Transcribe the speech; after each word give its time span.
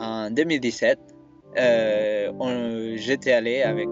en 0.00 0.30
2017, 0.30 0.98
j'étais 2.96 3.32
allé 3.32 3.62
avec, 3.62 3.88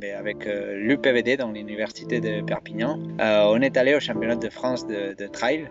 ben, 0.00 0.16
avec 0.16 0.44
l'UPVD, 0.44 1.36
dans 1.36 1.50
l'université 1.50 2.20
de 2.20 2.42
Perpignan. 2.42 3.00
on 3.18 3.60
est 3.60 3.76
allé 3.76 3.94
au 3.94 4.00
championnat 4.00 4.36
de 4.36 4.48
France 4.50 4.86
de, 4.86 5.26
trail 5.26 5.68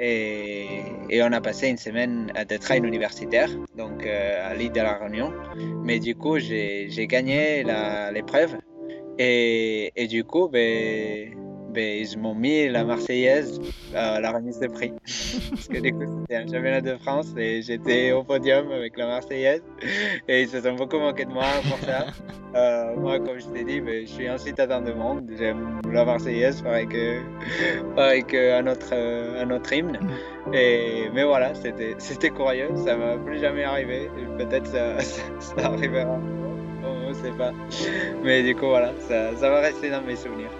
et, 0.00 1.22
on 1.22 1.32
a 1.32 1.40
passé 1.40 1.68
une 1.68 1.76
semaine 1.76 2.32
de 2.48 2.56
train 2.56 2.82
universitaire, 2.82 3.48
donc 3.76 4.06
euh, 4.06 4.50
à 4.50 4.54
l'île 4.54 4.72
de 4.72 4.80
la 4.80 4.94
Réunion. 4.98 5.32
Mais 5.84 5.98
du 5.98 6.14
coup, 6.14 6.38
j'ai 6.38 7.06
gagné 7.08 7.64
l'épreuve. 8.12 8.56
Et, 9.18 9.92
et, 9.94 10.08
du 10.08 10.24
coup, 10.24 10.48
ben, 10.48 11.30
ben, 11.74 12.06
ils 12.06 12.18
m'ont 12.18 12.34
mis 12.34 12.68
la 12.68 12.84
Marseillaise 12.84 13.60
à 13.94 14.20
la 14.20 14.30
remise 14.30 14.60
de 14.60 14.68
prix. 14.68 14.92
Parce 15.50 15.68
que 15.68 15.78
du 15.78 15.92
coup, 15.92 16.04
c'était 16.20 16.36
un 16.36 16.46
championnat 16.46 16.80
de 16.80 16.96
France 16.98 17.26
et 17.36 17.62
j'étais 17.62 18.12
au 18.12 18.22
podium 18.22 18.70
avec 18.70 18.96
la 18.96 19.06
Marseillaise. 19.06 19.62
Et 20.28 20.42
ils 20.42 20.48
se 20.48 20.60
sont 20.60 20.74
beaucoup 20.74 20.98
moqués 20.98 21.24
de 21.24 21.32
moi 21.32 21.46
pour 21.68 21.78
ça. 21.80 22.06
Euh, 22.54 22.94
moi, 22.96 23.18
comme 23.18 23.40
je 23.40 23.46
t'ai 23.46 23.64
dit, 23.64 23.80
ben, 23.80 24.06
je 24.06 24.12
suis 24.12 24.28
un 24.28 24.38
citadin 24.38 24.80
de 24.80 24.92
monde. 24.92 25.28
J'aime 25.36 25.80
la 25.90 26.04
Marseillaise 26.04 26.62
pareil 26.62 26.86
que, 26.86 27.18
pareil 27.96 28.22
que 28.22 28.60
un, 28.60 28.68
autre, 28.68 28.94
un 28.94 29.50
autre 29.50 29.72
hymne. 29.72 29.98
Et, 30.52 31.10
mais 31.12 31.24
voilà, 31.24 31.52
c'était 31.54 32.30
curieux. 32.30 32.68
Ça 32.76 32.96
m'a 32.96 33.16
plus 33.16 33.40
jamais 33.40 33.64
arrivé. 33.64 34.08
Peut-être 34.38 34.68
ça, 34.68 35.00
ça, 35.00 35.22
ça 35.40 35.66
arrivera. 35.66 36.16
On 36.84 37.08
ne 37.08 37.14
sait 37.14 37.32
pas. 37.36 37.50
Mais 38.22 38.44
du 38.44 38.54
coup, 38.54 38.66
voilà, 38.66 38.92
ça, 39.08 39.34
ça 39.34 39.50
va 39.50 39.60
rester 39.60 39.90
dans 39.90 40.02
mes 40.02 40.14
souvenirs. 40.14 40.50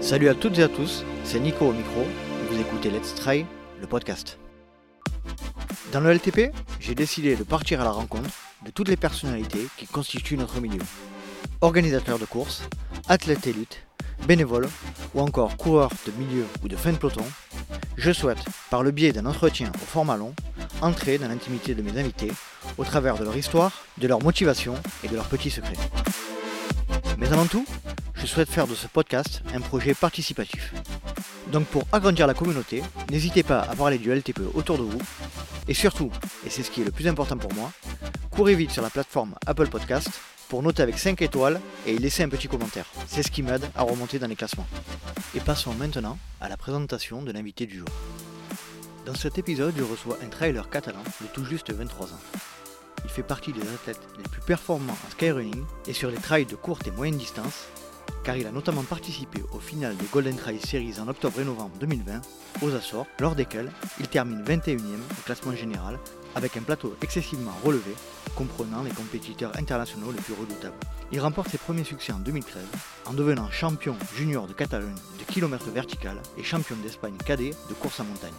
Salut 0.00 0.28
à 0.28 0.34
toutes 0.34 0.58
et 0.58 0.62
à 0.62 0.68
tous, 0.68 1.04
c'est 1.24 1.40
Nico 1.40 1.66
au 1.66 1.72
micro 1.72 2.04
vous 2.50 2.60
écoutez 2.60 2.90
Let's 2.90 3.14
Try, 3.14 3.44
le 3.80 3.86
podcast. 3.86 4.38
Dans 5.92 6.00
le 6.00 6.12
LTP, 6.12 6.52
j'ai 6.78 6.94
décidé 6.94 7.34
de 7.34 7.42
partir 7.42 7.80
à 7.80 7.84
la 7.84 7.90
rencontre 7.90 8.30
de 8.64 8.70
toutes 8.70 8.88
les 8.88 8.96
personnalités 8.96 9.66
qui 9.76 9.86
constituent 9.86 10.36
notre 10.36 10.60
milieu. 10.60 10.82
Organisateurs 11.60 12.20
de 12.20 12.24
courses, 12.26 12.62
athlètes 13.08 13.48
élites, 13.48 13.86
bénévoles 14.28 14.68
ou 15.14 15.20
encore 15.20 15.56
coureurs 15.56 15.90
de 16.06 16.12
milieu 16.12 16.44
ou 16.62 16.68
de 16.68 16.76
fin 16.76 16.92
de 16.92 16.98
peloton, 16.98 17.24
je 17.96 18.12
souhaite, 18.12 18.44
par 18.70 18.82
le 18.84 18.92
biais 18.92 19.12
d'un 19.12 19.26
entretien 19.26 19.72
au 19.74 19.86
format 19.86 20.16
long, 20.16 20.34
entrer 20.82 21.18
dans 21.18 21.28
l'intimité 21.28 21.74
de 21.74 21.82
mes 21.82 21.98
invités 21.98 22.30
au 22.78 22.84
travers 22.84 23.18
de 23.18 23.24
leur 23.24 23.36
histoire, 23.36 23.72
de 23.98 24.06
leur 24.06 24.22
motivation 24.22 24.74
et 25.02 25.08
de 25.08 25.16
leurs 25.16 25.28
petits 25.28 25.50
secrets. 25.50 25.78
Mais 27.18 27.32
avant 27.32 27.46
tout, 27.46 27.66
je 28.14 28.26
souhaite 28.26 28.48
faire 28.48 28.66
de 28.66 28.74
ce 28.74 28.86
podcast 28.86 29.42
un 29.54 29.60
projet 29.60 29.94
participatif. 29.94 30.72
Donc 31.52 31.66
pour 31.66 31.84
agrandir 31.92 32.26
la 32.26 32.34
communauté, 32.34 32.82
n'hésitez 33.10 33.42
pas 33.42 33.60
à 33.60 33.76
parler 33.76 33.98
du 33.98 34.12
LTPE 34.12 34.54
autour 34.54 34.78
de 34.78 34.82
vous. 34.82 35.00
Et 35.68 35.74
surtout, 35.74 36.10
et 36.46 36.50
c'est 36.50 36.62
ce 36.62 36.70
qui 36.70 36.82
est 36.82 36.84
le 36.84 36.90
plus 36.90 37.06
important 37.06 37.36
pour 37.36 37.52
moi, 37.54 37.70
courez 38.30 38.54
vite 38.54 38.70
sur 38.70 38.82
la 38.82 38.90
plateforme 38.90 39.34
Apple 39.46 39.68
Podcast 39.68 40.10
pour 40.48 40.62
noter 40.62 40.82
avec 40.82 40.98
5 40.98 41.20
étoiles 41.22 41.60
et 41.86 41.98
laisser 41.98 42.22
un 42.22 42.28
petit 42.28 42.48
commentaire. 42.48 42.86
C'est 43.06 43.22
ce 43.22 43.30
qui 43.30 43.42
m'aide 43.42 43.64
à 43.74 43.82
remonter 43.82 44.18
dans 44.18 44.26
les 44.26 44.36
classements. 44.36 44.66
Et 45.34 45.40
passons 45.40 45.74
maintenant 45.74 46.18
à 46.40 46.48
la 46.48 46.56
présentation 46.56 47.22
de 47.22 47.32
l'invité 47.32 47.66
du 47.66 47.78
jour. 47.78 47.88
Dans 49.06 49.14
cet 49.14 49.38
épisode, 49.38 49.74
je 49.76 49.82
reçois 49.82 50.18
un 50.24 50.28
trailer 50.28 50.68
catalan 50.70 51.02
de 51.20 51.26
tout 51.26 51.44
juste 51.44 51.72
23 51.72 52.06
ans. 52.06 52.20
Il 53.04 53.10
fait 53.10 53.22
partie 53.22 53.52
des 53.52 53.60
athlètes 53.60 54.00
les 54.16 54.24
plus 54.24 54.40
performants 54.40 54.92
en 54.92 55.10
skyrunning 55.10 55.64
et 55.86 55.92
sur 55.92 56.10
les 56.10 56.16
trails 56.16 56.46
de 56.46 56.56
courte 56.56 56.86
et 56.86 56.90
moyenne 56.90 57.18
distance, 57.18 57.66
car 58.24 58.36
il 58.36 58.46
a 58.46 58.50
notamment 58.50 58.82
participé 58.82 59.42
au 59.52 59.58
final 59.58 59.96
des 59.96 60.06
Golden 60.06 60.36
Trail 60.36 60.58
Series 60.60 60.98
en 61.00 61.08
octobre 61.08 61.40
et 61.40 61.44
novembre 61.44 61.76
2020 61.78 62.20
aux 62.62 62.74
Açores, 62.74 63.06
lors 63.20 63.34
desquels 63.34 63.70
il 64.00 64.08
termine 64.08 64.42
21e 64.42 64.78
au 64.78 65.22
classement 65.24 65.54
général 65.54 65.98
avec 66.34 66.56
un 66.56 66.62
plateau 66.62 66.96
excessivement 67.02 67.54
relevé, 67.62 67.94
comprenant 68.34 68.82
les 68.82 68.90
compétiteurs 68.90 69.56
internationaux 69.56 70.10
les 70.10 70.20
plus 70.20 70.34
redoutables. 70.34 70.74
Il 71.12 71.20
remporte 71.20 71.50
ses 71.50 71.58
premiers 71.58 71.84
succès 71.84 72.12
en 72.12 72.18
2013 72.18 72.62
en 73.06 73.12
devenant 73.12 73.50
champion 73.50 73.96
junior 74.16 74.46
de 74.46 74.52
Catalogne 74.52 74.94
de 75.18 75.32
kilomètres 75.32 75.70
vertical 75.70 76.20
et 76.38 76.42
champion 76.42 76.76
d'Espagne 76.82 77.16
cadet 77.24 77.50
de 77.68 77.74
course 77.74 78.00
en 78.00 78.04
montagne. 78.04 78.32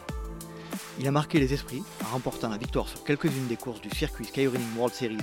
Il 1.00 1.08
a 1.08 1.12
marqué 1.12 1.40
les 1.40 1.54
esprits 1.54 1.84
en 2.04 2.14
remportant 2.14 2.50
la 2.50 2.58
victoire 2.58 2.88
sur 2.88 3.04
quelques-unes 3.04 3.48
des 3.48 3.58
courses 3.58 3.82
du 3.82 3.90
circuit 3.90 4.26
Skyrunning 4.26 4.76
World 4.78 4.94
Series, 4.94 5.18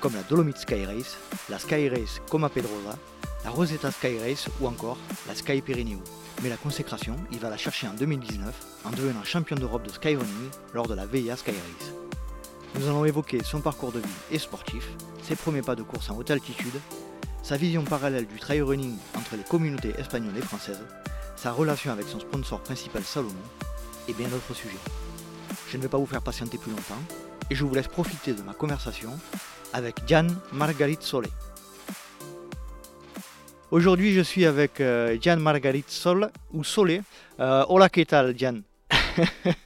comme 0.00 0.14
la 0.14 0.22
Dolomite 0.22 0.58
Sky 0.58 0.84
Race, 0.84 1.16
la 1.48 1.58
Sky 1.58 1.88
Race 1.88 2.20
Coma 2.30 2.48
Pedrosa, 2.48 2.98
la 3.44 3.50
Rosetta 3.50 3.90
Sky 3.90 4.18
Race 4.18 4.48
ou 4.60 4.66
encore 4.66 4.98
la 5.26 5.34
Sky 5.34 5.60
Pyrénéo. 5.62 5.98
Mais 6.42 6.48
la 6.48 6.56
consécration, 6.56 7.16
il 7.32 7.38
va 7.38 7.48
la 7.48 7.56
chercher 7.56 7.88
en 7.88 7.94
2019 7.94 8.54
en 8.84 8.90
devenant 8.90 9.24
champion 9.24 9.56
d'Europe 9.56 9.86
de 9.86 9.92
skyrunning 9.92 10.50
lors 10.74 10.86
de 10.86 10.94
la 10.94 11.06
VIA 11.06 11.36
Sky 11.36 11.52
Race. 11.52 11.92
Nous 12.78 12.86
allons 12.86 13.04
évoquer 13.04 13.42
son 13.42 13.60
parcours 13.60 13.92
de 13.92 14.00
vie 14.00 14.06
et 14.30 14.38
sportif, 14.38 14.88
ses 15.22 15.36
premiers 15.36 15.62
pas 15.62 15.76
de 15.76 15.82
course 15.82 16.10
en 16.10 16.16
haute 16.16 16.30
altitude, 16.30 16.78
sa 17.42 17.56
vision 17.56 17.84
parallèle 17.84 18.26
du 18.26 18.38
trail 18.38 18.60
running 18.60 18.96
entre 19.16 19.36
les 19.36 19.44
communautés 19.44 19.94
espagnoles 19.98 20.36
et 20.36 20.42
françaises, 20.42 20.84
sa 21.36 21.52
relation 21.52 21.92
avec 21.92 22.06
son 22.06 22.20
sponsor 22.20 22.60
principal 22.60 23.04
Salomon 23.04 23.32
et 24.08 24.12
bien 24.12 24.28
d'autres 24.28 24.54
sujets. 24.54 24.78
Je 25.68 25.76
ne 25.76 25.82
vais 25.82 25.88
pas 25.88 25.98
vous 25.98 26.06
faire 26.06 26.22
patienter 26.22 26.58
plus 26.58 26.70
longtemps 26.70 27.02
et 27.50 27.54
je 27.54 27.64
vous 27.64 27.74
laisse 27.74 27.88
profiter 27.88 28.32
de 28.32 28.42
ma 28.42 28.54
conversation 28.54 29.10
avec 29.72 29.96
Jan 30.06 30.26
Margarit 30.52 30.98
Solé. 31.00 31.28
Aujourd'hui, 33.70 34.12
je 34.12 34.20
suis 34.20 34.46
avec 34.46 34.80
euh, 34.80 35.18
Jan 35.20 35.38
Margarit 35.38 35.84
Sol 35.88 36.30
ou 36.52 36.62
Solé. 36.62 37.00
Euh, 37.40 37.64
hola, 37.68 37.88
¿qué 37.88 38.06
tal, 38.06 38.38
Jan? 38.38 38.60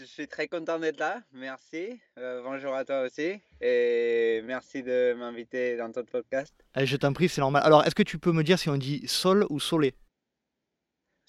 Je 0.00 0.06
suis 0.06 0.28
très 0.28 0.48
content 0.48 0.78
d'être 0.78 0.98
là. 0.98 1.20
Merci. 1.34 2.00
Euh, 2.16 2.42
bonjour 2.42 2.74
à 2.74 2.86
toi 2.86 3.02
aussi. 3.02 3.38
Et 3.60 4.40
merci 4.46 4.82
de 4.82 5.12
m'inviter 5.12 5.76
dans 5.76 5.92
ton 5.92 6.04
podcast. 6.04 6.54
je 6.74 6.96
t'en 6.96 7.12
prie, 7.12 7.28
c'est 7.28 7.42
normal. 7.42 7.62
Alors, 7.66 7.84
est-ce 7.84 7.94
que 7.94 8.02
tu 8.02 8.18
peux 8.18 8.32
me 8.32 8.42
dire 8.42 8.58
si 8.58 8.70
on 8.70 8.78
dit 8.78 9.02
Sol 9.06 9.46
ou 9.50 9.60
Solé 9.60 9.92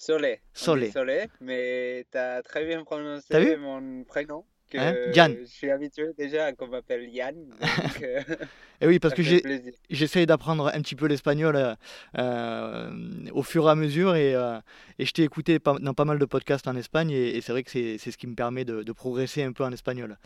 Solé. 0.01 0.39
Solé. 0.51 0.89
Solé, 0.89 1.27
mais 1.41 2.07
tu 2.11 2.17
as 2.17 2.41
très 2.41 2.65
bien 2.65 2.83
prononcé 2.83 3.55
mon 3.55 4.03
prénom. 4.03 4.43
Que 4.67 4.79
hein 4.79 5.35
Je 5.39 5.45
suis 5.45 5.69
habitué 5.69 6.07
déjà 6.17 6.53
qu'on 6.53 6.69
m'appelle 6.69 7.07
Yann. 7.07 7.35
Donc, 7.61 8.01
euh, 8.01 8.21
Et 8.81 8.87
oui, 8.87 8.97
parce 8.97 9.13
que 9.13 9.21
j'essaie 9.91 10.25
d'apprendre 10.25 10.71
un 10.73 10.81
petit 10.81 10.95
peu 10.95 11.05
l'espagnol 11.05 11.55
euh, 11.55 11.75
euh, 12.17 12.89
au 13.31 13.43
fur 13.43 13.67
et 13.67 13.69
à 13.69 13.75
mesure 13.75 14.15
et, 14.15 14.31
et 14.97 15.05
je 15.05 15.11
t'ai 15.11 15.21
écouté 15.21 15.59
dans 15.59 15.93
pas 15.93 16.05
mal 16.05 16.17
de 16.17 16.25
podcasts 16.25 16.67
en 16.67 16.75
Espagne 16.75 17.11
et, 17.11 17.39
c'est 17.41 17.51
vrai 17.51 17.61
que 17.61 17.69
c'est 17.69 17.99
ce 17.99 18.17
qui 18.17 18.25
me 18.25 18.33
permet 18.33 18.65
de, 18.65 18.81
de, 18.81 18.91
progresser 18.93 19.43
un 19.43 19.51
peu 19.51 19.63
en 19.63 19.71
espagnol. 19.71 20.17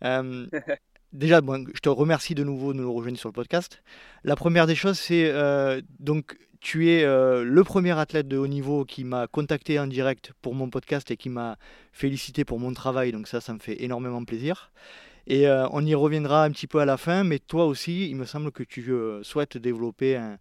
déjà, 1.12 1.40
bon, 1.40 1.66
je 1.74 1.80
te 1.80 1.88
remercie 1.88 2.36
de 2.36 2.44
nouveau 2.44 2.72
de 2.72 2.78
nous 2.78 2.94
rejoindre 2.94 3.18
sur 3.18 3.30
le 3.30 3.34
podcast. 3.34 3.82
La 4.22 4.36
première 4.36 4.68
des 4.68 4.76
choses, 4.76 5.00
c'est 5.00 5.32
donc 5.98 6.36
tu 6.64 6.88
es 6.90 7.04
euh, 7.04 7.44
le 7.44 7.62
premier 7.62 7.96
athlète 7.96 8.26
de 8.26 8.38
haut 8.38 8.46
niveau 8.46 8.86
qui 8.86 9.04
m'a 9.04 9.26
contacté 9.26 9.78
en 9.78 9.86
direct 9.86 10.32
pour 10.40 10.54
mon 10.54 10.70
podcast 10.70 11.10
et 11.10 11.18
qui 11.18 11.28
m'a 11.28 11.58
félicité 11.92 12.46
pour 12.46 12.58
mon 12.58 12.72
travail, 12.72 13.12
donc 13.12 13.28
ça, 13.28 13.42
ça 13.42 13.52
me 13.52 13.58
fait 13.58 13.82
énormément 13.82 14.24
plaisir. 14.24 14.72
Et 15.26 15.46
euh, 15.46 15.68
on 15.72 15.84
y 15.84 15.94
reviendra 15.94 16.42
un 16.42 16.50
petit 16.50 16.66
peu 16.66 16.78
à 16.78 16.86
la 16.86 16.96
fin, 16.96 17.22
mais 17.22 17.38
toi 17.38 17.66
aussi, 17.66 18.08
il 18.08 18.16
me 18.16 18.24
semble 18.24 18.50
que 18.50 18.62
tu 18.62 18.90
euh, 18.90 19.22
souhaites 19.22 19.58
développer 19.58 20.16
un, 20.16 20.38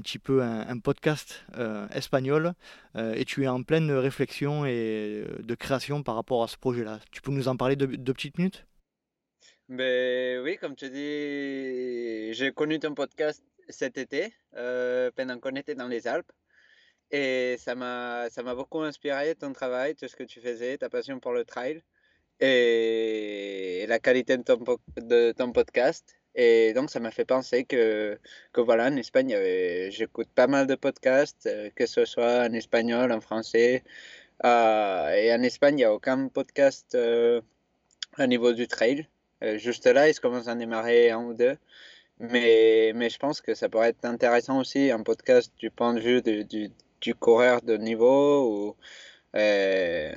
petit 0.00 0.20
peu 0.20 0.44
un, 0.44 0.78
podcast 0.78 1.44
espagnol 1.92 2.54
et 2.96 3.24
tu 3.24 3.42
es 3.42 3.48
en 3.48 3.64
pleine 3.64 3.90
réflexion 3.90 4.64
et 4.66 5.24
de 5.40 5.54
création 5.56 6.04
par 6.04 6.14
rapport 6.14 6.44
à 6.44 6.48
ce 6.48 6.56
projet-là. 6.56 7.00
Tu 7.10 7.20
peux 7.20 7.32
nous 7.32 7.48
en 7.48 7.56
parler 7.56 7.74
deux, 7.74 7.88
deux 7.88 8.14
petites 8.14 8.38
minutes? 8.38 8.64
Ben, 9.68 10.40
Oui, 10.40 10.56
comme 10.56 10.76
tu 10.76 10.88
dis, 10.88 12.32
j'ai 12.32 12.52
connu 12.52 12.78
ton 12.78 12.94
podcast 12.94 13.42
cet 13.68 13.98
été, 13.98 14.32
euh, 14.56 15.10
pendant 15.16 15.38
qu'on 15.38 15.54
était 15.56 15.74
dans 15.74 15.88
les 15.88 16.06
Alpes. 16.06 16.32
Et 17.10 17.56
ça 17.58 17.74
m'a, 17.74 18.28
beaucoup 18.54 18.80
inspiré 18.80 19.34
ton 19.34 19.52
travail, 19.52 19.94
tout 19.94 20.08
ce 20.08 20.16
que 20.16 20.24
tu 20.24 20.40
faisais, 20.40 20.78
ta 20.78 20.88
passion 20.88 21.20
pour 21.20 21.32
le 21.32 21.44
trail 21.44 21.82
et 22.40 23.84
la 23.88 23.98
qualité 23.98 24.36
de 24.36 24.42
ton, 25.32 25.52
podcast. 25.52 26.16
Et 26.34 26.72
donc, 26.72 26.90
ça 26.90 26.98
m'a 26.98 27.12
fait 27.12 27.24
penser 27.24 27.64
que, 27.64 28.18
que 28.52 28.60
voilà, 28.60 28.86
en 28.88 28.96
Espagne, 28.96 29.36
j'écoute 29.90 30.28
pas 30.34 30.48
mal 30.48 30.66
de 30.66 30.74
podcasts, 30.74 31.46
euh, 31.46 31.70
que 31.76 31.86
ce 31.86 32.04
soit 32.04 32.40
en 32.48 32.52
espagnol, 32.52 33.12
en 33.12 33.20
français. 33.20 33.84
Euh, 34.44 35.10
et 35.10 35.32
en 35.32 35.42
Espagne, 35.42 35.74
il 35.74 35.76
n'y 35.78 35.84
a 35.84 35.94
aucun 35.94 36.28
podcast 36.28 36.96
au 36.96 38.26
niveau 38.26 38.52
du 38.52 38.66
trail. 38.66 39.08
juste 39.56 39.86
là, 39.86 40.08
ils 40.08 40.18
commencent 40.18 40.48
à 40.48 40.54
démarrer 40.56 41.10
un 41.10 41.22
ou 41.24 41.34
deux. 41.34 41.56
Mais, 42.30 42.92
mais 42.94 43.10
je 43.10 43.18
pense 43.18 43.40
que 43.40 43.54
ça 43.54 43.68
pourrait 43.68 43.90
être 43.90 44.04
intéressant 44.04 44.60
aussi, 44.60 44.90
un 44.90 45.02
podcast 45.02 45.52
du 45.58 45.70
point 45.70 45.94
de 45.94 46.00
vue 46.00 46.22
du, 46.22 46.70
du, 47.00 47.14
coureur 47.14 47.60
de 47.62 47.76
niveau, 47.76 48.68
ou, 48.70 48.76
euh, 49.36 50.12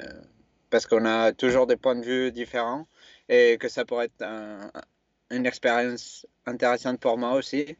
parce 0.69 0.85
qu'on 0.85 1.05
a 1.05 1.33
toujours 1.33 1.67
des 1.67 1.77
points 1.77 1.95
de 1.95 2.05
vue 2.05 2.31
différents, 2.31 2.87
et 3.29 3.57
que 3.59 3.67
ça 3.67 3.85
pourrait 3.85 4.05
être 4.05 4.25
une 5.31 5.45
expérience 5.45 6.25
intéressante 6.45 6.99
pour 6.99 7.17
moi 7.17 7.33
aussi. 7.33 7.77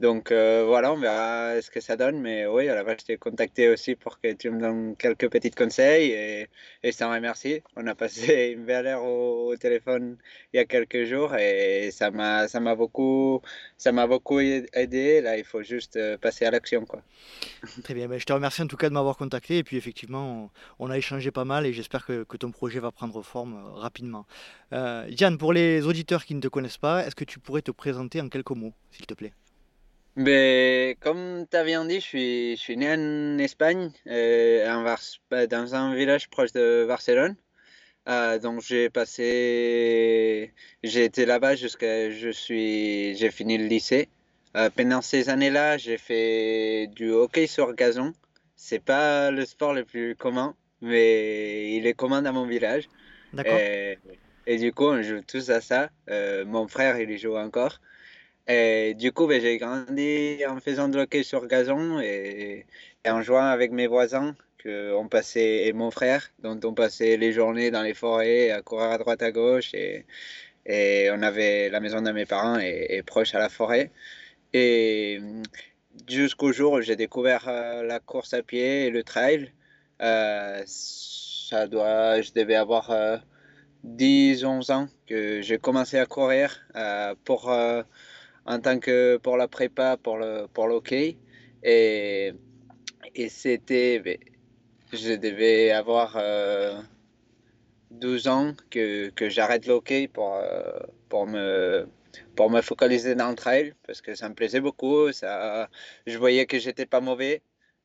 Donc 0.00 0.32
euh, 0.32 0.64
voilà, 0.66 0.92
on 0.94 0.96
verra 0.96 1.60
ce 1.60 1.70
que 1.70 1.80
ça 1.80 1.96
donne. 1.96 2.20
Mais 2.20 2.46
oui, 2.46 2.68
à 2.68 2.74
la 2.74 2.84
base, 2.84 2.96
je 3.00 3.06
t'ai 3.06 3.16
contacté 3.18 3.68
aussi 3.68 3.94
pour 3.94 4.18
que 4.18 4.32
tu 4.32 4.50
me 4.50 4.58
donnes 4.58 4.96
quelques 4.96 5.30
petits 5.30 5.50
conseils 5.50 6.10
et, 6.10 6.48
et 6.82 6.92
je 6.92 6.96
t'en 6.96 7.12
remercie. 7.12 7.62
On 7.76 7.86
a 7.86 7.94
passé 7.94 8.54
une 8.56 8.64
belle 8.64 8.86
heure 8.86 9.04
au, 9.04 9.54
téléphone 9.56 10.16
il 10.52 10.56
y 10.56 10.60
a 10.60 10.64
quelques 10.64 11.04
jours 11.04 11.34
et 11.36 11.90
ça 11.92 12.10
m'a, 12.10 12.74
beaucoup, 12.74 13.42
beaucoup 14.08 14.40
aidé. 14.40 15.20
Là, 15.20 15.36
il 15.36 15.44
faut 15.44 15.62
juste 15.62 15.96
euh, 15.96 16.16
passer 16.16 16.46
à 16.46 16.50
l'action. 16.50 16.86
Très 17.84 17.92
bien. 17.92 18.08
Ben, 18.08 18.18
je 18.18 18.24
te 18.24 18.32
remercie 18.32 18.62
en 18.62 18.66
tout 18.66 18.78
cas 18.78 18.88
de 18.88 18.94
m'avoir 18.94 19.18
contacté 19.18 19.58
et 19.58 19.64
puis 19.64 19.76
effectivement, 19.76 20.50
on, 20.78 20.90
a 20.90 20.96
échangé 20.96 21.30
pas 21.30 21.44
mal 21.44 21.66
et 21.66 21.74
j'espère 21.74 22.06
que, 22.06 22.24
que, 22.24 22.38
ton 22.38 22.50
projet 22.50 22.80
va 22.80 22.90
prendre 22.90 23.20
forme 23.22 23.54
euh, 23.54 23.70
rapidement. 23.72 24.26
Euh, 24.72 25.06
Diane, 25.10 25.36
pour 25.36 25.52
les 25.52 25.84
auditeurs 25.84 26.24
qui 26.24 26.34
ne 26.34 26.40
te 26.40 26.48
connaissent 26.48 26.78
pas, 26.78 27.06
est-ce 27.06 27.14
que 27.14 27.24
tu 27.24 27.38
pourrais 27.38 27.62
te 27.62 27.70
présenter 27.70 28.20
en 28.22 28.30
quelques 28.30 28.50
mots, 28.50 28.72
s'il 28.92 29.04
te 29.06 29.12
plaît? 29.12 29.32
Ben, 30.20 30.96
comme 31.00 31.46
tu 31.50 31.56
as 31.56 31.64
bien 31.64 31.86
dit, 31.86 31.94
je 31.94 32.00
suis, 32.04 32.56
je 32.56 32.60
suis 32.60 32.76
né 32.76 32.92
en 32.92 33.38
Espagne, 33.38 33.90
euh, 34.06 34.84
bah, 35.30 35.46
dans 35.46 35.74
un 35.74 35.94
village 35.94 36.28
proche 36.28 36.52
de 36.52 36.84
Barcelone. 36.86 37.36
Euh, 38.06 38.38
donc 38.38 38.60
j'ai 38.60 38.90
passé, 38.90 40.52
j'ai 40.82 41.04
été 41.04 41.24
là-bas 41.24 41.54
jusqu'à, 41.54 42.10
je 42.10 42.28
suis, 42.28 43.16
j'ai 43.16 43.30
fini 43.30 43.56
le 43.56 43.64
lycée. 43.64 44.10
Euh, 44.58 44.68
pendant 44.68 45.00
ces 45.00 45.30
années-là, 45.30 45.78
j'ai 45.78 45.96
fait 45.96 46.88
du 46.88 47.10
hockey 47.10 47.46
sur 47.46 47.72
gazon. 47.74 48.12
C'est 48.56 48.84
pas 48.84 49.30
le 49.30 49.46
sport 49.46 49.72
le 49.72 49.86
plus 49.86 50.16
commun, 50.16 50.54
mais 50.82 51.76
il 51.76 51.86
est 51.86 51.94
commun 51.94 52.20
dans 52.20 52.34
mon 52.34 52.46
village. 52.46 52.90
D'accord. 53.32 53.58
Et, 53.58 53.98
et 54.46 54.58
du 54.58 54.70
coup, 54.74 54.84
on 54.84 55.00
joue 55.00 55.22
tous 55.26 55.48
à 55.48 55.62
ça. 55.62 55.88
mon 56.44 56.68
frère, 56.68 57.00
il 57.00 57.10
y 57.10 57.16
joue 57.16 57.38
encore. 57.38 57.80
Et 58.48 58.94
du 58.94 59.12
coup, 59.12 59.26
ben, 59.26 59.40
j'ai 59.40 59.58
grandi 59.58 60.44
en 60.48 60.60
faisant 60.60 60.88
de 60.88 60.98
hockey 61.00 61.22
sur 61.22 61.46
gazon 61.46 62.00
et, 62.00 62.66
en 63.06 63.22
jouant 63.22 63.44
avec 63.46 63.72
mes 63.72 63.86
voisins 63.86 64.34
que 64.58 64.92
on 64.94 65.08
passait, 65.08 65.66
et 65.66 65.72
mon 65.72 65.90
frère, 65.90 66.30
dont 66.40 66.58
on 66.64 66.74
passait 66.74 67.16
les 67.16 67.32
journées 67.32 67.70
dans 67.70 67.82
les 67.82 67.94
forêts 67.94 68.50
à 68.50 68.62
courir 68.62 68.90
à 68.90 68.98
droite 68.98 69.22
à 69.22 69.30
gauche. 69.32 69.72
Et, 69.74 70.04
on 71.12 71.22
avait 71.22 71.68
la 71.70 71.80
maison 71.80 72.02
de 72.02 72.10
mes 72.12 72.26
parents 72.26 72.58
et, 72.58 73.02
proche 73.06 73.34
à 73.34 73.38
la 73.38 73.48
forêt. 73.48 73.90
Et 74.52 75.20
jusqu'au 76.08 76.52
jour 76.52 76.74
où 76.74 76.80
j'ai 76.80 76.96
découvert 76.96 77.48
euh, 77.48 77.82
la 77.82 78.00
course 78.00 78.34
à 78.34 78.42
pied 78.42 78.86
et 78.86 78.90
le 78.90 79.02
trail. 79.02 79.52
Euh, 80.02 80.62
ça 80.66 81.66
doit, 81.66 82.20
je 82.20 82.32
devais 82.32 82.54
avoir 82.54 82.90
10-11 83.86 84.70
euh, 84.70 84.74
ans 84.74 84.88
que 85.06 85.40
j'ai 85.42 85.58
commencé 85.58 85.98
à 85.98 86.06
courir 86.06 86.64
pour 87.24 87.50
en 88.50 88.58
tant 88.60 88.80
que 88.80 89.16
pour 89.18 89.36
la 89.36 89.46
prépa, 89.46 89.96
pour 89.96 90.18
le 90.18 90.46
pour. 90.52 90.68
Et, 91.62 92.32
et 93.14 93.28
c'était, 93.28 94.00
ben, 94.00 94.18
je 94.92 95.12
devais 95.14 95.70
avoir 95.70 96.14
12 97.90 98.26
euh, 98.26 98.30
ans 98.30 98.54
que, 98.70 99.10
que 99.10 99.28
j'arrête 99.28 99.66
l'hockey 99.66 100.08
pour, 100.08 100.34
euh, 100.34 100.80
pour, 101.08 101.26
me, 101.28 101.86
pour 102.34 102.50
me 102.50 102.60
focaliser 102.60 103.14
dans 103.14 103.28
le 103.30 103.36
trail 103.36 103.74
parce 103.86 104.00
que 104.00 104.16
ça 104.16 104.28
me 104.28 104.34
plaisait 104.34 104.60
beaucoup. 104.60 105.12
Ça, 105.12 105.68
je 106.06 106.18
voyais 106.18 106.46
que 106.46 106.58
j'étais 106.58 106.86
pas 106.86 107.00
mauvais. 107.00 107.42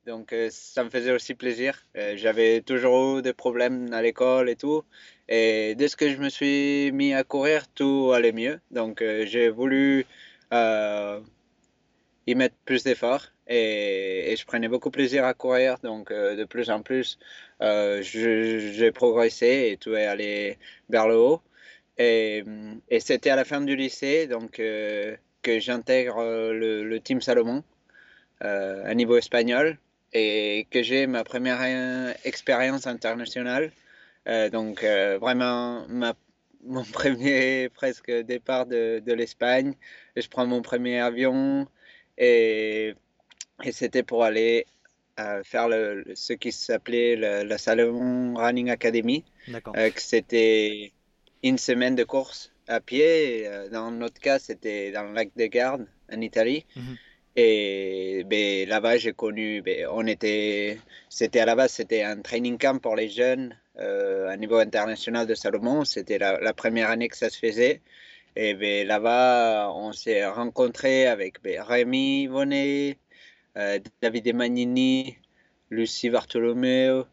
Donc 0.07 0.33
euh, 0.33 0.49
ça 0.51 0.83
me 0.83 0.89
faisait 0.89 1.11
aussi 1.11 1.35
plaisir. 1.35 1.85
J'avais 2.15 2.61
toujours 2.61 3.19
eu 3.19 3.21
des 3.21 3.33
problèmes 3.33 3.93
à 3.93 4.01
l'école 4.01 4.49
et 4.49 4.55
tout. 4.55 4.83
Et 5.27 5.75
dès 5.75 5.89
que 5.89 6.09
je 6.09 6.17
me 6.17 6.29
suis 6.29 6.91
mis 6.91 7.13
à 7.13 7.23
courir, 7.23 7.67
tout 7.73 8.11
allait 8.15 8.31
mieux. 8.31 8.59
Donc 8.71 9.03
j'ai 9.25 9.49
voulu 9.49 10.05
euh, 10.53 11.19
y 12.27 12.35
mettre 12.35 12.55
plus 12.65 12.83
d'efforts 12.83 13.27
et, 13.47 14.35
je 14.37 14.45
prenais 14.45 14.67
beaucoup 14.67 14.91
plaisir 14.91 15.25
à 15.25 15.33
courir. 15.33 15.77
Donc, 15.83 16.11
euh, 16.11 16.35
de 16.35 16.45
plus 16.45 16.69
en 16.69 16.81
plus, 16.81 17.19
euh, 17.61 18.01
j'ai 18.01 18.91
progressé 18.91 19.69
et 19.71 19.77
tout 19.77 19.95
est 19.95 20.05
allé 20.05 20.57
vers 20.89 21.07
le 21.07 21.15
haut. 21.17 21.41
Et, 21.97 22.43
c'était 22.99 23.29
à 23.29 23.35
la 23.35 23.45
fin 23.45 23.61
du 23.61 23.75
lycée 23.75 24.27
donc, 24.27 24.53
que 24.53 25.59
j'intègre 25.59 26.23
le, 26.51 26.97
Team 26.99 27.21
Salomon 27.21 27.63
à 28.41 28.93
niveau 28.95 29.17
espagnol 29.17 29.77
et 30.13 30.67
que 30.71 30.83
j'ai 30.83 31.07
ma 31.07 31.23
première 31.23 31.61
expérience 32.25 32.87
internationale. 32.87 33.71
donc, 34.51 34.83
vraiment, 34.83 35.85
ma 35.87 36.13
mon 36.65 36.83
premier 36.91 37.69
presque 37.69 38.11
départ 38.11 38.65
de, 38.65 39.01
de 39.05 39.13
l'Espagne. 39.13 39.75
Je 40.15 40.27
prends 40.27 40.45
mon 40.45 40.61
premier 40.61 40.99
avion 40.99 41.67
et, 42.17 42.93
et 43.63 43.71
c'était 43.71 44.03
pour 44.03 44.23
aller 44.23 44.65
euh, 45.19 45.43
faire 45.43 45.69
le, 45.69 46.03
ce 46.13 46.33
qui 46.33 46.51
s'appelait 46.51 47.15
la 47.15 47.57
Salomon 47.57 48.35
Running 48.35 48.69
Academy. 48.69 49.23
Euh, 49.77 49.89
c'était 49.95 50.91
une 51.43 51.57
semaine 51.57 51.95
de 51.95 52.03
course 52.03 52.51
à 52.67 52.81
pied. 52.81 53.47
Euh, 53.47 53.69
dans 53.69 53.91
notre 53.91 54.19
cas, 54.19 54.39
c'était 54.39 54.91
dans 54.91 55.03
le 55.03 55.13
lac 55.13 55.29
de 55.35 55.45
Garde, 55.45 55.87
en 56.11 56.19
Italie. 56.21 56.65
Mhm. 56.75 56.97
Et 57.37 58.23
ben, 58.25 58.67
là-bas, 58.67 58.97
j'ai 58.97 59.13
connu, 59.13 59.61
ben, 59.61 59.87
on 59.91 60.05
était, 60.07 60.79
c'était 61.09 61.41
à 61.41 61.45
la 61.45 61.55
base, 61.55 61.71
c'était 61.71 62.03
un 62.03 62.21
training 62.21 62.57
camp 62.57 62.79
pour 62.81 62.95
les 62.95 63.09
jeunes 63.09 63.55
euh, 63.79 64.29
à 64.29 64.37
niveau 64.37 64.57
international 64.57 65.27
de 65.27 65.35
Salomon. 65.35 65.85
C'était 65.85 66.17
la, 66.17 66.53
première 66.53 66.89
année 66.89 67.09
que 67.09 67.17
ça 67.17 67.29
se 67.29 67.37
faisait. 67.37 67.81
Et 68.35 68.53
ben, 68.53 68.87
là-bas, 68.87 69.71
on 69.75 69.91
s'est 69.93 70.25
rencontré 70.25 71.07
avec 71.07 71.41
ben, 71.41 71.61
Rémi 71.61 72.27
Bonnet, 72.27 72.97
euh, 73.57 73.79
David 74.01 74.27
Emagnini, 74.27 75.17
Lucie 75.69 76.09
Bartolomeo, 76.09 77.05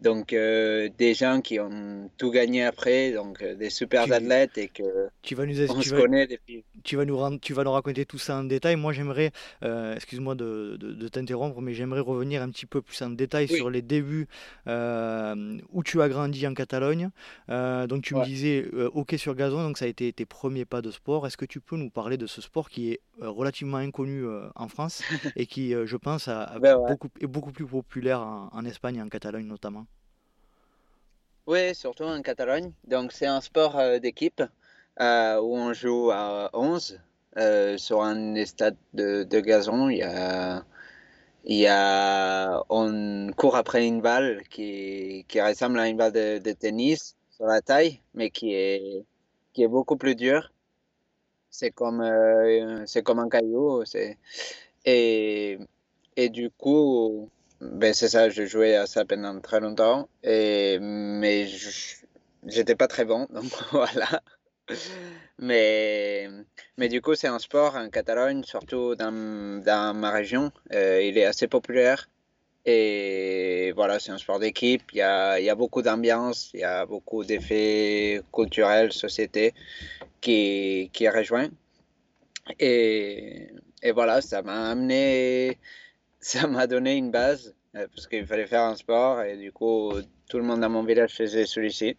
donc 0.00 0.32
euh, 0.32 0.88
des 0.96 1.12
gens 1.12 1.40
qui 1.40 1.58
ont 1.58 2.08
tout 2.18 2.30
gagné 2.30 2.64
après, 2.64 3.10
donc 3.12 3.42
euh, 3.42 3.56
des 3.56 3.68
super 3.68 4.10
athlètes 4.12 4.56
et 4.56 4.68
que 4.68 5.08
tu 5.22 5.34
vas 5.34 5.44
nous 5.44 5.60
on 5.70 5.82
se 5.82 5.94
connaît 5.94 6.28
depuis. 6.28 6.64
Tu 6.84 6.96
vas 6.96 7.04
nous 7.04 7.38
tu 7.38 7.52
vas 7.52 7.64
nous 7.64 7.72
raconter 7.72 8.06
tout 8.06 8.18
ça 8.18 8.36
en 8.36 8.44
détail. 8.44 8.76
Moi, 8.76 8.92
j'aimerais, 8.92 9.32
euh, 9.64 9.96
excuse-moi 9.96 10.36
de, 10.36 10.76
de, 10.76 11.08
t'interrompre, 11.08 11.60
mais 11.60 11.74
j'aimerais 11.74 12.00
revenir 12.00 12.42
un 12.42 12.50
petit 12.50 12.66
peu 12.66 12.80
plus 12.80 13.00
en 13.02 13.10
détail 13.10 13.48
sur 13.48 13.70
les 13.70 13.82
débuts 13.82 14.28
où 14.66 15.82
tu 15.84 16.00
as 16.00 16.08
grandi 16.08 16.46
en 16.46 16.54
Catalogne. 16.54 17.10
donc 17.48 18.02
tu 18.02 18.14
me 18.14 18.24
disais 18.24 18.66
hockey 18.94 19.18
sur 19.18 19.34
gazon, 19.34 19.64
donc 19.64 19.78
ça 19.78 19.86
a 19.86 19.88
été 19.88 20.12
tes 20.12 20.26
premiers 20.26 20.64
pas 20.64 20.80
de 20.80 20.92
sport. 20.92 21.26
Est-ce 21.26 21.36
que 21.36 21.44
tu 21.44 21.60
peux 21.60 21.76
nous 21.76 21.90
parler 21.90 22.16
de 22.16 22.26
ce 22.26 22.40
sport 22.40 22.68
qui 22.70 22.92
est 22.92 23.00
relativement 23.20 23.78
inconnu 23.78 24.24
en 24.54 24.68
France 24.68 25.02
et 25.36 25.46
qui, 25.46 25.72
je 25.72 25.96
pense, 25.96 26.28
a, 26.28 26.58
ben 26.60 26.78
beaucoup, 26.86 27.08
est 27.20 27.26
beaucoup 27.26 27.52
plus 27.52 27.66
populaire 27.66 28.20
en, 28.20 28.50
en 28.52 28.64
Espagne 28.64 28.96
et 28.96 29.02
en 29.02 29.08
Catalogne 29.08 29.46
notamment? 29.46 29.87
Oui, 31.48 31.74
surtout 31.74 32.04
en 32.04 32.20
Catalogne. 32.20 32.72
Donc, 32.86 33.10
c'est 33.10 33.26
un 33.26 33.40
sport 33.40 33.78
euh, 33.78 33.98
d'équipe 33.98 34.42
euh, 35.00 35.40
où 35.40 35.56
on 35.56 35.72
joue 35.72 36.10
à 36.10 36.50
11 36.52 37.00
euh, 37.38 37.78
sur 37.78 38.02
un 38.02 38.44
stade 38.44 38.76
de, 38.92 39.24
gazon. 39.40 39.88
Il 39.88 39.96
y 39.96 40.02
a, 40.02 40.62
il 41.44 41.56
y 41.56 41.66
a, 41.66 42.62
on 42.68 43.30
court 43.34 43.56
après 43.56 43.86
une 43.86 44.02
balle 44.02 44.42
qui, 44.50 45.24
qui 45.26 45.40
ressemble 45.40 45.78
à 45.78 45.88
une 45.88 45.96
balle 45.96 46.12
de, 46.12 46.52
tennis 46.52 47.16
sur 47.30 47.46
la 47.46 47.62
taille, 47.62 48.02
mais 48.12 48.28
qui 48.28 48.52
est, 48.52 49.06
qui 49.54 49.62
est 49.62 49.68
beaucoup 49.68 49.96
plus 49.96 50.16
dure. 50.16 50.52
C'est 51.48 51.70
comme, 51.70 52.04
c'est 52.86 53.02
comme 53.02 53.20
un 53.20 53.28
caillou. 53.30 53.84
Et, 54.84 55.58
et 56.16 56.28
du 56.28 56.50
coup, 56.50 57.30
ben 57.60 57.92
c'est 57.92 58.08
ça, 58.08 58.28
j'ai 58.30 58.46
joué 58.46 58.76
à 58.76 58.86
ça 58.86 59.04
pendant 59.04 59.40
très 59.40 59.60
longtemps, 59.60 60.08
et, 60.22 60.78
mais 60.80 61.48
j'étais 62.46 62.76
pas 62.76 62.88
très 62.88 63.04
bon, 63.04 63.26
donc 63.32 63.50
voilà. 63.72 64.22
Mais, 65.38 66.28
mais 66.76 66.88
du 66.88 67.00
coup, 67.00 67.14
c'est 67.14 67.28
un 67.28 67.38
sport 67.38 67.76
en 67.76 67.88
Catalogne, 67.88 68.42
surtout 68.44 68.94
dans, 68.94 69.62
dans 69.62 69.94
ma 69.96 70.10
région. 70.10 70.52
Euh, 70.72 71.02
il 71.02 71.16
est 71.16 71.24
assez 71.24 71.48
populaire. 71.48 72.08
Et 72.66 73.72
voilà, 73.76 73.98
c'est 73.98 74.10
un 74.10 74.18
sport 74.18 74.38
d'équipe. 74.40 74.82
Il 74.92 74.98
y 74.98 75.02
a, 75.02 75.40
y 75.40 75.48
a 75.48 75.54
beaucoup 75.54 75.80
d'ambiance, 75.80 76.50
il 76.52 76.60
y 76.60 76.64
a 76.64 76.84
beaucoup 76.84 77.24
d'effets 77.24 78.20
culturels, 78.32 78.92
société 78.92 79.54
qui, 80.20 80.90
qui 80.92 81.08
rejoint. 81.08 81.48
Et, 82.58 83.48
et 83.82 83.92
voilà, 83.92 84.20
ça 84.20 84.42
m'a 84.42 84.70
amené 84.70 85.58
ça 86.20 86.46
m'a 86.46 86.66
donné 86.66 86.96
une 86.96 87.10
base 87.10 87.54
euh, 87.76 87.86
parce 87.94 88.06
qu'il 88.06 88.26
fallait 88.26 88.46
faire 88.46 88.62
un 88.62 88.76
sport 88.76 89.22
et 89.22 89.36
du 89.36 89.52
coup 89.52 89.92
tout 90.28 90.38
le 90.38 90.42
monde 90.42 90.60
dans 90.60 90.70
mon 90.70 90.84
village 90.84 91.14
faisait 91.14 91.46
celui-ci. 91.46 91.96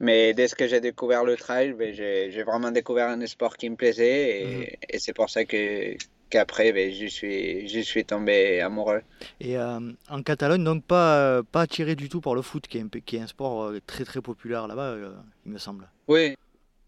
Mais 0.00 0.34
dès 0.34 0.48
que 0.48 0.66
j'ai 0.66 0.80
découvert 0.80 1.24
le 1.24 1.36
trail, 1.36 1.72
ben, 1.72 1.92
j'ai 1.92 2.42
vraiment 2.42 2.70
découvert 2.70 3.08
un 3.08 3.26
sport 3.26 3.56
qui 3.56 3.68
me 3.70 3.76
plaisait 3.76 4.42
et, 4.42 4.78
mhm. 4.92 4.98
c'est 4.98 5.12
pour 5.12 5.30
ça 5.30 5.44
que 5.44 5.96
qu'après 6.30 6.72
ben, 6.72 6.92
je 6.92 7.06
suis 7.06 7.68
je 7.68 7.80
suis 7.80 8.04
tombé 8.04 8.60
amoureux. 8.60 9.02
Et 9.40 9.58
euh, 9.58 9.80
en 10.08 10.22
Catalogne 10.22 10.64
donc 10.64 10.84
pas 10.84 11.42
pas 11.42 11.62
attiré 11.62 11.94
du 11.94 12.08
tout 12.08 12.20
par 12.20 12.34
le 12.34 12.42
foot 12.42 12.66
qui 12.66 12.78
est 12.78 12.82
un, 12.82 12.88
qui 12.88 13.16
est 13.16 13.20
un 13.20 13.26
sport 13.26 13.64
euh, 13.64 13.80
très 13.86 14.04
très 14.04 14.20
populaire 14.20 14.66
là-bas 14.66 14.96
il 15.46 15.52
me 15.52 15.58
semble. 15.58 15.88
Oui. 16.06 16.36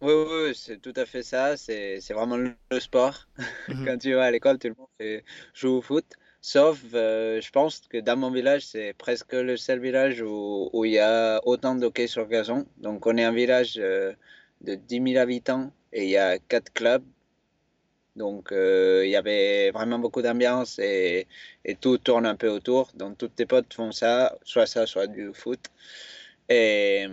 Oui, 0.03 0.15
oui, 0.15 0.53
c'est 0.55 0.81
tout 0.81 0.95
à 0.97 1.05
fait 1.05 1.23
ça. 1.23 1.59
C'est 1.59 2.01
vraiment 2.11 2.39
le 2.39 2.81
sport. 2.81 3.27
Mhm. 3.69 3.85
Quand 3.87 3.99
tu 3.99 4.15
vas 4.15 4.25
à 4.25 4.31
l'école, 4.31 4.59
tout 4.59 4.69
le 4.69 4.75
monde 4.79 5.23
joue 5.53 5.77
au 5.77 5.83
foot. 5.83 6.07
Sauf, 6.43 6.81
euh, 6.95 7.41
je 7.41 7.51
pense 7.51 7.81
que 7.81 7.99
dans 7.99 8.17
mon 8.17 8.31
village, 8.31 8.67
c'est 8.67 8.95
presque 8.95 9.35
le 9.35 9.57
seul 9.59 9.79
village 9.79 10.23
où, 10.23 10.71
où 10.73 10.85
il 10.87 10.93
y 10.93 10.99
a 10.99 11.41
autant 11.45 11.75
de 11.75 11.85
hockey 11.85 12.07
sur 12.07 12.27
gazon. 12.27 12.67
Donc, 12.79 13.07
on 13.07 13.17
est 13.19 13.25
un 13.25 13.33
village 13.33 13.75
euh, 13.79 14.13
de 14.63 14.75
10 14.75 15.13
000 15.13 15.19
habitants 15.19 15.71
et 15.93 16.05
il 16.05 16.11
y 16.11 16.17
a 16.17 16.39
quatre 16.39 16.73
clubs. 16.73 17.05
Donc, 18.17 18.53
euh, 18.53 19.03
il 19.05 19.11
y 19.11 19.17
avait 19.17 19.71
vraiment 19.71 19.99
beaucoup 19.99 20.23
d'ambiance 20.23 20.79
et, 20.79 21.27
et, 21.65 21.75
tout 21.75 21.99
tourne 21.99 22.25
un 22.25 22.37
peu 22.37 22.49
autour. 22.49 22.91
Donc, 22.95 23.19
toutes 23.19 23.35
tes 23.35 23.47
potes 23.47 23.73
font 23.75 23.93
ça, 23.93 24.39
soit 24.43 24.67
ça, 24.67 24.87
soit 24.87 25.07
du 25.07 25.33
foot. 25.35 25.61
Et 26.49 27.07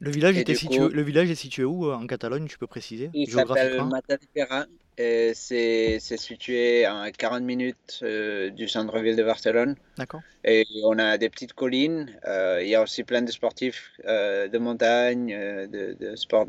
le 0.00 0.10
village, 0.10 0.38
était 0.38 0.54
situé, 0.54 0.88
le 0.88 1.02
village 1.02 1.30
est 1.30 1.34
situé 1.34 1.64
où 1.64 1.90
en 1.90 2.06
Catalogne, 2.06 2.46
tu 2.46 2.58
peux 2.58 2.66
préciser 2.66 3.10
Il 3.14 3.30
s'appelle 3.30 3.84
Matadepera 3.84 4.66
c'est 4.96 5.98
situé 5.98 6.84
à 6.84 7.10
40 7.10 7.42
minutes 7.42 8.00
euh, 8.02 8.50
du 8.50 8.68
centre-ville 8.68 9.16
de 9.16 9.22
Barcelone. 9.22 9.76
D'accord. 9.96 10.22
Et 10.44 10.66
on 10.84 10.98
a 10.98 11.18
des 11.18 11.28
petites 11.28 11.52
collines. 11.52 12.16
Euh, 12.26 12.60
il 12.62 12.68
y 12.68 12.74
a 12.74 12.82
aussi 12.82 13.04
plein 13.04 13.22
de 13.22 13.30
sportifs 13.30 13.92
euh, 14.06 14.48
de 14.48 14.58
montagne, 14.58 15.28
de, 15.28 15.96
de 15.98 16.16
sports 16.16 16.46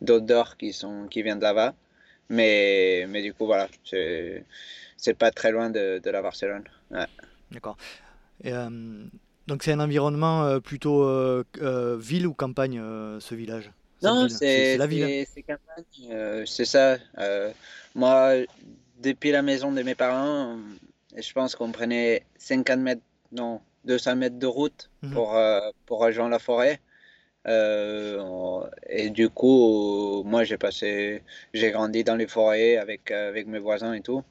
d'outdoor 0.00 0.56
qui, 0.56 0.72
sont, 0.72 1.06
qui 1.08 1.22
viennent 1.22 1.38
de 1.38 1.44
là-bas. 1.44 1.74
Mais, 2.28 3.06
mais 3.08 3.22
du 3.22 3.34
coup, 3.34 3.46
voilà, 3.46 3.68
c'est 3.84 5.14
pas 5.18 5.30
très 5.30 5.50
loin 5.50 5.68
de, 5.70 6.00
de 6.02 6.10
la 6.10 6.22
Barcelone. 6.22 6.64
D'accord. 7.50 7.76
donc 8.44 9.62
c'est 9.62 9.72
un 9.72 9.80
environnement 9.80 10.60
plutôt 10.60 11.04
ville 11.98 12.26
ou 12.26 12.32
campagne, 12.32 12.80
ce 13.20 13.34
village? 13.34 13.70
Non, 14.02 14.28
c'est 14.28 14.76
la 14.76 14.86
ville. 14.86 15.26
C'est 15.32 15.42
campagne, 15.42 15.84
euh, 16.10 16.44
c'est 16.46 16.64
ça. 16.64 16.98
Euh, 17.18 17.50
moi, 17.94 18.34
depuis 19.00 19.30
la 19.30 19.42
maison 19.42 19.72
de 19.72 19.82
mes 19.82 19.94
parents, 19.94 20.58
je 21.16 21.32
pense 21.32 21.54
qu'on 21.54 21.72
prenait 21.72 22.22
50 22.38 22.78
mètres, 22.80 23.02
non, 23.32 23.60
200 23.84 24.16
mètres 24.16 24.38
de 24.38 24.46
route 24.46 24.90
mhm. 25.02 25.12
pour, 25.12 25.36
euh, 25.36 25.60
pour 25.86 26.00
rejoindre 26.00 26.30
la 26.30 26.38
forêt. 26.38 26.80
et 27.46 29.10
du 29.10 29.28
coup, 29.28 30.22
moi, 30.24 30.44
j'ai 30.44 30.58
passé, 30.58 31.22
j'ai 31.54 31.70
grandi 31.70 32.04
dans 32.04 32.16
les 32.16 32.26
forêts 32.26 32.76
avec, 32.76 33.10
avec 33.10 33.46
mes 33.46 33.58
voisins 33.58 33.94
et 33.94 34.02
tout. 34.02 34.22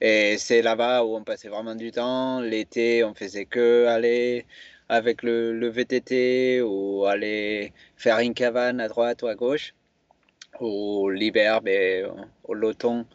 Et 0.00 0.36
c'est 0.38 0.62
là-bas 0.62 1.04
où 1.04 1.14
on 1.16 1.22
passait 1.22 1.48
vraiment 1.48 1.76
du 1.76 1.92
temps. 1.92 2.40
L'été, 2.40 3.04
on 3.04 3.14
faisait 3.14 3.44
que 3.44 3.86
aller 3.86 4.46
avec 4.92 5.22
le, 5.22 5.68
VTT 5.70 6.60
ou 6.60 7.06
aller 7.06 7.72
faire 7.96 8.18
une 8.18 8.34
cabane 8.34 8.78
à 8.78 8.88
droite 8.88 9.22
ou 9.22 9.26
à 9.26 9.34
gauche. 9.34 9.74
Ou 10.60 11.08
l'hiver, 11.08 11.62
ben, 11.62 12.10
au 12.44 12.52
l'automne, 12.52 13.06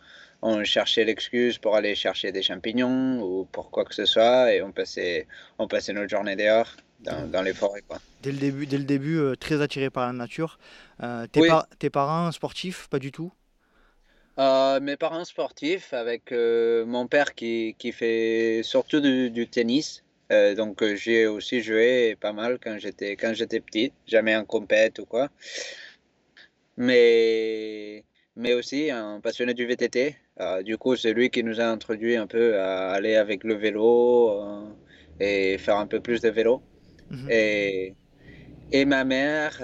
on 0.41 0.63
cherchait 0.63 1.05
l'excuse 1.05 1.59
pour 1.59 1.75
aller 1.75 1.93
chercher 1.93 2.31
des 2.31 2.41
champignons 2.41 3.21
ou 3.21 3.45
pour 3.45 3.69
quoi 3.69 3.85
que 3.85 3.93
ce 3.93 4.05
soit 4.05 4.53
et 4.53 4.63
on 4.63 4.71
passait, 4.71 5.27
on 5.59 5.67
passait 5.67 5.93
notre 5.93 6.09
journée 6.09 6.35
dehors 6.35 6.75
dans, 6.99 7.43
les 7.43 7.53
forêts. 7.53 7.83
Quoi. 7.87 7.99
Dès 8.23 8.31
le 8.31 8.39
début, 8.39 8.65
dès 8.65 8.79
le 8.79 8.83
début 8.83 9.19
euh, 9.19 9.35
très 9.35 9.61
attiré 9.61 9.91
par 9.91 10.07
la 10.07 10.13
nature. 10.13 10.57
Euh, 11.03 11.27
tes, 11.27 11.91
parents 11.91 12.31
sportifs, 12.31 12.87
pas 12.89 12.97
du 12.97 13.11
tout? 13.11 13.31
Euh, 14.39 14.79
mes 14.79 14.97
parents 14.97 15.25
sportifs, 15.25 15.93
avec 15.93 16.31
mon 16.31 17.05
père 17.05 17.35
qui, 17.35 17.75
qui 17.77 17.91
fait 17.91 18.61
surtout 18.63 18.99
du 18.99 19.47
tennis, 19.47 20.03
euh, 20.31 20.55
donc 20.55 20.81
euh, 20.81 20.95
j'ai 20.95 21.25
aussi 21.25 21.61
joué 21.61 22.17
pas 22.19 22.33
mal 22.33 22.59
quand 22.61 22.77
j'étais 22.77 23.15
quand 23.15 23.33
j'étais 23.33 23.59
petit, 23.59 23.93
jamais 24.05 24.35
en 24.35 24.45
compète 24.45 24.99
ou 24.99 25.05
quoi. 25.05 25.29
Mais 26.75 28.03
mais 28.35 28.53
aussi 28.53 28.91
un 28.91 29.19
passionné 29.21 29.53
du 29.53 29.65
VTT. 29.65 30.15
Euh, 30.39 30.61
du 30.61 30.77
coup, 30.77 30.95
c'est 30.95 31.13
lui 31.13 31.29
qui 31.29 31.43
nous 31.43 31.59
a 31.59 31.65
introduit 31.65 32.15
un 32.15 32.27
peu 32.27 32.59
à 32.59 32.91
aller 32.91 33.15
avec 33.15 33.43
le 33.43 33.55
vélo 33.55 34.67
et 35.19 35.57
faire 35.57 35.77
un 35.77 35.87
peu 35.87 35.99
plus 35.99 36.21
de 36.21 36.29
vélo. 36.29 36.61
Mhm. 37.09 37.27
Et, 37.31 37.95
et 38.71 38.85
ma 38.85 39.03
mère, 39.03 39.59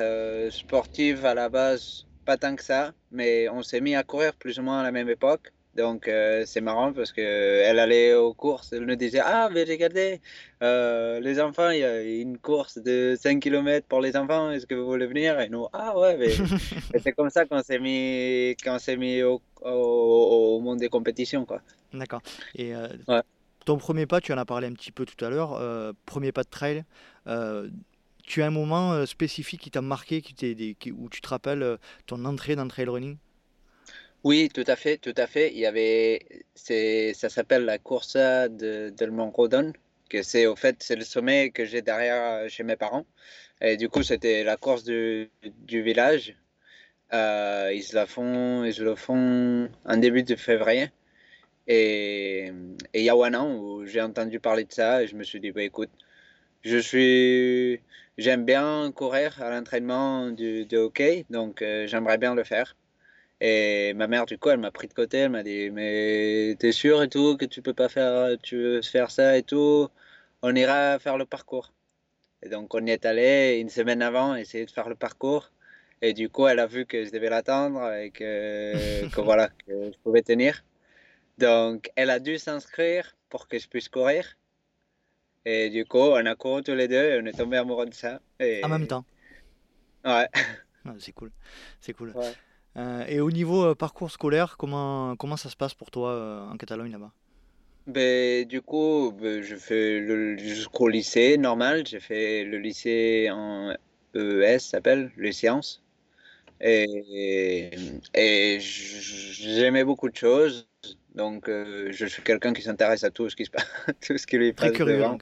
sportive 0.49 1.25
à 1.25 1.35
la 1.35 1.49
base, 1.49 2.07
pas 2.25 2.37
tant 2.37 2.55
que 2.55 2.63
ça, 2.63 2.93
mais 3.11 3.47
on 3.49 3.61
s'est 3.61 3.81
mis 3.81 3.95
à 3.95 4.01
courir 4.01 4.33
plus 4.33 4.57
ou 4.57 4.63
moins 4.63 4.79
à 4.79 4.83
la 4.83 4.91
même 4.91 5.09
époque. 5.09 5.51
Donc 5.75 6.07
euh, 6.07 6.43
c'est 6.45 6.61
marrant 6.61 6.93
parce 6.93 7.11
qu'elle 7.11 7.79
allait 7.79 8.13
aux 8.13 8.33
courses, 8.33 8.73
elle 8.73 8.85
nous 8.85 8.95
disait 8.95 9.21
Ah, 9.23 9.49
mais 9.51 9.63
regardez, 9.63 10.21
euh, 10.61 11.19
les 11.19 11.41
enfants, 11.41 11.71
il 11.71 11.79
y 11.79 11.83
a 11.83 12.01
une 12.03 12.37
course 12.37 12.77
de 12.77 13.17
5 13.19 13.39
km 13.39 13.87
pour 13.87 13.99
les 13.99 14.15
enfants, 14.15 14.51
est-ce 14.51 14.67
que 14.67 14.75
vous 14.75 14.85
voulez 14.85 15.07
venir? 15.07 15.39
Et 15.39 15.49
nous, 15.49 15.65
ah 15.73 15.97
ouais, 15.97 16.15
mais 16.17 16.29
c'est 17.03 17.13
comme 17.13 17.31
ça 17.31 17.45
qu'on 17.45 17.63
s'est 17.63 17.79
mis, 17.79 18.55
qu'on 18.63 18.77
s'est 18.77 18.97
mis 18.97 19.23
au, 19.23 19.41
au, 19.61 20.59
monde 20.59 20.77
des 20.77 20.89
compétitions. 20.89 21.43
quoi. 21.45 21.61
D'accord. 21.91 22.21
Et 22.53 22.75
euh, 22.75 22.87
ton 23.65 23.77
premier 23.77 24.05
pas, 24.05 24.21
tu 24.21 24.31
en 24.31 24.37
as 24.37 24.45
parlé 24.45 24.67
un 24.67 24.73
petit 24.73 24.91
peu 24.91 25.05
tout 25.05 25.25
à 25.25 25.31
l'heure, 25.31 25.59
premier 26.05 26.31
pas 26.31 26.43
de 26.43 26.49
trail. 26.49 26.83
tu 28.23 28.43
as 28.43 28.45
un 28.45 28.51
moment 28.51 29.07
spécifique 29.07 29.61
qui 29.61 29.71
t'a 29.71 29.81
marqué, 29.81 30.21
qui, 30.21 30.91
où 30.91 31.09
tu 31.09 31.19
te 31.19 31.29
rappelles 31.29 31.79
ton 32.05 32.25
entrée 32.25 32.55
dans 32.55 32.63
le 32.63 32.69
trail 32.69 32.89
running? 32.89 33.17
Oui, 34.23 34.49
tout 34.53 34.63
à 34.67 34.75
fait, 34.77 34.97
tout 34.97 35.13
à 35.17 35.27
fait. 35.27 35.51
Il 35.51 35.59
y 35.59 35.65
avait, 35.65 36.45
ça 36.55 37.29
s'appelle 37.29 37.65
la 37.65 37.77
course 37.77 38.15
de, 38.15 39.05
Mont 39.07 39.31
Rodon, 39.31 39.73
que 40.09 40.21
c'est 40.23 40.45
au 40.45 40.55
fait, 40.55 40.81
c'est 40.81 40.95
le 40.95 41.03
sommet 41.03 41.51
que 41.51 41.65
j'ai 41.65 41.81
derrière 41.81 42.45
euh, 42.45 42.47
chez 42.47 42.63
mes 42.63 42.77
parents. 42.77 43.05
Et 43.61 43.77
du 43.77 43.89
coup, 43.89 44.03
c'était 44.03 44.43
la 44.43 44.57
course 44.57 44.83
du, 44.85 45.29
village. 45.69 46.37
Euh, 47.13 47.71
ils 47.73 47.93
la 47.93 48.05
font, 48.07 48.63
ils 48.65 48.79
le 48.81 48.95
font 48.95 49.69
en 49.85 49.97
début 49.97 50.23
de 50.23 50.35
février. 50.35 50.89
Et, 51.67 52.51
il 52.93 53.03
y 53.03 53.09
a 53.09 53.15
un 53.15 53.33
an 53.35 53.55
où 53.55 53.85
j'ai 53.85 54.01
entendu 54.01 54.39
parler 54.39 54.65
de 54.65 54.73
ça 54.73 55.03
et 55.03 55.07
je 55.07 55.15
me 55.15 55.23
suis 55.23 55.39
dit, 55.39 55.51
bah, 55.51 55.63
écoute, 55.63 55.91
je 56.63 56.77
suis, 56.77 57.81
j'aime 58.17 58.45
bien 58.45 58.91
courir 58.93 59.41
à 59.41 59.49
l'entraînement 59.51 60.31
de 60.31 60.77
hockey, 60.77 61.25
donc 61.29 61.61
euh, 61.61 61.87
j'aimerais 61.87 62.17
bien 62.17 62.35
le 62.35 62.43
faire. 62.43 62.75
Et 63.45 63.93
ma 63.93 64.07
mère, 64.07 64.25
du 64.25 64.37
coup, 64.37 64.51
elle 64.51 64.59
m'a 64.59 64.71
pris 64.71 64.87
de 64.87 64.93
côté, 64.93 65.17
elle 65.17 65.31
m'a 65.31 65.43
dit, 65.43 65.69
mais 65.69 66.55
t'es 66.59 66.71
sûr 66.71 67.03
et 67.03 67.09
tout 67.09 67.35
que 67.35 67.43
tu 67.43 67.61
peux 67.61 67.73
pas 67.73 67.89
faire, 67.89 68.37
tu 68.41 68.55
veux 68.55 68.81
faire 68.81 69.11
ça 69.11 69.37
et 69.37 69.43
tout, 69.43 69.89
on 70.41 70.55
ira 70.55 70.97
faire 70.97 71.17
le 71.17 71.25
parcours. 71.25 71.73
Et 72.41 72.47
donc 72.47 72.73
on 72.73 72.85
y 72.85 72.91
est 72.91 73.05
allé 73.05 73.57
une 73.59 73.67
semaine 73.67 74.01
avant, 74.01 74.35
essayer 74.35 74.65
de 74.65 74.71
faire 74.71 74.87
le 74.87 74.95
parcours. 74.95 75.51
Et 76.01 76.13
du 76.13 76.29
coup, 76.29 76.47
elle 76.47 76.59
a 76.59 76.67
vu 76.67 76.85
que 76.85 77.03
je 77.03 77.11
devais 77.11 77.29
l'attendre 77.29 77.93
et 77.93 78.11
que, 78.11 79.09
que 79.13 79.19
voilà, 79.19 79.49
que 79.67 79.91
je 79.91 79.97
pouvais 80.03 80.21
tenir. 80.21 80.63
Donc, 81.37 81.91
elle 81.97 82.11
a 82.11 82.19
dû 82.19 82.37
s'inscrire 82.37 83.17
pour 83.27 83.49
que 83.49 83.59
je 83.59 83.67
puisse 83.67 83.89
courir. 83.89 84.37
Et 85.43 85.69
du 85.69 85.83
coup, 85.85 85.97
on 85.97 86.25
a 86.25 86.35
couru 86.35 86.63
tous 86.63 86.75
les 86.75 86.87
deux 86.87 86.95
et 86.95 87.19
on 87.21 87.25
est 87.25 87.37
tombé 87.37 87.57
amoureux 87.57 87.87
de 87.87 87.93
ça. 87.93 88.21
Et... 88.39 88.63
En 88.63 88.69
même 88.69 88.87
temps. 88.87 89.03
Ouais. 90.05 90.29
Ah, 90.85 90.95
c'est 90.99 91.13
cool. 91.13 91.31
C'est 91.79 91.93
cool. 91.93 92.11
Ouais. 92.11 92.33
Euh, 92.75 93.05
et 93.07 93.19
au 93.19 93.31
niveau 93.31 93.63
euh, 93.63 93.75
parcours 93.75 94.11
scolaire, 94.11 94.55
comment, 94.57 95.15
comment 95.15 95.37
ça 95.37 95.49
se 95.49 95.55
passe 95.55 95.73
pour 95.73 95.91
toi 95.91 96.11
euh, 96.11 96.49
en 96.49 96.57
Catalogne 96.57 96.91
là-bas? 96.91 97.11
Ben, 97.85 98.45
du 98.47 98.61
coup, 98.61 99.13
ben, 99.19 99.41
je 99.41 99.55
fais 99.55 100.37
jusqu'au 100.37 100.87
lycée 100.87 101.37
normal. 101.37 101.85
J'ai 101.85 101.99
fait 101.99 102.43
le 102.43 102.57
lycée 102.57 103.29
en 103.31 103.75
EES, 104.15 104.59
s'appelle, 104.59 105.11
les 105.17 105.33
sciences. 105.33 105.83
Et, 106.61 107.71
et 108.13 108.57
j'aimais 108.61 109.83
beaucoup 109.83 110.09
de 110.09 110.15
choses. 110.15 110.67
Donc, 111.13 111.49
je 111.49 112.05
suis 112.05 112.23
quelqu'un 112.23 112.53
qui 112.53 112.61
s'intéresse 112.61 113.03
à 113.03 113.11
tout 113.11 113.29
ce 113.29 113.35
qui 113.35 113.45
se 113.45 113.51
passe, 113.51 113.67
tout 114.01 114.17
ce 114.17 114.25
qui 114.25 114.37
lui 114.37 114.53
passe 114.53 114.69
Très 114.69 114.77
curieux, 114.77 114.97
devant. 114.97 115.17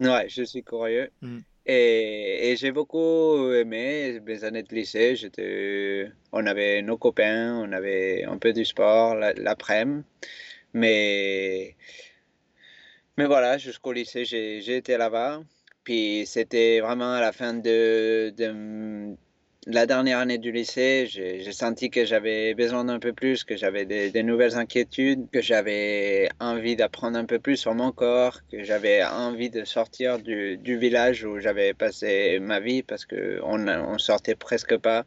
Ouais, 0.00 0.26
je 0.28 0.42
suis 0.44 0.62
curieux. 0.62 1.10
Mm. 1.20 1.38
Et, 1.68 2.56
j'ai 2.58 2.72
beaucoup 2.72 3.52
aimé 3.52 4.20
mes 4.24 4.44
années 4.44 4.62
de 4.62 4.74
lycée. 4.74 5.14
On 6.32 6.46
avait 6.46 6.80
nos 6.82 6.96
copains, 6.96 7.54
on 7.56 7.72
avait 7.72 8.24
un 8.24 8.38
peu 8.38 8.52
du 8.54 8.64
sport 8.64 9.14
l'après-midi. 9.16 10.02
Mais, 10.74 11.76
mais 13.16 13.26
voilà, 13.26 13.58
jusqu'au 13.58 13.92
lycée, 13.92 14.24
j'ai 14.24 14.76
été 14.76 14.96
là-bas. 14.96 15.42
Puis 15.84 16.24
c'était 16.26 16.80
vraiment 16.80 17.12
à 17.14 17.20
la 17.20 17.32
fin 17.32 17.54
de, 17.54 18.32
de 18.36 19.16
la 19.66 19.86
dernière 19.86 20.18
année 20.18 20.38
du 20.38 20.52
lycée, 20.52 21.06
j'ai 21.06 21.52
senti 21.52 21.90
que 21.90 22.04
j'avais 22.04 22.54
besoin 22.54 22.84
d'un 22.84 22.98
peu 22.98 23.12
plus, 23.12 23.44
que 23.44 23.56
j'avais 23.56 23.84
des, 23.84 24.22
nouvelles 24.22 24.56
inquiétudes, 24.56 25.28
que 25.30 25.42
j'avais 25.42 26.28
envie 26.40 26.76
d'apprendre 26.76 27.18
un 27.18 27.24
peu 27.24 27.38
plus 27.38 27.56
sur 27.56 27.74
mon 27.74 27.92
corps, 27.92 28.40
que 28.50 28.62
j'avais 28.64 29.04
envie 29.04 29.50
de 29.50 29.64
sortir 29.64 30.18
du, 30.20 30.58
village 30.78 31.24
où 31.24 31.38
j'avais 31.38 31.74
passé 31.74 32.38
ma 32.40 32.60
vie 32.60 32.82
parce 32.82 33.04
qu'on 33.04 33.68
on 33.68 33.98
sortait 33.98 34.36
presque 34.36 34.76
pas. 34.78 35.04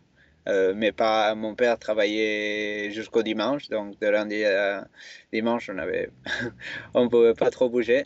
Euh, 0.48 0.74
mais 0.75 0.91
pas 0.91 1.36
mon 1.36 1.53
père 1.53 1.77
travaillait 1.77 2.89
jusqu'au 2.89 3.22
dimanche, 3.22 3.70
donc 3.70 4.00
de 4.00 4.08
lundi 4.08 4.43
à 4.43 4.88
dimanche, 5.31 5.70
on 5.70 5.77
on 6.96 7.10
pouvait 7.10 7.36
pas 7.36 7.51
trop 7.51 7.70
bouger. 7.70 8.05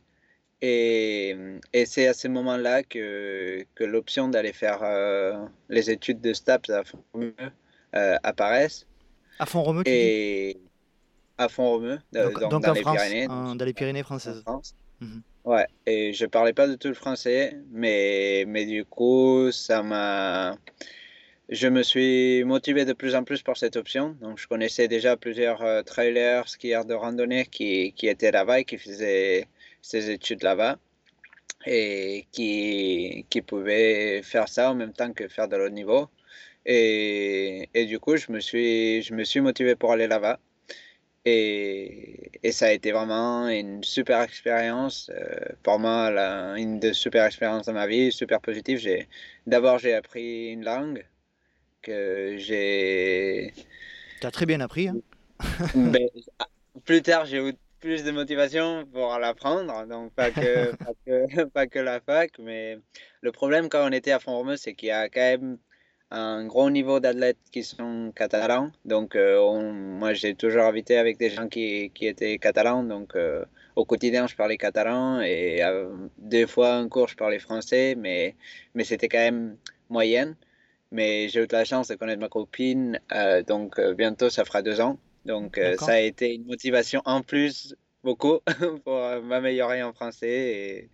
Et, 0.61 1.35
et 1.73 1.85
c'est 1.85 2.07
à 2.07 2.13
ce 2.13 2.27
moment-là 2.27 2.81
que, 2.83 3.63
que 3.75 3.83
l'option 3.83 4.27
d'aller 4.29 4.53
faire 4.53 4.79
euh, 4.83 5.33
les 5.69 5.91
études 5.91 6.21
de 6.21 6.33
STAPS 6.33 6.69
a 6.71 6.83
apparaissent. 8.23 8.87
À 9.39 9.45
fond 9.45 9.63
romeu, 9.63 9.83
et 9.85 10.57
à 11.37 11.49
fond 11.49 11.69
romeu, 11.71 11.97
donc, 12.13 12.39
donc, 12.39 12.49
donc 12.51 12.63
dans 12.63 12.69
en 12.69 12.73
les 12.73 12.81
France, 12.81 12.95
Pyrénées. 12.95 13.27
en- 13.27 13.55
dans 13.55 13.65
les 13.65 13.73
Pyrénées 13.73 14.03
françaises. 14.03 14.41
France. 14.41 14.75
Mhm. 15.01 15.21
Ouais, 15.43 15.67
et 15.85 16.13
je 16.13 16.25
parlais 16.25 16.53
pas 16.53 16.67
du 16.67 16.77
tout 16.77 16.87
le 16.87 16.93
français, 16.93 17.57
mais, 17.71 18.45
mais 18.47 18.65
du 18.65 18.85
coup, 18.85 19.51
ça 19.51 19.83
m'a. 19.83 20.57
Je 21.49 21.67
me 21.67 21.83
suis 21.83 22.43
motivé 22.45 22.85
de 22.85 22.93
plus 22.93 23.13
en 23.13 23.23
plus 23.23 23.43
pour 23.43 23.55
cette 23.57 23.75
option. 23.75 24.15
Donc, 24.21 24.39
je 24.39 24.47
connaissais 24.47 24.87
déjà 24.87 25.15
plusieurs 25.17 25.61
euh, 25.61 25.83
trailers, 25.83 26.47
skieurs 26.49 26.85
de 26.85 26.95
randonnée 26.95 27.45
qui, 27.45 27.93
qui 27.93 28.07
étaient 28.07 28.31
là-bas 28.31 28.61
et 28.61 28.65
qui 28.65 28.77
faisaient 28.79 29.47
ces 29.85 30.09
études 30.11 30.43
là-bas 30.43 30.77
et 31.65 32.27
qui, 32.31 33.25
qui 33.29 33.41
pouvaient 33.41 34.21
faire 34.23 34.47
ça 34.49 34.71
en 34.71 34.75
même 34.75 34.93
temps 34.93 35.13
que 35.13 35.27
faire 35.27 35.47
de 35.49 35.57
l'autre 35.57 35.73
niveau. 35.75 36.09
Et, 36.65 37.69
et 37.73 37.85
du 37.85 37.99
coup, 37.99 38.17
je 38.17 38.31
me 38.31 38.39
suis, 38.41 39.01
je 39.03 39.13
me 39.15 39.23
suis 39.25 39.41
motivé 39.41 39.75
pour 39.75 39.91
aller 39.93 40.07
là-bas. 40.07 40.39
Et, 41.25 42.31
et 42.43 42.51
ça 42.51 42.67
a 42.67 42.71
été 42.71 42.91
vraiment 42.91 43.47
une 43.49 43.83
super 43.83 44.21
expérience. 44.21 45.09
euh, 45.13 45.35
pour 45.63 45.79
moi, 45.79 46.11
la- 46.11 46.55
une 46.57 46.79
des 46.79 46.93
super 46.93 47.25
expériences 47.25 47.65
de 47.67 47.71
ma 47.73 47.87
vie, 47.87 48.11
super 48.11 48.41
positive. 48.41 48.77
J'ai, 48.79 49.07
d'abord, 49.47 49.79
j'ai 49.79 49.93
appris 49.95 50.49
une 50.51 50.63
langue 50.65 51.05
que 51.83 52.37
j'ai. 52.39 53.53
Tu 54.19 54.27
as 54.27 54.31
très 54.31 54.45
bien 54.45 54.59
appris. 54.61 54.87
hein. 54.87 54.97
ben, 55.73 56.07
plus 56.85 57.01
tard, 57.01 57.25
j'ai 57.25 57.37
eu 57.49 57.53
plus 57.85 58.03
de 58.03 58.09
motivation 58.11 58.85
pour 58.91 59.15
l'apprendre. 59.19 59.85
Donc, 59.85 60.11
pas 60.13 60.31
que, 60.31 60.71
pas 60.83 60.93
que, 61.05 61.43
pas 61.45 61.67
que 61.67 61.79
la 61.79 61.99
fac. 61.99 62.31
Mais 62.39 62.79
le 63.21 63.31
problème 63.31 63.69
quand 63.69 63.87
on 63.87 63.91
était 63.91 64.11
à 64.11 64.19
Font-Romeu, 64.19 64.57
c'est 64.57 64.73
qu'il 64.73 64.89
y 64.89 64.91
a 64.91 65.07
quand 65.07 65.21
même 65.33 65.59
un 66.09 66.45
gros 66.47 66.69
niveau 66.71 66.99
d'athlètes 66.99 67.37
qui 67.51 67.63
sont 67.63 68.11
catalans. 68.15 68.71
Donc, 68.85 69.15
euh, 69.15 69.37
on- 69.39 69.71
moi, 70.01 70.13
j'ai 70.13 70.33
toujours 70.33 70.63
habité 70.63 70.97
avec 70.97 71.17
des 71.19 71.29
gens 71.29 71.47
qui, 71.47 71.91
qui 71.95 72.07
étaient 72.07 72.39
catalans. 72.39 72.83
Donc, 72.83 73.15
euh, 73.15 73.45
au 73.75 73.85
quotidien, 73.85 74.25
je 74.27 74.35
parlais 74.35 74.57
catalan 74.57 75.21
et 75.21 75.63
euh, 75.63 75.95
deux 76.17 76.47
fois 76.47 76.77
en 76.77 76.89
cours, 76.89 77.07
je 77.07 77.15
parlais 77.15 77.39
français, 77.39 77.93
mais, 77.95 78.35
mais 78.73 78.83
c'était 78.83 79.09
quand 79.09 79.19
même 79.29 79.57
moyenne. 79.89 80.35
Mais 80.91 81.29
j'ai 81.29 81.43
eu 81.43 81.47
de 81.47 81.53
la 81.53 81.65
chance 81.65 81.87
de 81.89 81.95
connaître 81.95 82.21
ma 82.21 82.29
copine. 82.29 82.99
donc, 83.47 83.79
bientôt, 84.01 84.29
ça 84.31 84.43
fera 84.45 84.61
deux 84.63 84.79
ans. 84.81 84.97
Donc, 85.25 85.57
euh, 85.57 85.77
ça 85.77 85.93
a 85.93 85.99
été 85.99 86.35
une 86.35 86.45
motivation 86.45 87.01
en 87.05 87.21
plus, 87.23 87.75
beaucoup, 88.03 88.39
pour 88.85 88.93
euh, 88.95 89.21
m'améliorer 89.21 89.83
en 89.83 89.93
français. 89.93 90.89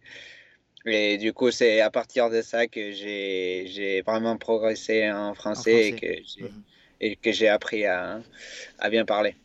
Et, 0.85 1.13
et 1.13 1.17
du 1.17 1.33
coup, 1.33 1.51
c'est 1.51 1.81
à 1.81 1.91
partir 1.91 2.29
de 2.29 2.41
ça 2.41 2.67
que 2.67 2.91
j'ai, 2.91 4.01
vraiment 4.05 4.37
progressé 4.37 5.11
en 5.11 5.29
En 5.29 5.35
français 5.35 5.89
et 5.89 5.93
français. 5.93 5.95
que 5.95 6.07
j'ai, 6.25 6.43
Mhm. 6.45 6.63
et 7.01 7.15
que 7.17 7.31
j'ai 7.31 7.47
appris 7.49 7.85
à, 7.85 8.21
à 8.79 8.89
bien 8.89 9.05
parler. 9.05 9.35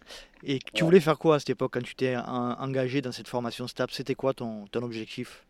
Et 0.43 0.59
tu 0.75 0.85
voulais 0.85 1.01
faire 1.01 1.19
quoi 1.19 1.37
à 1.37 1.39
cette 1.39 1.51
époque 1.51 1.75
quand 1.75 1.83
tu 1.83 1.95
t'es 1.95 2.17
en- 2.17 2.53
engagé 2.59 3.03
dans 3.03 3.13
cette 3.13 3.29
formation 3.29 3.67
STAPS? 3.69 3.95
C'était 3.95 4.15
quoi 4.15 4.35
ton, 4.35 4.67
ton 4.69 4.83
objectif? 4.83 5.46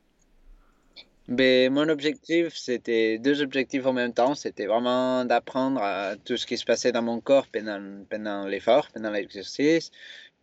Mais 1.28 1.68
mon 1.70 1.88
objectif, 1.88 2.54
c'était 2.56 3.18
deux 3.18 3.42
objectifs 3.42 3.84
en 3.86 3.92
même 3.92 4.12
temps. 4.12 4.34
C'était 4.34 4.66
vraiment 4.66 5.24
d'apprendre 5.24 5.82
à 5.82 6.16
tout 6.16 6.36
ce 6.36 6.46
qui 6.46 6.56
se 6.56 6.64
passait 6.64 6.92
dans 6.92 7.02
mon 7.02 7.20
corps 7.20 7.48
pendant, 7.48 8.46
l'effort, 8.46 8.88
pendant 8.92 9.10
l'exercice, 9.10 9.90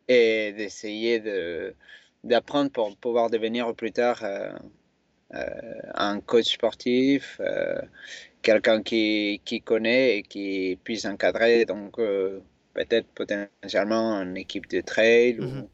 et 0.10 0.54
d'essayer 0.58 1.20
de, 1.20 1.74
d'apprendre 2.24 2.72
pour 2.72 2.96
pouvoir 2.98 3.30
devenir 3.30 3.74
plus 3.76 3.94
tard 3.94 4.24
euh, 4.24 4.52
euh, 5.36 5.82
un 5.96 6.20
coach 6.20 6.54
sportif, 6.54 7.40
euh, 7.40 7.82
quelqu'un 8.44 8.84
qui, 8.84 9.42
connaît 9.66 10.18
et 10.18 10.24
qui 10.24 10.78
puisse 10.84 11.06
encadrer, 11.06 11.66
donc 11.66 11.98
euh, 11.98 12.40
peut-être 12.76 13.08
potentiellement 13.16 14.22
une 14.22 14.38
équipe 14.38 14.68
de 14.70 14.82
trail 14.82 15.38
Mhm. 15.40 15.68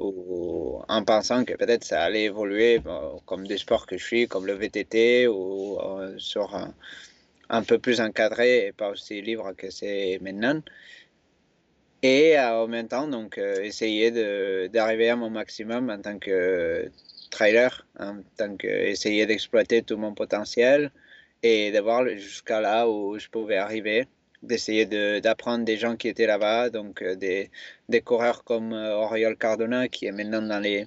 En 0.00 1.04
pensant 1.04 1.44
que 1.44 1.54
peut-être 1.54 1.84
ça 1.84 2.02
allait 2.02 2.24
évoluer 2.24 2.80
comme 3.26 3.46
des 3.46 3.58
sports 3.58 3.86
que 3.86 3.98
je 3.98 4.04
suis, 4.04 4.28
comme 4.28 4.46
le 4.46 4.54
VTT 4.54 5.26
ou 5.28 5.78
euh, 5.78 6.14
sur 6.18 6.54
un, 6.54 6.74
un 7.50 7.62
peu 7.62 7.78
plus 7.78 8.00
encadré 8.00 8.66
et 8.66 8.72
pas 8.72 8.90
aussi 8.90 9.20
libre 9.20 9.52
que 9.56 9.70
c'est 9.70 10.18
maintenant. 10.22 10.60
Et 12.02 12.38
euh, 12.38 12.64
en 12.64 12.68
même 12.68 12.88
temps, 12.88 13.08
donc, 13.08 13.36
euh, 13.38 13.62
essayer 13.62 14.10
d'arriver 14.68 15.10
à 15.10 15.16
mon 15.16 15.30
maximum 15.30 15.90
en 15.90 16.00
tant 16.00 16.18
que 16.18 16.90
trailer, 17.30 17.86
en 17.98 18.16
tant 18.36 18.56
que 18.56 18.66
essayer 18.66 19.26
d'exploiter 19.26 19.82
tout 19.82 19.96
mon 19.98 20.14
potentiel 20.14 20.90
et 21.42 21.72
de 21.72 21.78
voir 21.80 22.08
jusqu'à 22.08 22.60
là 22.60 22.88
où 22.88 23.18
je 23.18 23.28
pouvais 23.28 23.56
arriver, 23.56 24.06
d'essayer 24.42 24.86
de, 24.86 25.20
d'apprendre 25.20 25.64
des 25.64 25.76
gens 25.76 25.96
qui 25.96 26.08
étaient 26.08 26.26
là-bas, 26.26 26.70
donc 26.70 27.02
euh, 27.02 27.14
des, 27.16 27.50
des 27.88 28.00
coureurs 28.00 28.44
comme 28.44 28.72
euh, 28.72 28.94
Oriol 28.96 29.36
Cardona 29.36 29.88
qui 29.88 30.06
est 30.06 30.12
maintenant 30.12 30.42
dans 30.42 30.60
les, 30.60 30.86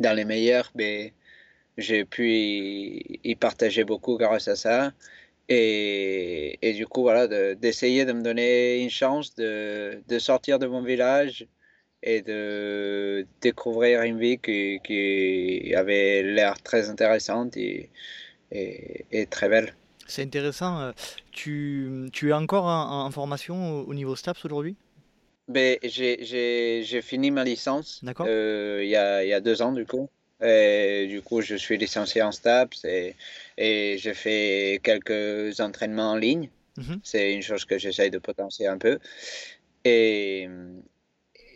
dans 0.00 0.14
les 0.14 0.24
meilleurs, 0.24 0.70
mais 0.74 1.12
j'ai 1.78 2.04
pu 2.04 2.30
y, 3.24 3.36
partager 3.36 3.84
beaucoup 3.84 4.16
grâce 4.18 4.48
à 4.48 4.56
ça. 4.56 4.92
Et, 5.48 6.58
et 6.62 6.74
du 6.74 6.86
coup, 6.86 7.02
voilà, 7.02 7.26
de- 7.28 7.54
d'essayer 7.54 8.04
de, 8.04 8.12
me 8.12 8.22
donner 8.22 8.82
une 8.82 8.90
chance 8.90 9.34
de, 9.36 10.02
de 10.08 10.18
sortir 10.18 10.58
de 10.58 10.66
mon 10.66 10.82
village 10.82 11.46
et 12.02 12.22
de 12.22 13.26
découvrir 13.40 14.02
une 14.02 14.18
vie 14.18 14.38
qui, 14.38 14.80
qui 14.84 15.74
avait 15.74 16.22
l'air 16.22 16.62
très 16.62 16.90
intéressante 16.90 17.56
et, 17.56 17.90
et 18.52 19.26
très 19.26 19.48
belle. 19.48 19.74
C'est 20.08 20.22
intéressant. 20.22 20.80
euh, 20.80 20.92
Tu, 21.32 22.08
tu 22.12 22.30
es 22.30 22.32
encore 22.32 22.64
en, 22.64 23.04
en 23.06 23.10
formation 23.12 23.80
au, 23.80 23.84
au 23.84 23.94
niveau 23.94 24.16
STAPS 24.16 24.44
aujourd'hui? 24.44 24.76
Ben, 25.48 25.78
j'ai, 25.82 27.00
fini 27.02 27.30
ma 27.30 27.42
licence 27.44 28.04
D'accord? 28.04 28.26
euh, 28.26 28.80
il 28.84 28.90
y 28.90 28.96
a, 28.96 29.24
il 29.24 29.28
y 29.28 29.32
a 29.32 29.40
deux 29.40 29.62
ans, 29.62 29.72
du 29.72 29.86
coup. 29.86 30.10
Et 30.42 31.06
du 31.08 31.22
coup, 31.22 31.40
je 31.40 31.54
suis 31.56 31.78
licencié 31.78 32.22
en 32.22 32.32
STAPS 32.32 32.84
et, 32.84 33.16
et 33.56 33.96
j'ai 33.98 34.14
fait 34.14 34.80
quelques 34.84 35.58
entraînements 35.60 36.12
en 36.12 36.16
ligne. 36.16 36.50
Mhm. 36.76 37.00
C'est 37.02 37.32
une 37.34 37.42
chose 37.42 37.64
que 37.64 37.78
j'essaye 37.78 38.10
de 38.10 38.18
potentier 38.18 38.66
un 38.66 38.78
peu. 38.78 38.98
Et, 39.84 40.48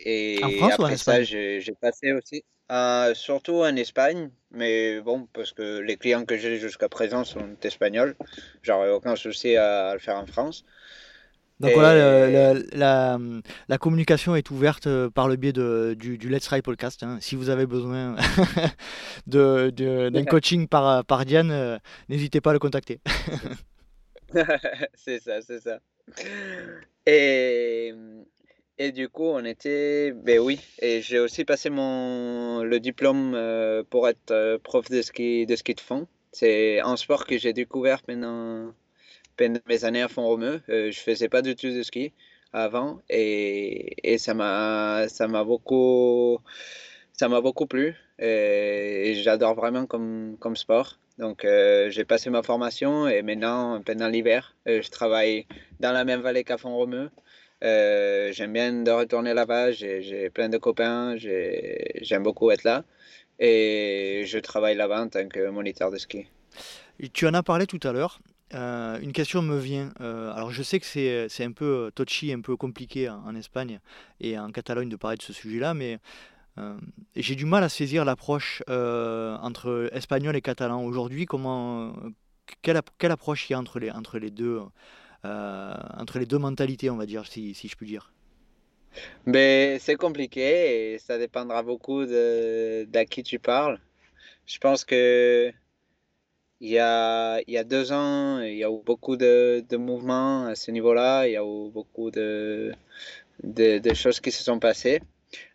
et 0.05 0.43
En 0.43 0.49
France 0.51 0.77
ou 0.79 0.83
en 0.83 0.85
après 0.85 0.97
ça, 0.97 1.23
j'ai 1.23 1.61
passé 1.79 2.11
aussi, 2.13 2.43
euh, 2.71 3.13
surtout 3.13 3.61
en 3.63 3.75
Espagne, 3.75 4.29
mais 4.51 5.01
bon, 5.01 5.27
parce 5.33 5.51
que 5.51 5.79
les 5.79 5.97
clients 5.97 6.25
que 6.25 6.37
j'ai 6.37 6.57
jusqu'à 6.57 6.89
présent 6.89 7.23
sont 7.23 7.55
espagnols, 7.61 8.15
j'aurais 8.61 8.89
aucun 8.89 9.15
souci 9.15 9.55
à, 9.55 9.93
le 9.93 9.99
faire 9.99 10.15
en 10.17 10.25
France. 10.25 10.65
Donc 11.59 11.73
voilà, 11.75 12.29
Et 12.29 12.63
la, 12.73 13.17
la 13.69 13.77
communication 13.77 14.35
est 14.35 14.49
ouverte 14.49 14.87
euh, 14.87 15.09
par 15.09 15.27
le 15.27 15.35
biais 15.35 15.53
de, 15.53 15.95
du, 15.97 16.17
du 16.17 16.27
Let's 16.27 16.45
Try 16.45 16.61
podcast. 16.61 17.03
hein. 17.03 17.19
Si 17.21 17.35
vous 17.35 17.49
avez 17.49 17.65
besoin 17.65 18.15
de, 19.27 19.69
de- 19.69 20.09
d'un 20.09 20.25
coaching 20.25 20.67
par, 20.67 21.05
par 21.05 21.25
Diane, 21.25 21.51
euh, 21.51 21.77
n'hésitez 22.09 22.41
pas 22.41 22.49
à 22.49 22.53
le 22.53 22.59
contacter. 22.59 22.99
c'est 24.95 25.19
ça, 25.19 25.41
c'est 25.41 25.59
ça. 25.59 25.79
Et, 27.05 27.93
et 28.79 28.91
du 28.91 29.07
coup, 29.09 29.25
on 29.25 29.45
était, 29.45 30.11
ben 30.11 30.39
oui, 30.39 30.59
et 30.79 31.01
j'ai 31.01 31.19
aussi 31.19 31.45
passé 31.45 31.69
mon, 31.69 32.63
le 32.63 32.79
diplôme 32.79 33.33
euh, 33.35 33.83
pour 33.87 34.07
être 34.07 34.31
euh, 34.31 34.57
prof 34.57 34.89
de 34.89 35.01
ski, 35.01 35.45
de 35.45 35.55
ski 35.55 35.75
de 35.75 35.79
fond. 35.79 36.07
C'est 36.31 36.79
un 36.79 36.97
sport 36.97 37.25
que 37.27 37.37
j'ai 37.37 37.53
découvert 37.53 38.01
pendant, 38.01 38.73
pendant 39.37 39.59
mes 39.67 39.85
années 39.85 40.01
à 40.01 40.07
Font-Romeu. 40.07 40.61
Euh, 40.69 40.91
je 40.91 40.99
faisais 40.99 41.29
pas 41.29 41.41
du 41.43 41.55
tout 41.55 41.69
de 41.69 41.83
ski 41.83 42.13
avant 42.51 43.01
et, 43.09 43.95
et 44.03 44.17
ça 44.17 44.33
m'a, 44.33 45.07
beaucoup, 45.43 46.39
ça 47.13 47.29
m'a 47.29 47.41
beaucoup 47.41 47.67
plu 47.67 47.95
et, 48.19 49.13
j'adore 49.23 49.55
vraiment 49.55 49.85
comme, 49.85 50.37
comme 50.39 50.55
sport. 50.55 50.97
Donc, 51.19 51.45
euh, 51.45 51.91
j'ai 51.91 52.05
passé 52.05 52.31
ma 52.31 52.41
formation 52.41 53.07
et 53.07 53.21
maintenant, 53.21 53.81
pendant 53.81 54.07
l'hiver, 54.07 54.55
je 54.65 54.89
travaille 54.89 55.45
dans 55.79 55.91
la 55.91 56.05
même 56.05 56.21
vallée 56.21 56.43
qu'à 56.43 56.57
Font-Romeu. 56.57 57.11
Euh, 57.63 58.31
j'aime 58.33 58.51
bien 58.53 58.73
de 58.73 58.91
retourner 58.91 59.33
là-bas, 59.33 59.71
j'ai, 59.71 60.29
plein 60.29 60.49
de 60.49 60.57
copains, 60.57 61.15
j'ai- 61.15 61.99
j'aime 62.01 62.23
beaucoup 62.23 62.51
être 62.51 62.63
là 62.63 62.83
et 63.39 64.23
je 64.25 64.37
travaille 64.37 64.75
là-bas 64.75 65.03
en 65.03 65.07
tant 65.07 65.27
que 65.27 65.49
moniteur 65.49 65.89
de 65.89 65.97
ski. 65.97 66.27
Tu 67.13 67.25
en 67.27 67.33
as 67.33 67.43
parlé 67.43 67.65
tout 67.65 67.79
à 67.83 67.91
l'heure. 67.91 68.19
Euh, 68.53 68.99
une 68.99 69.13
question 69.13 69.41
me 69.41 69.57
vient. 69.57 69.91
Euh, 70.01 70.31
alors 70.33 70.51
je 70.51 70.61
sais 70.61 70.79
que 70.79 70.85
c'est, 70.85 71.43
un 71.43 71.51
peu 71.51 71.91
touchy, 71.95 72.33
un 72.33 72.41
peu 72.41 72.55
compliqué 72.55 73.09
en, 73.09 73.35
Espagne 73.35 73.79
et 74.19 74.37
en 74.37 74.51
Catalogne 74.51 74.89
de 74.89 74.95
parler 74.95 75.17
de 75.17 75.23
ce 75.23 75.33
sujet-là, 75.33 75.73
mais 75.73 75.99
j'ai 77.15 77.33
du 77.33 77.45
mal 77.45 77.63
à 77.63 77.69
saisir 77.69 78.05
l'approche 78.05 78.61
entre 78.67 79.89
espagnol 79.93 80.35
et 80.35 80.41
catalan. 80.41 80.83
Aujourd'hui, 80.83 81.25
comment, 81.25 81.95
quelle, 82.61 82.77
ap- 82.77 82.91
quelle 82.99 83.11
approche 83.11 83.49
il 83.49 83.53
y 83.53 83.55
a 83.55 83.59
entre 83.59 83.79
les, 84.19 84.29
deux, 84.29 84.59
entre 85.23 86.19
les 86.19 86.25
deux 86.25 86.39
mentalités, 86.39 86.89
on 86.89 86.97
va 86.97 87.05
dire, 87.05 87.25
si, 87.27 87.53
je 87.53 87.75
puis 87.75 87.87
dire. 87.87 88.11
Mais 89.25 89.77
c'est 89.79 89.95
compliqué 89.95 90.93
et 90.93 90.99
ça 90.99 91.17
dépendra 91.17 91.63
beaucoup 91.63 92.05
de, 92.05 92.85
d'à 92.85 93.05
qui 93.05 93.23
tu 93.23 93.39
parles. 93.39 93.79
Je 94.45 94.57
pense 94.59 94.85
que 94.85 95.51
il 96.59 96.69
y, 96.69 96.79
a, 96.79 97.63
deux 97.65 97.91
ans, 97.91 98.39
il 98.39 98.55
y 98.55 98.63
a 98.63 98.69
eu 98.69 98.81
beaucoup 98.85 99.17
de, 99.17 99.65
de 99.67 99.77
mouvements 99.77 100.45
à 100.45 100.55
ce 100.55 100.71
niveau-là. 100.71 101.27
Il 101.27 101.33
y 101.33 101.37
a 101.37 101.43
eu 101.43 101.69
beaucoup 101.69 102.09
de, 102.09 102.73
de, 103.43 103.79
de 103.79 103.93
choses 103.93 104.21
qui 104.21 104.31
se 104.31 104.43
sont 104.43 104.59
passées. 104.59 105.01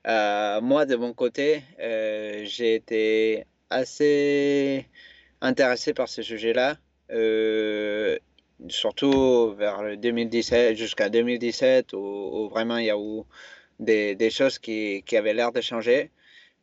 Euh, 0.06 0.60
moi, 0.60 0.84
de 0.86 0.96
mon 0.96 1.14
côté, 1.14 1.62
euh, 1.80 2.42
j'ai 2.44 2.74
été 2.74 3.46
assez 3.70 4.86
intéressé 5.40 5.94
par 5.94 6.08
ce 6.08 6.22
sujet-là, 6.22 6.76
euh, 7.10 8.18
surtout 8.68 9.54
vers 9.54 9.82
le 9.82 9.96
2017, 9.96 10.76
jusqu'à 10.76 11.08
2017, 11.08 11.92
où, 11.92 11.98
où, 11.98 12.48
vraiment 12.48 12.78
il 12.78 12.86
y 12.86 12.90
a 12.90 12.96
eu 12.96 13.22
des, 13.80 14.14
des 14.14 14.30
choses 14.30 14.58
qui, 14.58 15.02
qui 15.06 15.16
avaient 15.16 15.34
l'air 15.34 15.52
de 15.52 15.60
changer. 15.60 16.10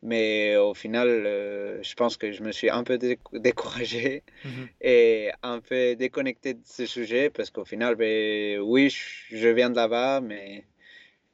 Mais 0.02 0.56
au 0.56 0.74
final, 0.74 1.08
euh, 1.08 1.82
je 1.82 1.94
pense 1.94 2.16
que 2.16 2.30
je 2.30 2.42
me 2.42 2.52
suis 2.52 2.68
un 2.70 2.84
peu 2.84 2.98
découragé 3.32 4.22
-hmm. 4.44 4.68
et 4.80 5.30
un 5.42 5.60
peu 5.60 5.96
déconnecté 5.96 6.54
de 6.54 6.60
ce 6.64 6.84
sujet 6.86 7.30
parce 7.30 7.50
qu'au 7.50 7.64
final, 7.64 7.94
ben, 7.96 8.60
oui, 8.60 8.90
je 9.30 9.48
viens 9.48 9.70
de 9.70 9.76
là-bas, 9.76 10.20
mais 10.20 10.64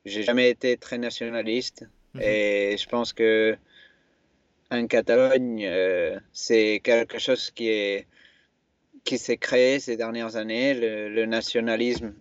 j'ai 0.04 0.22
jamais 0.22 0.48
été 0.50 0.76
très 0.76 0.98
nationaliste. 0.98 1.80
-hmm. 2.14 2.22
Et 2.22 2.76
je 2.82 2.86
pense 2.88 3.12
que 3.12 3.56
en 4.70 4.86
Catalogne, 4.86 5.64
euh, 5.66 6.18
c'est 6.32 6.80
quelque 6.82 7.18
chose 7.18 7.50
qui 7.56 7.68
est 7.68 8.06
qui 9.04 9.18
s'est 9.18 9.36
créé 9.36 9.80
ces 9.80 9.96
dernières 9.96 10.36
années, 10.36 10.74
le, 10.74 11.08
le 11.08 11.26
nationalisme 11.26 12.14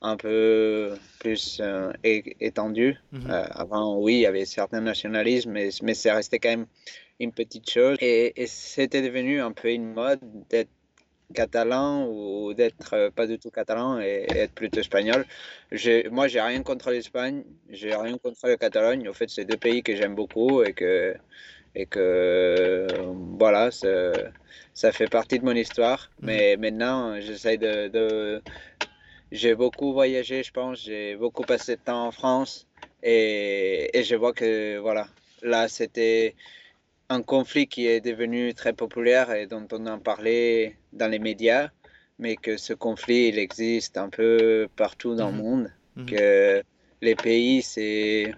un 0.00 0.16
peu 0.16 0.92
plus 1.20 1.60
euh, 1.60 1.92
étendu. 2.40 2.88
-hmm. 3.12 3.30
euh, 3.30 3.46
avant, 3.64 3.98
oui, 4.04 4.14
il 4.14 4.20
y 4.20 4.26
avait 4.26 4.44
certains 4.44 4.82
nationalismes, 4.82 5.52
mais, 5.52 5.68
mais 5.82 5.94
c'est 5.94 6.12
resté 6.12 6.38
quand 6.38 6.50
même 6.50 6.66
une 7.20 7.32
petite 7.32 7.68
chose. 7.70 7.96
Et, 8.00 8.42
et 8.42 8.46
c'était 8.46 9.02
devenu 9.08 9.40
un 9.40 9.52
peu 9.52 9.68
une 9.70 9.94
mode 9.94 10.20
d'être 10.50 10.68
catalan 11.32 12.06
ou 12.06 12.52
d'être 12.52 12.92
euh, 12.92 13.10
pas 13.10 13.26
du 13.26 13.38
tout 13.38 13.50
catalan 13.50 13.98
et, 13.98 14.26
et 14.30 14.38
être 14.44 14.54
plutôt 14.60 14.80
espagnol. 14.80 15.24
Moi, 16.10 16.28
j'ai 16.28 16.42
rien 16.50 16.62
contre 16.62 16.90
l'Espagne, 16.90 17.44
j'ai 17.70 17.94
rien 17.94 18.18
contre 18.18 18.46
la 18.46 18.56
Catalogne. 18.56 19.08
En 19.08 19.14
fait, 19.14 19.30
c'est 19.30 19.46
deux 19.52 19.60
pays 19.66 19.82
que 19.82 19.96
j'aime 19.96 20.14
beaucoup 20.14 20.62
et 20.66 20.72
que, 20.74 21.14
et 21.74 21.86
que 21.86 22.86
voilà, 23.38 23.70
ça 23.70 24.92
fait 24.92 25.08
partie 25.08 25.38
de 25.38 25.44
mon 25.44 25.56
histoire. 25.56 26.00
-hmm. 26.02 26.26
Mais 26.26 26.56
maintenant, 26.56 27.20
j'essaie 27.20 27.58
de, 27.58 27.88
de 27.88 28.42
j'ai 29.32 29.54
beaucoup 29.54 29.92
voyagé, 29.92 30.42
je 30.42 30.52
pense. 30.52 30.76
J'ai 30.86 31.16
beaucoup 31.16 31.42
passé 31.42 31.76
de 31.76 31.82
temps 31.82 32.06
en 32.06 32.12
France 32.12 32.66
et, 33.02 33.90
et 33.96 34.02
je 34.04 34.16
vois 34.16 34.32
que 34.32 34.78
voilà, 34.78 35.06
là 35.42 35.68
c'était 35.68 36.34
un 37.08 37.22
conflit 37.22 37.66
qui 37.66 37.86
est 37.86 38.00
devenu 38.00 38.54
très 38.54 38.72
populaire 38.72 39.28
et 39.32 39.46
dont 39.46 39.66
on 39.72 39.86
en 39.86 39.98
parlait 39.98 40.76
dans 40.92 41.10
les 41.14 41.18
médias, 41.18 41.68
mais 42.18 42.36
que 42.36 42.56
ce 42.56 42.72
conflit 42.72 43.28
il 43.28 43.38
existe 43.38 43.94
un 43.98 44.08
peu 44.08 44.68
partout 44.76 45.14
dans 45.14 45.30
mmh. 45.30 45.36
le 45.36 45.42
monde, 45.42 45.66
mmh. 45.96 46.06
que 46.06 46.62
les 47.02 47.16
pays 47.26 47.60
c'est 47.62 48.32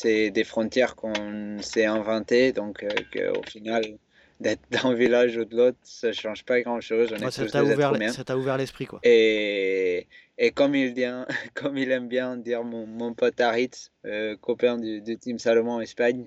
c'est 0.00 0.30
des 0.30 0.44
frontières 0.44 0.94
qu'on 0.94 1.58
s'est 1.60 1.86
inventées, 1.86 2.52
donc 2.52 2.84
euh, 2.84 2.88
qu'au 3.12 3.42
final 3.42 3.82
d'être 4.40 4.62
d'un 4.70 4.94
village 4.94 5.36
ou 5.36 5.44
de 5.44 5.56
l'autre, 5.56 5.78
ça 5.82 6.12
change 6.12 6.44
pas 6.44 6.60
grand 6.60 6.80
chose. 6.80 7.10
Ouais, 7.10 7.30
ça 7.32 7.44
t'a 7.46 7.64
ouvert, 7.64 7.92
ouvert 8.36 8.56
l'esprit, 8.56 8.86
quoi. 8.86 9.00
Et, 9.02 10.06
et 10.38 10.52
comme, 10.52 10.76
il 10.76 10.94
dit, 10.94 11.04
comme 11.54 11.76
il 11.76 11.90
aime 11.90 12.06
bien 12.06 12.36
dire 12.36 12.62
mon, 12.62 12.86
mon 12.86 13.12
pote 13.12 13.40
Aritz, 13.40 13.90
euh, 14.06 14.36
copain 14.36 14.78
du, 14.78 15.00
du, 15.00 15.16
team 15.18 15.40
Salomon 15.40 15.80
Espagne, 15.80 16.26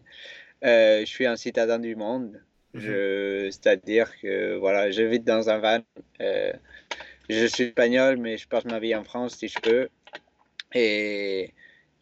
euh, 0.65 0.99
je 0.99 1.05
suis 1.05 1.25
un 1.25 1.37
citadin 1.37 1.79
du 1.79 1.95
monde. 1.95 2.41
Mm 2.73 2.79
-hmm. 2.79 3.51
C'est-à-dire 3.51 4.07
que 4.21 4.57
voilà, 4.63 4.91
je 4.91 5.03
vis 5.11 5.23
dans 5.33 5.45
un 5.49 5.59
van. 5.59 5.83
Euh, 6.21 6.53
je 7.29 7.45
suis 7.53 7.65
espagnol, 7.71 8.17
mais 8.17 8.33
je 8.41 8.47
passe 8.47 8.65
ma 8.65 8.79
vie 8.79 8.95
en 9.01 9.03
France 9.03 9.33
si 9.39 9.47
je 9.47 9.59
peux. 9.67 9.87
Et, 10.73 11.53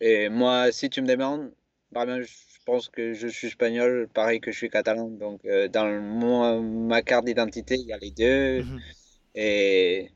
et 0.01 0.29
moi, 0.29 0.71
si 0.71 0.89
tu 0.89 1.01
me 1.01 1.07
demandes, 1.15 1.51
vraiment, 1.91 2.21
je, 2.21 2.27
pense 2.65 2.89
que 2.89 3.13
je 3.13 3.27
suis 3.27 3.47
espagnol, 3.47 4.07
pareil 4.13 4.39
que 4.39 4.51
je 4.51 4.57
suis 4.57 4.69
catalan. 4.69 5.07
Donc, 5.09 5.43
euh, 5.45 5.67
dans 5.67 5.87
mon, 6.01 6.61
ma 6.61 7.01
carte 7.01 7.25
d'identité, 7.25 7.75
il 7.75 7.87
y 7.87 7.93
a 7.93 7.97
les 7.97 8.11
deux. 8.11 8.63
Mm 8.63 8.77
-hmm. 8.77 8.81
Et, 9.35 10.11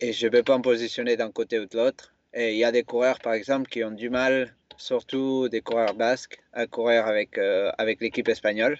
et 0.00 0.12
je 0.12 0.26
ne 0.26 0.30
peux 0.32 0.42
pas 0.42 0.58
me 0.58 0.62
positionner 0.62 1.16
d'un 1.16 1.30
côté 1.30 1.58
ou 1.60 1.66
de 1.66 1.76
l'autre. 1.76 2.14
Et 2.32 2.52
il 2.54 2.58
y 2.58 2.64
a 2.64 2.72
des 2.72 2.84
coureurs, 2.90 3.20
par 3.20 3.34
exemple, 3.34 3.66
qui 3.72 3.84
ont 3.84 3.96
du 4.04 4.10
mal, 4.10 4.34
surtout 4.76 5.48
des 5.48 5.62
coureurs 5.68 5.94
basques, 5.94 6.38
à 6.52 6.66
courir 6.66 7.06
avec, 7.06 7.38
euh, 7.38 7.70
avec 7.78 8.00
l'équipe 8.00 8.28
espagnole. 8.28 8.76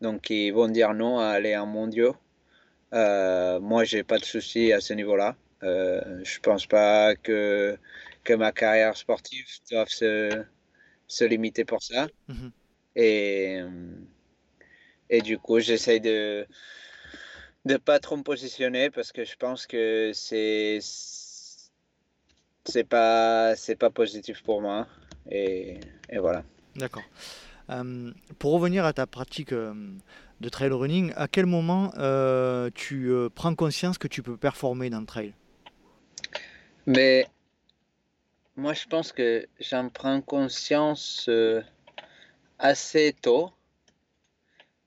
Donc, 0.00 0.30
ils 0.30 0.52
vont 0.58 0.68
dire 0.78 0.92
non 0.94 1.18
à 1.18 1.28
aller 1.38 1.54
en 1.56 1.66
mondiaux. 1.66 2.16
Euh, 2.92 3.60
moi, 3.70 3.84
j'ai 3.90 4.04
pas 4.10 4.18
de 4.18 4.24
souci 4.34 4.72
à 4.72 4.80
ce 4.80 4.92
niveau-là. 4.94 5.30
Je 6.32 6.38
pense 6.46 6.66
pas 6.66 7.16
que, 7.16 7.76
que 8.24 8.34
ma 8.44 8.52
carrière 8.52 8.96
sportive 8.96 9.46
doive 9.70 9.88
se, 9.88 10.44
se 11.06 11.24
limiter 11.24 11.64
pour 11.64 11.82
ça. 11.82 12.08
-hmm. 12.28 12.50
Et, 12.96 13.60
et 15.10 15.20
du 15.20 15.38
coup, 15.38 15.60
j'essaie 15.60 16.00
de 16.00 16.46
de 17.64 17.76
pas 17.76 17.98
trop 17.98 18.16
me 18.16 18.22
positionner 18.22 18.90
parce 18.90 19.12
que 19.12 19.24
je 19.24 19.36
pense 19.36 19.66
que 19.66 20.12
c'est 20.14 20.78
c'est 22.64 22.88
pas 22.88 23.56
c'est 23.56 23.76
pas 23.76 23.90
positif 23.90 24.42
pour 24.42 24.60
moi 24.60 24.86
et, 25.30 25.80
et 26.08 26.18
voilà. 26.18 26.44
D'accord. 26.76 27.02
Euh, 27.70 28.12
pour 28.38 28.52
revenir 28.52 28.84
à 28.84 28.92
ta 28.92 29.06
pratique 29.06 29.52
euh, 29.52 29.74
de 30.40 30.48
trail 30.48 30.70
running, 30.70 31.12
à 31.16 31.26
quel 31.28 31.46
moment 31.46 31.92
euh, 31.98 32.70
tu 32.74 33.10
prends 33.34 33.54
conscience 33.54 33.98
que 33.98 34.08
tu 34.08 34.22
peux 34.22 34.36
performer 34.36 34.88
dans 34.90 35.00
le 35.00 35.06
trail? 35.06 35.34
Mais 36.86 37.26
moi, 38.56 38.72
je 38.72 38.86
pense 38.86 39.12
que 39.12 39.46
j'en 39.60 39.90
prends 39.90 40.20
conscience 40.22 41.26
euh, 41.28 41.62
assez 42.58 43.14
tôt, 43.20 43.50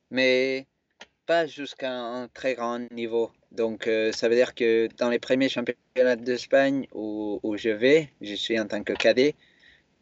mais 0.09 0.65
pas 1.27 1.45
jusqu'à 1.45 1.93
un 1.93 2.27
très 2.29 2.55
grand 2.55 2.79
niveau. 2.91 3.31
Donc, 3.51 3.87
euh, 3.87 4.11
ça 4.11 4.27
veut 4.27 4.35
dire 4.35 4.55
que 4.55 4.89
dans 4.97 5.09
les 5.09 5.19
premiers 5.19 5.49
championnats 5.49 6.15
d'Espagne 6.15 6.87
où, 6.93 7.39
où, 7.43 7.57
je 7.57 7.69
vais, 7.69 8.11
je 8.21 8.33
suis 8.33 8.59
en 8.59 8.67
tant 8.67 8.83
que 8.83 8.93
cadet, 8.93 9.35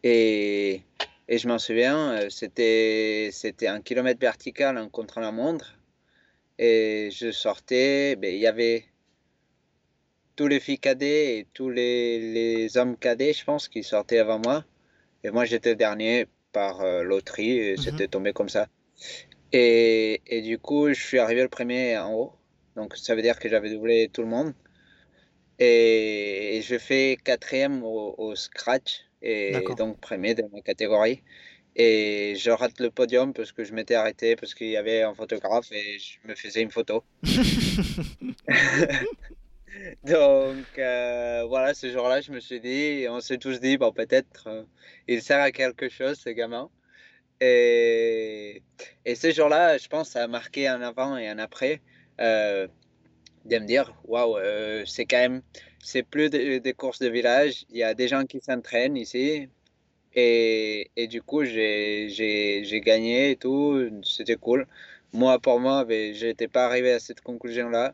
et, 0.04 0.82
et 1.28 1.38
je 1.38 1.48
m'en 1.50 1.60
souviens, 1.60 2.12
euh, 2.14 2.30
c'était, 2.30 3.32
un 3.68 3.82
kilomètre 3.82 4.22
vertical 4.22 4.78
en 4.78 4.88
contre 4.90 5.20
la 5.20 5.32
montre, 5.34 5.78
et 6.58 7.10
je 7.12 7.32
sortais, 7.32 8.16
ben, 8.16 8.34
il 8.34 8.40
y 8.40 8.48
avait 8.48 8.86
tous 10.38 10.48
les 10.48 10.62
filles 10.62 10.80
cadets 10.80 11.40
et 11.40 11.48
tous 11.54 11.70
les, 11.70 12.20
les, 12.36 12.78
hommes 12.78 12.96
cadets, 12.96 13.34
je 13.34 13.44
pense, 13.44 13.68
qui 13.68 13.84
sortaient 13.84 14.20
avant 14.20 14.40
moi. 14.40 14.64
Et 15.24 15.32
moi, 15.32 15.44
j'étais 15.44 15.76
dernier 15.76 16.28
par 16.54 16.80
euh, 16.82 17.04
loterie, 17.04 17.58
et 17.60 17.74
mm 17.74 17.76
-hmm. 17.76 17.84
c'était 17.84 18.08
tombé 18.16 18.32
comme 18.38 18.52
ça. 18.58 18.66
Et, 19.52 20.22
et, 20.36 20.42
du 20.42 20.58
coup, 20.66 20.84
je 20.98 21.02
suis 21.10 21.20
arrivé 21.26 21.42
le 21.48 21.52
premier 21.58 21.84
en 21.98 22.10
haut. 22.20 22.32
Donc, 22.78 22.90
ça 23.06 23.12
veut 23.16 23.24
dire 23.28 23.38
que 23.42 23.48
j'avais 23.52 23.72
doublé 23.76 23.98
tout 24.14 24.24
le 24.28 24.32
monde. 24.36 24.52
Et, 25.60 26.58
et 26.58 26.62
je 26.70 26.78
fais 26.88 27.06
quatrième 27.30 27.78
au, 27.84 28.16
au 28.26 28.36
scratch, 28.36 28.92
et 29.22 29.52
donc 29.82 29.94
premier 30.10 30.34
de 30.40 30.44
ma 30.54 30.62
catégorie. 30.62 31.20
Et 31.76 32.34
je 32.44 32.50
rate 32.50 32.80
le 32.80 32.90
podium 32.90 33.34
parce 33.34 33.52
que 33.52 33.64
je 33.64 33.74
m'étais 33.76 33.96
arrêté, 34.02 34.36
parce 34.36 34.54
qu'il 34.56 34.70
y 34.70 34.78
avait 34.78 35.02
un 35.04 35.14
photographe 35.14 35.72
et 35.72 36.00
je 36.00 36.28
me 36.28 36.36
faisais 36.36 36.62
une 36.62 36.72
photo. 36.72 37.04
Donc 40.04 40.66
euh, 40.78 41.46
voilà, 41.48 41.74
ce 41.74 41.92
jour-là, 41.92 42.22
je 42.22 42.32
me 42.32 42.40
suis 42.40 42.60
dit, 42.60 43.06
on 43.10 43.20
s'est 43.20 43.38
tous 43.38 43.60
dit, 43.60 43.78
bon, 43.78 43.92
peut-être 43.92 44.48
euh, 44.48 44.64
il 45.08 45.22
sert 45.22 45.42
à 45.42 45.52
quelque 45.52 45.90
chose, 45.90 46.18
ce 46.20 46.30
gamin. 46.30 46.70
Et, 47.40 48.64
ce 49.16 49.32
jour-là, 49.32 49.78
je 49.78 49.88
pense, 49.88 50.10
ça 50.10 50.24
a 50.24 50.28
marqué 50.28 50.68
un 50.68 50.82
avant 50.82 51.18
et 51.18 51.28
un 51.28 51.40
après 51.40 51.82
euh, 52.20 52.68
de 53.46 53.60
me 53.60 53.66
dire, 53.66 53.94
waouh, 54.06 54.38
c'est 54.86 55.06
quand 55.06 55.18
même, 55.20 55.42
c'est 55.84 56.04
plus 56.04 56.30
des 56.30 56.60
de 56.60 56.72
courses 56.72 57.00
de 57.00 57.10
village, 57.10 57.66
il 57.70 57.78
y 57.78 57.84
a 57.84 57.94
des 57.94 58.08
gens 58.08 58.26
qui 58.26 58.42
s'entraînent 58.42 58.98
ici. 58.98 59.50
Et, 60.16 60.90
et, 60.96 61.08
du 61.08 61.22
coup, 61.22 61.44
j'ai 61.44 62.82
gagné 62.84 63.32
et 63.32 63.36
tout, 63.36 63.90
c'était 64.04 64.36
cool. 64.36 64.68
Moi, 65.14 65.40
pour 65.40 65.60
moi, 65.60 65.86
je 65.90 66.26
n'étais 66.26 66.48
pas 66.48 66.66
arrivé 66.66 66.92
à 66.92 67.00
cette 67.00 67.22
conclusion-là. 67.22 67.94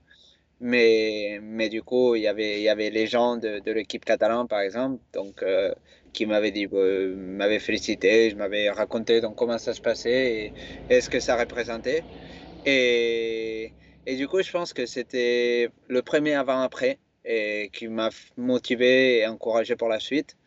Mais, 0.65 1.39
mais 1.41 1.67
du 1.67 1.83
coup, 1.83 2.15
il 2.15 2.21
y 2.21 2.27
avait, 2.27 2.59
il 2.59 2.63
y 2.63 2.69
avait 2.69 2.89
les 2.89 3.05
gens 3.05 3.35
de, 3.35 3.59
de 3.59 3.71
l'équipe 3.73 4.05
catalane, 4.05 4.47
par 4.47 4.61
exemple, 4.61 5.03
donc, 5.13 5.43
euh, 5.43 5.73
qui 6.13 6.25
m'avaient 6.25 6.51
dit, 6.51 6.67
euh, 6.71 7.13
m'avaient 7.17 7.59
félicité, 7.59 8.29
je 8.29 8.37
m'avais 8.37 8.69
raconté 8.69 9.19
donc, 9.19 9.35
comment 9.35 9.57
ça 9.57 9.73
se 9.73 9.81
passait 9.81 10.53
et, 10.89 11.01
ce 11.01 11.09
que 11.09 11.19
ça 11.19 11.35
représentait. 11.37 12.05
Et, 12.65 13.73
et 14.05 14.15
du 14.15 14.27
coup, 14.29 14.41
je 14.41 14.51
pense 14.51 14.71
que 14.73 14.85
c'était 14.85 15.69
le 15.89 16.01
premier 16.01 16.35
avant-après 16.35 16.99
et 17.25 17.69
qui 17.73 17.89
m'a 17.89 18.09
motivé 18.37 19.19
et 19.19 19.27
encouragé 19.27 19.75
pour 19.75 19.89
la 19.89 19.99
suite. 19.99 20.37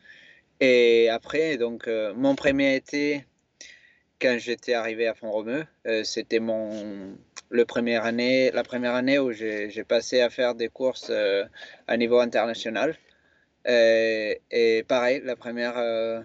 Et 0.61 1.11
après, 1.11 1.59
donc, 1.59 1.89
euh, 1.89 2.15
mon 2.15 2.35
premier 2.37 2.77
été, 2.77 3.27
quand 4.21 4.39
j'étais 4.39 4.75
arrivé 4.75 5.07
à 5.07 5.15
Font-Romeu, 5.15 5.67
euh, 5.87 6.05
c'était 6.05 6.41
mon 6.41 7.19
le 7.51 7.65
première 7.65 8.05
année, 8.05 8.51
la 8.53 8.63
première 8.63 8.95
année 8.95 9.19
où 9.19 9.33
j'ai 9.33 9.85
passé 9.87 10.21
à 10.21 10.31
faire 10.31 10.55
des 10.55 10.69
courses 10.69 11.11
à 11.87 11.97
niveau 11.97 12.19
international. 12.19 12.97
Et, 13.67 14.85
pareil, 14.89 15.23
la 15.25 15.37
première 15.37 16.25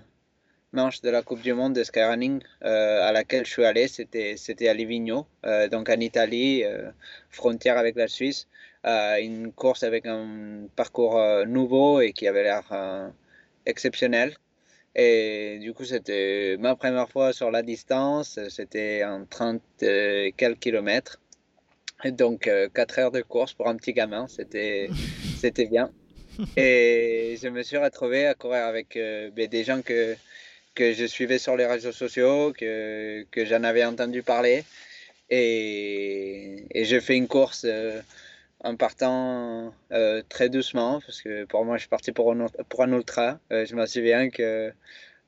manche 0.73 1.01
de 1.01 1.09
la 1.09 1.21
Coupe 1.21 1.41
du 1.41 1.53
Monde 1.53 1.73
de 1.73 1.83
skyrunning 1.83 2.41
à 2.61 3.11
laquelle 3.11 3.45
je 3.45 3.51
suis 3.51 3.65
allé, 3.65 3.87
c'était 3.87 4.67
à 4.67 4.73
Livigno, 4.73 5.25
donc 5.71 5.89
en 5.89 5.99
Italie, 5.99 6.63
frontière 7.29 7.77
avec 7.77 7.95
la 7.95 8.07
Suisse. 8.07 8.47
une 8.83 9.51
course 9.51 9.83
avec 9.83 10.05
un 10.05 10.67
parcours 10.75 11.19
nouveau 11.45 12.01
et 12.01 12.13
qui 12.13 12.27
avait 12.27 12.43
l'air 12.43 13.11
exceptionnel. 13.65 14.35
Et 14.95 15.57
du 15.61 15.73
coup, 15.73 15.85
c'était 15.85 16.57
ma 16.59 16.75
première 16.75 17.09
fois 17.09 17.33
sur 17.33 17.51
la 17.51 17.61
distance. 17.61 18.39
C'était 18.49 19.03
en 19.05 19.25
30 19.25 19.61
quelques 20.37 20.59
kilomètres. 20.59 21.19
donc, 22.05 22.49
4 22.73 22.99
heures 22.99 23.11
de 23.11 23.21
course 23.21 23.53
pour 23.53 23.67
un 23.67 23.75
petit 23.75 23.93
gamin, 23.93 24.27
c'était, 24.27 24.89
bien. 25.65 25.91
Et 26.57 27.37
je 27.41 27.47
me 27.47 27.63
suis 27.63 27.77
retrouvé 27.77 28.25
à 28.25 28.33
courir 28.33 28.65
avec 28.65 28.95
ben, 28.95 29.47
des 29.47 29.63
gens 29.63 29.81
que, 29.81 30.15
que 30.75 30.93
je 30.93 31.05
suivais 31.05 31.37
sur 31.37 31.55
les 31.55 31.65
réseaux 31.65 31.91
sociaux, 31.91 32.53
que, 32.57 33.25
que 33.31 33.45
j'en 33.45 33.63
avais 33.63 33.85
entendu 33.85 34.23
parler. 34.23 34.63
Et, 35.29 36.65
et 36.71 36.83
j'ai 36.83 36.99
fait 36.99 37.15
une 37.15 37.27
course 37.27 37.65
en 38.63 38.75
partant 38.75 39.73
euh, 39.91 40.21
très 40.29 40.49
doucement, 40.49 41.01
parce 41.01 41.21
que 41.21 41.45
pour 41.45 41.65
moi, 41.65 41.77
je 41.77 41.81
suis 41.81 41.89
parti 41.89 42.11
pour 42.11 42.31
un, 42.31 42.47
pour 42.69 42.83
un 42.83 42.91
ultra. 42.93 43.39
Euh, 43.51 43.65
je 43.65 43.75
me 43.75 43.85
souviens 43.85 44.29
que, 44.29 44.71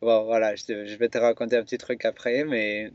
bon, 0.02 0.24
voilà, 0.26 0.56
je, 0.56 0.96
vais 0.96 1.10
te 1.10 1.18
raconter 1.18 1.58
un 1.58 1.64
petit 1.64 1.78
truc 1.80 2.06
après, 2.06 2.44
mais, 2.44 2.92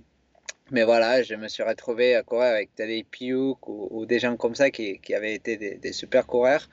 mais 0.71 0.85
voilà, 0.85 1.23
je 1.23 1.35
me 1.35 1.49
suis 1.49 1.63
retrouvé 1.63 2.15
à 2.15 2.23
courir 2.23 2.49
avec 2.53 2.75
Tadej 2.75 3.05
Piouk 3.11 3.69
ou, 3.69 4.07
des 4.07 4.21
gens 4.21 4.37
comme 4.37 4.55
ça 4.55 4.71
qui, 4.71 5.01
qui 5.01 5.15
avaient 5.15 5.35
été 5.35 5.57
des, 5.57 5.75
des, 5.77 5.93
super 5.93 6.27
coureurs. 6.27 6.69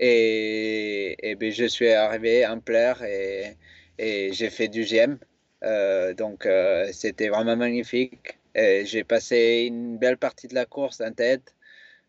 Et, 0.00 1.16
et 1.28 1.34
ben, 1.34 1.50
je 1.50 1.64
suis 1.64 1.90
arrivé 1.90 2.46
en 2.46 2.60
pleurs 2.60 3.02
et, 3.02 3.56
et 3.98 4.32
j'ai 4.32 4.50
fait 4.50 4.68
du 4.68 4.84
GM. 4.84 5.18
Euh, 5.64 6.14
donc, 6.14 6.46
c'était 6.92 7.28
vraiment 7.28 7.56
magnifique. 7.56 8.38
J'ai 8.54 9.04
passé 9.04 9.66
une 9.68 9.98
belle 9.98 10.18
partie 10.18 10.48
de 10.48 10.54
la 10.54 10.66
course 10.66 11.00
en 11.00 11.12
tête. 11.12 11.54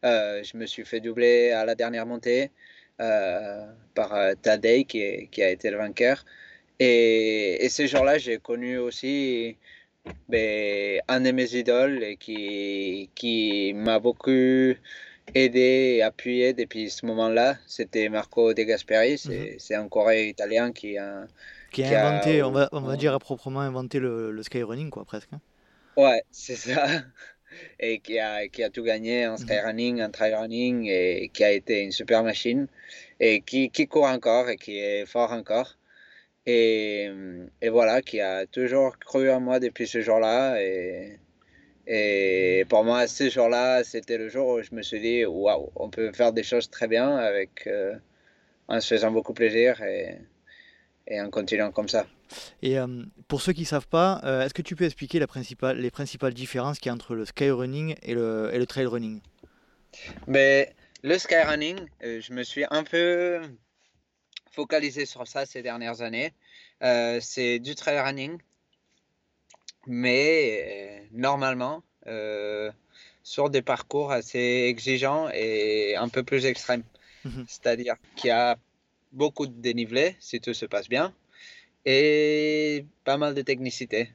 Euh, 0.06 0.44
je 0.44 0.56
me 0.58 0.66
suis 0.66 0.86
fait 0.86 1.00
doubler 1.00 1.52
à 1.52 1.66
la 1.66 1.76
dernière 1.76 2.06
montée 2.06 2.52
euh, 3.02 3.66
par 3.96 4.14
euh, 4.14 4.34
Tadej 4.42 4.86
qui, 4.86 5.28
qui, 5.30 5.44
a 5.44 5.50
été 5.50 5.70
le 5.70 5.78
vainqueur. 5.78 6.24
Et, 6.80 7.66
et 7.66 7.70
ce 7.70 7.86
jour-là, 7.86 8.18
j'ai 8.18 8.38
connu 8.38 8.78
aussi 8.78 9.58
ben, 10.30 11.02
un 11.10 11.20
de 11.22 11.32
mes 11.32 11.54
idoles 11.56 12.04
et 12.04 12.16
qui, 12.16 13.10
qui 13.14 13.74
m'a 13.76 14.00
beaucoup 14.00 14.74
aidé 15.36 15.96
et 15.98 16.02
appuyé 16.02 16.54
depuis 16.54 16.90
ce 16.90 17.06
moment-là. 17.06 17.58
C'était 17.68 18.08
Marco 18.08 18.54
De 18.54 18.64
Gasperi, 18.64 19.18
c'est 19.18 19.60
mhm. 19.72 19.86
un 19.86 19.88
coureur 19.90 20.14
italien 20.14 20.72
qui 20.72 20.98
a, 20.98 21.28
qui 21.72 21.84
a 21.84 22.08
inventé, 22.08 22.42
on, 22.42 22.52
va, 22.52 22.70
on 22.72 22.82
va 22.82 22.96
dire 22.96 23.14
à 23.14 23.20
proprement 23.20 23.60
inventé 23.60 24.00
le, 24.00 24.32
le 24.32 24.44
skyrunning, 24.44 24.90
quoi, 24.90 25.04
presque. 25.04 25.30
Hein. 25.34 25.42
Ouais, 25.98 26.24
c'est 26.32 26.56
ça 26.56 27.04
et 27.80 28.00
qui 28.00 28.20
a, 28.20 28.48
qui 28.48 28.64
a 28.64 28.70
tout 28.70 28.84
gagné 28.84 29.28
en 29.28 29.34
mhm. 29.34 29.38
skyrunning, 29.38 30.02
en 30.02 30.12
trailrunning 30.12 30.88
et 30.88 31.30
qui 31.34 31.44
a 31.44 31.52
été 31.52 31.82
une 31.82 31.92
super 31.92 32.24
machine 32.24 32.68
et 33.20 33.42
qui, 33.42 33.70
qui 33.70 33.88
court 33.88 34.06
encore 34.06 34.50
et 34.50 34.58
qui 34.58 34.80
est 34.80 35.06
fort 35.06 35.32
encore. 35.32 35.78
Et, 36.46 37.10
et, 37.62 37.70
voilà, 37.70 38.02
qui 38.02 38.22
a 38.22 38.46
toujours 38.48 38.98
cru 38.98 39.30
en 39.30 39.40
moi 39.40 39.60
depuis 39.60 39.88
ce 39.88 40.02
jour-là. 40.02 40.62
Et, 40.62 41.20
et 41.86 42.66
pour 42.70 42.84
moi, 42.84 43.08
ce 43.08 43.30
jour-là, 43.30 43.84
c'était 43.84 44.18
le 44.18 44.30
jour 44.30 44.48
où 44.48 44.64
je 44.64 44.74
me 44.74 44.82
suis 44.82 45.00
dit, 45.00 45.26
waouh, 45.26 45.72
on 45.76 45.90
peut 45.90 46.12
faire 46.14 46.34
des 46.34 46.44
choses 46.44 46.70
très 46.70 46.88
bien 46.88 47.18
avec, 47.18 47.68
euh, 47.68 47.96
en 48.68 48.80
se 48.82 48.96
faisant 48.96 49.12
beaucoup 49.12 49.34
plaisir 49.34 49.82
et, 49.84 50.18
et 51.10 51.20
en 51.20 51.30
continuant 51.30 51.72
comme 51.72 51.90
ça. 51.90 52.06
Et 52.62 52.78
euh, 52.78 52.88
pour 53.28 53.42
ceux 53.42 53.54
qui 53.54 53.62
ne 53.62 53.66
savent 53.66 53.88
pas, 53.88 54.22
euh, 54.24 54.46
est-ce 54.46 54.54
que 54.54 54.62
tu 54.62 54.76
peux 54.76 54.86
expliquer 54.86 55.20
la 55.20 55.28
principale, 55.28 55.80
les 55.80 55.92
principales 55.92 56.34
différences 56.34 56.80
qu'il 56.80 56.90
y 56.90 56.92
a 56.92 56.94
entre 56.94 57.16
le 57.16 57.26
skyrunning 57.26 57.96
et 58.04 58.14
le, 58.14 58.52
et 58.54 58.60
le 58.60 58.66
trail 58.66 58.86
running? 58.86 59.22
Mais 60.28 60.74
Le 61.02 61.18
skyrunning, 61.18 61.80
euh, 62.04 62.22
je 62.22 62.34
me 62.34 62.44
suis 62.44 62.66
un 62.70 62.84
peu 62.84 63.42
focalisé 64.52 65.06
sur 65.06 65.28
ça 65.28 65.46
ces 65.46 65.62
dernières 65.62 66.02
années. 66.02 66.34
c'est 66.82 67.60
du 67.60 67.76
trail 67.76 68.00
running, 68.00 68.38
mais 69.88 71.08
normalement 71.12 71.84
sur 73.24 73.50
des 73.50 73.62
parcours 73.62 74.12
assez 74.12 74.66
exigeants 74.68 75.30
et 75.34 75.96
un 75.96 76.10
peu 76.10 76.24
plus 76.24 76.46
extrêmes. 76.46 76.84
Mhm. 77.26 77.46
C'est-à-dire 77.48 77.96
qu'il 78.16 78.30
y 78.30 78.32
a 78.32 78.58
beaucoup 79.12 79.48
de 79.48 79.54
dénivelé 79.54 80.16
si 80.20 80.40
tout 80.42 80.54
se 80.54 80.66
passe 80.66 80.90
bien 80.90 81.14
et 81.86 82.86
pas 83.04 83.18
mal 83.18 83.34
de 83.34 83.42
technicité. 83.42 84.10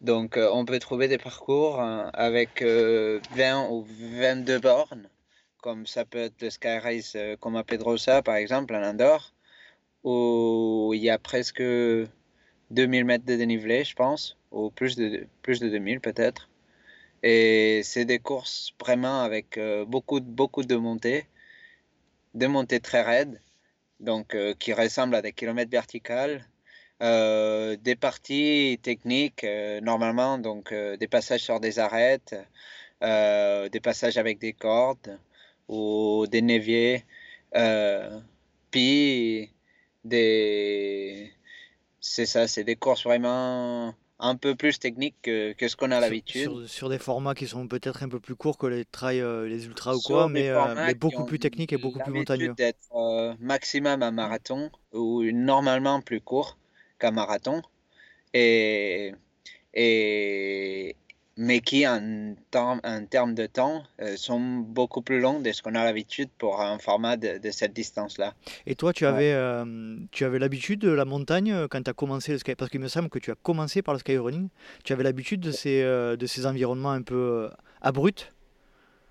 Donc, 0.00 0.36
euh, 0.36 0.50
on 0.52 0.64
peut 0.64 0.78
trouver 0.78 1.08
des 1.08 1.18
parcours 1.18 1.80
hein, 1.80 2.10
avec 2.12 2.62
20 2.62 2.66
euh, 2.66 3.20
ou 3.70 3.86
22 3.88 4.58
bornes, 4.58 5.08
comme 5.58 5.86
ça 5.86 6.04
peut 6.04 6.18
être 6.18 6.42
le 6.42 6.50
Sky 6.50 6.78
Race 6.78 7.12
euh, 7.16 7.36
comme 7.36 7.56
à 7.56 7.64
Pedrosa, 7.64 8.22
par 8.22 8.36
exemple, 8.36 8.74
en 8.74 8.82
Andorre, 8.82 9.32
où 10.04 10.92
il 10.94 11.02
y 11.02 11.10
a 11.10 11.18
presque 11.18 11.62
2000 12.70 13.04
mètres 13.04 13.24
de 13.24 13.36
dénivelé, 13.36 13.84
je 13.84 13.94
pense, 13.94 14.36
ou 14.50 14.70
plus 14.70 14.96
de, 14.96 15.26
plus 15.42 15.60
de 15.60 15.68
2000 15.68 16.00
peut-être. 16.00 16.48
Et 17.22 17.82
c'est 17.84 18.04
des 18.04 18.18
courses 18.18 18.74
vraiment 18.80 19.22
avec 19.22 19.58
beaucoup, 19.86 20.20
beaucoup 20.20 20.64
de 20.64 20.74
montées, 20.74 21.26
des 22.34 22.48
montées 22.48 22.80
très 22.80 23.02
raides, 23.02 23.40
donc 24.02 24.36
qui 24.58 24.72
ressemblent 24.72 25.14
à 25.14 25.22
des 25.22 25.32
kilomètres 25.32 25.70
verticales 25.70 26.46
euh, 27.02 27.76
des 27.76 27.96
parties 27.96 28.78
techniques, 28.80 29.42
euh, 29.42 29.80
normalement, 29.80 30.38
donc 30.38 30.70
euh, 30.70 30.96
des 30.96 31.08
passages 31.08 31.40
sur 31.42 31.58
des 31.58 31.80
arêtes, 31.80 32.36
des 33.00 33.80
passages 33.82 34.18
avec 34.18 34.38
des 34.38 34.52
cordes 34.52 35.18
ou 35.68 36.26
des 36.30 36.42
néviers, 36.42 37.04
puis 38.70 39.50
des. 40.04 41.32
C'est 42.00 42.26
ça, 42.26 42.48
c'est 42.48 42.64
des 42.64 42.76
courses 42.76 43.04
vraiment 43.04 43.94
un 44.18 44.36
peu 44.36 44.54
plus 44.54 44.78
techniques 44.78 45.16
que, 45.22 45.52
que 45.52 45.68
ce 45.68 45.76
qu'on 45.76 45.90
a 45.90 46.00
l'habitude. 46.00 46.66
Sur, 46.66 46.88
des 46.88 46.98
formats 46.98 47.34
qui 47.34 47.46
sont 47.46 47.66
peut-être 47.66 48.02
un 48.02 48.08
peu 48.08 48.20
plus 48.20 48.36
courts 48.36 48.58
que 48.58 48.66
les 48.66 48.84
trails, 48.84 49.24
les 49.48 49.66
ultras 49.66 49.94
ou 49.94 50.00
quoi, 50.00 50.28
mais, 50.28 50.50
mais 50.76 50.94
beaucoup 50.94 51.24
plus 51.24 51.38
techniques 51.38 51.72
et 51.72 51.78
beaucoup 51.78 51.98
plus 51.98 52.12
montagneux. 52.12 52.54
d'être 52.54 53.36
maximum 53.40 54.02
un 54.02 54.12
marathon 54.12 54.70
ou 54.92 55.22
normalement 55.32 56.00
plus 56.00 56.20
court 56.20 56.56
marathon, 57.10 57.62
et, 58.32 59.12
et, 59.74 60.96
mais 61.36 61.60
qui 61.60 61.86
en, 61.86 62.34
en 62.54 63.06
termes 63.06 63.34
de 63.34 63.46
temps 63.46 63.82
euh, 64.00 64.16
sont 64.16 64.40
beaucoup 64.40 65.00
plus 65.00 65.20
longs 65.20 65.40
de 65.40 65.50
ce 65.52 65.62
qu'on 65.62 65.74
a 65.74 65.84
l'habitude 65.84 66.28
pour 66.38 66.60
un 66.60 66.78
format 66.78 67.16
de, 67.16 67.50
cette 67.50 67.72
distance-là. 67.72 68.34
Et 68.66 68.74
toi, 68.74 68.92
tu 68.92 69.06
avais, 69.06 69.32
euh, 69.32 69.96
tu 70.10 70.24
avais 70.24 70.38
l'habitude 70.38 70.80
de 70.80 70.90
la 70.90 71.04
montagne 71.04 71.52
euh, 71.52 71.68
quand 71.68 71.82
tu 71.82 71.90
as 71.90 71.94
commencé 71.94 72.32
le 72.32 72.38
sky 72.38 72.54
Parce 72.54 72.70
qu'il 72.70 72.80
me 72.80 72.88
semble 72.88 73.08
que 73.08 73.18
tu 73.18 73.30
as 73.30 73.34
commencé 73.34 73.82
par 73.82 73.94
le 73.94 74.00
skyrunning. 74.00 74.48
Tu 74.84 74.92
avais 74.92 75.04
l'habitude 75.04 75.40
de 75.40 75.52
ces, 75.52 75.82
de 75.82 76.26
ces 76.26 76.46
environnements 76.46 76.90
un 76.90 77.02
peu 77.02 77.50
abrupts? 77.80 78.32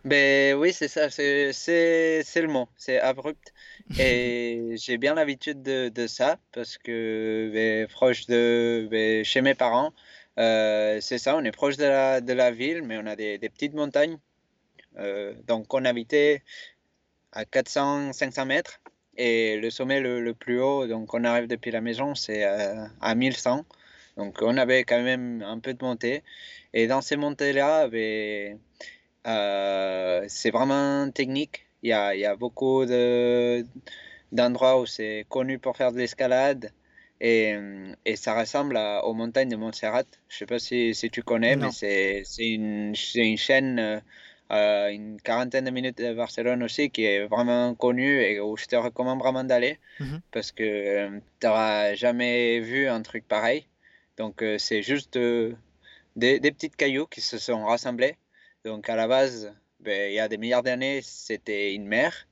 Ben 0.03 0.55
oui, 0.55 0.73
c'est 0.73 0.87
ça, 0.87 1.11
c'est 1.11 1.21
le 1.53 2.47
mot, 2.47 2.67
c'est 2.75 2.99
abrupt. 2.99 3.53
Et 3.99 4.73
j'ai 4.75 4.97
bien 4.97 5.13
l'habitude 5.13 5.61
de, 5.61 5.89
de, 5.89 6.07
ça 6.07 6.39
parce 6.53 6.79
que 6.79 7.51
ben, 7.53 7.87
proche 7.87 8.25
de 8.25 8.87
ben, 8.89 9.23
chez 9.23 9.41
mes 9.41 9.53
parents, 9.53 9.93
c'est 10.37 11.17
ça, 11.17 11.35
on 11.37 11.43
est 11.43 11.51
proche 11.51 11.77
de 11.77 11.85
la, 12.33 12.51
ville, 12.51 12.81
mais 12.83 12.97
on 12.97 13.05
a 13.05 13.15
des, 13.15 13.37
petites 13.39 13.73
montagnes. 13.73 14.17
Euh, 14.97 15.33
donc 15.47 15.73
on 15.73 15.85
habitait 15.85 16.43
à 17.31 17.45
400-500 17.45 18.45
mètres 18.45 18.81
et 19.15 19.57
le 19.57 19.69
sommet 19.69 20.01
le, 20.01 20.33
plus 20.33 20.59
haut, 20.59 20.85
donc 20.87 21.13
on 21.13 21.23
arrive 21.23 21.47
depuis 21.47 21.71
la 21.71 21.79
maison, 21.81 22.13
c'est 22.15 22.43
à, 22.43 22.89
à 23.01 23.15
1100. 23.15 23.65
Donc 24.17 24.39
on 24.41 24.57
avait 24.57 24.83
quand 24.83 25.01
même 25.01 25.41
un 25.41 25.59
peu 25.59 25.73
de 25.73 25.83
montée. 25.83 26.23
Et 26.73 26.87
dans 26.87 27.01
ces 27.01 27.17
montées-là, 27.17 27.87
ben, 27.87 28.59
euh, 29.27 30.25
c'est 30.27 30.51
vraiment 30.51 31.09
technique. 31.11 31.65
Il 31.83 31.89
y 31.89 31.93
a 31.93 32.35
beaucoup 32.35 32.85
d'endroits 34.31 34.79
où 34.79 34.85
c'est 34.85 35.25
connu 35.29 35.59
pour 35.59 35.77
faire 35.77 35.91
de 35.91 35.97
l'escalade. 35.97 36.71
Et, 37.23 37.55
et, 38.03 38.15
ça 38.15 38.37
ressemble 38.39 38.79
aux 39.03 39.13
montagnes 39.13 39.49
de 39.49 39.55
Montserrat. 39.55 40.05
Je 40.27 40.35
ne 40.35 40.37
sais 40.39 40.45
pas 40.47 40.57
si, 40.57 40.95
si, 40.95 41.11
tu 41.11 41.21
connais, 41.21 41.55
mais 41.55 41.69
c'est 41.71 42.23
une, 42.39 42.95
une, 43.13 43.37
chaîne, 43.37 44.01
euh, 44.51 44.89
une 44.89 45.21
quarantaine 45.21 45.65
de 45.65 45.69
minutes 45.69 45.99
de 45.99 46.15
Barcelone 46.15 46.63
aussi, 46.63 46.89
qui 46.89 47.03
est 47.03 47.27
vraiment 47.27 47.75
connue 47.75 48.21
et 48.21 48.39
où 48.39 48.57
je 48.57 48.65
te 48.65 48.75
recommande 48.75 49.19
vraiment 49.19 49.43
d'aller 49.43 49.77
mhm. 49.99 50.19
parce 50.31 50.51
que 50.51 50.63
euh, 50.63 51.19
tu 51.39 51.45
n'auras 51.45 51.93
jamais 51.93 52.59
vu 52.59 52.87
un 52.87 53.03
truc 53.03 53.27
pareil. 53.27 53.67
Donc 54.17 54.43
c'est 54.57 54.81
juste 54.81 55.17
des, 55.17 56.39
des 56.39 56.51
petites 56.51 56.75
cailloux 56.75 57.05
qui 57.05 57.21
se 57.21 57.37
sont 57.37 57.65
rassemblés 57.65 58.15
donc 58.63 58.89
à 58.89 58.95
la 58.95 59.07
base 59.07 59.53
ben, 59.79 60.11
il 60.11 60.15
y 60.15 60.19
a 60.19 60.27
des 60.27 60.37
milliards 60.37 60.63
d'années, 60.63 61.01
c'était 61.03 61.73
une 61.73 61.87
mer 61.87 62.27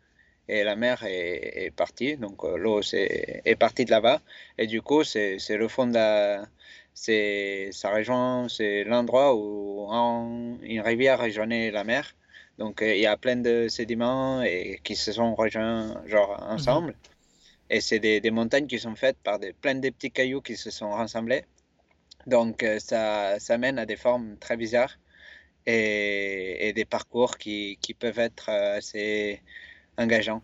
et 0.50 0.64
la 0.64 0.76
mer 0.76 1.04
est, 1.06 1.72
partie, 1.76 2.18
donc 2.18 2.44
euh, 2.44 2.58
l'eau 2.58 2.82
est, 2.82 3.42
est, 3.46 3.56
partie 3.56 3.86
de 3.86 3.92
là-bas. 3.92 4.20
Et 4.58 4.68
du 4.68 4.82
coup, 4.82 5.04
c'est 5.04 5.38
le 5.50 5.68
fond 5.68 5.88
de 5.88 5.94
la. 5.94 6.48
Ça 6.94 7.92
rejoint, 7.92 8.48
c'est 8.50 8.84
l'endroit 8.84 9.36
où 9.36 9.88
une 10.64 10.82
rivière 10.82 11.20
rejoignait 11.20 11.72
la 11.72 11.84
mer. 11.84 12.16
Donc 12.58 12.82
euh, 12.82 12.94
il 12.96 13.02
y 13.02 13.06
a 13.06 13.16
plein 13.16 13.38
de 13.38 13.68
sédiments 13.70 14.42
et, 14.42 14.82
qui 14.84 14.96
se 14.96 15.12
sont 15.14 15.34
rejoints 15.36 16.04
genre, 16.08 16.32
mhm. 16.42 16.56
ensemble. 16.56 16.96
Et 17.70 17.80
c'est 17.82 18.00
des, 18.00 18.20
des, 18.20 18.32
montagnes 18.32 18.68
qui 18.68 18.80
sont 18.80 18.96
faites 18.96 19.18
par 19.24 19.40
des, 19.40 19.54
plein 19.54 19.76
de 19.76 19.90
petits 19.90 20.12
cailloux 20.12 20.42
qui 20.42 20.58
se 20.58 20.72
sont 20.72 20.90
rassemblés. 20.90 21.46
Donc 22.28 22.64
euh, 22.64 22.80
ça, 22.80 23.40
ça 23.40 23.58
mène 23.58 23.80
à 23.80 23.86
des 23.86 23.96
formes 23.96 24.38
très 24.40 24.58
bizarres 24.58 24.98
et, 25.66 26.68
et 26.68 26.74
des 26.74 26.86
parcours 26.86 27.38
qui, 27.38 27.78
qui, 27.82 27.94
peuvent 27.94 28.20
être 28.20 28.50
assez 28.50 29.42
engageant. 30.00 30.42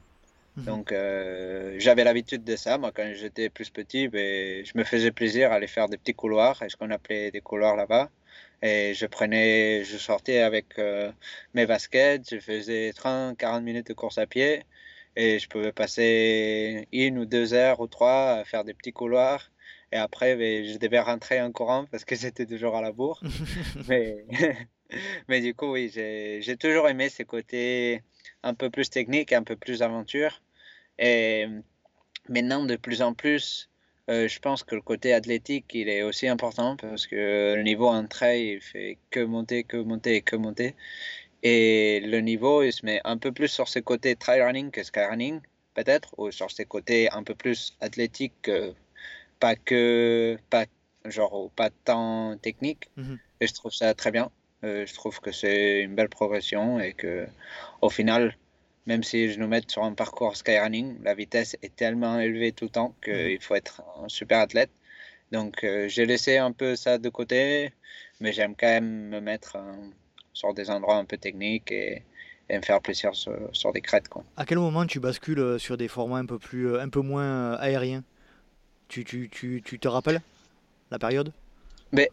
Mhm. 0.58 0.66
Donc 0.66 0.92
euh, 0.92 1.76
j'avais 1.80 2.04
l'habitude 2.04 2.44
de 2.44 2.56
ça. 2.56 2.78
Moi, 2.78 2.92
quand 2.94 3.12
j'étais 3.14 3.50
plus 3.50 3.70
petit, 3.70 4.08
ben, 4.08 4.66
je 4.66 4.72
me 4.76 4.84
faisais 4.84 5.12
plaisir 5.12 5.52
à 5.52 5.56
aller 5.56 5.68
faire 5.68 5.90
des 5.90 5.98
petits 5.98 6.14
couloirs, 6.14 6.62
ce 6.68 6.76
qu'on 6.76 6.92
appelait 6.92 7.32
des 7.32 7.42
couloirs 7.42 7.76
là-bas. 7.76 8.10
Et 8.62 8.94
je 8.94 9.06
prenais, 9.06 9.84
je 9.84 9.98
sortais 9.98 10.40
avec 10.40 10.80
euh, 10.80 11.12
mes 11.54 11.66
baskets, 11.66 12.30
je 12.32 12.40
faisais 12.40 12.94
30, 12.94 13.38
40 13.38 13.64
minutes 13.64 13.88
de 13.88 13.94
course 13.94 14.18
à 14.18 14.26
pied. 14.26 14.64
Et 15.18 15.40
je 15.40 15.48
pouvais 15.48 15.72
passer 15.72 16.88
une 16.92 17.20
ou 17.20 17.26
deux 17.26 17.54
heures 17.54 17.80
ou 17.80 17.88
trois 17.88 18.34
à 18.34 18.44
faire 18.44 18.64
des 18.64 18.74
petits 18.74 18.92
couloirs. 18.94 19.52
Et 19.92 19.98
après, 19.98 20.36
ben, 20.36 20.66
je 20.66 20.78
devais 20.78 21.00
rentrer 21.00 21.42
en 21.42 21.52
courant 21.52 21.86
parce 21.92 22.06
que 22.06 22.16
j'étais 22.22 22.46
toujours 22.46 22.76
à 22.76 22.82
la 22.82 22.92
bourre. 22.92 23.22
mais, 23.88 24.26
mais 25.28 25.42
du 25.42 25.54
coup, 25.54 25.74
oui, 25.74 25.90
j'ai 25.94 26.58
toujours 26.58 26.88
aimé 26.90 27.10
ces 27.10 27.26
côtés 27.26 28.02
un 28.46 28.54
peu 28.54 28.70
plus 28.70 28.90
technique, 28.90 29.34
un 29.34 29.44
peu 29.44 29.58
plus 29.58 29.82
aventure. 29.82 30.42
Et 31.00 31.48
maintenant, 32.30 32.64
de 32.64 32.78
plus 32.78 33.02
en 33.02 33.14
plus, 33.14 33.70
euh, 34.10 34.28
je 34.28 34.40
pense 34.40 34.64
que 34.64 34.76
le 34.76 34.82
côté 34.82 35.14
athlétique, 35.14 35.66
il 35.74 35.90
est 35.90 36.04
aussi 36.04 36.28
important 36.28 36.78
parce 36.78 37.08
que 37.08 37.56
le 37.56 37.64
niveau 37.64 37.88
en 37.88 38.06
trail, 38.08 38.54
il 38.54 38.62
fait 38.62 38.98
que 39.10 39.20
monter, 39.20 39.64
que 39.64 39.78
monter, 39.78 40.22
que 40.22 40.36
monter. 40.36 40.76
Et 41.44 42.00
le 42.02 42.20
niveau, 42.22 42.64
il 42.64 42.72
se 42.72 42.86
met 42.86 43.02
un 43.04 43.18
peu 43.18 43.32
plus 43.32 43.50
sur 43.50 43.68
ses 43.68 43.82
côtés 43.82 44.16
trail 44.16 44.42
running 44.42 44.72
que 44.72 44.84
skyrunning, 44.84 45.42
peut-être, 45.74 46.14
ou 46.18 46.32
sur 46.32 46.50
ses 46.52 46.66
côtés 46.66 47.10
un 47.12 47.24
peu 47.24 47.36
plus 47.36 47.76
athlétiques, 47.82 48.50
pas 49.40 49.56
que, 49.56 50.38
pas, 50.50 50.66
genre, 51.06 51.52
pas 51.56 51.70
tant 51.84 52.38
technique. 52.38 52.90
Mhm. 52.96 53.20
Et 53.42 53.48
je 53.48 53.54
trouve 53.54 53.74
ça 53.74 53.94
très 53.94 54.12
bien. 54.12 54.32
Euh, 54.66 54.86
je 54.86 54.94
trouve 54.94 55.20
que 55.20 55.32
c'est 55.32 55.82
une 55.82 55.94
belle 55.94 56.10
progression 56.10 56.80
et 56.80 56.94
que 56.94 57.28
au 57.86 57.90
final, 57.90 58.36
même 58.86 59.04
si 59.04 59.32
je 59.32 59.40
nous 59.40 59.48
mets 59.48 59.62
sur 59.68 59.84
un 59.84 59.94
parcours 59.94 60.36
skyrunning, 60.36 60.98
la 61.04 61.14
vitesse 61.14 61.56
est 61.62 61.76
tellement 61.76 62.20
élevée 62.20 62.52
tout 62.52 62.66
le 62.66 62.72
temps 62.72 62.96
qu'il 63.04 63.40
faut 63.42 63.56
être 63.56 63.82
un 64.04 64.10
super 64.10 64.40
athlète. 64.40 64.72
Donc 65.32 65.64
euh, 65.64 65.88
j'ai 65.88 66.06
laissé 66.06 66.38
un 66.38 66.52
peu 66.52 66.76
ça 66.76 66.98
de 66.98 67.10
côté, 67.10 67.74
mais 68.20 68.32
j'aime 68.34 68.56
quand 68.56 68.68
même 68.68 69.10
me 69.10 69.20
mettre 69.20 69.58
sur 70.34 70.54
des 70.54 70.70
endroits 70.70 70.98
un 70.98 71.06
peu 71.06 71.18
techniques 71.18 71.72
et, 71.72 72.04
me 72.50 72.62
faire 72.62 72.80
plaisir 72.80 73.16
sur, 73.16 73.74
des 73.74 73.82
crêtes. 73.82 74.08
Quoi. 74.08 74.24
À 74.38 74.46
quel 74.46 74.60
moment 74.60 74.86
tu 74.86 75.00
bascules 75.00 75.40
euh, 75.40 75.58
sur 75.58 75.78
des 75.78 75.88
formats 75.88 76.18
un 76.18 76.28
peu, 76.28 76.38
plus, 76.38 76.78
un 76.78 76.90
peu 76.90 77.02
moins 77.02 77.54
aériens? 77.54 78.04
Tu, 78.88 79.04
tu, 79.04 79.30
tu, 79.30 79.64
tu, 79.66 79.80
te 79.80 79.88
rappelles 79.88 80.22
la 80.92 81.00
période? 81.00 81.32
Mais, 81.92 82.12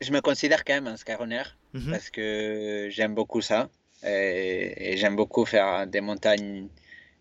Je 0.00 0.10
me 0.10 0.20
considère 0.20 0.64
quand 0.64 0.74
même 0.74 0.88
un 0.88 0.96
skyrunner. 0.96 1.44
Mhm. 1.74 1.90
parce 1.90 2.10
que 2.10 2.88
j'aime 2.90 3.14
beaucoup 3.14 3.40
ça. 3.40 3.68
Et, 4.04 4.96
j'aime 4.96 5.16
beaucoup 5.16 5.44
faire 5.44 5.86
des 5.86 6.00
montagnes 6.00 6.68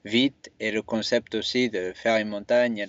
vite 0.05 0.51
et 0.59 0.71
le 0.71 0.81
concept 0.81 1.35
aussi 1.35 1.69
de 1.69 1.91
faire 1.95 2.17
une 2.17 2.29
montagne 2.29 2.85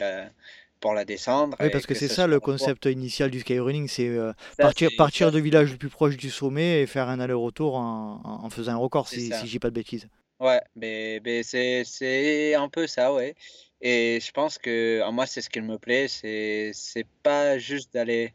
pour 0.81 0.95
la 0.95 1.05
descendre. 1.05 1.57
Oui, 1.61 1.71
parce 1.71 1.87
que, 1.87 1.95
c'est 1.95 2.09
ça 2.09 2.27
le 2.27 2.41
concept 2.41 2.87
initial 2.87 3.31
du 3.31 3.41
skyrunning, 3.41 3.89
c'est 3.89 4.09
euh, 4.09 4.33
partir, 4.59 4.91
partir 4.97 5.33
du 5.33 5.41
village 5.41 5.73
le 5.73 5.79
plus 5.79 5.89
proche 5.89 6.17
du 6.17 6.31
sommet 6.31 6.83
et 6.83 6.87
faire 6.87 7.09
un 7.09 7.19
aller-retour 7.21 7.77
en, 7.77 8.21
en, 8.25 8.51
faisant 8.51 8.73
un 8.73 8.77
record, 8.77 9.09
si, 9.09 9.33
si 9.33 9.47
j'ai 9.47 9.59
pas 9.59 9.71
de 9.71 9.75
bêtises. 9.75 10.09
Ouais, 10.41 10.61
mais, 10.77 11.21
mais 11.25 11.43
c'est 11.43 12.55
un 12.55 12.69
peu 12.69 12.87
ça, 12.87 13.13
ouais. 13.13 13.35
Et 13.81 14.21
je 14.21 14.31
pense 14.33 14.59
que 14.59 15.09
moi, 15.11 15.27
c'est 15.27 15.41
ce 15.41 15.51
qui 15.51 15.61
me 15.61 15.79
plaît, 15.79 16.07
c'est 16.09 17.07
pas 17.23 17.59
juste 17.59 17.93
d'aller 17.95 18.33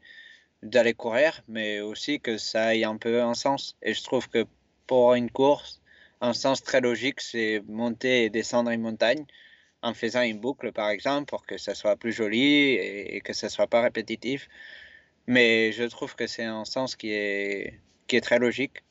d'aller 0.62 0.94
courir, 0.94 1.42
mais 1.50 1.82
aussi 1.82 2.22
que 2.22 2.38
ça 2.38 2.74
ait 2.74 2.86
un 2.86 2.96
peu 2.96 3.22
un 3.22 3.34
sens. 3.34 3.76
Et 3.82 3.94
je 3.94 4.02
trouve 4.02 4.30
que 4.30 4.46
pour 4.88 5.14
une 5.16 5.30
course, 5.30 5.82
un 6.22 6.34
sens 6.34 6.64
très 6.64 6.82
logique, 6.82 7.22
c'est 7.22 7.62
monter 7.68 8.26
et 8.26 8.30
descendre 8.30 8.72
une 8.72 8.82
montagne 8.82 9.26
en 9.82 9.94
faisant 9.94 10.22
une 10.22 10.40
boucle, 10.40 10.72
par 10.72 10.90
exemple, 10.90 11.26
pour 11.26 11.46
que 11.46 11.58
ça 11.58 11.76
soit 11.76 11.98
plus 11.98 12.14
joli 12.14 12.74
et, 12.74 13.22
que 13.22 13.34
ça 13.34 13.50
soit 13.50 13.68
pas 13.68 13.82
répétitif. 13.82 14.48
Mais 15.28 15.72
je 15.74 15.84
trouve 15.84 16.16
que 16.16 16.28
c'est 16.28 16.46
un 16.46 16.66
sens 16.66 16.96
qui 16.96 17.12
est, 17.12 17.80
qui 18.08 18.16
est 18.16 18.22
très 18.22 18.40
logique. 18.40 18.84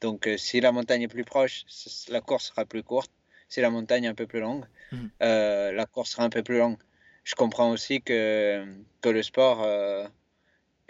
Donc, 0.00 0.26
euh, 0.26 0.38
si 0.38 0.60
la 0.60 0.72
montagne 0.72 1.02
est 1.02 1.08
plus 1.08 1.24
proche, 1.24 1.64
la 2.08 2.22
course 2.22 2.46
sera 2.46 2.64
plus 2.64 2.82
courte. 2.82 3.10
Si 3.48 3.60
la 3.60 3.68
montagne 3.68 4.04
est 4.04 4.08
un 4.08 4.14
peu 4.14 4.26
plus 4.26 4.40
longue, 4.40 4.64
mmh. 4.92 4.96
euh, 5.22 5.72
la 5.72 5.84
course 5.84 6.12
sera 6.12 6.24
un 6.24 6.30
peu 6.30 6.42
plus 6.42 6.58
longue. 6.58 6.78
Je 7.24 7.34
comprends 7.34 7.70
aussi 7.70 8.00
que, 8.00 8.64
que 9.02 9.08
le 9.10 9.22
sport 9.22 9.62
euh, 9.62 10.06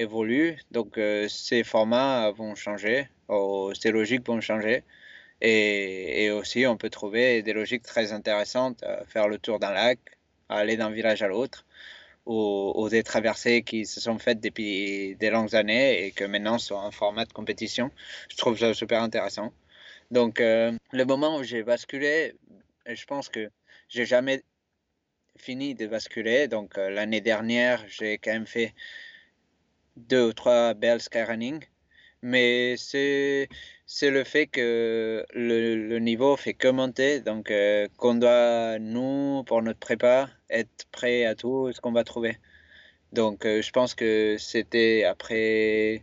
évolue, 0.01 0.59
donc 0.71 0.99
euh, 0.99 1.29
ces 1.29 1.63
formats 1.65 2.31
vont 2.33 2.55
changer, 2.55 3.09
ces 3.75 3.91
logiques 3.91 4.27
vont 4.27 4.41
changer. 4.41 4.85
Et, 5.43 6.31
aussi, 6.31 6.67
on 6.67 6.77
peut 6.77 6.91
trouver 6.91 7.43
des 7.43 7.53
logiques 7.55 7.83
très 7.83 8.13
intéressantes, 8.13 8.83
à 8.83 9.05
faire 9.07 9.29
le 9.29 9.39
tour 9.39 9.59
d'un 9.59 9.73
lac, 9.73 9.99
aller 10.49 10.77
d'un 10.77 10.91
village 10.91 11.23
à 11.23 11.29
l'autre, 11.29 11.67
ou, 12.27 12.89
des 12.91 13.03
traversées 13.03 13.63
qui 13.63 13.87
se 13.87 14.01
sont 14.01 14.19
faites 14.19 14.41
depuis 14.41 15.17
des 15.17 15.31
longues 15.31 15.55
années 15.55 16.07
et 16.07 16.13
que 16.13 16.25
maintenant 16.25 16.59
sont 16.59 16.75
en 16.75 16.91
format 16.91 17.25
de 17.25 17.33
compétition. 17.33 17.91
Je 18.31 18.37
trouve 18.37 18.59
ça 18.59 18.75
super 18.75 19.03
intéressant. 19.03 19.53
Donc, 20.11 20.41
euh, 20.41 20.73
le 20.93 21.05
moment 21.05 21.39
où 21.39 21.43
j'ai 21.43 21.63
basculé, 21.63 22.35
je 22.87 23.05
pense 23.07 23.29
que 23.29 23.51
j'ai 23.89 24.05
jamais 24.07 24.43
fini 25.39 25.75
de 25.75 25.87
basculer. 25.87 26.49
Donc, 26.49 26.79
euh, 26.79 26.91
l'année 26.91 27.21
dernière, 27.21 27.85
j'ai 27.89 28.19
quand 28.19 28.33
même 28.33 28.47
fait 28.47 28.75
deux 30.09 30.29
ou 30.29 30.33
trois 30.33 30.75
belles 30.75 31.01
skyrunning, 31.01 31.61
mais 32.23 32.77
c'est 32.77 33.49
le 34.11 34.25
fait 34.25 34.47
que 34.47 35.25
le, 35.35 35.77
le, 35.89 35.99
niveau 35.99 36.37
fait 36.37 36.55
que 36.55 36.69
monter, 36.69 37.21
donc 37.21 37.51
euh, 37.51 37.89
qu'on 37.97 38.15
doit, 38.15 38.79
nous, 38.79 39.45
pour 39.45 39.63
notre 39.63 39.79
prépa, 39.79 40.31
être 40.51 40.87
prêt 40.93 41.25
à 41.25 41.35
tout 41.35 41.73
ce 41.73 41.81
qu'on 41.81 41.93
va 41.93 42.05
trouver. 42.05 42.39
Donc 43.13 43.45
euh, 43.47 43.63
je 43.63 43.71
pense 43.73 43.95
que 43.95 44.37
c'était 44.39 45.05
après, 45.05 46.03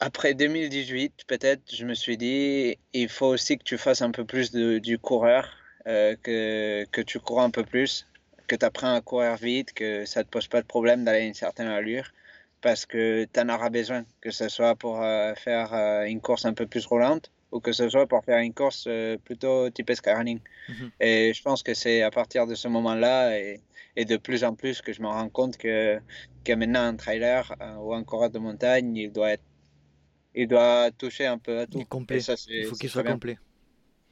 après 0.00 0.34
2018, 0.34 1.24
peut-être, 1.26 1.74
je 1.74 1.84
me 1.84 1.94
suis 1.94 2.16
dit, 2.16 2.78
il 2.92 3.08
faut 3.08 3.26
aussi 3.26 3.58
que 3.58 3.64
tu 3.64 3.78
fasses 3.78 4.02
un 4.02 4.10
peu 4.10 4.24
plus 4.24 4.52
de, 4.52 4.78
du 4.78 4.98
coureur, 4.98 5.48
euh, 5.86 6.16
que, 6.22 6.84
que 6.92 7.00
tu 7.00 7.20
cours 7.20 7.40
un 7.40 7.50
peu 7.50 7.64
plus 7.64 8.06
que 8.50 8.56
tu 8.56 8.66
apprends 8.66 8.94
à 8.96 9.00
courir 9.00 9.36
vite, 9.36 9.72
que 9.72 10.04
ça 10.04 10.20
ne 10.20 10.24
te 10.24 10.30
pose 10.30 10.48
pas 10.48 10.60
de 10.60 10.66
problème 10.66 11.04
d'aller 11.04 11.20
à 11.20 11.26
une 11.26 11.34
certaine 11.34 11.68
allure, 11.68 12.10
parce 12.60 12.84
que 12.84 13.24
tu 13.32 13.38
en 13.38 13.48
auras 13.48 13.70
besoin, 13.70 14.04
que 14.20 14.32
ce 14.32 14.48
soit 14.48 14.74
pour 14.74 15.00
euh, 15.00 15.34
faire 15.36 15.72
euh, 15.72 16.02
une 16.02 16.20
course 16.20 16.44
un 16.44 16.52
peu 16.52 16.66
plus 16.66 16.84
roulante 16.84 17.30
ou 17.52 17.60
que 17.60 17.72
ce 17.72 17.88
soit 17.88 18.06
pour 18.08 18.24
faire 18.24 18.38
une 18.38 18.52
course 18.52 18.86
euh, 18.88 19.16
plutôt 19.18 19.70
type 19.70 19.92
running. 20.04 20.40
Mhm. 20.68 20.90
Et 20.98 21.32
je 21.32 21.42
pense 21.42 21.62
que 21.62 21.74
c'est 21.74 22.02
à 22.02 22.10
partir 22.10 22.48
de 22.48 22.56
ce 22.56 22.66
moment-là 22.66 23.38
et, 23.38 23.60
et, 23.94 24.04
de 24.04 24.16
plus 24.16 24.42
en 24.42 24.54
plus 24.54 24.82
que 24.82 24.92
je 24.92 25.00
me 25.00 25.06
rends 25.08 25.28
compte 25.28 25.56
que, 25.56 26.00
que 26.44 26.52
maintenant 26.52 26.82
un 26.82 26.96
trailer 26.96 27.54
ou 27.80 27.94
un 27.94 28.02
coureur 28.02 28.30
de 28.30 28.40
montagne, 28.40 28.96
il 28.96 29.12
doit 29.12 29.30
être 29.30 29.44
il 30.34 30.46
doit 30.46 30.90
toucher 30.92 31.26
un 31.26 31.38
peu 31.38 31.60
à 31.60 31.66
tout. 31.66 31.84
complet. 31.84 32.20
il 32.48 32.66
faut 32.66 32.76
qu'il 32.76 32.90
soit 32.90 33.04
complet. 33.04 33.38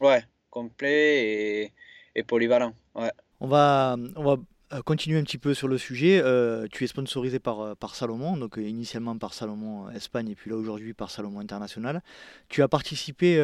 Ouais, 0.01 0.22
complet 0.51 1.07
et, 1.24 1.72
et 2.14 2.22
polyvalent. 2.24 2.74
Ouais. 2.94 3.12
On 3.40 3.46
va, 3.46 3.96
on 4.16 4.24
va 4.24 4.37
euh, 4.74 4.83
continuer 4.83 5.18
un 5.18 5.22
petit 5.22 5.38
peu 5.38 5.55
sur 5.55 5.66
le 5.66 5.79
sujet. 5.79 6.20
Euh, 6.22 6.66
tu 6.70 6.85
es 6.85 6.87
sponsorisé 6.87 7.38
par, 7.38 7.60
euh, 7.60 7.75
par 7.75 7.94
Salomon, 7.94 8.37
donc 8.37 8.58
initialement 8.58 9.17
par 9.17 9.33
Salomon 9.33 9.88
Espagne 9.90 10.29
et 10.29 10.35
puis 10.35 10.50
là 10.50 10.56
aujourd'hui 10.56 10.92
par 10.92 11.10
Salomon 11.10 11.40
International. 11.40 12.02
Tu 12.48 12.62
as 12.62 12.69
participé 12.69 13.40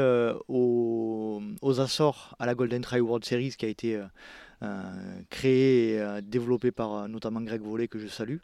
aux, 0.49 1.43
aux, 1.62 1.81
Açores 1.81 2.35
à 2.39 2.47
la 2.47 2.55
Golden 2.55 2.83
Trail 2.83 3.01
World 3.01 3.25
Series 3.25 3.55
qui 3.57 3.64
a 3.64 3.68
été 3.68 4.01
créée 5.31 5.97
et 5.97 6.23
développée 6.23 6.73
par 6.73 7.09
notamment 7.09 7.41
Greg 7.43 7.61
Vollet 7.61 7.89
que 7.89 7.99
je 7.99 8.09
salue. 8.09 8.39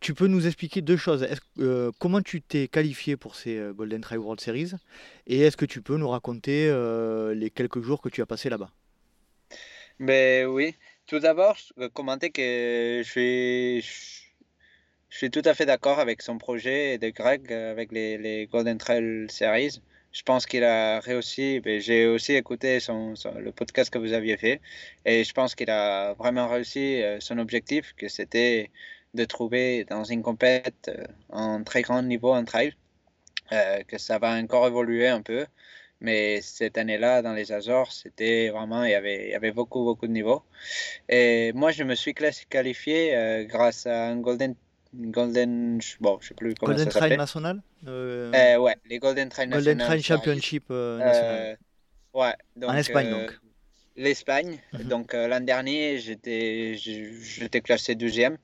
tu 0.00 0.14
peux 0.14 0.26
nous 0.26 0.46
expliquer 0.46 0.82
deux 0.82 0.96
choses. 0.96 1.26
comment 1.98 2.20
tu 2.22 2.40
t'es 2.42 2.68
qualifié 2.68 3.16
pour 3.16 3.34
ces 3.34 3.70
Golden 3.74 4.00
Trail 4.00 4.18
World 4.18 4.40
Series? 4.40 4.72
Et 5.26 5.40
est-ce 5.40 5.56
que 5.56 5.66
tu 5.66 5.82
peux 5.82 5.96
nous 5.96 6.08
raconter 6.08 6.68
les 7.34 7.50
quelques 7.50 7.80
jours 7.80 8.00
que 8.00 8.08
tu 8.08 8.22
as 8.22 8.26
passé 8.26 8.48
là-bas? 8.48 8.70
Ben 10.00 10.46
oui, 10.46 10.76
tout 11.06 11.18
d'abord, 11.20 11.56
je 11.56 11.86
commenter 11.88 12.30
que 12.30 13.02
je 13.04 13.08
suis, 13.08 13.80
je 15.08 15.16
suis 15.16 15.30
tout 15.30 15.42
à 15.44 15.54
fait 15.54 15.66
d'accord 15.66 15.98
avec 16.00 16.22
son 16.22 16.38
projet 16.38 16.98
de 16.98 17.10
Greg 17.10 17.52
avec 17.52 17.92
les, 17.92 18.18
les 18.18 18.46
Golden 18.46 18.78
Trail 18.78 19.26
Series. 19.28 19.80
Je 20.12 20.22
pense 20.22 20.46
qu'il 20.46 20.64
a 20.64 21.00
réussi. 21.00 21.60
J'ai 21.80 22.06
aussi 22.06 22.34
écouté 22.34 22.80
son, 22.80 23.14
le 23.38 23.52
podcast 23.52 23.90
que 23.92 23.98
vous 23.98 24.12
aviez 24.12 24.36
fait 24.36 24.60
et 25.04 25.24
je 25.24 25.32
pense 25.32 25.54
qu'il 25.54 25.70
a 25.70 26.14
vraiment 26.14 26.48
réussi 26.48 27.02
son 27.20 27.38
objectif, 27.38 27.94
que 27.96 28.08
c'était 28.08 28.70
de 29.14 29.24
trouver 29.24 29.84
dans 29.84 30.04
une 30.04 30.22
compète 30.22 30.90
un 31.30 31.62
très 31.62 31.82
grand 31.82 32.02
niveau 32.02 32.32
en 32.32 32.44
trail, 32.44 32.74
que 33.50 33.98
ça 33.98 34.18
va 34.18 34.34
encore 34.36 34.66
évoluer 34.66 35.08
un 35.08 35.22
peu. 35.22 35.46
Mais 36.04 36.42
cette 36.42 36.76
année-là, 36.76 37.22
dans 37.22 37.32
les 37.32 37.50
Azores, 37.50 37.90
c'était 37.90 38.50
vraiment, 38.50 38.84
il 38.84 38.90
y, 38.90 38.94
avait, 38.94 39.28
il 39.28 39.30
y 39.30 39.34
avait 39.34 39.52
beaucoup, 39.52 39.84
beaucoup 39.84 40.06
de 40.06 40.12
niveaux. 40.12 40.42
Et 41.08 41.50
moi, 41.54 41.70
je 41.72 41.82
me 41.82 41.94
suis 41.94 42.12
qualifié 42.14 43.16
euh, 43.16 43.44
grâce 43.44 43.86
à 43.86 44.08
un 44.08 44.16
Golden 44.18 44.54
Golden, 44.92 45.80
bon, 46.00 46.18
je 46.20 46.28
sais 46.28 46.34
plus 46.34 46.54
comment 46.54 46.72
Golden 46.72 46.90
ça 46.90 47.00
Trail 47.00 47.16
National 47.16 47.62
euh... 47.88 48.30
Euh, 48.32 48.58
Ouais, 48.58 48.76
les 48.88 48.98
Golden 48.98 49.28
Trail 49.30 49.48
Golden 49.48 49.78
Trail 49.78 50.02
Championship 50.02 50.64
euh, 50.70 50.98
National. 50.98 51.58
ouais, 52.12 52.34
donc, 52.54 52.70
en 52.70 52.76
Espagne 52.76 53.10
donc. 53.10 53.32
L'Espagne. 53.96 54.58
Mm 54.72 54.76
-hmm. 54.76 54.88
Donc 54.92 55.06
l'an 55.14 55.44
dernier, 55.52 55.98
j'étais, 56.04 56.76
j'étais 57.38 57.62
classé 57.66 57.94
12e. 57.94 58.36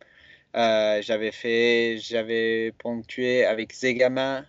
j'avais 1.08 1.32
fait, 1.42 1.98
j'avais 2.10 2.72
ponctué 2.84 3.44
avec 3.44 3.68
Zegama, 3.80 4.44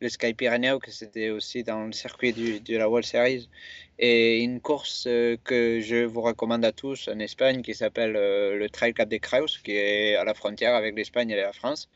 le 0.00 0.08
Sky 0.08 0.34
Pyrénées, 0.34 0.76
que 0.82 0.90
c'était 0.90 1.30
aussi 1.30 1.62
dans 1.62 1.86
le 1.86 1.92
circuit 1.92 2.32
du, 2.32 2.60
de 2.60 2.76
la 2.76 2.88
World 2.88 3.06
Series. 3.06 3.48
Et 3.98 4.40
une 4.40 4.60
course 4.60 5.04
euh, 5.06 5.36
que 5.44 5.80
je 5.80 6.04
vous 6.04 6.20
recommande 6.20 6.64
à 6.64 6.72
tous 6.72 7.08
en 7.08 7.18
Espagne 7.20 7.62
qui 7.62 7.74
s'appelle 7.74 8.16
euh, 8.16 8.56
le 8.56 8.68
Trail 8.68 8.92
Cap 8.92 9.08
de 9.08 9.18
Creus, 9.18 9.58
qui 9.58 9.72
est 9.72 10.16
à 10.16 10.24
la 10.24 10.34
frontière 10.34 10.74
avec 10.74 10.96
l'Espagne 10.96 11.30
et 11.30 11.36
la 11.36 11.52
France. 11.52 11.88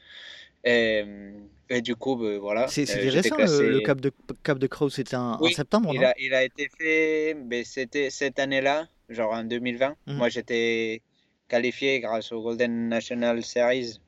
Et, 0.65 1.03
euh, 1.05 1.33
et, 1.69 1.83
du 1.83 1.97
coup, 1.97 2.17
ben, 2.17 2.39
voilà. 2.39 2.69
C'est 2.69 2.85
récent 2.85 3.37
classé... 3.37 3.69
le, 3.69 3.81
Cap 3.81 4.01
de, 4.01 4.13
Cap 4.45 4.59
de 4.59 4.67
Creus, 4.69 4.95
c'était 4.95 5.17
en, 5.17 5.39
oui, 5.41 5.51
en, 5.51 5.57
septembre, 5.57 5.91
il 5.93 6.01
non? 6.01 6.07
a, 6.07 6.15
il 6.19 6.35
a 6.35 6.45
été 6.45 6.69
fait, 6.79 7.35
mais 7.35 7.65
c'était 7.65 8.11
cette 8.11 8.39
année-là, 8.39 8.87
genre 9.09 9.33
en 9.33 9.45
2020. 9.45 9.97
Mmh. 10.07 10.15
Moi, 10.15 10.29
j'étais 10.29 11.03
qualifié 11.49 12.01
grâce 12.01 12.31
au 12.31 12.43
Golden 12.43 12.89
National 12.89 13.45
Series 13.45 13.99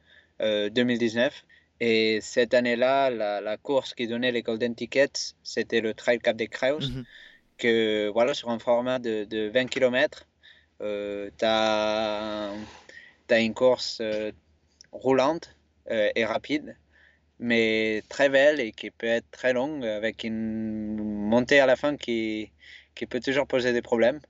euh, 0.40 0.70
2019. 0.70 1.44
Et 1.80 2.20
cette 2.20 2.52
année-là, 2.52 3.10
la, 3.10 3.40
la, 3.40 3.56
course 3.56 3.94
qui 3.94 4.06
donnait 4.06 4.32
les 4.32 4.42
Golden 4.42 4.74
Tickets, 4.74 5.34
c'était 5.42 5.80
le 5.80 5.94
Trail 5.94 6.18
Cap 6.18 6.36
des 6.36 6.48
Creus. 6.48 6.90
Mmh. 6.90 7.02
Que 7.56 8.08
voilà, 8.08 8.34
sur 8.34 8.50
un 8.50 8.58
format 8.58 8.98
de, 8.98 9.24
de 9.24 9.48
20 9.48 9.66
km, 9.66 10.26
euh, 10.82 11.30
tu 11.38 11.44
as, 11.44 12.52
as, 13.30 13.40
une 13.40 13.54
course 13.54 13.98
euh, 14.00 14.32
roulante 14.92 15.54
euh, 15.90 16.10
et 16.14 16.24
rapide, 16.24 16.76
mais 17.38 18.02
très 18.08 18.28
belle 18.30 18.60
et 18.60 18.72
qui 18.72 18.90
peut 18.90 19.06
être 19.06 19.30
très 19.30 19.52
longue, 19.52 19.84
avec 19.84 20.24
une 20.24 20.96
montée 20.96 21.60
à 21.60 21.66
la 21.66 21.76
fin 21.76 21.96
qui, 21.96 22.50
qui 22.94 23.06
peut 23.06 23.20
toujours 23.20 23.46
poser 23.46 23.72
des 23.72 23.82
problèmes. 23.82 24.20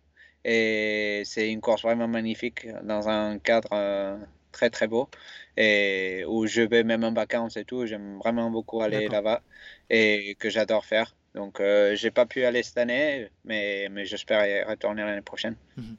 Et 0.44 1.22
c'est 1.24 1.50
une 1.52 1.60
course 1.60 1.82
vraiment 1.82 2.08
magnifique 2.08 2.66
dans 2.82 3.08
un 3.08 3.38
cadre 3.38 4.18
très 4.52 4.70
très 4.70 4.88
beau 4.88 5.08
et 5.56 6.24
où 6.26 6.46
je 6.46 6.62
vais 6.62 6.84
même 6.84 7.04
en 7.04 7.12
vacances 7.12 7.56
et 7.56 7.64
tout. 7.64 7.86
J'aime 7.86 8.18
vraiment 8.18 8.50
beaucoup 8.50 8.82
aller 8.82 9.08
là-bas 9.08 9.42
et 9.88 10.36
que 10.38 10.50
j'adore 10.50 10.84
faire. 10.84 11.14
Donc, 11.34 11.60
euh, 11.60 11.94
j'ai 11.94 12.10
pas 12.10 12.26
pu 12.26 12.44
aller 12.44 12.62
cette 12.62 12.78
année, 12.78 13.28
mais, 13.44 13.88
mais 13.90 14.04
j'espère 14.04 14.46
y 14.46 14.62
retourner 14.64 15.02
l'année 15.02 15.20
prochaine. 15.22 15.56
Mhm. 15.76 15.96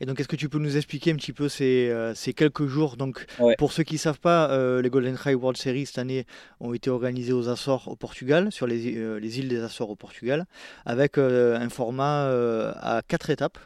Et 0.00 0.04
donc, 0.04 0.18
est-ce 0.18 0.26
que 0.26 0.34
tu 0.34 0.48
peux 0.48 0.58
nous 0.58 0.76
expliquer 0.76 1.12
un 1.12 1.14
petit 1.14 1.32
peu 1.32 1.48
ces, 1.48 1.88
euh, 1.88 2.12
ces 2.12 2.32
quelques 2.32 2.66
jours? 2.66 2.96
Donc, 2.96 3.24
ouais. 3.38 3.54
pour 3.56 3.72
ceux 3.72 3.84
qui 3.84 3.94
ne 3.94 3.98
savent 4.00 4.18
pas, 4.18 4.50
euh, 4.50 4.82
les 4.82 4.90
Golden 4.90 5.14
Trail 5.14 5.36
World 5.36 5.56
Series 5.56 5.86
cette 5.86 5.98
année 5.98 6.26
ont 6.58 6.74
été 6.74 6.90
organisés 6.90 7.32
aux 7.32 7.48
Açores 7.48 7.86
au 7.86 7.94
Portugal, 7.94 8.50
sur 8.50 8.66
les, 8.66 8.96
euh, 8.96 9.20
les 9.20 9.38
îles 9.38 9.48
des 9.48 9.62
Açores 9.62 9.90
au 9.90 9.94
Portugal, 9.94 10.46
avec 10.86 11.18
un 11.18 11.68
format 11.68 12.28
à 12.80 13.02
quatre 13.06 13.30
étapes. 13.30 13.58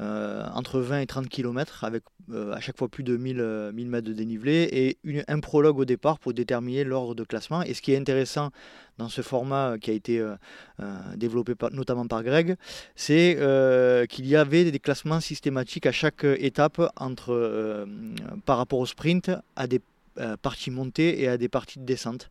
Euh, 0.00 0.46
entre 0.54 0.78
20 0.78 1.00
et 1.00 1.06
30 1.06 1.28
km 1.28 1.82
avec 1.82 2.04
euh, 2.30 2.52
à 2.52 2.60
chaque 2.60 2.78
fois 2.78 2.86
plus 2.88 3.02
de 3.02 3.16
1000, 3.16 3.40
euh, 3.40 3.72
1000 3.72 3.88
mètres 3.88 4.06
de 4.06 4.12
dénivelé 4.12 4.68
et 5.04 5.24
un 5.26 5.40
prologue 5.40 5.76
au 5.80 5.84
départ 5.84 6.20
pour 6.20 6.32
déterminer 6.32 6.84
l'ordre 6.84 7.16
de 7.16 7.24
classement. 7.24 7.62
Et 7.62 7.74
ce 7.74 7.82
qui 7.82 7.92
est 7.92 7.96
intéressant 7.96 8.50
dans 8.98 9.08
ce 9.08 9.22
format 9.22 9.76
qui 9.80 9.90
a 9.90 9.94
été 9.94 10.24
développé 11.16 11.54
notamment 11.70 12.06
par 12.08 12.24
Greg, 12.24 12.56
c'est 12.96 13.38
qu'il 14.08 14.26
y 14.26 14.34
avait 14.34 14.70
des 14.70 14.78
classements 14.80 15.20
systématiques 15.20 15.86
à 15.86 15.92
chaque 15.92 16.24
étape 16.24 16.80
entre, 16.96 17.86
par 18.44 18.58
rapport 18.58 18.80
au 18.80 18.86
sprint 18.86 19.30
à 19.54 19.68
des 19.68 19.80
parties 20.42 20.72
montées 20.72 21.22
et 21.22 21.28
à 21.28 21.36
des 21.36 21.48
parties 21.48 21.78
de 21.78 21.84
descente 21.84 22.28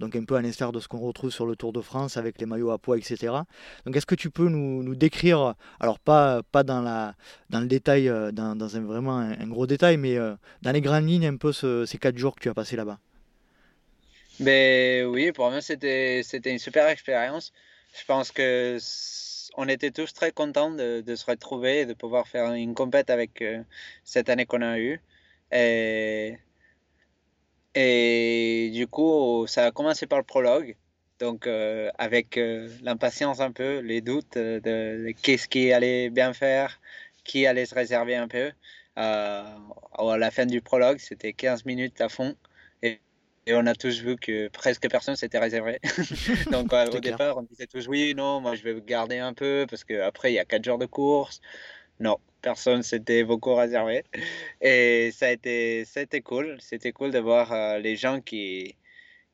donc 0.00 0.16
un 0.16 0.24
peu 0.24 0.36
à 0.36 0.42
l'instar 0.42 0.72
de 0.72 0.80
ce 0.80 0.88
qu'on 0.88 0.98
retrouve 0.98 1.30
sur 1.30 1.46
le 1.46 1.56
Tour 1.56 1.72
de 1.72 1.80
France 1.80 2.16
avec 2.16 2.38
les 2.40 2.46
maillots 2.46 2.70
à 2.70 2.78
poids, 2.78 2.98
etc. 2.98 3.32
Donc 3.84 3.96
est-ce 3.96 4.06
que 4.06 4.14
tu 4.14 4.30
peux 4.30 4.48
nous, 4.48 4.94
décrire, 4.94 5.54
alors 5.80 5.98
pas, 5.98 6.42
dans, 6.64 6.80
la, 6.80 7.14
dans 7.50 7.60
le 7.60 7.66
détail, 7.66 8.08
euh, 8.08 8.32
dans, 8.32 8.76
un, 8.76 8.80
vraiment 8.80 9.18
un, 9.18 9.46
gros 9.46 9.66
détail, 9.66 9.96
mais 9.96 10.16
euh, 10.16 10.34
dans 10.62 10.72
les 10.72 10.80
grandes 10.80 11.08
lignes 11.08 11.26
un 11.26 11.36
peu 11.36 11.52
ce, 11.52 11.86
ces 11.86 11.98
quatre 11.98 12.16
jours 12.16 12.34
que 12.34 12.40
tu 12.40 12.48
as 12.48 12.54
passé 12.54 12.76
là-bas? 12.76 12.98
Ben, 14.40 15.06
Oui, 15.06 15.32
pour 15.32 15.50
moi 15.50 15.60
c'était 15.60 16.22
une 16.44 16.58
super 16.58 16.88
expérience. 16.88 17.52
Je 17.98 18.04
pense 18.04 18.30
que 18.30 18.78
on 19.56 19.68
était 19.68 19.90
tous 19.90 20.12
très 20.12 20.32
contents 20.32 20.70
de, 20.70 21.00
de, 21.00 21.16
se 21.16 21.24
retrouver 21.24 21.80
et 21.80 21.86
de 21.86 21.94
pouvoir 21.94 22.28
faire 22.28 22.52
une 22.52 22.74
compète 22.74 23.10
avec 23.10 23.40
euh, 23.42 23.62
cette 24.04 24.28
année 24.28 24.44
qu'on 24.44 24.62
a 24.62 24.78
eue. 24.78 25.00
Et 25.50 26.36
et 27.76 28.70
du 28.72 28.86
coup, 28.86 29.46
ça 29.46 29.66
a 29.66 29.70
commencé 29.70 30.06
par 30.06 30.18
le 30.18 30.24
prologue, 30.24 30.76
donc 31.18 31.46
euh, 31.46 31.90
avec 31.98 32.38
euh, 32.38 32.70
l'impatience 32.82 33.40
un 33.40 33.52
peu, 33.52 33.80
les 33.80 34.00
doutes 34.00 34.38
de, 34.38 34.60
de 34.64 35.12
qu'est-ce 35.22 35.46
qui 35.46 35.72
allait 35.72 36.08
bien 36.08 36.32
faire, 36.32 36.80
qui 37.22 37.46
allait 37.46 37.66
se 37.66 37.74
réserver 37.74 38.16
un 38.16 38.28
peu. 38.28 38.50
Euh, 38.98 39.44
à 39.98 40.16
la 40.16 40.30
fin 40.30 40.46
du 40.46 40.62
prologue, 40.62 40.98
c'était 40.98 41.34
15 41.34 41.66
minutes 41.66 42.00
à 42.00 42.08
fond. 42.08 42.34
Et, 42.82 42.98
et, 43.46 43.52
on 43.54 43.66
a 43.66 43.74
tous 43.74 44.00
vu 44.00 44.16
que 44.16 44.48
presque 44.48 44.88
personne 44.88 45.16
s'était 45.16 45.38
réservé. 45.38 45.78
donc 46.50 46.72
au 46.72 46.88
clair. 46.88 47.00
départ, 47.00 47.36
on 47.36 47.42
disait 47.42 47.66
tous 47.66 47.88
oui, 47.88 48.14
non, 48.14 48.40
moi 48.40 48.54
je 48.54 48.62
vais 48.62 48.80
garder 48.80 49.18
un 49.18 49.34
peu 49.34 49.66
parce 49.68 49.84
qu'après, 49.84 50.32
il 50.32 50.36
y 50.36 50.38
a 50.38 50.46
4 50.46 50.64
jours 50.64 50.78
de 50.78 50.86
course. 50.86 51.42
Non, 52.00 52.18
personne 52.46 52.84
s'était 52.84 53.24
beaucoup 53.24 53.54
réservé. 53.56 54.04
Et 54.60 55.10
ça 55.10 55.26
a 55.26 55.32
été, 55.32 55.84
été 55.96 56.20
cool. 56.20 56.56
C'était 56.60 56.92
cool 56.92 57.10
de 57.10 57.18
voir 57.18 57.52
euh, 57.52 57.78
les 57.80 57.96
gens 57.96 58.20
qui, 58.20 58.76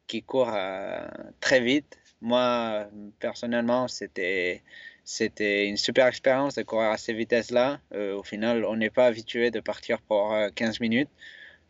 qui 0.07 0.23
courent 0.23 0.55
euh, 0.55 1.07
très 1.39 1.61
vite. 1.61 1.99
Moi, 2.23 2.89
personnellement, 3.19 3.87
c'était, 3.87 4.63
c'était 5.05 5.67
une 5.69 5.77
super 5.77 6.07
expérience 6.07 6.55
de 6.55 6.63
courir 6.63 6.89
à 6.89 6.97
ces 6.97 7.13
vitesses-là. 7.13 7.81
Euh, 7.93 8.17
au 8.17 8.23
final, 8.23 8.65
on 8.65 8.77
n'est 8.77 8.95
pas 8.99 9.05
habitué 9.05 9.51
de 9.51 9.61
partir 9.61 10.01
pour 10.01 10.35
15 10.55 10.81
minutes. 10.81 11.11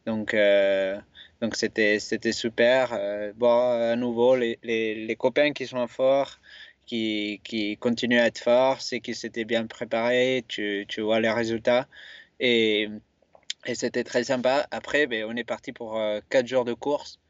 Donc, 0.06 0.36
donc 1.40 1.56
c'était, 1.56 1.98
c'était 1.98 2.32
super. 2.44 2.82
voir 3.36 3.92
à 3.92 3.96
nouveau 3.96 4.36
les, 4.36 4.58
les, 4.62 5.06
les 5.06 5.16
copains 5.16 5.52
qui 5.52 5.66
sont 5.66 5.88
forts 5.88 6.38
qui, 6.86 7.40
qui 7.44 7.76
continue 7.76 8.18
à 8.18 8.26
être 8.26 8.38
fort, 8.38 8.80
c'est 8.80 9.00
qu'il 9.00 9.16
s'était 9.16 9.44
bien 9.44 9.66
préparé, 9.66 10.44
tu, 10.48 10.84
tu, 10.88 11.00
vois 11.00 11.20
les 11.20 11.30
résultats. 11.30 11.88
Et, 12.40 12.88
et 13.66 13.74
c'était 13.74 14.04
très 14.04 14.24
sympa. 14.24 14.66
Après, 14.70 15.06
ben, 15.06 15.24
on 15.28 15.36
est 15.36 15.44
parti 15.44 15.72
pour 15.72 15.96
euh, 15.98 16.20
4 16.30 16.46
jours 16.46 16.64
de 16.64 16.74
course, 16.74 17.20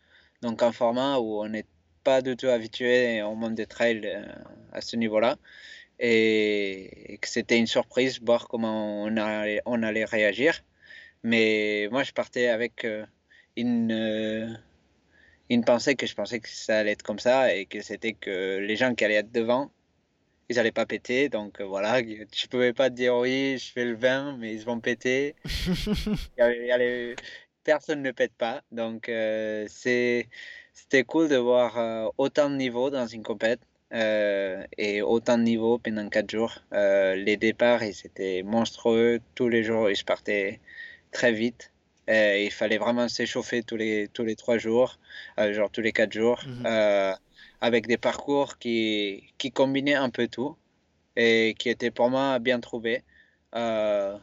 donc 0.42 0.62
un 0.62 0.72
format 0.72 1.18
où 1.18 1.42
on 1.42 1.48
n'est 1.48 1.66
pas 2.05 2.22
du 2.22 2.36
tout 2.36 2.48
habitué 2.48 3.22
au 3.22 3.34
monde 3.34 3.55
des 3.55 3.66
trails 3.66 4.03
euh, 4.05 4.24
à 4.72 4.80
ce 4.80 4.96
niveau-là. 4.96 5.36
Et, 6.00 7.14
et, 7.14 7.18
que 7.18 7.28
c'était 7.28 7.59
une 7.59 7.66
surprise, 7.66 8.20
voir 8.22 8.48
comment 8.48 9.05
on 9.05 9.16
allait, 9.16 9.62
on 9.66 9.82
allait 9.82 10.05
réagir. 10.05 10.62
Mais 11.22 11.88
moi, 11.92 12.03
je 12.03 12.12
partais 12.12 12.48
avec 12.48 12.84
euh, 12.84 13.07
une 13.57 14.59
une 15.53 15.64
pensée 15.64 15.94
que 15.96 16.07
je 16.07 16.14
pensais 16.14 16.40
que 16.40 16.48
ça 16.48 16.78
allait 16.78 16.92
être 16.92 17.03
comme 17.03 17.18
ça 17.18 17.55
et 17.55 17.66
que 17.66 17.80
c'était 17.82 18.12
que 18.14 18.59
les 18.59 18.76
gens 18.76 18.94
qui 18.94 19.05
allaient 19.05 19.16
être 19.16 19.32
devant, 19.32 19.70
ils 20.48 20.57
n'allaient 20.57 20.72
pas 20.72 20.86
péter. 20.86 21.28
Donc 21.28 21.61
euh, 21.61 21.64
voilà, 21.64 22.00
je 22.34 22.46
pouvais 22.46 22.72
pas 22.72 22.90
te 22.90 22.94
dire 22.94 23.16
oui, 23.16 23.59
je 23.59 23.72
fais 23.72 23.84
le 23.84 23.94
vin, 23.94 24.36
mais 24.38 24.55
ils 24.55 24.64
vont 24.64 24.80
péter. 24.80 25.34
Personne 27.64 28.03
ne 28.03 28.11
pète 28.11 28.32
pas. 28.34 28.62
Donc 28.72 29.09
euh, 29.09 29.66
c'était 29.68 31.05
cool 31.05 31.28
de 31.28 31.36
voir 31.36 31.78
euh, 31.78 32.09
autant 32.18 32.50
de 32.50 32.57
niveaux 32.57 32.90
dans 32.90 33.07
une 33.07 33.22
compète. 33.22 33.61
Euh, 33.92 34.64
et 34.78 35.03
autant 35.03 35.36
de 35.36 35.42
niveaux 35.42 35.78
pendant 35.78 36.09
4 36.09 36.30
jours. 36.30 36.59
Les 36.72 37.36
départs, 37.36 37.82
ils 37.84 38.07
étaient 38.07 38.42
monstrueux. 38.42 39.20
Tous 39.34 39.50
les 39.50 39.62
jours, 39.62 39.90
ils 39.90 40.05
partaient 40.05 40.61
très 41.11 41.32
vite. 41.32 41.72
Euh, 42.11 42.38
il 42.38 42.50
fallait 42.50 42.78
vraiment 42.78 43.09
s'échauffer 43.09 43.62
tous 43.62 43.76
les, 43.76 44.09
tous 44.09 44.24
les 44.24 44.36
trois 44.36 44.59
jours, 44.59 44.98
euh, 45.38 45.53
genre 45.55 45.70
tous 45.70 45.80
les 45.82 45.92
quatre 45.92 46.12
jours, 46.12 46.40
mm 46.42 46.53
-hmm. 46.53 46.66
euh, 46.66 47.14
avec 47.61 47.86
des 47.86 47.98
parcours 47.98 48.59
qui, 48.59 49.32
qui 49.38 49.53
combinaient 49.53 49.94
un 49.94 50.11
peu 50.11 50.26
tout 50.28 50.57
et 51.16 51.55
qui 51.59 51.68
étaient 51.70 51.90
pour 51.92 52.11
moi 52.11 52.38
bien 52.40 52.61
trouvés. 52.61 53.05
Euh, 53.57 54.18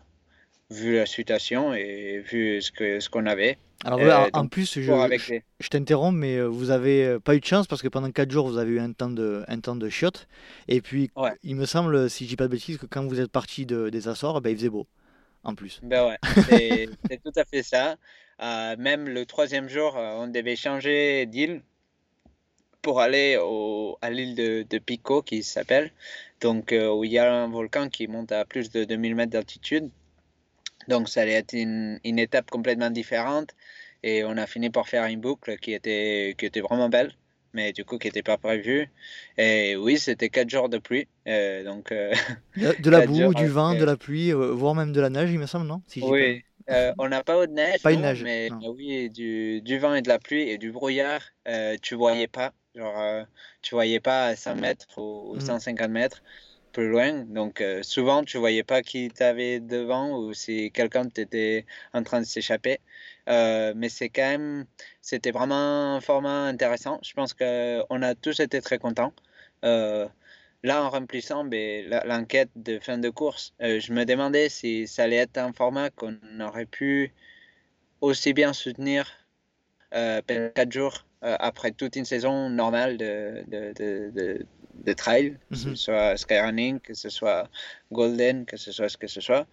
vu 0.71 0.95
la 0.97 1.05
situation 1.05 1.73
et 1.75 2.19
vu 2.21 2.61
ce 2.61 2.71
qu'on 2.71 2.99
ce 3.01 3.09
qu'on 3.09 3.25
avait. 3.27 3.57
Alors, 3.85 4.29
en 4.33 4.41
donc, 4.43 4.49
plus, 4.49 4.79
je, 4.79 4.91
avec 4.93 5.27
je- 5.27 5.31
les- 5.31 5.43
je 5.59 5.69
t'interromps, 5.69 6.17
mais 6.17 6.41
vous 6.41 6.69
avez 6.69 7.05
euh, 7.05 7.19
pas 7.19 7.35
eu 7.35 7.39
de 7.39 7.45
chance 7.45 7.67
parce 7.67 7.81
que 7.81 7.87
pendant 7.87 8.11
4 8.11 8.31
jours, 8.31 8.47
vous 8.49 8.57
avez 8.57 8.71
eu 8.73 8.79
un 8.79 8.91
temps 8.93 9.09
de, 9.09 9.43
un 9.47 9.59
temps 9.59 9.75
de 9.75 9.89
chiotte. 9.89 10.27
Et 10.67 10.81
puis, 10.81 11.11
Ouais. 11.15 11.37
il 11.43 11.55
me 11.55 11.65
semble, 11.65 12.09
si 12.09 12.25
je 12.25 12.29
dis 12.29 12.35
pas 12.35 12.45
de 12.47 12.51
bêtises, 12.51 12.77
que 12.77 12.85
quand 12.85 13.05
vous 13.05 13.19
êtes 13.21 13.31
parti 13.31 13.65
de, 13.65 13.89
des 13.89 14.07
Açores, 14.07 14.41
ben, 14.41 14.49
il 14.51 14.57
faisait 14.57 14.69
beau, 14.69 14.87
en 15.43 15.55
plus. 15.55 15.79
Ben 15.83 16.07
ouais, 16.07 16.17
c'est 17.09 17.21
tout 17.23 17.31
à 17.35 17.45
fait 17.45 17.63
ça. 17.63 17.97
Euh, 18.41 18.75
même 18.77 19.09
le 19.09 19.25
troisième 19.25 19.67
jour, 19.67 19.97
euh, 19.97 20.13
on 20.17 20.27
devait 20.27 20.55
changer 20.55 21.25
d'île 21.25 21.61
pour 22.81 23.01
aller 23.01 23.37
au, 23.41 23.97
à 24.01 24.09
l'île 24.09 24.35
de, 24.35 24.65
de 24.69 24.77
Pico, 24.77 25.21
qui 25.21 25.43
s'appelle, 25.43 25.91
donc 26.39 26.71
euh, 26.71 26.89
où 26.89 27.03
il 27.03 27.11
y 27.11 27.17
a 27.17 27.33
un 27.33 27.49
volcan 27.49 27.89
qui 27.89 28.07
monte 28.07 28.31
à 28.31 28.45
plus 28.45 28.71
de 28.71 28.85
2000 28.85 29.15
mètres 29.15 29.31
d'altitude. 29.31 29.89
Donc 30.87 31.09
ça 31.09 31.21
allait 31.21 31.33
être 31.33 31.53
une, 31.53 31.99
une 32.05 32.19
étape 32.19 32.49
complètement 32.49 32.89
différente 32.89 33.53
et 34.03 34.23
on 34.23 34.37
a 34.37 34.47
fini 34.47 34.69
par 34.69 34.87
faire 34.87 35.05
une 35.05 35.19
boucle 35.19 35.57
qui 35.57 35.73
était, 35.73 36.35
qui 36.37 36.45
était 36.45 36.61
vraiment 36.61 36.89
belle, 36.89 37.13
mais 37.53 37.73
du 37.73 37.85
coup 37.85 37.97
qui 37.97 38.07
n'était 38.07 38.23
pas 38.23 38.37
prévue. 38.37 38.89
Et 39.37 39.75
oui, 39.75 39.97
c'était 39.99 40.29
quatre 40.29 40.49
jours 40.49 40.69
de 40.69 40.77
pluie, 40.79 41.07
euh, 41.27 41.63
donc 41.63 41.91
euh, 41.91 42.13
De, 42.55 42.75
de 42.77 42.89
la 42.91 43.01
boue, 43.01 43.33
jours 43.33 43.33
du 43.33 43.47
vent, 43.47 43.73
avec, 43.73 43.75
de 43.75 43.85
la 43.85 43.97
pluie, 43.97 44.31
euh, 44.33 44.51
voire 44.53 44.75
même 44.75 44.91
de 44.91 45.01
la 45.01 45.09
neige, 45.09 45.31
il 45.31 45.39
me 45.39 45.45
semble, 45.47 45.65
non? 45.67 45.81
Si 45.87 46.01
Oui, 46.01 46.43
euh, 46.69 46.93
on 46.97 47.09
n'a 47.09 47.23
pas 47.23 47.43
eu 47.43 47.47
de 47.47 47.53
neige, 47.53 47.81
Pas 47.81 47.91
une 47.93 48.01
neige, 48.01 48.25
mais 48.25 48.51
non. 48.51 48.65
oui, 48.65 49.09
du, 49.09 49.61
du 49.61 49.79
vent 49.79 49.95
et 49.95 50.01
de 50.01 50.07
la 50.07 50.17
pluie 50.19 50.43
et 50.49 50.57
du 50.57 50.71
brouillard, 50.71 51.21
tu 51.81 51.95
voyais 51.95 52.27
pas, 52.27 52.53
genre, 52.75 53.25
tu 53.61 53.75
voyais 53.75 53.99
pas 53.99 54.27
à 54.27 54.35
100 54.35 54.55
mètres 54.55 54.87
ou, 54.97 55.33
ou 55.35 55.39
Mhm. 55.39 55.41
150 55.41 55.89
mètres 55.91 56.21
plus 56.71 56.87
loin, 56.89 57.25
donc 57.25 57.61
euh, 57.61 57.81
souvent 57.83 58.23
tu 58.23 58.37
voyais 58.37 58.63
pas 58.63 58.81
qui 58.83 59.09
t'avait 59.09 59.59
devant 59.59 60.17
ou 60.19 60.33
si 60.33 60.71
quelqu'un 60.71 61.09
t'était 61.09 61.65
en 61.93 62.03
train 62.03 62.19
de 62.21 62.25
s'échapper, 62.25 62.79
Euh, 63.29 63.73
mais 63.75 63.89
c'est 63.89 64.09
quand 64.09 64.23
même, 64.27 64.65
c'était 65.01 65.31
vraiment 65.31 65.95
un 65.95 66.01
format 66.01 66.45
intéressant, 66.47 66.99
je 67.03 67.13
pense 67.13 67.33
qu'on 67.33 68.01
a 68.01 68.15
tous 68.15 68.39
été 68.39 68.61
très 68.61 68.79
contents. 68.79 69.13
Euh, 69.65 70.07
Là, 70.63 70.83
en 70.83 70.89
remplissant 70.89 71.45
ben, 71.45 71.89
l'enquête 72.05 72.49
de 72.55 72.79
fin 72.79 72.97
de 72.97 73.09
course, 73.09 73.53
euh, 73.61 73.79
je 73.79 73.93
me 73.93 74.03
demandais 74.05 74.49
si 74.49 74.87
ça 74.87 75.03
allait 75.03 75.15
être 75.17 75.37
un 75.37 75.53
format 75.53 75.89
qu'on 75.89 76.17
aurait 76.41 76.65
pu 76.65 77.13
aussi 78.01 78.33
bien 78.33 78.53
soutenir 78.53 79.07
pendant 79.91 80.49
4 80.55 80.71
jours 80.71 81.05
après 81.21 81.71
toute 81.71 81.95
une 81.95 82.05
saison 82.05 82.49
normale 82.49 82.97
de, 82.97 83.43
de, 83.47 83.73
de, 83.73 84.11
de- 84.11 84.45
de 84.85 84.93
trail, 84.93 85.37
que 85.49 85.57
ce 85.57 85.69
Mhm. 85.69 85.75
soit 85.75 86.17
skyrunning, 86.17 86.79
que 86.79 86.93
ce 86.93 87.09
soit 87.09 87.49
golden, 87.91 88.45
que 88.45 88.55
ce 88.57 88.71
soit 88.71 88.87
ce 88.89 88.97
que 88.97 89.07
ce 89.07 89.19
soit. 89.21 89.45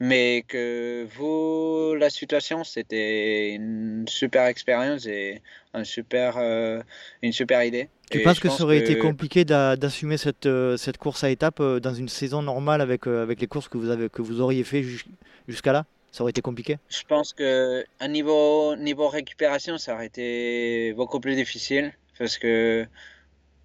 Mais 0.00 0.44
que 0.48 1.06
vous, 1.16 1.94
la 1.94 2.10
situation, 2.10 2.64
c'était 2.64 3.54
une 3.54 4.06
super 4.08 4.46
expérience 4.46 5.06
et 5.06 5.40
un 5.72 5.84
super, 5.84 6.36
euh, 6.38 6.82
une 7.22 7.32
super 7.32 7.62
idée. 7.64 7.88
Tu 8.10 8.20
Et 8.20 8.20
penses 8.20 8.38
que 8.38 8.48
pense 8.48 8.58
ça 8.58 8.62
aurait 8.64 8.78
été 8.78 8.96
compliqué 8.96 9.44
d'a- 9.44 9.76
d'assumer 9.76 10.16
cette, 10.18 10.46
euh, 10.46 10.76
cette 10.76 10.98
course 10.98 11.24
à 11.24 11.30
étapes 11.30 11.60
euh, 11.60 11.80
dans 11.80 11.94
une 11.94 12.08
saison 12.08 12.42
normale 12.42 12.80
avec, 12.80 13.06
avec 13.06 13.40
les 13.40 13.46
courses 13.48 13.68
que 13.68 13.76
vous 13.78 13.88
avez, 13.90 14.08
que 14.08 14.22
vous 14.22 14.40
auriez 14.40 14.62
fait 14.64 14.82
jus- 14.82 15.04
jusqu'à 15.48 15.72
là? 15.72 15.84
Ça 16.12 16.22
aurait 16.22 16.30
été 16.30 16.42
compliqué? 16.42 16.78
Je 16.88 17.02
pense 17.04 17.32
que 17.34 17.84
à 17.98 18.08
niveau, 18.08 18.74
niveau 18.76 19.08
récupération, 19.08 19.76
ça 19.78 19.94
aurait 19.94 20.06
été 20.06 20.92
beaucoup 20.94 21.20
plus 21.20 21.34
difficile 21.36 21.92
parce 22.18 22.38
que 22.38 22.86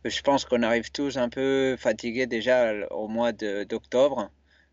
je 0.06 0.22
pense 0.22 0.46
qu'on 0.46 0.64
arrive 0.64 0.92
tous 0.92 1.18
un 1.18 1.30
peu 1.30 1.78
fatigués 1.78 2.28
déjà 2.28 2.74
au 2.92 3.08
mois 3.10 3.34
d'octobre. 3.34 4.32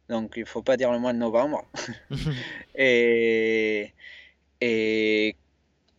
Donc 0.08 0.34
il 0.36 0.46
faut 0.46 0.62
pas 0.62 0.76
dire 0.76 0.92
le 0.92 0.98
mois 0.98 1.12
de 1.12 1.18
novembre. 1.18 1.70
Et, 2.74 3.94
et 4.60 5.36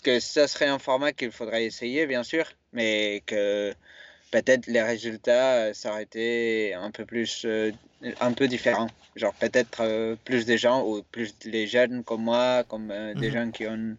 que 0.03 0.19
ça 0.19 0.47
serait 0.47 0.67
un 0.67 0.79
format 0.79 1.13
qu'il 1.13 1.31
faudrait 1.31 1.65
essayer, 1.65 2.07
bien 2.07 2.23
sûr, 2.23 2.45
mais 2.73 3.23
que 3.27 3.73
peut-être 4.31 4.67
les 4.67 4.81
résultats, 4.83 5.69
euh, 5.69 5.73
ça 5.73 5.91
aurait 5.91 6.03
été 6.03 6.73
un 6.75 6.91
peu 6.91 7.05
plus, 7.05 7.45
euh, 7.45 7.71
un 8.21 8.33
peu 8.33 8.47
différent. 8.47 8.87
Genre 9.15 9.35
peut-être 9.35 9.81
euh, 9.81 10.15
plus 10.25 10.45
des 10.45 10.57
gens 10.59 10.85
ou 10.87 11.03
plus 11.03 11.35
les 11.45 11.67
jeunes 11.67 12.03
comme 12.03 12.23
moi, 12.23 12.63
comme 12.65 12.91
euh, 12.91 13.15
des 13.15 13.29
Mhm. 13.29 13.33
gens 13.33 13.51
qui 13.51 13.67
ont 13.67 13.97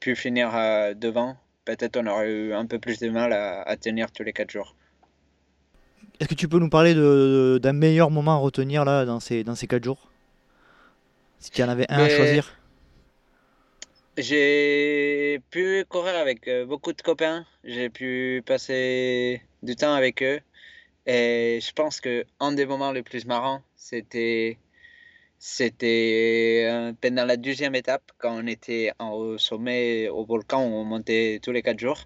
pu 0.00 0.16
finir 0.16 0.54
euh, 0.56 0.94
devant. 0.94 1.38
Peut-être 1.66 1.96
on 1.98 2.06
aurait 2.08 2.30
eu 2.30 2.54
un 2.54 2.66
peu 2.66 2.80
plus 2.80 3.00
de 3.00 3.10
mal 3.10 3.32
à, 3.34 3.62
à 3.62 3.76
tenir 3.78 4.12
tous 4.12 4.24
les 4.24 4.34
quatre 4.34 4.50
jours. 4.52 4.77
Est-ce 6.20 6.28
que 6.28 6.34
tu 6.34 6.48
peux 6.48 6.58
nous 6.58 6.70
parler 6.70 6.94
d'un 6.94 7.72
meilleur 7.72 8.10
moment 8.10 8.34
à 8.34 8.38
retenir 8.38 8.84
là 8.84 9.04
dans 9.04 9.20
ces, 9.20 9.44
dans 9.44 9.54
ces 9.54 9.66
4 9.66 9.84
jours? 9.84 10.10
Si 11.38 11.50
tu 11.50 11.62
en 11.62 11.68
avais 11.68 11.86
un 11.88 11.98
à 11.98 12.08
choisir? 12.08 12.58
j'ai 14.18 15.40
pu 15.50 15.84
courir 15.88 16.16
avec 16.16 16.48
euh, 16.48 16.66
beaucoup 16.66 16.92
de 16.92 17.00
copains, 17.02 17.46
j'ai 17.64 17.88
pu 17.88 18.42
passer 18.44 19.42
du 19.62 19.76
temps 19.76 19.94
avec 19.94 20.22
eux. 20.22 20.40
Et 21.06 21.60
je 21.62 21.72
pense 21.72 22.00
que 22.00 22.24
un 22.40 22.52
des 22.52 22.66
moments 22.66 22.92
les 22.92 23.02
plus 23.02 23.26
marrants, 23.26 23.62
c'était 23.76 24.58
c'était 25.38 26.66
euh, 26.70 26.92
pendant 27.00 27.24
la 27.24 27.36
deuxième 27.36 27.74
étape, 27.76 28.12
quand 28.18 28.42
on 28.42 28.46
était 28.46 28.92
au 29.00 29.38
sommet, 29.38 30.08
au 30.08 30.24
volcan, 30.24 30.64
où 30.66 30.74
on 30.74 30.84
montait 30.84 31.40
tous 31.42 31.52
les 31.52 31.62
quatre 31.62 31.78
jours, 31.78 32.00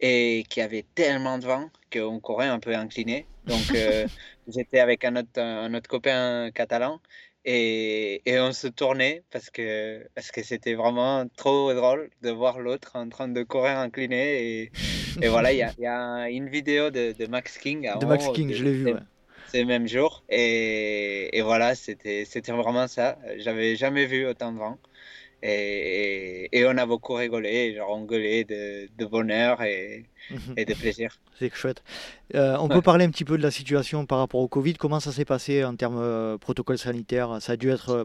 et 0.00 0.44
qu'il 0.48 0.62
y 0.62 0.64
avait 0.64 0.86
tellement 0.94 1.38
de 1.38 1.46
vent 1.46 1.70
qu'on 1.92 2.20
courait 2.20 2.48
un 2.48 2.60
peu 2.60 2.74
incliné. 2.74 3.26
Donc 3.46 3.74
euh, 3.74 4.06
j'étais 4.48 4.80
avec 4.80 5.04
un 5.04 5.16
autre, 5.16 5.40
un 5.40 5.72
autre 5.74 5.88
copain 5.88 6.50
catalan, 6.52 7.00
et, 7.44 8.22
et 8.24 8.38
on 8.40 8.52
se 8.52 8.68
tournait 8.68 9.24
parce 9.30 9.50
que 9.50 10.06
parce 10.14 10.30
que 10.30 10.42
c'était 10.42 10.74
vraiment 10.74 11.26
trop 11.36 11.72
drôle 11.74 12.10
de 12.22 12.30
voir 12.30 12.60
l'autre 12.60 12.92
en 12.94 13.08
train 13.08 13.28
de 13.28 13.42
courir 13.42 13.78
incliné. 13.78 14.60
Et, 14.62 14.72
et 15.20 15.28
voilà, 15.28 15.52
il 15.52 15.58
y 15.58 15.62
a, 15.62 15.72
il 15.76 15.82
y 15.82 15.86
a 15.86 16.30
une 16.30 16.48
vidéo 16.48 16.90
de, 16.90 17.12
de 17.12 17.26
Max 17.26 17.58
King 17.58 17.86
à 17.88 17.96
De 17.96 18.06
Max 18.06 18.28
King, 18.28 18.48
de 18.48 18.54
je 18.54 18.64
l'ai 18.64 18.72
vu, 18.72 18.92
ouais. 18.92 19.00
ces 19.50 19.64
mêmes 19.64 19.88
jours. 19.88 20.24
Et, 20.28 21.36
et 21.36 21.42
voilà, 21.42 21.74
c'était 21.74 22.24
c'était 22.24 22.52
vraiment 22.52 22.86
ça. 22.88 23.18
J'avais 23.38 23.76
jamais 23.76 24.06
vu 24.06 24.26
autant 24.26 24.52
de 24.52 24.58
vent. 24.58 24.78
Et, 25.42 26.64
on 26.66 26.76
a 26.78 26.86
beaucoup 26.86 27.14
rigolé, 27.14 27.74
genre 27.74 27.90
on 27.90 28.04
gueulait 28.04 28.44
de, 28.44 28.88
de 28.96 29.04
bonheur 29.06 29.62
et, 29.62 30.04
Mhm. 30.30 30.54
et 30.56 30.64
de 30.64 30.74
plaisir. 30.74 31.18
C'est 31.38 31.52
chouette. 31.54 31.82
Euh, 32.34 32.56
on 32.60 32.68
Ouais. 32.68 32.76
peut 32.76 32.82
parler 32.82 33.04
un 33.04 33.10
petit 33.10 33.24
peu 33.24 33.36
de 33.36 33.42
la 33.42 33.50
situation 33.50 34.06
par 34.06 34.18
rapport 34.18 34.40
au 34.40 34.48
Covid. 34.48 34.74
Comment 34.74 35.00
ça 35.00 35.12
s'est 35.12 35.24
passé 35.24 35.64
en 35.64 35.74
termes 35.76 35.98
euh, 35.98 36.38
protocole 36.38 36.78
sanitaire? 36.78 37.38
Ça 37.40 37.52
a 37.52 37.56
dû 37.56 37.70
être 37.70 37.90
euh, 37.90 38.04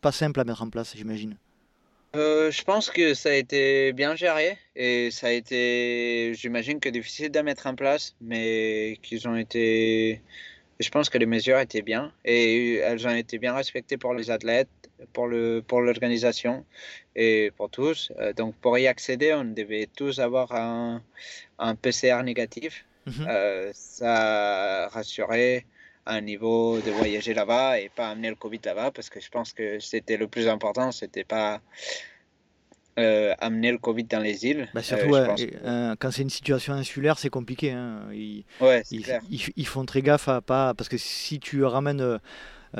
pas 0.00 0.12
simple 0.12 0.40
à 0.40 0.44
mettre 0.44 0.62
en 0.62 0.70
place, 0.70 0.94
j'imagine. 0.96 1.36
Euh, 2.14 2.50
je 2.50 2.62
pense 2.62 2.90
que 2.90 3.14
ça 3.14 3.30
a 3.30 3.34
été 3.34 3.92
bien 3.94 4.14
géré 4.16 4.58
et 4.76 5.10
ça 5.10 5.28
a 5.28 5.30
été, 5.30 6.32
j'imagine 6.34 6.78
que 6.78 6.90
difficile 6.90 7.36
à 7.38 7.42
mettre 7.42 7.66
en 7.66 7.74
place, 7.74 8.14
mais 8.20 8.98
qu'ils 9.02 9.26
ont 9.28 9.36
été, 9.36 10.20
je 10.82 10.90
pense 10.90 11.08
que 11.08 11.18
les 11.18 11.26
mesures 11.26 11.58
étaient 11.58 11.82
bien 11.82 12.12
et 12.24 12.76
elles 12.76 13.06
ont 13.06 13.14
été 13.14 13.38
bien 13.38 13.54
respectées 13.54 13.96
pour 13.96 14.14
les 14.14 14.30
athlètes, 14.30 14.68
pour 15.12 15.26
le, 15.26 15.62
pour 15.66 15.80
l'organisation 15.80 16.64
et 17.16 17.52
pour 17.56 17.70
tous. 17.70 18.12
Euh, 18.18 18.32
donc 18.32 18.54
pour 18.56 18.78
y 18.78 18.86
accéder, 18.86 19.32
on 19.34 19.44
devait 19.44 19.88
tous 19.94 20.18
avoir 20.18 20.52
un, 20.52 21.02
un 21.58 21.74
PCR 21.74 22.22
négatif. 22.22 22.84
Mhm. 23.06 23.26
Euh, 23.28 23.70
ça 23.74 24.88
rassurait 24.88 25.66
un 26.06 26.20
niveau 26.20 26.80
de 26.80 26.90
voyager 26.90 27.34
là-bas 27.34 27.78
et 27.80 27.88
pas 27.88 28.10
amener 28.10 28.28
le 28.30 28.34
Covid 28.34 28.60
là-bas 28.64 28.90
parce 28.90 29.08
que 29.08 29.20
je 29.20 29.30
pense 29.30 29.52
que 29.52 29.78
c'était 29.78 30.16
le 30.16 30.26
plus 30.26 30.48
important, 30.48 30.90
c'était 30.92 31.24
pas 31.24 31.60
euh, 32.98 33.34
amener 33.38 33.72
le 33.72 33.78
Covid 33.78 34.04
dans 34.04 34.20
les 34.20 34.44
îles. 34.46 34.68
Bah 34.74 34.80
Euh, 34.80 34.82
surtout, 34.82 35.06
ouais, 35.10 35.50
euh, 35.64 35.94
quand 35.98 36.10
c'est 36.10 36.22
une 36.22 36.30
situation 36.30 36.74
insulaire, 36.74 37.18
c'est 37.18 37.30
compliqué. 37.30 37.70
hein. 37.72 38.02
Ils, 38.12 38.44
Ouais, 38.60 38.82
c'est 38.84 38.96
ils- 38.96 39.02
clair. 39.02 39.22
ils- 39.30 39.52
ils 39.56 39.66
font 39.66 39.84
très 39.84 40.02
gaffe 40.02 40.28
à 40.28 40.40
pas. 40.40 40.74
Parce 40.74 40.88
que 40.88 40.98
si 40.98 41.38
tu 41.40 41.64
ramènes. 41.64 42.18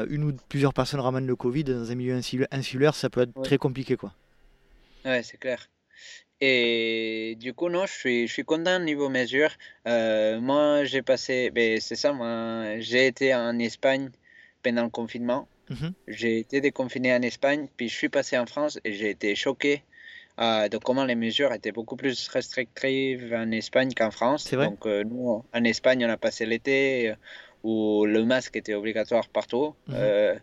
une 0.08 0.24
ou 0.24 0.32
plusieurs 0.48 0.72
personnes 0.72 1.00
ramènent 1.00 1.26
le 1.26 1.36
Covid 1.36 1.64
dans 1.64 1.90
un 1.90 1.94
milieu 1.94 2.18
insulaire, 2.50 2.94
ça 2.94 3.10
peut 3.10 3.20
être 3.20 3.36
Ouais. 3.36 3.42
très 3.44 3.58
compliqué, 3.58 3.96
quoi. 3.96 4.14
Ouais, 5.04 5.22
c'est 5.22 5.36
clair. 5.36 5.68
Et 6.40 7.36
du 7.38 7.52
coup, 7.54 7.68
non, 7.68 7.84
je 7.86 7.92
suis, 7.92 8.26
je 8.26 8.32
suis 8.32 8.44
content 8.44 8.78
niveau 8.80 9.08
mesure. 9.10 9.50
Moi, 9.86 10.84
j'ai 10.84 11.02
passé, 11.02 11.50
ben, 11.50 11.78
c'est 11.80 11.94
ça, 11.96 12.12
moi, 12.12 12.80
j'ai 12.80 13.06
été 13.06 13.34
en 13.34 13.58
Espagne 13.58 14.10
pendant 14.62 14.84
le 14.84 14.88
confinement. 14.90 15.46
Mhm. 15.70 15.92
J'ai 16.08 16.38
été 16.38 16.60
déconfiné 16.60 17.14
en 17.14 17.22
Espagne, 17.22 17.68
puis 17.76 17.88
je 17.88 17.94
suis 17.94 18.08
passé 18.08 18.36
en 18.38 18.46
France 18.46 18.80
et 18.84 18.92
j'ai 18.94 19.10
été 19.10 19.34
choqué 19.34 19.82
euh, 20.40 20.68
de 20.68 20.78
comment 20.78 21.04
les 21.04 21.14
mesures 21.14 21.52
étaient 21.52 21.72
beaucoup 21.72 21.96
plus 21.96 22.28
restrictives 22.28 23.34
en 23.34 23.50
Espagne 23.50 23.92
qu'en 23.94 24.10
France. 24.10 24.44
C'est 24.44 24.56
vrai? 24.56 24.66
Donc, 24.66 24.86
euh, 24.86 25.04
nous, 25.04 25.44
en 25.52 25.64
Espagne, 25.64 26.04
on 26.06 26.10
a 26.10 26.16
passé 26.16 26.46
l'été 26.46 27.10
euh, 27.10 27.14
où 27.62 28.06
le 28.06 28.24
masque 28.24 28.56
était 28.56 28.74
obligatoire 28.74 29.28
partout. 29.28 29.74
Mhm. 29.88 29.94
Euh, 29.96 30.34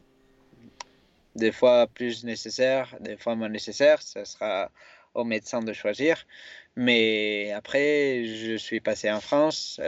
des 1.35 1.51
fois 1.51 1.87
plus 1.87 2.23
nécessaire, 2.23 2.95
des 2.99 3.17
fois 3.17 3.35
moins 3.35 3.49
nécessaire. 3.49 4.01
Ça 4.01 4.25
sera 4.25 4.71
au 5.13 5.23
médecin 5.23 5.61
de 5.61 5.73
choisir. 5.73 6.25
Mais 6.75 7.51
après, 7.51 8.25
je 8.25 8.55
suis 8.57 8.79
passé 8.79 9.11
en 9.11 9.19
France 9.19 9.79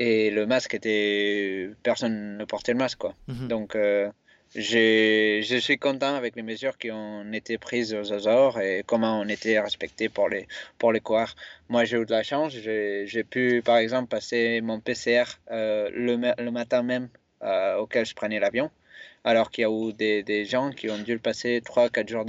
et 0.00 0.30
le 0.30 0.46
masque 0.46 0.74
était. 0.74 1.70
Personne 1.82 2.38
ne 2.38 2.44
portait 2.46 2.72
le 2.72 2.78
masque, 2.78 2.98
quoi. 2.98 3.14
Mhm. 3.28 3.48
Donc, 3.48 3.76
euh, 3.76 4.10
je 4.54 5.58
suis 5.60 5.78
content 5.78 6.14
avec 6.14 6.34
les 6.34 6.42
mesures 6.42 6.76
qui 6.76 6.90
ont 6.90 7.32
été 7.32 7.56
prises 7.56 7.94
aux 7.94 8.12
Azores 8.12 8.60
et 8.60 8.82
comment 8.84 9.20
on 9.20 9.28
était 9.28 9.60
respecté 9.60 10.08
pour 10.08 10.28
les, 10.28 10.48
pour 10.78 10.92
les 10.92 11.00
coureurs. 11.00 11.36
Moi, 11.68 11.84
j'ai 11.84 11.98
eu 11.98 12.04
de 12.04 12.10
la 12.10 12.24
chance. 12.24 12.52
J'ai 12.52 13.24
pu, 13.24 13.62
par 13.64 13.76
exemple, 13.78 14.08
passer 14.08 14.60
mon 14.60 14.80
PCR 14.80 15.24
euh, 15.52 15.88
le, 15.94 16.50
matin 16.50 16.82
même 16.82 17.08
euh, 17.42 17.76
auquel 17.76 18.04
je 18.04 18.14
prenais 18.14 18.40
l'avion, 18.40 18.70
alors 19.22 19.52
qu'il 19.52 19.62
y 19.62 19.64
a 19.66 19.70
eu 19.70 19.92
des, 19.92 20.44
gens 20.46 20.70
qui 20.70 20.90
ont 20.90 20.98
dû 20.98 21.12
le 21.12 21.20
passer 21.20 21.60
3-4 21.60 22.08
jours 22.08 22.26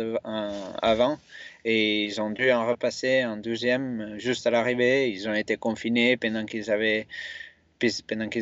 avant 0.82 1.17
et 1.65 2.05
ils 2.05 2.22
ont 2.22 2.30
dû 2.30 2.51
en 2.51 2.67
repasser 2.67 3.22
un 3.22 3.38
deuxième 3.38 4.19
juste 4.19 4.45
à 4.45 4.51
l'arrivée. 4.51 5.09
Ils 5.09 5.28
ont 5.28 5.34
été 5.34 5.57
confinés 5.57 6.17
pendant 6.17 6.45
qu'ils 6.45 6.69
avaient 6.69 7.07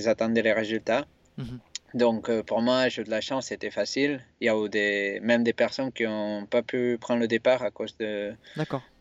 attendaient 0.05 0.41
les 0.41 0.53
résultats. 0.53 1.05
Mhm. 1.37 1.59
Donc 1.93 2.29
euh, 2.29 2.43
pour 2.43 2.61
moi, 2.61 2.87
j'ai 2.89 3.01
eu 3.01 3.05
de 3.05 3.09
la 3.09 3.21
chance, 3.21 3.47
c'était 3.47 3.71
facile. 3.71 4.21
Il 4.41 4.47
y 4.47 4.49
a 4.49 4.55
eu 4.55 4.69
des, 4.69 5.19
même 5.21 5.43
des 5.43 5.53
personnes 5.53 5.91
qui 5.91 6.03
n'ont 6.03 6.45
pas 6.45 6.61
pu 6.61 6.97
prendre 6.99 7.19
le 7.19 7.27
départ 7.27 7.63
à 7.63 7.71
cause 7.71 7.97
de, 7.97 8.33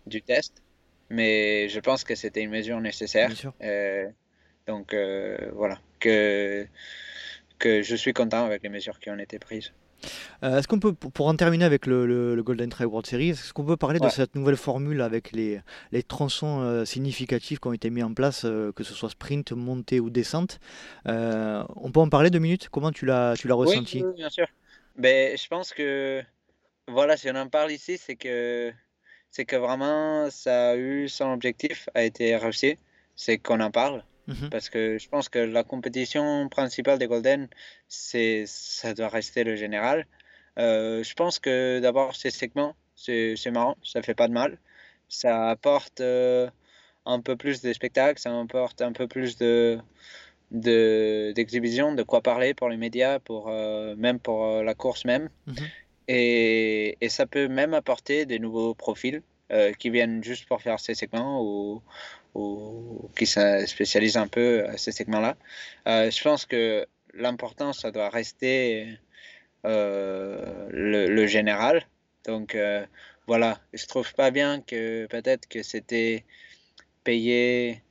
du 0.07 0.23
test. 0.23 0.63
Mais 1.11 1.69
je 1.69 1.81
pense 1.81 2.05
que 2.05 2.15
c'était 2.15 2.43
une 2.43 2.51
mesure 2.51 2.81
nécessaire. 2.81 3.33
Euh, 3.63 4.09
donc 4.67 4.93
euh, 4.93 5.51
voilà, 5.55 5.79
que, 6.01 6.67
que 7.59 7.83
je 7.83 7.97
suis 7.97 8.13
content 8.13 8.45
avec 8.45 8.63
les 8.63 8.69
mesures 8.69 8.99
qui 9.01 9.11
ont 9.11 9.19
été 9.19 9.39
prises. 9.39 9.73
Euh, 10.43 10.59
est-ce 10.59 10.69
qu'on 10.69 10.79
peut, 10.79 10.93
pour 10.93 11.27
en 11.27 11.35
terminer 11.35 11.65
avec 11.65 11.87
le, 11.87 12.41
Golden 12.43 12.71
Trail 12.71 12.87
World 12.87 13.07
Series, 13.07 13.31
est-ce 13.31 13.53
qu'on 13.53 13.65
peut 13.65 13.77
parler 13.77 13.99
de 13.99 14.09
cette 14.09 14.35
nouvelle 14.35 14.57
formule 14.57 15.01
avec 15.01 15.33
les, 15.33 15.61
les 15.93 16.03
tronçons 16.03 16.61
euh, 16.61 16.85
significatifs 16.85 17.59
qui 17.59 17.69
ont 17.69 17.73
été 17.73 17.91
mis 17.91 18.03
en 18.03 18.15
place, 18.15 18.45
euh, 18.45 18.73
que 18.73 18.85
ce 18.85 18.95
soit 18.95 19.11
sprint, 19.11 19.53
montée 19.53 20.01
ou 20.01 20.11
descente 20.11 20.61
On 21.07 21.91
peut 21.93 22.01
en 22.01 22.09
parler 22.09 22.31
deux 22.31 22.39
minutes? 22.39 22.69
Comment 22.71 22.93
tu 22.93 23.07
l'as, 23.07 23.35
tu 23.37 23.49
l'as 23.49 23.55
ressenti? 23.55 24.03
oui, 24.05 24.15
bien 24.17 24.31
sûr. 24.31 24.47
Ben, 24.97 25.37
je 25.37 25.47
pense 25.47 25.73
que, 25.73 26.23
voilà, 26.89 27.17
si 27.17 27.31
on 27.31 27.37
en 27.37 27.49
parle 27.49 27.71
ici, 27.71 27.99
c'est 27.99 28.17
que, 28.17 28.73
c'est 29.31 29.45
que 29.45 29.57
vraiment 29.57 30.29
ça 30.31 30.71
a 30.71 30.77
eu 30.77 31.09
son 31.09 31.33
objectif, 31.33 31.89
a 31.95 32.03
été 32.03 32.37
réussi, 32.37 32.77
c'est 33.15 33.39
qu'on 33.39 33.61
en 33.61 33.71
parle. 33.71 34.03
Mhm. 34.29 34.51
Parce 34.51 34.69
que 34.69 34.99
je 34.99 35.09
pense 35.09 35.29
que 35.31 35.39
la 35.39 35.65
compétition 35.65 36.49
principale 36.51 36.99
des 36.99 37.07
Golden, 37.07 37.49
c'est, 37.89 38.45
ça 38.47 38.93
doit 38.93 39.09
rester 39.09 39.43
le 39.43 39.57
général. 39.57 40.07
Euh, 40.59 41.03
je 41.03 41.15
pense 41.15 41.39
que 41.39 41.81
d'abord, 41.81 42.15
ces 42.15 42.31
segments, 42.31 42.77
c'est, 42.95 43.37
marrant, 43.51 43.77
ça 43.83 44.03
fait 44.03 44.15
pas 44.15 44.29
de 44.29 44.35
mal. 44.35 44.59
Ça 45.09 45.49
apporte 45.49 46.03
euh, 46.03 46.51
un 47.07 47.21
peu 47.21 47.37
plus 47.37 47.63
de 47.63 47.73
spectacles, 47.73 48.21
ça 48.21 48.39
apporte 48.39 48.83
un 48.83 48.93
peu 48.93 49.09
plus 49.09 49.39
de, 49.39 49.79
de, 50.51 51.33
d'exhibition, 51.35 51.95
de 51.95 52.03
quoi 52.03 52.21
parler 52.21 52.53
pour 52.53 52.69
les 52.69 52.77
médias, 52.77 53.19
pour, 53.21 53.49
euh, 53.49 53.97
même 53.97 54.19
pour 54.19 54.63
la 54.63 54.75
course 54.75 55.07
même. 55.07 55.31
Mhm. 55.47 55.55
Et, 56.09 56.99
et, 57.01 57.09
ça 57.09 57.27
peut 57.27 57.49
même 57.49 57.73
apporter 57.73 58.27
des 58.27 58.39
nouveaux 58.39 58.75
profils 58.75 59.23
qui 59.79 59.89
viennent 59.89 60.23
juste 60.23 60.47
pour 60.47 60.61
faire 60.61 60.79
ces 60.79 60.93
segments 60.93 61.43
ou, 61.43 61.83
ou 62.35 63.11
qui 63.17 63.27
se 63.27 63.65
spécialisent 63.67 64.17
un 64.17 64.29
peu 64.29 64.67
à 64.67 64.77
ces 64.77 64.93
segments-là. 64.93 65.37
Euh, 65.87 66.11
je 66.11 66.23
pense 66.23 66.47
que 66.47 66.87
l'important, 67.15 67.73
ça 67.73 67.91
doit 67.91 68.09
rester 68.09 68.99
euh, 69.65 70.69
le, 70.71 71.27
général. 71.27 71.87
Donc 72.25 72.55
euh, 72.55 72.85
voilà, 73.27 73.61
je 73.73 73.87
trouve 73.87 74.13
pas 74.15 74.31
bien 74.31 74.61
que 74.61 75.07
peut-être 75.07 75.49
que 75.49 75.63
c'était 75.63 76.25
payé 77.05 77.83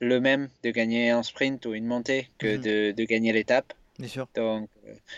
le 0.00 0.20
même 0.20 0.48
de 0.62 0.70
gagner 0.70 1.10
un 1.10 1.22
sprint 1.22 1.64
ou 1.66 1.74
une 1.74 1.86
montée 1.86 2.28
que 2.38 2.56
mhm. 2.56 2.62
de, 2.62 2.90
de, 2.92 3.04
gagner 3.04 3.32
l'étape. 3.32 3.72
Bien 3.98 4.08
sûr. 4.08 4.28
Donc 4.34 4.68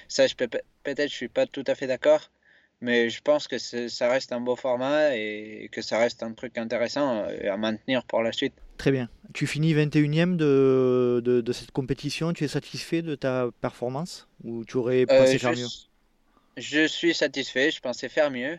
ça, 0.08 0.26
je 0.26 0.34
peux 0.34 0.48
peut-être 0.48 1.10
je 1.10 1.14
suis 1.14 1.28
pas 1.28 1.46
tout 1.46 1.64
à 1.66 1.74
fait 1.74 1.86
d'accord. 1.86 2.30
Mais 2.80 3.10
je 3.10 3.20
pense 3.20 3.48
que 3.48 3.58
ça 3.58 4.08
reste 4.08 4.32
un 4.32 4.40
beau 4.40 4.54
format 4.54 5.16
et 5.16 5.68
que 5.72 5.82
ça 5.82 5.98
reste 5.98 6.22
un 6.22 6.32
truc 6.32 6.56
intéressant 6.58 7.24
euh, 7.24 7.52
à 7.52 7.56
maintenir 7.56 8.04
pour 8.04 8.22
la 8.22 8.32
suite. 8.32 8.54
Très 8.76 8.92
bien. 8.92 9.08
Tu 9.34 9.48
finis 9.48 9.74
21e 9.74 10.36
de, 10.36 11.20
de, 11.24 11.40
de 11.40 11.52
cette 11.52 11.72
compétition. 11.72 12.32
Tu 12.32 12.44
es 12.44 12.48
satisfait 12.48 13.02
de 13.02 13.16
ta 13.16 13.48
performance 13.60 14.28
ou 14.44 14.64
tu 14.64 14.76
aurais 14.76 15.02
euh, 15.02 15.06
pensé 15.06 15.38
faire 15.38 15.56
mieux? 15.56 15.66
Je 16.56 16.86
suis 16.86 17.14
satisfait. 17.14 17.72
Je 17.72 17.80
pensais 17.80 18.08
faire 18.08 18.30
mieux. 18.30 18.58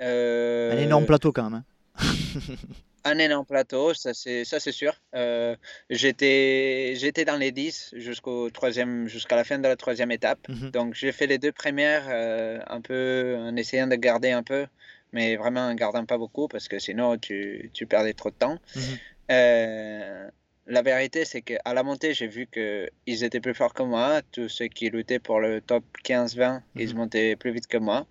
Euh... 0.00 0.72
Un 0.72 0.78
énorme 0.78 1.04
plateau 1.04 1.32
quand 1.32 1.50
même. 1.50 1.62
Hein. 1.98 2.04
un 3.04 3.18
énorme 3.18 3.46
plateau, 3.46 3.94
ça 3.94 4.12
c'est 4.14 4.72
sûr. 4.72 4.94
Euh, 5.14 5.56
j'étais 5.88 7.24
dans 7.26 7.36
les 7.36 7.52
10 7.52 7.94
jusqu'au 7.96 8.50
troisième 8.50 9.08
jusqu'à 9.08 9.36
la 9.36 9.44
fin 9.44 9.58
de 9.58 9.68
la 9.68 9.76
troisième 9.76 10.10
étape. 10.10 10.48
Mhm. 10.48 10.70
Donc 10.70 10.94
j'ai 10.94 11.12
fait 11.12 11.26
les 11.26 11.38
deux 11.38 11.52
premières 11.52 12.06
euh, 12.08 12.60
un 12.66 12.80
peu 12.80 13.36
en 13.38 13.56
essayant 13.56 13.86
de 13.86 13.96
garder 13.96 14.30
un 14.30 14.42
peu, 14.42 14.66
mais 15.12 15.36
vraiment 15.36 15.66
en 15.66 15.74
gardant 15.74 16.04
pas 16.04 16.18
beaucoup 16.18 16.48
parce 16.48 16.68
que 16.68 16.78
sinon 16.78 17.16
tu, 17.18 17.70
tu 17.72 17.86
perdais 17.86 18.12
trop 18.12 18.30
de 18.30 18.36
temps. 18.36 18.58
Mhm. 18.76 18.82
Euh, 19.30 20.30
la 20.66 20.82
vérité, 20.82 21.24
c'est 21.24 21.42
qu'à 21.42 21.74
la 21.74 21.82
montée, 21.82 22.14
j'ai 22.14 22.28
vu 22.28 22.46
qu'ils 22.46 23.24
étaient 23.24 23.40
plus 23.40 23.54
forts 23.54 23.74
que 23.74 23.82
moi. 23.82 24.20
Tous 24.30 24.48
ceux 24.48 24.66
qui 24.66 24.88
luttaient 24.90 25.18
pour 25.18 25.40
le 25.40 25.60
top 25.60 25.84
15-20, 26.04 26.60
ils 26.76 26.90
mhm. 26.90 26.96
montaient 26.96 27.36
plus 27.36 27.52
vite 27.52 27.66
que 27.66 27.78
moi. 27.78 28.06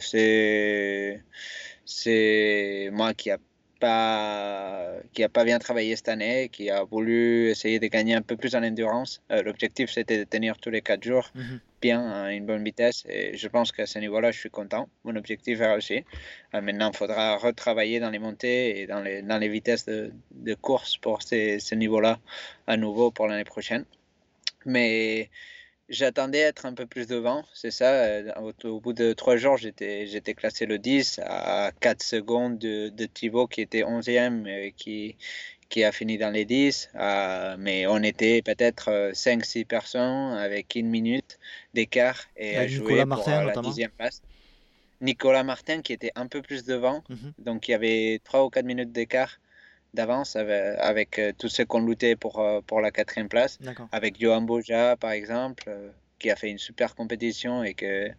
c'est 0.00 1.22
c'est 1.86 2.88
moi 2.92 3.12
qui 3.14 3.30
a 3.30 3.38
qui 3.80 5.22
a 5.22 5.28
pas 5.28 5.44
bien 5.44 5.58
travaillé 5.58 5.96
cette 5.96 6.08
année, 6.08 6.48
qui 6.50 6.70
a 6.70 6.84
voulu 6.84 7.48
essayer 7.50 7.78
de 7.78 7.86
gagner 7.86 8.14
un 8.14 8.22
peu 8.22 8.36
plus 8.36 8.54
en 8.54 8.62
endurance. 8.62 9.22
Euh, 9.30 9.42
l'objectif, 9.42 9.90
c'était 9.90 10.18
de 10.18 10.24
tenir 10.24 10.58
tous 10.58 10.70
les 10.70 10.80
quatre 10.82 11.02
jours 11.02 11.30
mhm. 11.34 11.60
bien 11.82 12.10
à 12.10 12.32
une 12.32 12.46
bonne 12.46 12.64
vitesse. 12.64 13.04
Et 13.08 13.36
je 13.36 13.48
pense 13.48 13.72
qu'à 13.72 13.86
ce 13.86 13.98
niveau-là, 13.98 14.30
je 14.30 14.38
suis 14.38 14.50
content. 14.50 14.88
Mon 15.04 15.16
objectif 15.16 15.60
est 15.60 15.66
réussi. 15.66 16.04
Euh, 16.54 16.60
maintenant, 16.60 16.90
il 16.92 16.96
faudra 16.96 17.36
retravailler 17.36 18.00
dans 18.00 18.10
les 18.10 18.18
montées 18.18 18.80
et 18.80 18.86
dans 18.86 19.00
les, 19.00 19.22
dans 19.22 19.38
les 19.38 19.48
vitesses 19.48 19.86
de, 19.86 20.12
de 20.30 20.54
course 20.54 20.96
pour 20.98 21.22
ces, 21.22 21.58
ce 21.58 21.74
niveau-là 21.74 22.18
à 22.66 22.76
nouveau 22.76 23.10
pour 23.10 23.26
l'année 23.26 23.44
prochaine. 23.44 23.84
Mais 24.66 25.30
J'attendais 25.90 26.38
être 26.38 26.64
un 26.64 26.72
peu 26.72 26.86
plus 26.86 27.06
devant, 27.06 27.44
c'est 27.52 27.70
ça. 27.70 27.92
Euh, 27.92 28.32
au, 28.64 28.80
bout 28.80 28.94
de 28.94 29.12
trois 29.12 29.36
jours, 29.36 29.58
j'étais, 29.58 30.06
classé 30.34 30.64
le 30.64 30.78
10 30.78 31.20
à 31.22 31.72
4 31.80 32.02
secondes 32.02 32.58
de, 32.58 32.88
de 32.88 33.04
Thibaut 33.04 33.46
qui 33.46 33.60
était 33.60 33.82
11e 33.82 34.46
et 34.46 34.72
qui, 34.72 35.16
qui 35.68 35.84
a 35.84 35.92
fini 35.92 36.16
dans 36.16 36.30
les 36.30 36.46
10. 36.46 36.90
Euh, 36.94 37.56
mais 37.58 37.86
on 37.86 38.02
était 38.02 38.40
peut-être 38.40 39.12
5-6 39.12 39.60
euh, 39.60 39.64
personnes 39.66 40.32
avec 40.38 40.74
une 40.74 40.88
minute 40.88 41.38
d'écart 41.74 42.18
et 42.36 42.56
à 42.56 42.66
jouer 42.66 43.04
pour 43.04 43.28
la 43.28 43.52
10e 43.52 43.88
place. 43.90 44.22
Nicolas 45.02 45.42
Martin 45.42 45.82
qui 45.82 45.92
était 45.92 46.12
un 46.14 46.28
peu 46.28 46.40
plus 46.40 46.64
devant, 46.64 47.04
mhm. 47.10 47.32
donc 47.38 47.68
il 47.68 47.72
y 47.72 47.74
avait 47.74 48.22
3 48.24 48.46
ou 48.46 48.48
4 48.48 48.64
minutes 48.64 48.92
d'écart 48.92 49.38
d'avance 49.94 50.36
avec, 50.36 50.78
avec 50.78 51.18
euh, 51.18 51.32
tous 51.36 51.48
ceux 51.48 51.64
qu'on 51.64 51.86
luttait 51.86 52.16
pour, 52.16 52.40
euh, 52.40 52.60
pour 52.60 52.80
la 52.80 52.90
quatrième 52.90 53.28
place. 53.28 53.58
Avec 53.92 54.20
Johan 54.20 54.42
Boja, 54.42 54.96
par 54.96 55.12
exemple, 55.12 55.64
euh, 55.68 55.90
qui 56.18 56.30
a 56.30 56.36
fait 56.36 56.50
une 56.50 56.58
super 56.58 56.94
compétition 56.94 57.64
et, 57.64 57.74
que, 57.74 58.10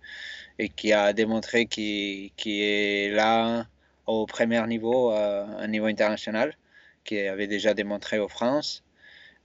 et 0.57 0.69
qui 0.69 0.93
a 0.93 1.13
démontré 1.13 1.65
qu'il 1.65 2.31
est 2.45 3.11
là 3.11 3.67
au 4.07 4.25
premier 4.25 4.65
niveau, 4.67 5.09
un 5.09 5.67
niveau 5.67 5.87
international, 5.87 6.55
qui 7.03 7.19
avait 7.19 7.47
déjà 7.47 7.73
démontré 7.73 8.19
aux 8.19 8.27
France. 8.27 8.83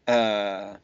mais, 0.06 0.76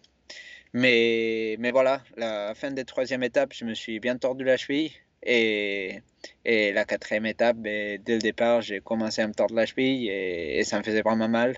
mais 0.72 1.70
voilà, 1.72 2.02
la 2.16 2.54
fin 2.54 2.70
des 2.70 2.86
troisième 2.86 3.22
étape, 3.22 3.52
je 3.52 3.66
me 3.66 3.74
suis 3.74 4.00
bien 4.00 4.16
tordu 4.16 4.44
la 4.44 4.56
cheville. 4.56 4.92
Et, 5.26 6.02
la 6.44 6.84
quatrième 6.84 7.26
étape, 7.26 7.56
ben, 7.56 8.00
dès 8.04 8.14
le 8.14 8.20
départ, 8.20 8.60
j'ai 8.62 8.80
commencé 8.80 9.22
à 9.22 9.26
me 9.28 9.34
tordre 9.34 9.54
la 9.54 9.66
cheville 9.66 10.08
et, 10.08 10.62
ça 10.64 10.78
me 10.78 10.84
faisait 10.84 11.02
vraiment 11.02 11.28
mal. 11.28 11.56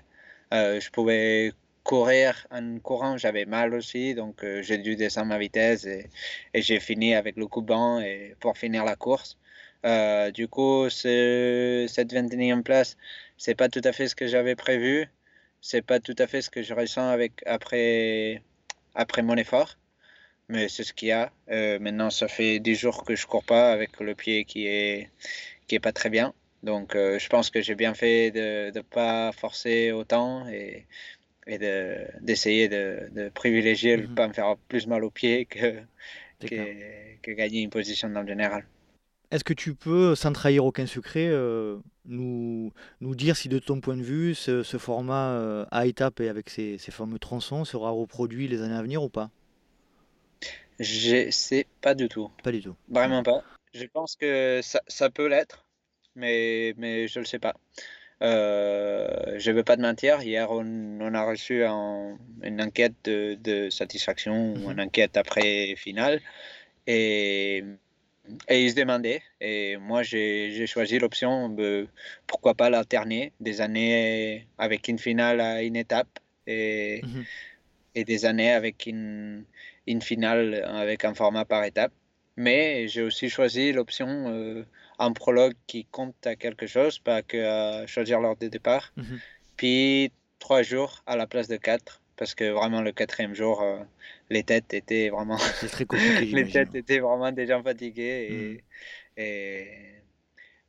Euh, 0.53 0.79
je 0.79 0.89
pouvais 0.91 1.53
courir 1.83 2.47
en 2.51 2.79
courant, 2.79 3.17
j'avais 3.17 3.45
mal 3.45 3.73
aussi, 3.73 4.15
donc 4.15 4.43
euh, 4.43 4.61
j'ai 4.63 4.77
dû 4.79 4.95
descendre 4.95 5.27
ma 5.27 5.37
vitesse 5.39 5.85
et, 5.85 6.09
j'ai 6.55 6.79
fini 6.79 7.13
avec 7.15 7.35
le 7.37 7.47
coup 7.47 7.61
banc 7.61 8.01
pour 8.39 8.57
finir 8.57 8.85
la 8.85 8.95
course. 8.95 9.37
Euh, 9.85 10.31
du 10.31 10.47
coup, 10.47 10.89
cette 10.89 12.13
21e 12.13 12.63
place, 12.63 12.97
c'est 13.37 13.55
pas 13.55 13.69
tout 13.69 13.81
à 13.83 13.93
fait 13.93 14.07
ce 14.07 14.15
que 14.15 14.27
j'avais 14.27 14.55
prévu. 14.55 15.07
C'est 15.61 15.81
pas 15.81 15.99
tout 15.99 16.15
à 16.17 16.27
fait 16.27 16.41
ce 16.41 16.49
que 16.49 16.63
je 16.63 16.73
ressens 16.73 17.17
après 17.45 19.21
mon 19.23 19.35
effort 19.37 19.77
mais 20.49 20.67
c'est 20.67 20.83
ce 20.83 20.93
qu'il 20.93 21.09
y 21.09 21.11
a. 21.11 21.31
Euh, 21.51 21.79
maintenant, 21.79 22.09
ça 22.09 22.27
fait 22.27 22.59
10 22.59 22.75
jours 22.75 23.03
que 23.05 23.15
je 23.15 23.25
cours 23.27 23.43
pas 23.43 23.71
avec 23.71 23.99
le 23.99 24.15
pied 24.15 24.45
qui 24.45 24.65
est, 24.65 25.09
qui 25.67 25.75
est 25.75 25.79
pas 25.79 25.93
très 25.93 26.09
bien. 26.09 26.33
Donc, 26.63 26.95
euh, 26.95 27.19
je 27.19 27.29
pense 27.29 27.49
que 27.51 27.61
j'ai 27.61 27.75
bien 27.75 27.93
fait 27.93 28.31
de 28.31 28.71
ne 28.75 28.81
pas 28.81 29.31
forcer 29.31 29.91
autant 29.91 30.47
et, 30.49 30.87
et 31.47 31.57
d'essayer 32.19 32.67
de, 32.67 33.09
de, 33.11 33.29
privilégier 33.29 33.95
de 33.95 34.01
ne 34.01 34.07
mhm. 34.07 34.15
pas 34.15 34.27
me 34.27 34.33
faire 34.33 34.57
plus 34.67 34.87
mal 34.87 35.03
au 35.03 35.11
pied 35.11 35.45
que, 35.45 35.79
que, 36.41 37.31
gagner 37.31 37.61
une 37.61 37.69
position 37.69 38.09
dans 38.09 38.21
le 38.21 38.27
général. 38.27 38.65
Est-ce 39.31 39.43
que 39.43 39.53
tu 39.53 39.75
peux, 39.75 40.15
sans 40.15 40.33
trahir 40.33 40.65
aucun 40.65 40.87
secret, 40.87 41.27
euh, 41.27 41.77
nous, 42.05 42.73
nous 42.99 43.13
dire 43.13 43.37
si 43.37 43.47
de 43.47 43.59
ton 43.59 43.79
point 43.79 43.95
de 43.95 44.01
vue, 44.01 44.33
ce, 44.33 44.63
ce 44.63 44.77
format 44.77 45.67
à 45.69 45.85
étape 45.85 46.19
et 46.19 46.27
avec 46.27 46.49
ces, 46.49 46.79
ces 46.79 46.91
fameux 46.91 47.19
tronçons 47.19 47.63
sera 47.63 47.91
reproduit 47.91 48.47
les 48.47 48.63
années 48.63 48.75
à 48.75 48.81
venir 48.81 49.03
ou 49.03 49.09
pas? 49.09 49.29
Je 50.79 51.29
sais 51.29 51.65
pas 51.81 51.93
du 51.93 52.07
tout. 52.07 52.29
Pas 52.43 52.51
du 52.51 52.61
tout. 52.61 52.75
Vraiment 52.89 53.23
pas. 53.23 53.43
Je 53.73 53.85
pense 53.85 54.15
que 54.15 54.61
ça, 54.63 54.81
ça 54.87 55.09
peut 55.09 55.27
l'être, 55.27 55.65
mais, 56.15 56.73
mais 56.77 57.07
je 57.07 57.19
le 57.19 57.25
sais 57.25 57.39
pas. 57.39 57.55
Euh, 58.21 59.37
je 59.37 59.51
ne 59.51 59.55
veux 59.55 59.63
pas 59.63 59.77
te 59.77 59.81
mentir, 59.81 60.21
hier 60.21 60.51
on, 60.51 60.65
on 60.99 61.13
a 61.13 61.23
reçu 61.23 61.63
un, 61.63 62.17
une 62.43 62.61
enquête 62.61 62.95
de, 63.05 63.35
de 63.35 63.69
satisfaction, 63.69 64.55
Mhm. 64.55 64.71
une 64.71 64.81
enquête 64.81 65.15
après 65.15 65.75
finale, 65.77 66.19
et, 66.85 67.63
et 68.49 68.63
ils 68.63 68.71
se 68.71 68.75
demandaient, 68.75 69.21
et 69.39 69.77
moi 69.77 70.03
j'ai 70.03 70.67
choisi 70.67 70.99
l'option, 70.99 71.55
pourquoi 72.27 72.55
pas 72.55 72.69
l'alterner, 72.69 73.31
des 73.39 73.61
années 73.61 74.47
avec 74.57 74.89
une 74.89 74.99
finale 74.99 75.39
à 75.39 75.63
une 75.63 75.77
étape, 75.77 76.19
et, 76.45 77.01
Mhm. 77.03 77.23
et 77.95 78.03
des 78.03 78.25
années 78.25 78.51
avec 78.51 78.85
une, 78.85 79.45
une 79.91 80.01
finale 80.01 80.63
avec 80.65 81.03
un 81.05 81.13
format 81.13 81.45
par 81.45 81.63
étape. 81.63 81.91
Mais 82.37 82.87
j'ai 82.87 83.01
aussi 83.01 83.29
choisi 83.29 83.73
l'option 83.73 84.07
euh, 84.07 84.63
un 84.97 85.11
prologue 85.11 85.55
qui 85.67 85.85
compte 85.85 86.15
à 86.25 86.35
quelque 86.35 86.67
chose, 86.67 86.99
pas 86.99 87.21
que 87.21 87.37
à 87.83 87.85
choisir 87.87 88.21
l'ordre 88.21 88.39
de 88.41 88.47
départ. 88.47 88.93
Mhm. 88.95 89.19
Puis 89.57 90.11
trois 90.39 90.61
jours 90.61 91.03
à 91.05 91.17
la 91.17 91.27
place 91.27 91.47
de 91.49 91.57
quatre, 91.57 92.01
parce 92.15 92.35
que 92.35 92.49
vraiment 92.49 92.81
le 92.81 92.93
quatrième 92.93 93.33
jour, 93.33 93.61
euh, 93.61 93.79
les 94.29 94.43
têtes 94.43 94.73
étaient 94.73 95.09
vraiment, 95.09 95.37
C'est 95.37 95.69
très 95.69 95.85
compliqué, 95.93 96.25
les 96.27 96.47
têtes 96.47 96.75
étaient 96.75 96.99
vraiment 96.99 97.31
déjà 97.33 97.61
fatiguées. 97.61 98.63
Et, 99.17 99.21
et- 99.21 99.95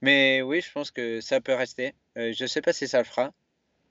Mais 0.01 0.43
oui, 0.43 0.61
je 0.61 0.73
pense 0.73 0.91
que 0.91 1.21
ça 1.21 1.41
peut 1.41 1.55
rester. 1.55 1.95
Euh, 2.17 2.33
je 2.33 2.47
sais 2.47 2.63
pas 2.63 2.73
si 2.73 2.89
ça 2.89 2.99
le 2.99 3.05
fera, 3.05 3.33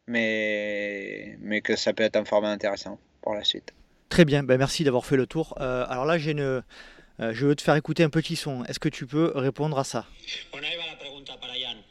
mais 0.07 1.37
mais 1.39 1.61
que 1.61 1.75
ça 1.75 1.93
peut 1.93 2.03
être 2.03 2.15
un 2.17 2.25
format 2.25 2.51
intéressant 2.51 2.99
pour 3.21 3.35
la 3.35 3.43
suite. 3.43 3.73
Très 4.09 4.25
bien, 4.25 4.43
ben 4.43 4.57
merci 4.57 4.83
d'avoir 4.83 5.05
fait 5.05 5.15
le 5.15 5.27
tour. 5.27 5.55
Euh, 5.59 5.85
alors 5.87 6.05
là, 6.05 6.17
j'ai 6.17 6.31
une, 6.31 6.41
euh, 6.41 7.33
je 7.33 7.45
veux 7.45 7.55
te 7.55 7.61
faire 7.61 7.75
écouter 7.75 8.03
un 8.03 8.09
petit 8.09 8.35
son. 8.35 8.63
Est-ce 8.65 8.79
que 8.79 8.89
tu 8.89 9.05
peux 9.05 9.31
répondre 9.35 9.77
à 9.77 9.83
ça? 9.83 10.05
Bueno, 10.51 10.67
ahí 10.67 10.77
va 10.77 10.85
la 10.87 10.97
pregunta 10.97 11.37
para 11.39 11.53
Jan. 11.53 11.83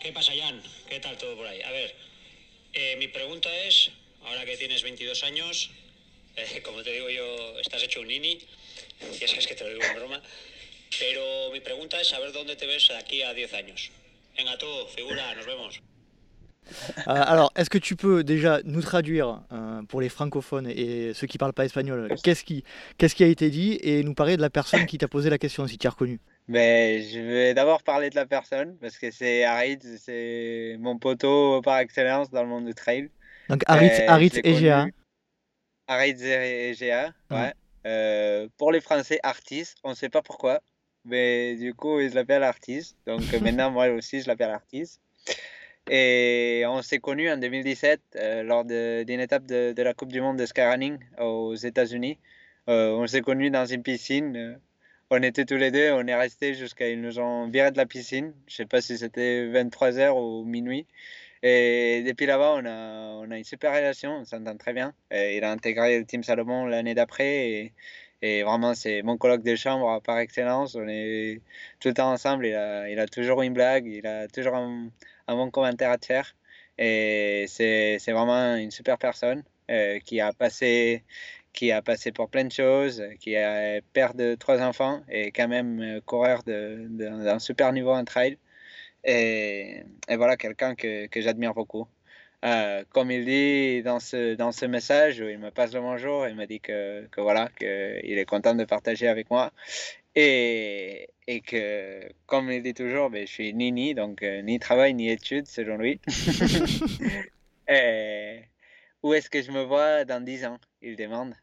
¿Qué 0.00 0.12
pasa, 0.12 0.32
Jan? 0.32 0.60
¿Qué 0.88 1.00
tal 1.00 1.16
todo 1.16 1.36
por 1.36 1.46
ahí? 1.46 1.60
A 1.62 1.70
ver, 1.72 1.94
eh, 2.74 2.96
mi 2.96 3.08
pregunta 3.08 3.48
es, 3.66 3.90
ahora 4.24 4.44
que 4.44 4.56
tienes 4.56 4.82
22 4.82 5.24
años, 5.24 5.70
eh, 6.36 6.62
como 6.62 6.82
te 6.82 6.92
digo 6.92 7.08
yo, 7.08 7.58
estás 7.60 7.82
hecho 7.82 8.00
un 8.00 8.08
nini, 8.08 8.38
ya 9.20 9.26
sabes 9.26 9.46
que 9.46 9.54
te 9.54 9.64
lo 9.64 9.70
digo 9.70 9.84
en 9.84 9.94
broma, 9.96 10.22
pero 10.98 11.50
mi 11.52 11.60
pregunta 11.60 12.00
es 12.00 12.08
saber 12.08 12.32
dónde 12.32 12.56
te 12.56 12.66
ves 12.66 12.88
de 12.88 12.96
aquí 12.96 13.22
a 13.22 13.32
10 13.32 13.54
años. 13.54 13.90
Venga 14.36 14.56
tú, 14.58 14.66
figura, 14.94 15.34
nos 15.34 15.46
vemos. 15.46 15.80
Euh, 16.70 17.02
alors, 17.06 17.52
est-ce 17.56 17.68
que 17.70 17.78
tu 17.78 17.96
peux 17.96 18.24
déjà 18.24 18.60
nous 18.64 18.80
traduire 18.82 19.42
euh, 19.52 19.82
pour 19.82 20.00
les 20.00 20.08
francophones 20.08 20.66
et 20.68 21.12
ceux 21.14 21.26
qui 21.26 21.36
parlent 21.38 21.52
pas 21.52 21.64
espagnol, 21.64 22.14
qu'est-ce 22.22 22.44
qui, 22.44 22.64
qu'est-ce 22.98 23.14
qui 23.14 23.24
a 23.24 23.26
été 23.26 23.50
dit 23.50 23.78
et 23.82 24.02
nous 24.02 24.14
parler 24.14 24.36
de 24.36 24.42
la 24.42 24.50
personne 24.50 24.86
qui 24.86 24.96
t'a 24.98 25.08
posé 25.08 25.28
la 25.30 25.38
question, 25.38 25.66
si 25.66 25.76
tu 25.78 25.86
as 25.86 25.90
reconnu? 25.90 26.18
Mais 26.48 27.02
je 27.02 27.20
vais 27.20 27.54
d'abord 27.54 27.82
parler 27.82 28.10
de 28.10 28.16
la 28.16 28.26
personne 28.26 28.76
parce 28.80 28.98
que 28.98 29.10
c'est 29.10 29.44
Harid, 29.44 29.82
c'est 29.98 30.76
mon 30.80 30.98
poteau 30.98 31.60
par 31.62 31.78
excellence 31.78 32.30
dans 32.30 32.42
le 32.42 32.48
monde 32.48 32.66
du 32.66 32.74
trail. 32.74 33.10
Donc, 33.48 33.62
Aritz, 33.66 34.00
Euh, 34.08 34.40
Egea. 34.44 34.80
connu. 34.80 34.94
Harid 35.88 36.20
Egea, 36.20 37.12
Mhm. 37.30 37.36
ouais. 37.36 37.52
Euh, 37.86 38.48
pour 38.56 38.70
les 38.72 38.80
Français, 38.80 39.18
Artis, 39.22 39.74
on 39.84 39.90
ne 39.90 39.94
sait 39.94 40.08
pas 40.08 40.22
pourquoi, 40.22 40.60
mais 41.04 41.56
du 41.56 41.74
coup, 41.74 42.00
ils 42.00 42.12
l'appellent 42.14 42.44
Artis. 42.44 42.94
Donc 43.06 43.20
maintenant, 43.42 43.70
moi 43.70 43.88
aussi, 43.88 44.20
je 44.22 44.28
l'appelle 44.28 44.50
Artis. 44.50 44.98
Et 45.90 46.64
on 46.68 46.80
s'est 46.82 47.00
connus 47.00 47.30
en 47.30 47.36
2017 47.36 48.00
euh, 48.16 48.42
lors 48.44 48.64
d'une 48.64 49.20
étape 49.20 49.46
de, 49.46 49.82
la 49.82 49.94
Coupe 49.94 50.12
du 50.12 50.20
Monde 50.20 50.38
de 50.38 50.46
skyrunning 50.46 50.98
aux 51.18 51.54
États-Unis. 51.54 52.18
Euh, 52.68 52.90
on 52.92 53.06
s'est 53.06 53.22
connus 53.22 53.50
dans 53.50 53.66
une 53.66 53.82
piscine. 53.82 54.36
euh, 54.36 54.56
on 55.10 55.22
était 55.22 55.44
tous 55.44 55.56
les 55.56 55.70
deux, 55.70 55.90
on 55.92 56.06
est 56.06 56.14
restés 56.14 56.54
jusqu'à. 56.54 56.88
Ils 56.88 57.00
nous 57.00 57.18
ont 57.18 57.48
viré 57.48 57.70
de 57.72 57.76
la 57.76 57.86
piscine. 57.86 58.32
Je 58.46 58.56
sais 58.56 58.66
pas 58.66 58.80
si 58.80 58.96
c'était 58.98 59.46
23h 59.48 60.12
ou 60.12 60.44
minuit. 60.44 60.86
Et 61.42 62.04
depuis 62.06 62.26
là-bas, 62.26 62.54
on 62.58 62.66
a, 63.32 63.36
une 63.36 63.44
super 63.44 63.74
relation, 63.74 64.12
on 64.18 64.24
s'entend 64.24 64.56
très 64.56 64.72
bien. 64.72 64.94
Il 65.10 65.44
a 65.44 65.50
intégré 65.52 65.98
le 65.98 66.04
Team 66.06 66.22
Salomon 66.22 66.66
l'année 66.66 66.94
d'après. 66.94 67.72
Et, 68.22 68.42
vraiment, 68.44 68.74
c'est 68.74 69.02
mon 69.02 69.18
coloc 69.18 69.42
de 69.42 69.56
chambre 69.56 70.00
par 70.02 70.18
excellence. 70.18 70.76
On 70.76 70.86
est 70.88 71.40
tout 71.80 71.88
le 71.88 71.94
temps 71.94 72.12
ensemble. 72.12 72.46
Il 72.46 72.54
a, 72.54 72.88
il 72.88 72.98
a 73.00 73.06
toujours 73.08 73.42
une 73.42 73.52
blague, 73.54 73.86
il 73.86 74.06
a 74.06 74.28
toujours 74.28 74.54
un, 74.54 74.88
un 75.28 75.36
bon 75.36 75.50
commentaire 75.50 75.90
à 75.90 75.98
te 75.98 76.06
faire. 76.06 76.34
Et 76.78 77.46
c'est 77.48 77.98
vraiment 78.12 78.56
une 78.56 78.70
super 78.70 78.98
personne 78.98 79.42
euh, 79.70 79.98
qui 80.00 80.20
a 80.20 80.32
passé 80.32 81.04
qui 81.52 81.70
a 81.70 81.82
passé 81.82 82.12
pour 82.12 82.30
plein 82.30 82.44
de 82.44 82.52
choses, 82.52 83.04
qui 83.20 83.34
est 83.34 83.82
père 83.92 84.14
de 84.14 84.34
trois 84.36 84.62
enfants 84.62 85.02
et 85.08 85.32
quand 85.32 85.48
même 85.48 85.80
euh, 85.82 86.00
coureur 86.00 86.42
d'un 86.44 87.38
super 87.38 87.72
niveau 87.72 87.92
en 87.92 88.04
trail. 88.04 88.38
Et, 89.04 89.82
et 90.08 90.16
voilà, 90.16 90.36
quelqu'un 90.36 90.74
que, 90.74 91.06
que 91.08 91.20
j'admire 91.20 91.54
beaucoup. 91.54 91.86
Euh, 92.44 92.82
comme 92.90 93.10
il 93.12 93.24
dit 93.24 93.82
dans 93.82 94.00
ce, 94.00 94.34
dans 94.34 94.50
ce 94.50 94.66
message 94.66 95.20
où 95.20 95.28
il 95.28 95.38
me 95.38 95.50
passe 95.50 95.72
le 95.74 95.80
bonjour, 95.80 96.26
il 96.26 96.34
me 96.34 96.46
dit 96.46 96.60
que, 96.60 97.06
que 97.06 97.20
voilà, 97.20 97.48
qu'il 97.56 98.18
est 98.18 98.24
content 98.28 98.54
de 98.54 98.64
partager 98.64 99.06
avec 99.08 99.30
moi. 99.30 99.52
Et, 100.14 101.08
et 101.26 101.40
que, 101.40 102.08
comme 102.26 102.50
il 102.50 102.62
dit 102.62 102.74
toujours, 102.74 103.10
ben, 103.10 103.26
je 103.26 103.32
suis 103.32 103.54
ni 103.54 103.72
ni, 103.72 103.94
donc 103.94 104.22
euh, 104.22 104.42
ni 104.42 104.58
travail 104.58 104.94
ni 104.94 105.10
études 105.10 105.46
selon 105.46 105.76
lui. 105.78 106.00
Et 107.68 108.42
où 109.02 109.14
est-ce 109.14 109.30
que 109.30 109.40
je 109.42 109.50
me 109.50 109.62
vois 109.62 110.04
dans 110.04 110.22
10 110.22 110.44
ans 110.46 110.58
Il 110.82 110.96
demande. 110.96 111.34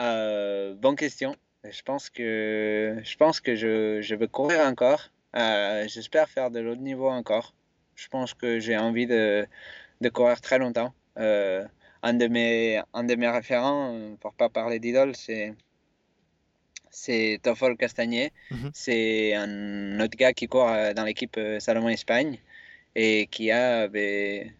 Euh, 0.00 0.74
bonne 0.74 0.96
question. 0.96 1.36
Je 1.64 1.82
pense 1.82 2.10
que, 2.10 3.00
je 3.04 3.16
pense 3.16 3.40
que 3.40 3.54
je, 3.54 4.00
je 4.00 4.14
veux 4.14 4.28
courir 4.28 4.60
encore. 4.60 5.10
Euh, 5.36 5.86
J'espère 5.88 6.28
faire 6.28 6.50
de 6.50 6.60
l'autre 6.60 6.80
niveau 6.80 7.08
encore. 7.08 7.54
Je 7.94 8.08
pense 8.08 8.34
que 8.34 8.58
j'ai 8.60 8.76
envie 8.76 9.06
de, 9.06 9.46
de 10.00 10.08
courir 10.08 10.40
très 10.40 10.58
longtemps. 10.58 10.92
Un, 11.16 12.14
de 12.14 12.28
mes, 12.28 12.80
un 12.94 13.04
de 13.04 13.14
mes 13.16 13.28
référents, 13.28 14.16
pour 14.20 14.32
pas 14.34 14.48
parler 14.48 14.78
d'idole, 14.78 15.16
c'est 15.16 15.54
c'est 16.90 17.40
Toffol 17.42 17.76
Castagné. 17.76 18.32
Mhm. 18.50 18.70
C'est 18.74 19.34
un 19.34 20.00
autre 20.00 20.16
gars 20.16 20.32
qui 20.32 20.46
court 20.48 20.68
euh, 20.68 20.92
dans 20.92 21.04
l'équipe 21.04 21.36
euh, 21.38 21.60
Salomon 21.60 21.88
Espagne 21.88 22.38
et 22.94 23.26
qui 23.26 23.50
a, 23.50 23.88
ben, 23.88 24.50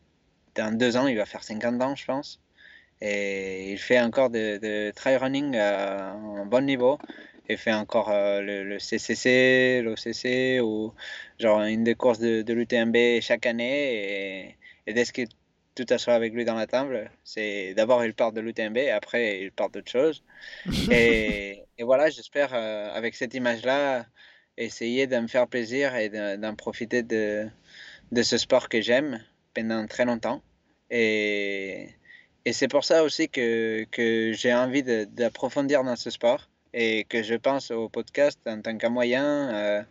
dans 0.54 0.76
deux 0.76 0.96
ans, 0.96 1.06
il 1.06 1.16
va 1.16 1.26
faire 1.26 1.42
50 1.42 1.80
ans, 1.82 1.94
je 1.94 2.04
pense. 2.04 2.40
Et 3.00 3.72
il 3.72 3.78
fait 3.78 4.00
encore 4.00 4.30
de, 4.30 4.58
de 4.58 4.90
trail 4.94 5.16
running 5.16 5.56
à 5.56 6.12
un 6.12 6.46
bon 6.46 6.64
niveau. 6.64 6.98
Il 7.48 7.56
fait 7.56 7.72
encore 7.72 8.10
euh, 8.10 8.40
le, 8.42 8.64
le 8.64 8.78
CCC, 8.78 9.82
l'OCC 9.82 10.60
ou 10.62 10.92
genre 11.38 11.62
une 11.62 11.84
des 11.84 11.94
courses 11.94 12.18
de, 12.18 12.42
de 12.42 12.52
l'UTMB 12.52 13.20
chaque 13.20 13.46
année. 13.46 14.46
Et, 14.46 14.56
et 14.86 14.92
dès 14.92 15.04
que 15.06 15.22
tout 15.74 15.86
assoit 15.94 16.14
avec 16.14 16.34
lui 16.34 16.44
dans 16.44 16.54
la 16.54 16.66
table, 16.66 17.10
c'est 17.24 17.72
d'abord 17.74 18.04
il 18.04 18.12
part 18.12 18.32
de 18.32 18.40
l'UTMB 18.40 18.76
et 18.78 18.90
après 18.90 19.42
il 19.42 19.52
part 19.52 19.70
d'autre 19.70 19.90
chose. 19.90 20.24
Et, 20.90 21.62
et 21.78 21.84
voilà, 21.84 22.10
j'espère 22.10 22.50
euh, 22.54 22.90
avec 22.92 23.14
cette 23.14 23.34
image-là 23.34 24.06
essayer 24.56 25.06
de 25.06 25.16
me 25.18 25.28
faire 25.28 25.46
plaisir 25.48 25.94
et 25.96 26.08
de- 26.08 26.36
d'en 26.36 26.54
profiter 26.56 27.02
de, 27.02 27.48
ce 28.22 28.38
sport 28.38 28.68
que 28.68 28.80
j'aime 28.80 29.24
pendant 29.54 29.86
très 29.86 30.04
longtemps. 30.04 30.42
Et, 30.90 31.90
c'est 32.52 32.68
pour 32.68 32.84
ça 32.84 33.04
aussi 33.04 33.28
que, 33.28 33.86
j'ai 34.32 34.54
envie 34.54 34.82
d'approfondir 34.82 35.84
dans 35.84 35.96
ce 35.96 36.10
sport 36.10 36.48
et 36.72 37.04
que 37.04 37.22
je 37.22 37.34
pense 37.34 37.70
au 37.70 37.88
podcast 37.88 38.40
en 38.46 38.60
tant 38.62 38.76
qu'un 38.78 38.88
moyen 38.90 39.54
euh, 39.54 39.82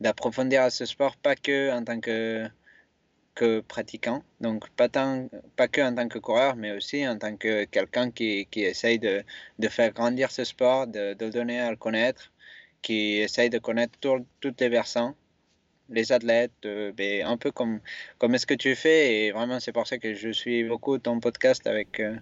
d'approfondir 0.00 0.62
à 0.62 0.70
ce 0.70 0.86
sport, 0.86 1.16
pas 1.16 1.36
que 1.36 1.70
en 1.72 1.84
tant 1.84 2.00
que, 2.00 2.46
que 3.40 3.60
pratiquant, 3.74 4.22
donc 4.40 4.68
pas, 4.78 4.88
tant, 4.96 5.28
pas 5.56 5.68
que 5.74 5.80
en 5.80 5.94
tant 5.94 6.08
que 6.08 6.18
coureur, 6.18 6.56
mais 6.56 6.72
aussi 6.76 6.98
en 7.08 7.16
tant 7.22 7.36
que 7.36 7.64
quelqu'un 7.64 8.10
qui, 8.16 8.46
qui 8.50 8.60
essaye 8.72 8.98
de, 8.98 9.14
de 9.58 9.68
faire 9.76 9.92
grandir 9.98 10.30
ce 10.30 10.44
sport, 10.44 10.86
de, 10.86 11.14
de 11.14 11.24
le 11.24 11.32
donner 11.38 11.58
à 11.58 11.70
le 11.70 11.76
connaître, 11.76 12.22
qui 12.82 13.18
essaye 13.26 13.48
de 13.48 13.58
connaître 13.58 13.98
tout- 13.98 14.26
tous 14.42 14.54
les 14.60 14.68
versants, 14.68 15.14
les 15.88 16.12
athlètes, 16.12 16.64
euh, 16.66 16.92
ben, 16.92 17.26
un 17.26 17.38
peu 17.38 17.50
comme, 17.50 17.80
comme 18.18 18.36
ce 18.36 18.46
que 18.50 18.58
tu 18.64 18.74
fais. 18.76 19.00
Et 19.14 19.32
vraiment, 19.32 19.58
c'est 19.58 19.72
pour 19.72 19.86
ça 19.86 19.96
que 20.02 20.12
je 20.14 20.30
suis 20.40 20.62
beaucoup 20.64 20.98
ton 20.98 21.18
podcast 21.26 21.66
avec, 21.66 21.98
euh, 21.98 22.16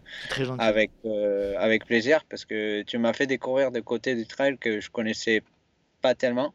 avec, 0.58 0.90
euh, 1.04 1.54
avec 1.58 1.84
plaisir, 1.84 2.24
parce 2.30 2.44
que 2.44 2.82
tu 2.82 2.96
m'as 2.98 3.12
fait 3.12 3.26
découvrir 3.26 3.72
des 3.72 3.82
côtés 3.82 4.14
du 4.14 4.26
trail 4.34 4.56
que 4.64 4.80
je 4.80 4.88
connaissais 4.96 5.42
pas 6.00 6.14
tellement 6.14 6.54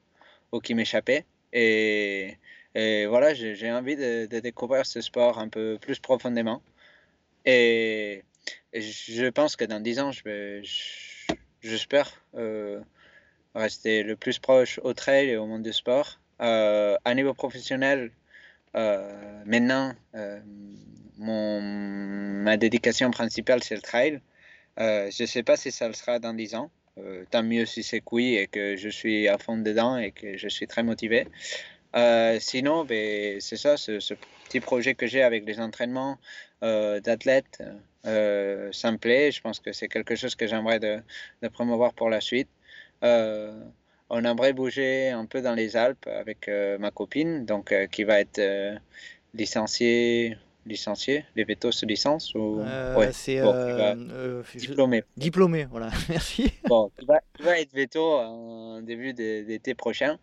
ou 0.54 0.60
qui 0.60 0.74
m'échappaient. 0.74 1.26
Et, 1.52 2.38
et 2.76 3.06
voilà, 3.06 3.34
j'ai 3.34 3.72
envie 3.72 3.96
de, 3.96 4.26
découvrir 4.40 4.86
ce 4.86 5.02
sport 5.02 5.40
un 5.40 5.50
peu 5.50 5.78
plus 5.80 6.00
profondément. 6.00 6.62
Et, 7.46 8.24
je 8.74 9.30
pense 9.30 9.56
que 9.56 9.66
dans 9.66 9.80
10 9.80 10.00
ans, 10.00 10.12
j'espère 11.62 12.12
euh, 12.36 12.82
rester 13.56 14.04
le 14.04 14.16
plus 14.16 14.40
proche 14.40 14.80
au 14.84 14.94
trail 14.94 15.30
et 15.30 15.38
au 15.38 15.46
monde 15.46 15.64
du 15.64 15.74
sport. 15.74 16.20
Euh, 16.42 16.98
à 17.06 17.14
niveau 17.14 17.34
professionnel, 17.34 18.12
euh, 18.76 19.44
maintenant, 19.46 19.94
euh, 20.16 20.40
mon, 21.18 21.62
ma 21.62 22.58
dédication 22.58 23.12
principale, 23.12 23.64
c'est 23.64 23.76
le 23.76 23.82
trail. 23.82 24.20
Je 24.78 25.24
ne 25.24 25.28
sais 25.28 25.44
pas 25.44 25.56
si 25.56 25.72
ça 25.72 25.88
le 25.88 25.94
sera 25.94 26.20
dans 26.20 26.34
10 26.34 26.56
ans, 26.56 26.72
tant 27.30 27.44
mieux 27.44 27.66
si 27.66 27.84
c'est 27.84 28.02
oui 28.12 28.36
et 28.36 28.48
que 28.48 28.76
je 28.76 28.90
suis 28.90 29.28
à 29.28 29.38
fond 29.38 29.58
dedans 29.58 29.98
et 29.98 30.12
que 30.12 30.36
je 30.38 30.48
suis 30.48 30.68
très 30.68 30.84
motivé. 30.84 31.28
Sinon, 32.40 32.86
ben, 32.86 33.40
c'est 33.42 33.58
ça, 33.58 33.78
ce, 33.78 34.00
ce, 34.00 34.14
petit 34.46 34.60
projet 34.60 34.94
que 34.94 35.08
j'ai 35.08 35.24
avec 35.24 35.46
les 35.46 35.60
entraînements 35.60 36.18
d'athlètes, 36.62 37.62
ça 38.04 38.92
me 38.92 38.98
plaît. 38.98 39.32
Je 39.32 39.42
pense 39.42 39.60
que 39.60 39.72
c'est 39.74 39.88
quelque 39.88 40.16
chose 40.16 40.36
que 40.36 40.48
j'aimerais 40.48 40.80
de, 40.80 41.00
de, 41.42 41.48
promouvoir 41.48 41.94
pour 41.94 42.10
la 42.10 42.22
suite 42.22 42.50
on 44.14 44.24
aimerait 44.24 44.54
bouger 44.54 45.10
un 45.10 45.26
peu 45.26 45.42
dans 45.42 45.54
les 45.54 45.76
Alpes 45.76 46.08
avec 46.08 46.48
euh, 46.48 46.78
ma 46.78 46.92
copine, 46.92 47.46
donc 47.46 47.72
euh, 47.72 47.88
qui 47.88 48.04
va 48.04 48.20
être 48.20 48.40
euh, 48.40 48.76
licenciée 49.34 50.38
licencié, 50.66 51.26
les 51.36 51.44
vétos 51.44 51.74
se 51.74 51.86
licence 51.86 52.34
ou? 52.36 52.62
Ouais, 52.96 53.12
c'est 53.12 53.42
diplômé. 54.56 55.04
Diplômé, 55.18 55.68
voilà. 55.70 55.90
Merci. 56.10 56.54
Bon, 56.70 56.90
qui 56.98 57.06
va, 57.06 57.20
va, 57.42 57.60
être 57.60 57.74
veto 57.74 58.02
en 58.02 58.82
début 58.82 59.12
d'été 59.12 59.74
prochain. 59.74 60.18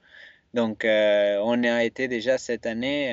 Donc, 0.55 0.83
on 0.85 1.65
a 1.65 1.85
été 1.85 2.09
déjà 2.09 2.39
cette 2.39 2.67
année 2.67 3.13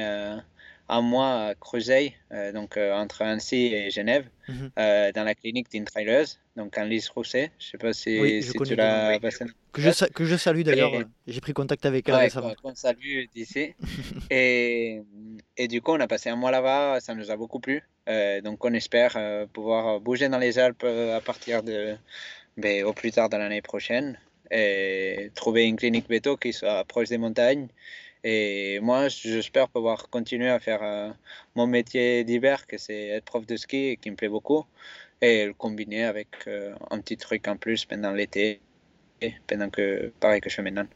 un 0.90 1.02
mois 1.02 1.48
à 1.48 1.56
Creuseuil, 1.56 2.14
euh, 2.32 2.52
donc 2.52 2.78
euh, 2.78 2.94
entre 2.94 3.22
Annecy 3.22 3.74
et 3.74 3.90
Genève, 3.92 4.26
mhm. 4.48 4.72
euh, 4.80 5.12
dans 5.12 5.24
la 5.24 5.36
clinique 5.36 5.70
d'Intraileuse, 5.72 6.40
donc 6.56 6.78
en 6.78 6.84
Lise 6.84 7.10
Rousset. 7.10 7.52
Je 7.60 7.66
ne 7.66 7.72
sais 7.72 7.78
pas 7.78 7.94
si, 7.94 8.64
tu 8.66 8.76
l'as 8.76 9.20
passé. 9.20 9.46
Que 9.74 9.82
je, 9.82 10.06
que 10.06 10.26
je 10.26 10.36
salue 10.38 10.62
d'ailleurs, 10.62 10.92
j'ai 11.28 11.42
pris 11.42 11.54
contact 11.54 11.86
avec 11.86 12.08
elle 12.08 12.16
ouais, 12.16 12.22
récemment. 12.22 12.54
Qu'on 12.62 12.76
salue 12.76 13.26
d'ici. 13.36 13.74
et, 14.30 15.02
et, 15.58 15.68
du 15.68 15.82
coup, 15.82 15.92
on 15.92 16.00
a 16.00 16.08
passé 16.08 16.30
un 16.30 16.36
mois 16.36 16.52
là-bas, 16.52 17.00
ça 17.02 17.16
nous 17.16 17.32
a 17.32 17.36
beaucoup 17.36 17.60
plu. 17.60 17.84
donc 18.44 18.64
on 18.64 18.74
espère 18.74 19.18
pouvoir 19.52 20.00
bouger 20.00 20.30
dans 20.30 20.40
les 20.40 20.58
Alpes 20.58 20.86
à 20.86 21.20
partir 21.20 21.64
de, 21.64 21.96
ben, 22.56 22.86
au 22.86 22.94
plus 22.94 23.12
tard 23.12 23.30
de 23.30 23.36
l'année 23.38 23.62
prochaine 23.62 24.18
et 24.52 25.32
trouver 25.36 25.66
une 25.66 25.76
clinique 25.76 26.08
béto 26.08 26.38
qui 26.38 26.54
soit 26.54 26.84
proche 26.86 27.10
des 27.10 27.18
montagnes 27.18 27.68
et 28.24 28.80
moi, 28.82 29.08
j'espère 29.08 29.70
pouvoir 29.70 30.10
continuer 30.10 30.50
à 30.50 30.60
faire 30.60 30.84
euh, 30.84 31.10
mon 31.56 31.68
métier 31.68 32.24
d'hiver, 32.24 32.68
que 32.68 32.78
c'est 32.78 33.08
être 33.08 33.26
prof 33.26 33.46
de 33.46 33.56
ski, 33.56 33.78
et 33.78 33.98
qui 33.98 34.12
me 34.12 34.16
plaît 34.16 34.28
beaucoup, 34.28 34.66
et 35.22 35.46
le 35.46 35.54
combiner 35.54 36.04
avec 36.04 36.28
euh, 36.48 36.74
un 36.92 37.00
petit 37.00 37.18
truc 37.18 37.48
en 37.48 37.58
plus 37.58 37.86
pendant 37.86 38.12
l'été, 38.12 38.60
pendant 39.48 39.70
que, 39.70 40.12
pareil 40.20 40.42
que 40.42 40.50
je 40.50 40.56
fais 40.56 40.62
maintenant. 40.62 40.88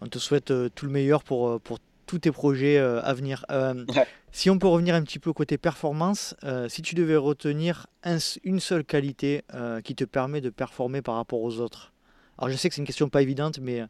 On 0.00 0.06
te 0.06 0.18
souhaite 0.18 0.50
euh, 0.50 0.68
tout 0.68 0.86
le 0.86 0.92
meilleur 0.92 1.24
pour, 1.24 1.60
pour 1.60 1.78
tous 2.06 2.18
tes 2.18 2.30
projets 2.32 2.76
à 2.76 3.14
venir. 3.14 3.46
Si 4.30 4.50
on 4.50 4.58
peut 4.58 4.66
revenir 4.66 4.94
un 4.94 5.02
petit 5.02 5.18
peu 5.18 5.32
côté 5.32 5.56
performance, 5.56 6.36
si 6.68 6.82
tu 6.82 6.94
devais 6.94 7.16
retenir 7.16 7.86
une 8.44 8.60
seule 8.60 8.84
qualité 8.84 9.42
qui 9.84 9.94
te 9.94 10.04
permet 10.04 10.42
de 10.42 10.50
performer 10.50 11.00
par 11.00 11.14
rapport 11.14 11.40
aux 11.40 11.60
autres? 11.60 11.93
Alors 12.38 12.50
je 12.50 12.56
sais 12.56 12.68
que 12.68 12.74
c'est 12.74 12.80
une 12.80 12.86
question 12.86 13.08
pas 13.08 13.22
évidente, 13.22 13.58
mais 13.60 13.82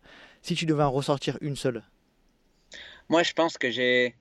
si 0.43 0.55
tu 0.55 0.67
devais 0.67 0.83
en 0.83 0.91
ressortir 0.91 1.39
une 1.41 1.57
seule, 1.57 1.83
moi, 3.09 3.23
je 3.23 3.33
pense 3.33 3.59
que 3.59 3.71
j'ai 3.71 4.15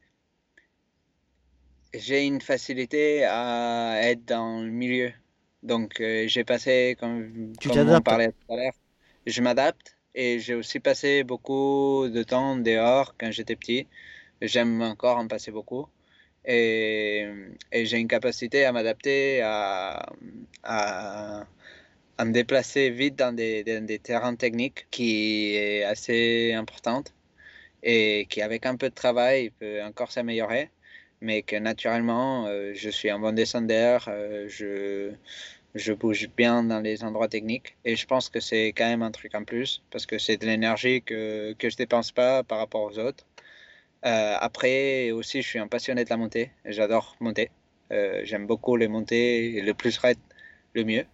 j'ai 1.93 2.25
une 2.25 2.41
facilité 2.41 3.23
à 3.25 3.99
être 4.01 4.25
dans 4.25 4.61
le 4.61 4.71
milieu. 4.71 5.11
Donc, 5.61 6.01
euh, 6.01 6.27
j'ai 6.27 6.43
passé, 6.43 6.97
comme, 6.99 7.53
tu 7.59 7.69
comme 7.69 7.89
on 7.89 8.01
parlait 8.01 8.29
tout 8.31 8.53
à 8.53 8.57
l'heure, 8.57 8.73
je 9.25 9.41
m'adapte 9.41 9.95
et 10.15 10.39
j'ai 10.39 10.55
aussi 10.55 10.79
passé 10.79 11.23
beaucoup 11.23 12.07
de 12.09 12.23
temps 12.23 12.57
dehors 12.57 13.15
quand 13.17 13.31
j'étais 13.31 13.55
petit. 13.55 13.87
J'aime 14.41 14.81
encore 14.81 15.17
en 15.17 15.27
passer 15.27 15.51
beaucoup. 15.51 15.87
Et, 16.45 17.25
et 17.71 17.85
j'ai 17.85 17.99
une 17.99 18.07
capacité 18.09 18.65
à 18.65 18.73
m'adapter, 18.73 19.41
à, 19.41 20.05
à, 20.63 21.45
à, 22.17 22.25
me 22.25 22.31
déplacer 22.31 22.89
vite 22.89 23.15
dans 23.15 23.35
des, 23.35 23.99
terrains 24.03 24.35
techniques 24.35 24.87
qui 24.91 25.55
est 25.55 25.83
assez 25.83 26.53
importante 26.53 27.13
et 27.83 28.27
qui 28.29 28.41
avec 28.41 28.65
un 28.65 28.75
peu 28.77 28.89
de 28.89 28.95
travail 28.95 29.51
peut 29.59 29.81
encore 29.83 30.11
s'améliorer, 30.11 30.71
mais 31.21 31.41
que 31.43 31.55
naturellement 31.57 32.47
euh, 32.47 32.73
je 32.75 32.89
suis 32.89 33.09
un 33.09 33.19
bon 33.19 33.33
descendeur, 33.35 34.05
euh, 34.07 34.47
je, 34.47 35.11
je 35.75 35.93
bouge 35.93 36.29
bien 36.37 36.63
dans 36.63 36.79
les 36.79 37.03
endroits 37.03 37.27
techniques 37.27 37.75
et 37.85 37.95
je 37.95 38.05
pense 38.07 38.29
que 38.29 38.39
c'est 38.39 38.67
quand 38.69 38.87
même 38.87 39.03
un 39.03 39.11
truc 39.11 39.35
en 39.35 39.43
plus 39.43 39.83
parce 39.91 40.05
que 40.05 40.17
c'est 40.17 40.37
de 40.37 40.45
l'énergie 40.45 41.01
que, 41.01 41.53
que 41.53 41.69
je 41.69 41.77
dépense 41.77 42.11
pas 42.11 42.43
par 42.43 42.59
rapport 42.59 42.83
aux 42.83 42.99
autres. 42.99 43.25
Euh, 44.05 44.35
après 44.39 45.11
aussi 45.11 45.41
je 45.41 45.47
suis 45.47 45.59
un 45.59 45.67
passionné 45.67 46.03
de 46.05 46.09
la 46.09 46.17
montée, 46.17 46.51
j'adore 46.65 47.15
monter, 47.19 47.51
j'aime 48.23 48.47
beaucoup 48.47 48.75
les 48.75 48.87
montées, 48.87 49.61
le 49.61 49.73
plus 49.73 49.97
raide 49.97 50.17
le 50.73 50.83
mieux. 50.83 51.05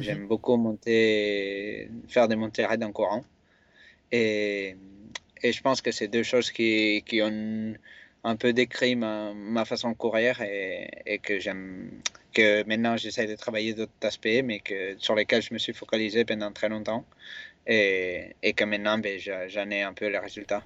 J'aime 0.00 0.26
beaucoup 0.26 0.56
monter, 0.56 1.90
faire 2.08 2.28
des 2.28 2.36
montées 2.36 2.66
raides 2.66 2.84
en 2.84 2.92
courant. 2.92 3.24
Et, 4.12 4.76
et 5.42 5.52
je 5.52 5.62
pense 5.62 5.82
que 5.82 5.90
c'est 5.90 6.08
deux 6.08 6.22
choses 6.22 6.50
qui, 6.50 7.02
qui, 7.06 7.20
ont 7.22 7.74
un 8.24 8.36
peu 8.36 8.52
décrit 8.52 8.96
ma, 8.96 9.32
ma 9.34 9.64
façon 9.64 9.90
de 9.90 9.96
courir 9.96 10.40
et, 10.42 10.90
et 11.06 11.18
que 11.18 11.38
j'aime 11.38 11.90
que 12.32 12.64
maintenant 12.64 12.96
j'essaie 12.96 13.26
de 13.26 13.36
travailler 13.36 13.74
d'autres 13.74 13.92
aspects 14.02 14.42
mais 14.44 14.60
que 14.60 14.96
sur 14.98 15.14
lesquels 15.14 15.42
je 15.42 15.52
me 15.54 15.58
suis 15.58 15.72
focalisé 15.72 16.24
pendant 16.24 16.52
très 16.52 16.68
longtemps 16.68 17.04
et, 17.66 18.34
et 18.42 18.52
que 18.54 18.64
maintenant 18.64 18.98
ben, 18.98 19.18
j'en 19.18 19.70
ai 19.70 19.82
un 19.82 19.92
peu 19.92 20.08
les 20.08 20.18
résultats. 20.18 20.64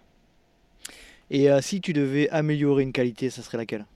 Et 1.30 1.50
euh, 1.50 1.60
si 1.60 1.80
tu 1.80 1.92
devais 1.92 2.28
améliorer 2.30 2.82
une 2.82 2.92
qualité, 2.92 3.30
ça 3.30 3.42
serait 3.42 3.58
laquelle? 3.58 3.86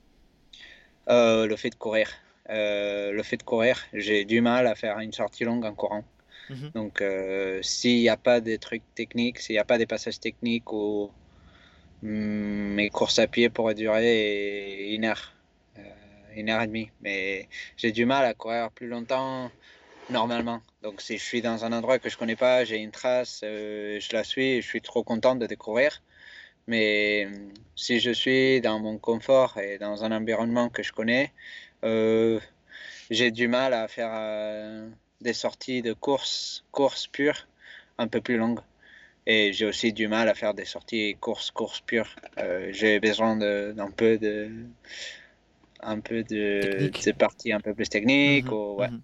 Euh, 1.09 1.47
Le 1.47 1.57
fait 1.57 1.71
de 1.71 1.75
courir. 1.75 2.11
Euh, 2.51 3.13
le 3.13 3.23
fait 3.23 3.37
de 3.37 3.43
courir, 3.43 3.85
j'ai 3.93 4.25
du 4.25 4.41
mal 4.41 4.67
à 4.67 4.75
faire 4.75 4.99
une 5.01 5.13
sortie 5.13 5.45
longue 5.45 5.65
en 5.65 5.75
courant. 5.75 6.05
Mhm. 6.51 6.71
Donc, 6.75 7.01
euh, 7.01 7.61
s'il 7.63 7.99
n'y 7.99 8.09
a 8.09 8.17
pas 8.17 8.41
des 8.41 8.59
trucs 8.59 8.85
techniques, 8.95 9.41
s'il 9.41 9.55
n'y 9.55 9.59
a 9.59 9.65
pas 9.65 9.79
des 9.79 9.87
passages 9.87 10.21
techniques 10.21 10.73
ou 10.73 11.11
mm, 12.03 12.09
mes 12.09 12.91
courses 12.91 13.19
à 13.19 13.27
pied 13.27 13.49
pourraient 13.49 13.75
durer 13.75 14.93
une 14.95 15.07
heure, 15.07 15.33
euh, 15.79 15.83
une 16.37 16.51
heure 16.51 16.63
et 16.63 16.67
demie. 16.69 16.91
Mais 17.01 17.49
j'ai 17.77 17.91
du 17.91 18.07
mal 18.07 18.25
à 18.25 18.35
courir 18.35 18.71
plus 18.71 18.87
longtemps 18.87 19.51
normalement. 20.09 20.61
Donc, 20.83 21.01
si 21.01 21.19
je 21.19 21.25
suis 21.25 21.43
dans 21.43 21.65
un 21.65 21.73
endroit 21.73 21.99
que 21.99 22.09
je 22.09 22.17
connais 22.17 22.37
pas, 22.37 22.65
j'ai 22.65 22.77
une 22.77 22.93
trace, 22.93 23.41
euh, 23.43 23.99
je 23.99 24.13
la 24.13 24.23
suis, 24.23 24.63
je 24.63 24.67
suis 24.69 24.81
trop 24.83 25.03
content 25.03 25.35
de 25.35 25.47
découvrir. 25.47 26.01
Mais 26.69 27.27
mm, 27.29 27.55
si 27.75 27.99
je 27.99 28.13
suis 28.13 28.61
dans 28.61 28.79
mon 28.79 28.99
confort 28.99 29.59
et 29.59 29.79
dans 29.79 30.05
un 30.05 30.13
environnement 30.13 30.69
que 30.69 30.85
je 30.85 30.93
connais, 30.93 31.33
j'ai 33.11 33.31
du 33.31 33.49
mal 33.49 33.75
à 33.75 33.89
faire 33.89 34.13
des 35.21 35.33
sorties 35.33 35.83
de 35.83 35.93
course, 35.93 36.65
course 36.73 37.07
pure 37.07 37.47
un 37.99 38.09
peu 38.09 38.21
plus 38.21 38.37
longues. 38.37 38.61
Et 39.27 39.53
j'ai 39.53 39.67
aussi 39.67 39.93
du 39.93 40.07
mal 40.07 40.29
à 40.29 40.35
faire 40.35 40.55
des 40.55 40.65
sorties 40.65 41.17
course, 41.21 41.51
course 41.51 41.81
pure. 41.81 42.15
Euh, 42.39 42.69
j'ai 42.73 43.01
besoin 43.01 43.37
d'un 43.37 43.91
peu 43.91 44.19
de 44.19 44.51
un 45.81 46.01
peu 46.01 46.23
de, 46.23 46.91
de 47.05 47.13
parties 47.13 47.53
un 47.53 47.61
peu 47.61 47.75
plus 47.75 47.89
techniques. 47.89 48.51
Mhm, 48.51 48.77
ouais. 48.77 48.89
Mhm. 48.89 49.03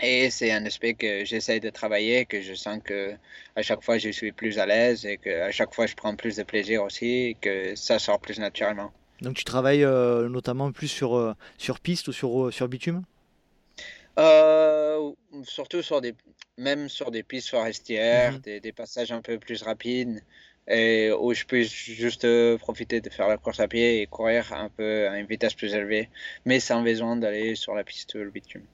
Et 0.00 0.30
c'est 0.30 0.52
un 0.52 0.64
aspect 0.64 0.94
que 0.94 1.24
j'essaie 1.24 1.58
de 1.58 1.70
travailler, 1.70 2.24
que 2.24 2.40
je 2.40 2.54
sens 2.54 2.78
que 2.84 3.14
à 3.56 3.62
chaque 3.62 3.82
fois 3.82 3.98
je 3.98 4.10
suis 4.10 4.30
plus 4.30 4.60
à 4.60 4.66
l'aise 4.66 5.04
et 5.04 5.16
que 5.16 5.40
à 5.40 5.50
chaque 5.50 5.74
fois 5.74 5.86
je 5.86 5.96
prends 5.96 6.14
plus 6.14 6.36
de 6.36 6.44
plaisir 6.44 6.84
aussi, 6.84 7.30
et 7.30 7.36
que 7.40 7.74
ça 7.74 7.98
sort 7.98 8.20
plus 8.20 8.38
naturellement. 8.38 8.92
Donc 9.20 9.36
tu 9.36 9.44
travailles 9.44 9.84
euh, 9.84 10.28
notamment 10.28 10.70
plus 10.72 10.88
sur, 10.88 11.16
euh, 11.16 11.34
sur 11.56 11.80
piste 11.80 12.08
ou 12.08 12.12
sur, 12.12 12.52
sur 12.52 12.68
bitume? 12.68 13.02
Euh, 14.18 15.12
surtout 15.44 15.82
sur 15.82 16.00
des, 16.00 16.14
même 16.56 16.88
sur 16.88 17.10
des 17.10 17.22
pistes 17.22 17.50
forestières, 17.50 18.32
mhm. 18.32 18.38
des, 18.40 18.60
des, 18.60 18.72
passages 18.72 19.12
un 19.12 19.22
peu 19.22 19.38
plus 19.38 19.62
rapides, 19.62 20.20
et 20.68 21.10
où 21.12 21.32
je 21.32 21.44
peux 21.44 21.62
juste 21.62 22.24
euh, 22.24 22.58
profiter 22.58 23.00
de 23.00 23.08
faire 23.10 23.28
la 23.28 23.38
course 23.38 23.60
à 23.60 23.68
pied 23.68 24.02
et 24.02 24.06
courir 24.06 24.52
un 24.52 24.68
peu 24.68 25.08
à 25.08 25.18
une 25.18 25.26
vitesse 25.26 25.54
plus 25.54 25.74
élevée, 25.74 26.10
mais 26.44 26.60
sans 26.60 26.82
besoin 26.82 27.16
d'aller 27.16 27.54
sur 27.54 27.74
la 27.74 27.84
piste 27.84 28.16
le 28.16 28.30
bitume. 28.30 28.64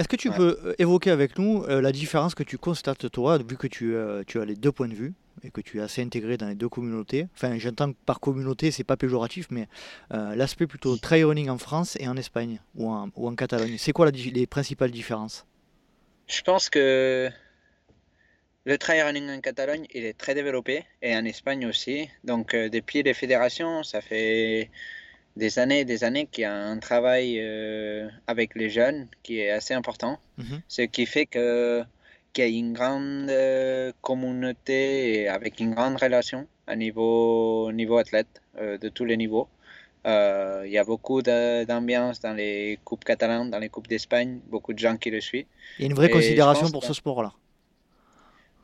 Est-ce 0.00 0.08
que 0.08 0.16
tu 0.16 0.30
peux 0.30 0.58
euh, 0.64 0.74
évoquer 0.78 1.10
avec 1.10 1.38
nous 1.38 1.66
la 1.66 1.92
différence 1.92 2.34
que 2.34 2.42
tu 2.42 2.56
constates 2.56 3.10
toi, 3.10 3.36
vu 3.36 3.58
que 3.58 3.66
tu, 3.66 3.94
tu 4.26 4.40
as 4.40 4.44
les 4.46 4.56
deux 4.56 4.72
points 4.72 4.88
de 4.88 4.94
vue 4.94 5.12
et 5.44 5.50
que 5.50 5.60
tu 5.60 5.76
es 5.76 5.82
assez 5.82 6.00
intégré 6.00 6.38
dans 6.38 6.48
les 6.48 6.54
deux 6.54 6.70
communautés? 6.70 7.28
Enfin, 7.34 7.58
j'entends 7.58 7.92
par 8.06 8.18
communauté, 8.18 8.70
c'est 8.70 8.82
pas 8.82 8.96
péjoratif, 8.96 9.48
mais 9.50 9.68
euh, 10.14 10.34
l'aspect 10.34 10.66
plutôt 10.66 10.96
trail 10.96 11.24
running 11.24 11.50
en 11.50 11.58
France 11.58 11.98
et 12.00 12.08
en 12.08 12.16
Espagne 12.16 12.60
ou 12.76 12.88
en, 12.90 13.10
ou 13.14 13.28
en 13.28 13.34
Catalogne. 13.34 13.76
C'est 13.76 13.92
quoi 13.92 14.10
les 14.10 14.46
principales 14.46 14.90
différences? 14.90 15.44
Je 16.28 16.40
pense 16.40 16.70
que 16.70 17.28
le 18.64 18.78
trail 18.78 19.02
running 19.02 19.28
en 19.28 19.40
Catalogne, 19.42 19.86
il 19.92 20.06
est 20.06 20.16
très 20.16 20.34
développé 20.34 20.86
et 21.02 21.14
en 21.14 21.26
Espagne 21.26 21.66
aussi. 21.66 22.08
Donc, 22.24 22.54
euh, 22.54 22.70
depuis 22.70 23.02
les 23.02 23.12
fédérations, 23.12 23.82
ça 23.82 24.00
fait 24.00 24.70
des 25.44 25.58
années 25.58 25.80
et 25.80 25.88
des 25.94 26.04
années 26.08 26.26
qu'il 26.30 26.42
y 26.42 26.50
a 26.56 26.56
un 26.74 26.78
travail 26.78 27.28
euh, 27.40 28.08
avec 28.26 28.48
les 28.60 28.70
jeunes 28.78 29.08
qui 29.24 29.40
est 29.40 29.50
assez 29.50 29.74
important. 29.74 30.14
Mhm. 30.38 30.60
Ce 30.68 30.82
qui 30.94 31.04
fait 31.06 31.26
que 31.26 31.82
qu'il 32.32 32.44
y 32.44 32.46
a 32.46 32.58
une 32.58 32.72
grande 32.72 33.28
euh, 33.30 33.92
communauté 34.02 35.26
avec 35.28 35.58
une 35.58 35.74
grande 35.74 35.96
relation 36.06 36.46
à 36.68 36.76
niveau, 36.76 37.72
niveau 37.72 37.96
athlète 37.98 38.34
euh, 38.60 38.78
de 38.78 38.88
tous 38.88 39.04
les 39.04 39.16
niveaux. 39.16 39.48
Euh, 40.06 40.62
il 40.64 40.72
y 40.72 40.78
a 40.78 40.84
beaucoup 40.84 41.20
d'ambiance 41.22 42.20
dans 42.20 42.32
les 42.32 42.78
coupes 42.84 43.04
catalanes, 43.04 43.50
dans 43.50 43.58
les 43.58 43.68
coupes 43.68 43.88
d'Espagne, 43.88 44.40
beaucoup 44.48 44.72
de 44.72 44.78
gens 44.78 44.96
qui 44.96 45.10
le 45.10 45.20
suivent. 45.20 45.50
Il 45.78 45.82
y 45.82 45.84
a 45.86 45.88
une 45.90 45.96
vraie 46.00 46.08
considération 46.08 46.70
pour 46.70 46.84
ce 46.84 46.94
sport-là. 46.94 47.32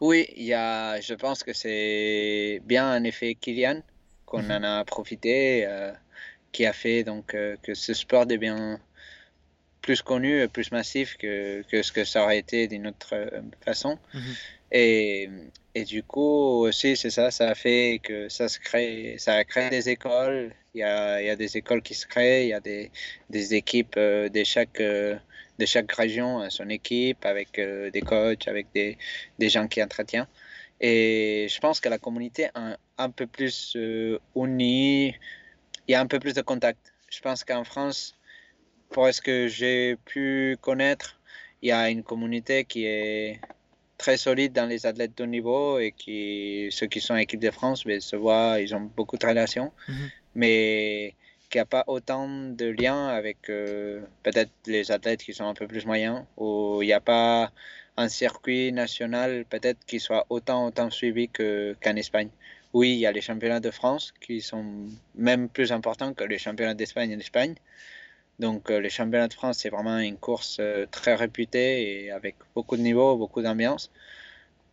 Oui, 0.01 0.27
il 0.37 0.45
y 0.45 0.55
a, 0.55 1.01
je 1.01 1.15
pense 1.15 1.43
que 1.43 1.53
c'est 1.53 2.63
bien 2.65 2.87
un 2.87 3.03
effet 3.05 3.35
Kylian 3.35 3.81
qu'on 4.27 4.43
mhm. 4.43 4.51
en 4.51 4.63
a 4.63 4.85
profité, 4.85 5.65
euh, 5.67 5.93
qui 6.53 6.67
a 6.67 6.73
fait 6.73 7.05
donc 7.05 7.35
euh, 7.35 7.57
que 7.63 7.75
ce 7.75 7.95
sport 7.95 8.27
devient 8.27 8.79
plus 9.83 10.03
connu, 10.03 10.49
plus 10.49 10.73
massif 10.73 11.17
que, 11.17 11.63
que 11.71 11.83
ce 11.83 11.93
que 11.93 12.05
ça 12.05 12.25
aurait 12.25 12.39
été 12.39 12.67
d'une 12.67 12.89
autre 12.89 13.15
façon. 13.65 13.99
Mhm. 14.15 14.35
Et, 14.73 15.31
et, 15.77 15.85
du 15.85 16.03
coup 16.03 16.67
aussi 16.67 16.97
c'est 16.97 17.11
ça, 17.11 17.31
ça 17.31 17.51
a 17.51 17.55
fait 17.55 18.01
que 18.03 18.29
ça 18.29 18.49
se 18.49 18.59
crée, 18.59 19.15
ça 19.19 19.35
a 19.35 19.45
créé 19.45 19.71
des 19.71 19.89
écoles, 19.89 20.53
il 20.77 20.81
y 20.81 20.83
a, 20.83 21.23
il 21.23 21.27
y 21.27 21.31
a 21.31 21.37
des 21.37 21.57
écoles 21.57 21.83
qui 21.83 21.95
se 21.95 22.07
créent, 22.07 22.45
il 22.45 22.49
y 22.51 22.53
a 22.53 22.61
des, 22.61 22.91
des 23.31 23.55
équipes 23.55 23.95
euh, 23.97 24.29
de, 24.29 24.45
chaque, 24.45 24.81
euh, 24.81 25.17
de 25.59 25.65
chaque 25.65 25.91
région, 25.93 26.49
son 26.51 26.69
équipe, 26.69 27.25
avec 27.25 27.59
euh, 27.59 27.91
des 27.91 28.03
coachs, 28.03 28.47
avec 28.47 28.67
des, 28.75 28.99
des, 29.39 29.49
gens 29.49 29.69
qui 29.69 29.83
entretiennent. 29.83 30.27
Et 30.81 31.47
je 31.49 31.59
pense 31.61 31.81
que 31.81 31.89
la 31.89 31.99
communauté 31.99 32.43
est 32.43 32.51
un, 32.55 32.77
un 32.99 33.11
peu 33.11 33.27
plus 33.27 33.75
unie, 34.35 35.15
il 35.87 35.93
y 35.93 35.95
a 35.95 36.01
un 36.01 36.07
peu 36.07 36.19
plus 36.19 36.35
de 36.35 36.43
contact. 36.43 36.93
Je 37.11 37.21
pense 37.21 37.45
qu'en 37.45 37.65
France, 37.65 38.17
pour 38.91 39.13
ce 39.13 39.21
que 39.21 39.49
j'ai 39.49 39.97
pu 40.05 40.57
connaître, 40.61 41.19
il 41.63 41.69
y 41.69 41.73
a 41.73 41.89
une 41.91 42.03
communauté 42.03 42.65
qui 42.65 42.85
est 42.87 43.41
très 43.99 44.17
solide 44.17 44.53
dans 44.53 44.67
les 44.67 44.85
athlètes 44.87 45.17
de 45.17 45.25
haut 45.25 45.27
niveau 45.27 45.79
et 45.79 45.93
qui, 45.93 46.69
ceux 46.71 46.87
qui 46.87 47.01
sont 47.01 47.17
équipe 47.17 47.41
de 47.41 47.51
France 47.51 47.87
mais, 47.87 47.95
ben, 47.95 48.01
se 48.01 48.17
voient, 48.17 48.61
ils 48.61 48.75
ont 48.75 48.91
beaucoup 48.97 49.17
de 49.17 49.27
relations. 49.27 49.73
Mhm 49.89 50.11
mais 50.37 51.15
qui 51.51 51.59
a 51.59 51.65
pas 51.65 51.85
autant 51.87 52.29
de 52.29 52.67
liens 52.67 53.09
avec 53.09 53.49
euh, 53.49 54.03
peut-être 54.23 54.53
les 54.67 54.93
athlètes 54.93 55.23
qui 55.23 55.33
sont 55.33 55.47
un 55.47 55.55
peu 55.55 55.67
plus 55.67 55.87
moyens, 55.87 56.25
ou 56.37 56.81
il 56.83 56.87
n'y 56.87 56.93
a 56.93 57.01
pas 57.01 57.51
un 57.97 58.09
circuit 58.09 58.73
national 58.73 59.47
peut-être 59.49 59.85
qui 59.87 59.99
soit 59.99 60.27
autant, 60.29 60.67
autant 60.67 60.91
suivi 60.91 61.29
qu'en 61.29 61.97
Espagne. 61.97 62.29
Oui, 62.79 62.91
il 62.91 62.99
y 62.99 63.07
a 63.07 63.13
les 63.13 63.23
championnats 63.23 63.65
de 63.69 63.71
France 63.71 64.13
qui 64.21 64.43
sont 64.43 64.67
même 65.15 65.49
plus 65.49 65.73
importants 65.73 66.13
que 66.13 66.25
les 66.25 66.37
championnats 66.37 66.75
d'Espagne 66.75 67.15
en 67.15 67.19
Espagne. 67.19 67.55
Donc 68.39 68.71
euh, 68.71 68.81
les 68.81 68.91
championnats 68.91 69.29
de 69.29 69.33
France, 69.33 69.61
c'est 69.61 69.71
vraiment 69.71 69.97
une 69.97 70.19
course 70.19 70.59
euh, 70.61 70.85
très 70.91 71.15
réputée 71.15 72.05
et 72.05 72.11
avec 72.11 72.35
beaucoup 72.55 72.77
de 72.77 72.83
niveaux, 72.83 73.17
beaucoup 73.17 73.41
d'ambiance. 73.41 73.91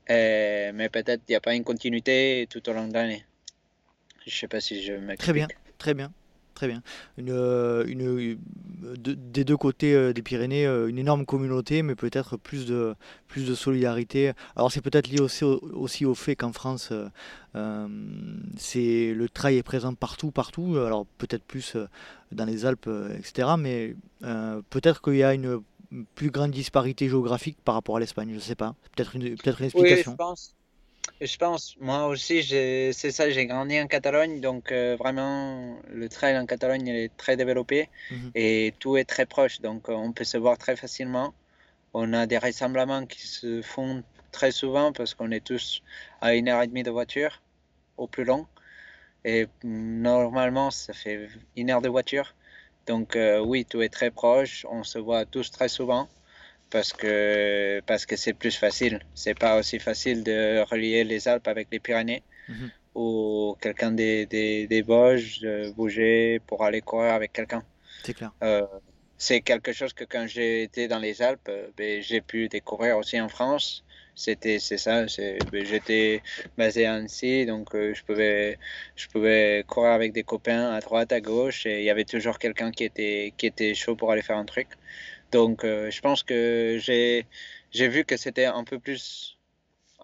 mais 0.09 0.89
peut-être 0.91 1.21
il 1.29 1.31
n'y 1.31 1.37
a 1.37 1.39
pas 1.39 1.55
une 1.55 1.63
continuité 1.63 2.45
tout 2.49 2.67
au 2.67 2.73
long 2.73 2.89
de 2.89 2.93
l'année. 2.93 3.23
Je 4.27 4.35
sais 4.35 4.49
pas 4.49 4.59
si 4.59 4.83
je 4.83 4.95
m'explique. 4.95 5.19
Très 5.19 5.33
bien, 5.33 5.47
très 5.77 5.93
bien. 5.93 6.11
Très 6.53 6.67
bien. 6.67 6.83
Une, 7.17 7.31
euh, 7.31 7.83
une, 7.87 8.37
des 8.95 9.43
deux 9.43 9.57
côtés 9.57 9.95
euh, 9.95 10.13
des 10.13 10.21
Pyrénées, 10.21 10.67
euh, 10.67 10.87
une 10.87 10.99
énorme 10.99 11.25
communauté, 11.25 11.81
mais 11.81 11.95
peut-être 11.95 12.37
plus 12.37 12.67
de, 12.67 12.95
plus 13.27 13.47
de 13.47 13.55
solidarité. 13.55 14.33
Alors 14.55 14.71
c'est 14.71 14.81
peut-être 14.81 15.07
lié 15.07 15.19
aussi 15.19 15.43
au, 15.43 15.59
aussi 15.73 16.05
au 16.05 16.13
fait 16.13 16.35
qu'en 16.35 16.53
France, 16.53 16.93
c'est 18.57 19.13
le 19.13 19.29
trail 19.29 19.57
est 19.57 19.63
présent 19.63 19.93
partout, 19.93 20.31
partout. 20.31 20.77
Alors 20.77 21.05
peut-être 21.17 21.43
plus 21.43 21.75
dans 22.31 22.45
les 22.45 22.65
Alpes, 22.65 22.89
etc. 23.17 23.49
Mais 23.57 23.95
peut-être 24.69 25.01
qu'il 25.01 25.15
y 25.15 25.23
a 25.23 25.33
une 25.33 25.61
plus 26.15 26.31
grande 26.31 26.51
disparité 26.51 27.09
géographique 27.09 27.57
par 27.63 27.75
rapport 27.75 27.97
à 27.97 27.99
l'Espagne. 27.99 28.29
Je 28.29 28.35
ne 28.35 28.39
sais 28.39 28.55
pas. 28.55 28.75
Peut-être 28.95 29.15
une, 29.15 29.35
peut 29.35 29.53
une 29.59 29.65
explication. 29.65 30.11
Oui, 30.11 30.17
je 30.19 30.23
pense. 30.23 30.55
Je 31.21 31.37
pense, 31.37 31.75
moi 31.79 32.07
aussi, 32.07 32.43
c'est 32.43 33.11
ça, 33.11 33.29
j'ai 33.29 33.45
grandi 33.45 33.79
en 33.79 33.87
Catalogne, 33.87 34.41
donc 34.41 34.71
euh, 34.71 34.95
vraiment, 34.97 35.77
le 35.89 36.09
trail 36.09 36.37
en 36.37 36.45
Catalogne 36.45 36.87
est 36.87 37.15
très 37.17 37.37
développé 37.37 37.89
mhm. 38.11 38.31
et 38.35 38.73
tout 38.79 38.97
est 38.97 39.05
très 39.05 39.25
proche, 39.25 39.61
donc 39.61 39.89
euh, 39.89 39.93
on 39.93 40.11
peut 40.11 40.23
se 40.23 40.37
voir 40.37 40.57
très 40.57 40.75
facilement. 40.75 41.33
On 41.93 42.13
a 42.13 42.25
des 42.25 42.37
rassemblements 42.37 43.05
qui 43.05 43.27
se 43.27 43.61
font 43.61 44.03
très 44.31 44.51
souvent 44.51 44.91
parce 44.91 45.13
qu'on 45.13 45.31
est 45.31 45.43
tous 45.45 45.83
à 46.21 46.33
une 46.35 46.49
heure 46.49 46.61
et 46.61 46.67
demie 46.67 46.83
de 46.83 46.91
voiture 46.91 47.41
au 47.97 48.07
plus 48.07 48.23
long. 48.23 48.47
Et 49.25 49.47
normalement, 49.63 50.71
ça 50.71 50.91
fait 50.93 51.29
une 51.55 51.69
heure 51.69 51.81
de 51.81 51.89
voiture. 51.89 52.33
Donc 52.87 53.15
euh, 53.15 53.39
oui, 53.39 53.65
tout 53.65 53.81
est 53.81 53.89
très 53.89 54.11
proche, 54.11 54.65
on 54.69 54.83
se 54.83 54.99
voit 54.99 55.25
tous 55.25 55.51
très 55.51 55.69
souvent 55.69 56.09
parce 56.73 56.91
que 56.91 57.81
parce 57.85 58.05
que 58.07 58.15
c'est 58.15 58.33
plus 58.33 58.57
facile. 58.57 58.99
C'est 59.13 59.37
pas 59.37 59.57
aussi 59.59 59.77
facile 59.77 60.23
de 60.23 60.63
relier 60.71 61.03
les 61.03 61.27
Alpes 61.27 61.47
avec 61.47 61.67
les 61.71 61.79
Pyrénées 61.79 62.23
mhm. 62.49 62.71
ou 62.95 63.55
quelqu'un 63.61 63.91
des, 63.91 64.25
des, 64.25 64.65
des 64.65 64.81
Vosges 64.81 65.39
de 65.41 65.69
bouger 65.77 66.41
pour 66.47 66.65
aller 66.65 66.81
courir 66.81 67.13
avec 67.13 67.31
quelqu'un. 67.31 67.63
C'est 68.03 68.15
clair. 68.15 68.31
Euh, 68.41 68.65
c'est 69.19 69.41
quelque 69.41 69.71
chose 69.71 69.93
que 69.93 70.03
quand 70.03 70.25
j'ai 70.27 70.63
été 70.63 70.87
dans 70.87 70.97
les 70.97 71.21
Alpes, 71.21 71.51
ben, 71.77 72.01
j'ai 72.01 72.21
pu 72.21 72.49
découvrir 72.49 72.97
aussi 72.97 73.21
en 73.21 73.29
France. 73.29 73.85
C'était 74.15 74.57
c'est 74.57 74.79
ça. 74.79 75.05
Ben, 75.51 75.65
j'étais 75.65 76.23
basé 76.57 76.87
à 76.87 76.95
Annecy, 76.95 77.45
donc 77.45 77.75
euh, 77.75 77.93
je 77.93 78.03
pouvais 78.03 78.57
je 78.95 79.07
pouvais 79.09 79.63
courir 79.67 79.91
avec 79.91 80.11
des 80.11 80.23
copains 80.23 80.71
à 80.71 80.79
droite, 80.79 81.11
à 81.11 81.21
gauche, 81.21 81.67
et 81.67 81.79
il 81.81 81.85
y 81.85 81.91
avait 81.91 82.09
toujours 82.13 82.39
quelqu'un 82.39 82.71
qui 82.71 82.83
était 82.83 83.33
qui 83.37 83.45
était 83.45 83.75
chaud 83.75 83.95
pour 83.95 84.11
aller 84.11 84.23
faire 84.23 84.37
un 84.37 84.45
truc. 84.45 84.69
Donc, 85.33 85.63
euh, 85.63 85.91
je 85.91 86.01
pense 86.01 86.23
que 86.23 86.77
j'ai 86.79 87.87
vu 87.87 88.05
que 88.05 88.17
c'était 88.17 88.45
un 88.45 88.63
peu 88.63 88.79
plus 88.79 89.37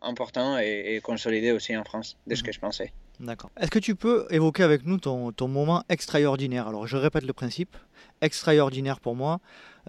important 0.02 0.58
et, 0.58 1.00
consolidé 1.04 1.52
aussi 1.52 1.76
en 1.78 1.84
France 1.84 2.18
de 2.28 2.36
ce 2.36 2.44
que 2.44 2.50
mhm. 2.50 2.54
je 2.54 2.60
pensais. 2.60 2.94
D'accord. 3.20 3.52
Est-ce 3.60 3.70
que 3.70 3.80
tu 3.80 3.96
peux 3.96 4.26
évoquer 4.30 4.64
avec 4.64 4.86
nous 4.86 4.98
ton, 4.98 5.32
ton 5.34 5.50
moment 5.50 5.84
extraordinaire? 5.90 6.68
Alors, 6.68 6.88
je 6.88 6.96
répète 6.96 7.24
le 7.24 7.34
principe. 7.34 7.76
Extraordinaire 8.22 9.00
pour 9.02 9.16
moi, 9.16 9.40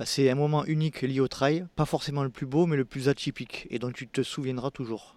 c'est 0.04 0.28
un 0.30 0.34
moment 0.34 0.64
unique 0.64 1.02
lié 1.02 1.20
au 1.20 1.28
trail, 1.28 1.64
pas 1.76 1.84
forcément 1.84 2.22
le 2.22 2.30
plus 2.30 2.46
beau, 2.46 2.66
mais 2.66 2.76
le 2.76 2.84
plus 2.84 3.08
atypique, 3.08 3.66
et 3.70 3.78
dont 3.78 3.92
tu 3.92 4.08
te 4.08 4.22
souviendras 4.22 4.70
toujours. 4.70 5.14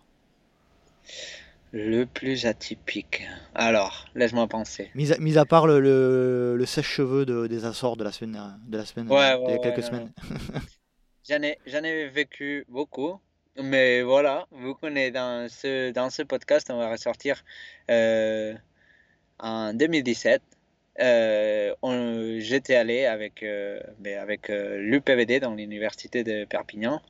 Le 1.73 2.05
plus 2.05 2.45
atypique. 2.45 3.23
Alors, 3.55 4.05
laisse-moi 4.13 4.45
penser. 4.47 4.91
Mis 4.93 5.11
à, 5.11 5.17
mis 5.17 5.39
à 5.39 5.45
part 5.45 5.65
le, 5.65 5.79
le, 6.55 6.65
sèche-cheveux 6.67 7.25
de, 7.25 7.47
des 7.47 7.65
Açores 7.65 7.97
de 7.97 8.03
la 8.03 8.11
semaine, 8.11 8.59
de 8.67 8.77
la 8.77 8.85
semaine, 8.85 9.11
ouais, 9.11 9.35
il 9.47 9.51
y 9.51 9.55
a 9.55 9.57
quelques 9.57 9.81
semaines. 9.81 10.11
j'en, 11.27 11.41
ai, 11.41 11.57
ai 11.65 12.09
vécu 12.09 12.63
beaucoup. 12.69 13.19
Mais 13.57 14.03
voilà, 14.03 14.45
vous 14.51 14.75
connaissez 14.75 15.09
dans 15.09 15.47
ce, 15.49 15.91
dans 15.91 16.11
ce 16.11 16.21
podcast, 16.21 16.69
on 16.69 16.77
va 16.77 16.91
ressortir 16.91 17.43
euh, 17.89 18.53
en 19.39 19.73
2017. 19.73 20.43
Euh, 20.99 21.73
j'étais 22.39 22.75
allé 22.75 23.05
avec, 23.05 23.41
euh, 23.43 23.79
ben, 23.99 24.19
avec 24.19 24.49
euh, 24.49 24.77
l'UPVD 24.77 25.39
dans 25.39 25.55
l'université 25.55 26.23
de 26.23 26.45
Perpignan 26.45 27.01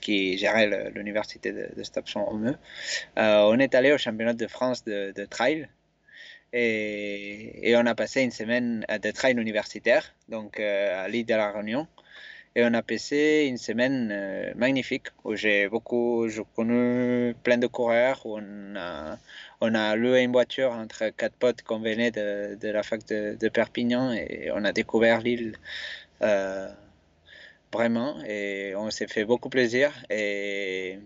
qui 0.00 0.38
gérait 0.38 0.90
l'université 0.94 1.52
de, 1.52 1.68
de. 1.76 2.48
Euh, 2.48 2.54
on 3.16 3.58
est 3.58 3.74
allé 3.74 3.92
au 3.92 3.98
championnat 3.98 4.32
de 4.32 4.46
France 4.46 4.82
de, 4.84 5.12
trail 5.26 5.68
et, 6.54 7.68
et, 7.68 7.76
on 7.76 7.84
a 7.84 7.94
passé 7.94 8.22
une 8.22 8.30
semaine 8.30 8.86
de 8.88 9.10
trail 9.10 9.34
universitaire, 9.34 10.14
donc 10.30 10.58
à 10.58 11.06
l'île 11.08 11.26
de 11.26 11.34
la 11.34 11.52
Réunion. 11.52 11.86
Et 12.56 12.64
on 12.64 12.72
a 12.74 12.82
passé 12.82 13.46
une 13.48 13.58
semaine 13.58 14.54
magnifique 14.56 15.08
où 15.24 15.36
j'ai 15.36 15.68
beaucoup, 15.68 16.26
connu 16.56 17.34
plein 17.44 17.58
de 17.58 17.66
coureurs, 17.66 18.24
où 18.24 18.38
on 18.38 18.76
a, 18.76 19.18
on 19.60 19.74
a 19.74 19.94
loué 19.94 20.22
une 20.22 20.32
voiture 20.32 20.72
entre 20.72 21.10
quatre 21.10 21.36
potes 21.36 21.62
qu'on 21.62 21.80
venait 21.80 22.10
de, 22.10 22.56
de, 22.56 22.68
la 22.70 22.82
fac 22.82 23.06
de, 23.06 23.48
Perpignan 23.50 24.12
et 24.12 24.50
on 24.54 24.64
a 24.64 24.72
découvert 24.72 25.20
l'île 25.20 25.58
vraiment, 27.72 28.22
et 28.24 28.74
on 28.76 28.90
s'est 28.90 29.06
fait 29.08 29.24
beaucoup 29.24 29.50
plaisir. 29.50 29.92
Et, 30.10 30.98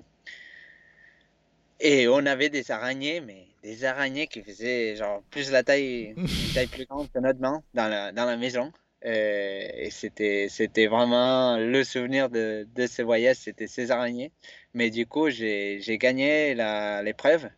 et 1.80 2.08
on 2.08 2.24
avait 2.26 2.50
des 2.50 2.70
araignées, 2.70 3.20
mais 3.20 3.46
des 3.62 3.84
araignées 3.84 4.26
qui 4.26 4.42
faisaient 4.42 4.96
genre 4.96 5.22
plus 5.30 5.50
la 5.50 5.62
taille, 5.62 6.14
une 6.16 6.26
taille 6.54 6.66
plus 6.68 6.86
grande 6.86 7.10
que 7.12 7.18
notre 7.18 7.40
main 7.40 7.62
dans 7.74 7.88
la, 7.88 8.12
dans 8.12 8.24
la 8.24 8.36
maison. 8.36 8.72
Et, 9.02 9.88
c'était, 9.90 10.48
c'était 10.48 10.86
vraiment 10.86 11.56
le 11.56 11.84
souvenir 11.84 12.28
de, 12.28 12.66
de 12.74 12.86
ce 12.86 13.02
voyage, 13.02 13.36
c'était 13.36 13.66
ces 13.66 13.90
araignées. 13.90 14.32
Mais 14.74 14.90
du 14.90 15.06
coup, 15.06 15.30
j'ai, 15.30 15.80
j'ai 15.80 15.98
gagné 15.98 16.54
la, 16.54 17.02
l'épreuve. 17.02 17.48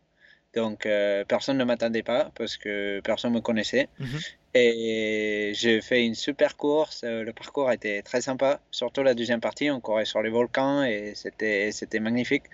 Donc, 0.54 0.84
euh, 0.84 1.24
personne 1.24 1.56
ne 1.56 1.64
m'attendait 1.64 2.02
pas 2.02 2.30
parce 2.34 2.56
que 2.56 3.00
personne 3.00 3.32
ne 3.32 3.36
me 3.36 3.40
connaissait. 3.40 3.88
Mhm. 3.98 4.18
Et 4.54 5.52
j'ai 5.54 5.80
fait 5.80 6.04
une 6.04 6.14
super 6.14 6.56
course. 6.56 7.02
Euh, 7.04 7.24
le 7.24 7.32
parcours 7.32 7.72
était 7.72 8.02
très 8.02 8.20
sympa, 8.20 8.60
surtout 8.70 9.02
la 9.02 9.14
deuxième 9.14 9.40
partie. 9.40 9.70
On 9.70 9.80
courait 9.80 10.04
sur 10.04 10.22
les 10.22 10.28
volcans 10.30 10.84
et 10.84 11.12
c'était, 11.14 11.72
c'était 11.72 12.00
magnifique 12.00 12.44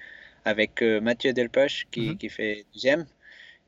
avec 0.45 0.81
euh, 0.83 1.01
Mathieu 1.01 1.33
Delpoche 1.33 1.87
qui, 1.91 2.11
mhm. 2.11 2.19
qui 2.19 2.29
fait 2.29 2.65
deuxième. 2.73 3.07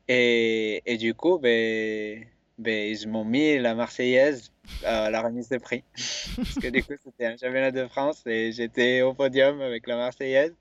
Et, 0.07 0.81
et, 0.85 0.97
du 0.97 1.13
coup, 1.13 1.37
ben, 1.37 2.25
ben, 2.61 2.95
ils 2.95 3.07
m'ont 3.07 3.25
mis 3.25 3.57
la 3.57 3.73
Marseillaise 3.73 4.51
à 4.85 5.09
la 5.09 5.21
remise 5.21 5.49
de 5.49 5.57
prix. 5.57 5.83
Parce 6.35 6.55
que 6.55 6.67
du 6.67 6.83
coup, 6.83 6.93
c'était 7.03 7.25
un 7.25 7.35
championnat 7.35 7.71
de 7.71 7.87
France 7.87 8.21
et 8.27 8.51
j'étais 8.51 9.01
au 9.01 9.13
podium 9.13 9.61
avec 9.61 9.87
la 9.87 9.97
Marseillaise. 9.97 10.53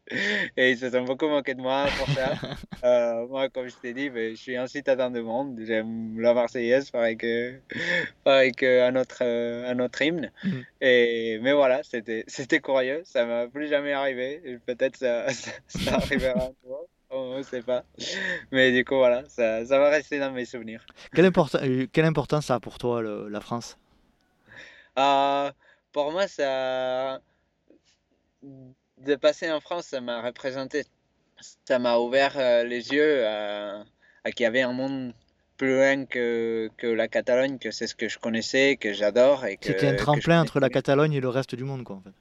Et 0.57 0.71
ils 0.71 0.79
se 0.79 0.91
sont 0.91 1.05
beaucoup 1.05 1.29
moqués 1.29 1.55
de 1.55 1.61
moi 1.61 1.87
pour 1.99 2.09
ça. 2.15 2.33
Euh, 2.83 3.27
moi, 3.27 3.51
comme 3.51 3.69
je 3.69 3.75
t'ai 3.75 3.93
dit, 3.93 4.09
ben, 4.09 4.35
je 4.35 4.41
suis 4.41 4.57
un 4.57 4.67
citadin 4.67 5.11
de 5.11 5.21
monde. 5.21 5.61
J'aime 5.67 6.19
la 6.19 6.33
Marseillaise, 6.33 6.91
pareil 6.91 7.19
que, 7.19 7.61
pareil 8.25 8.53
que 8.53 8.89
un, 8.89 8.97
autre, 8.97 9.23
un 9.23 9.79
autre 9.81 10.01
hymne. 10.01 10.33
Mm. 10.43 10.61
Et, 10.81 11.39
mais 11.43 11.53
voilà, 11.53 11.83
c'était 11.83 12.61
curieux. 12.63 13.03
Ça 13.05 13.27
m'a 13.27 13.49
plus 13.49 13.69
jamais 13.69 13.93
arrivé. 13.93 14.59
Peut-être 14.65 14.97
ça, 14.97 15.29
ça, 15.29 15.51
ça 15.69 15.97
arrivera 15.97 16.47
un 16.47 16.53
jour 16.65 16.89
on 17.11 17.39
ne 17.39 17.43
sait 17.43 17.63
pas. 17.63 17.85
Mais 18.53 18.73
du 18.73 18.85
coup, 18.85 18.97
voilà, 18.97 19.25
ça, 19.29 19.65
ça, 19.65 19.79
va 19.79 19.91
rester 19.91 20.19
dans 20.19 20.31
mes 20.33 20.45
souvenirs. 20.45 20.85
Quelle, 21.13 21.27
euh, 21.27 21.87
quelle 21.93 22.05
importance 22.05 22.47
ça 22.47 22.57
a 22.57 22.61
pour 22.61 22.79
toi, 22.79 23.03
la 23.03 23.41
France? 23.41 23.79
Euh, 24.99 25.51
Pour 25.93 26.13
moi, 26.13 26.29
ça. 26.29 27.21
De 28.43 29.15
passer 29.17 29.51
en 29.51 29.61
France, 29.61 29.87
ça 29.87 30.01
m'a 30.01 30.23
représenté. 30.23 30.85
Ça 31.65 31.79
m'a 31.79 31.97
ouvert 31.99 32.35
euh, 32.37 32.65
les 32.65 32.91
yeux 32.91 33.27
à, 33.27 33.85
à 34.25 34.31
qu'il 34.31 34.45
y 34.45 34.47
avait 34.47 34.61
un 34.61 34.73
monde 34.73 35.15
plus 35.57 35.75
loin 35.75 36.05
que, 36.05 36.71
que 36.77 36.87
la 36.87 37.09
Catalogne, 37.09 37.59
que 37.59 37.71
c'est 37.71 37.87
ce 37.87 37.95
que 37.95 38.09
je 38.09 38.19
connaissais, 38.19 38.77
que 38.77 38.93
j'adore. 38.93 39.45
C'était 39.63 39.89
un 39.89 39.97
tremplin 39.97 40.41
entre 40.41 40.61
la 40.61 40.69
Catalogne 40.69 41.15
et 41.15 41.21
le 41.21 41.29
reste 41.29 41.55
du 41.55 41.65
monde, 41.65 41.85
quoi, 41.85 41.97
en 41.97 42.01
fait. 42.01 42.13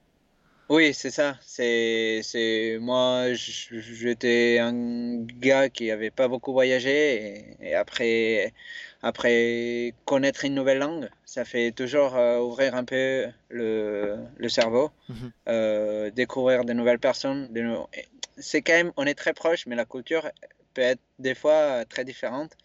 Oui, 0.70 0.94
c'est 0.94 1.10
ça. 1.10 1.36
C'est, 1.42 2.20
c'est 2.22 2.78
moi, 2.80 3.32
j'étais 3.34 4.58
un 4.60 5.24
gars 5.24 5.68
qui 5.68 5.90
avait 5.90 6.12
pas 6.12 6.28
beaucoup 6.28 6.52
voyagé 6.52 7.56
et, 7.60 7.74
après, 7.74 8.54
après 9.02 9.94
connaître 10.04 10.44
une 10.44 10.54
nouvelle 10.54 10.78
langue, 10.78 11.10
ça 11.24 11.44
fait 11.44 11.72
toujours 11.72 12.14
euh, 12.14 12.38
ouvrir 12.38 12.76
un 12.76 12.84
peu 12.84 13.26
le, 13.48 14.16
le 14.36 14.48
cerveau, 14.48 14.92
mhm. 15.08 15.32
euh, 15.48 16.10
découvrir 16.12 16.64
de 16.64 16.72
nouvelles 16.72 17.00
personnes. 17.00 17.48
C'est 18.38 18.62
quand 18.62 18.74
même, 18.74 18.92
on 18.96 19.06
est 19.06 19.14
très 19.16 19.32
proche, 19.32 19.66
mais 19.66 19.74
la 19.74 19.84
culture 19.84 20.30
peut 20.74 20.82
être 20.82 21.00
des 21.18 21.34
fois 21.34 21.84
très 21.84 22.04
différente 22.04 22.56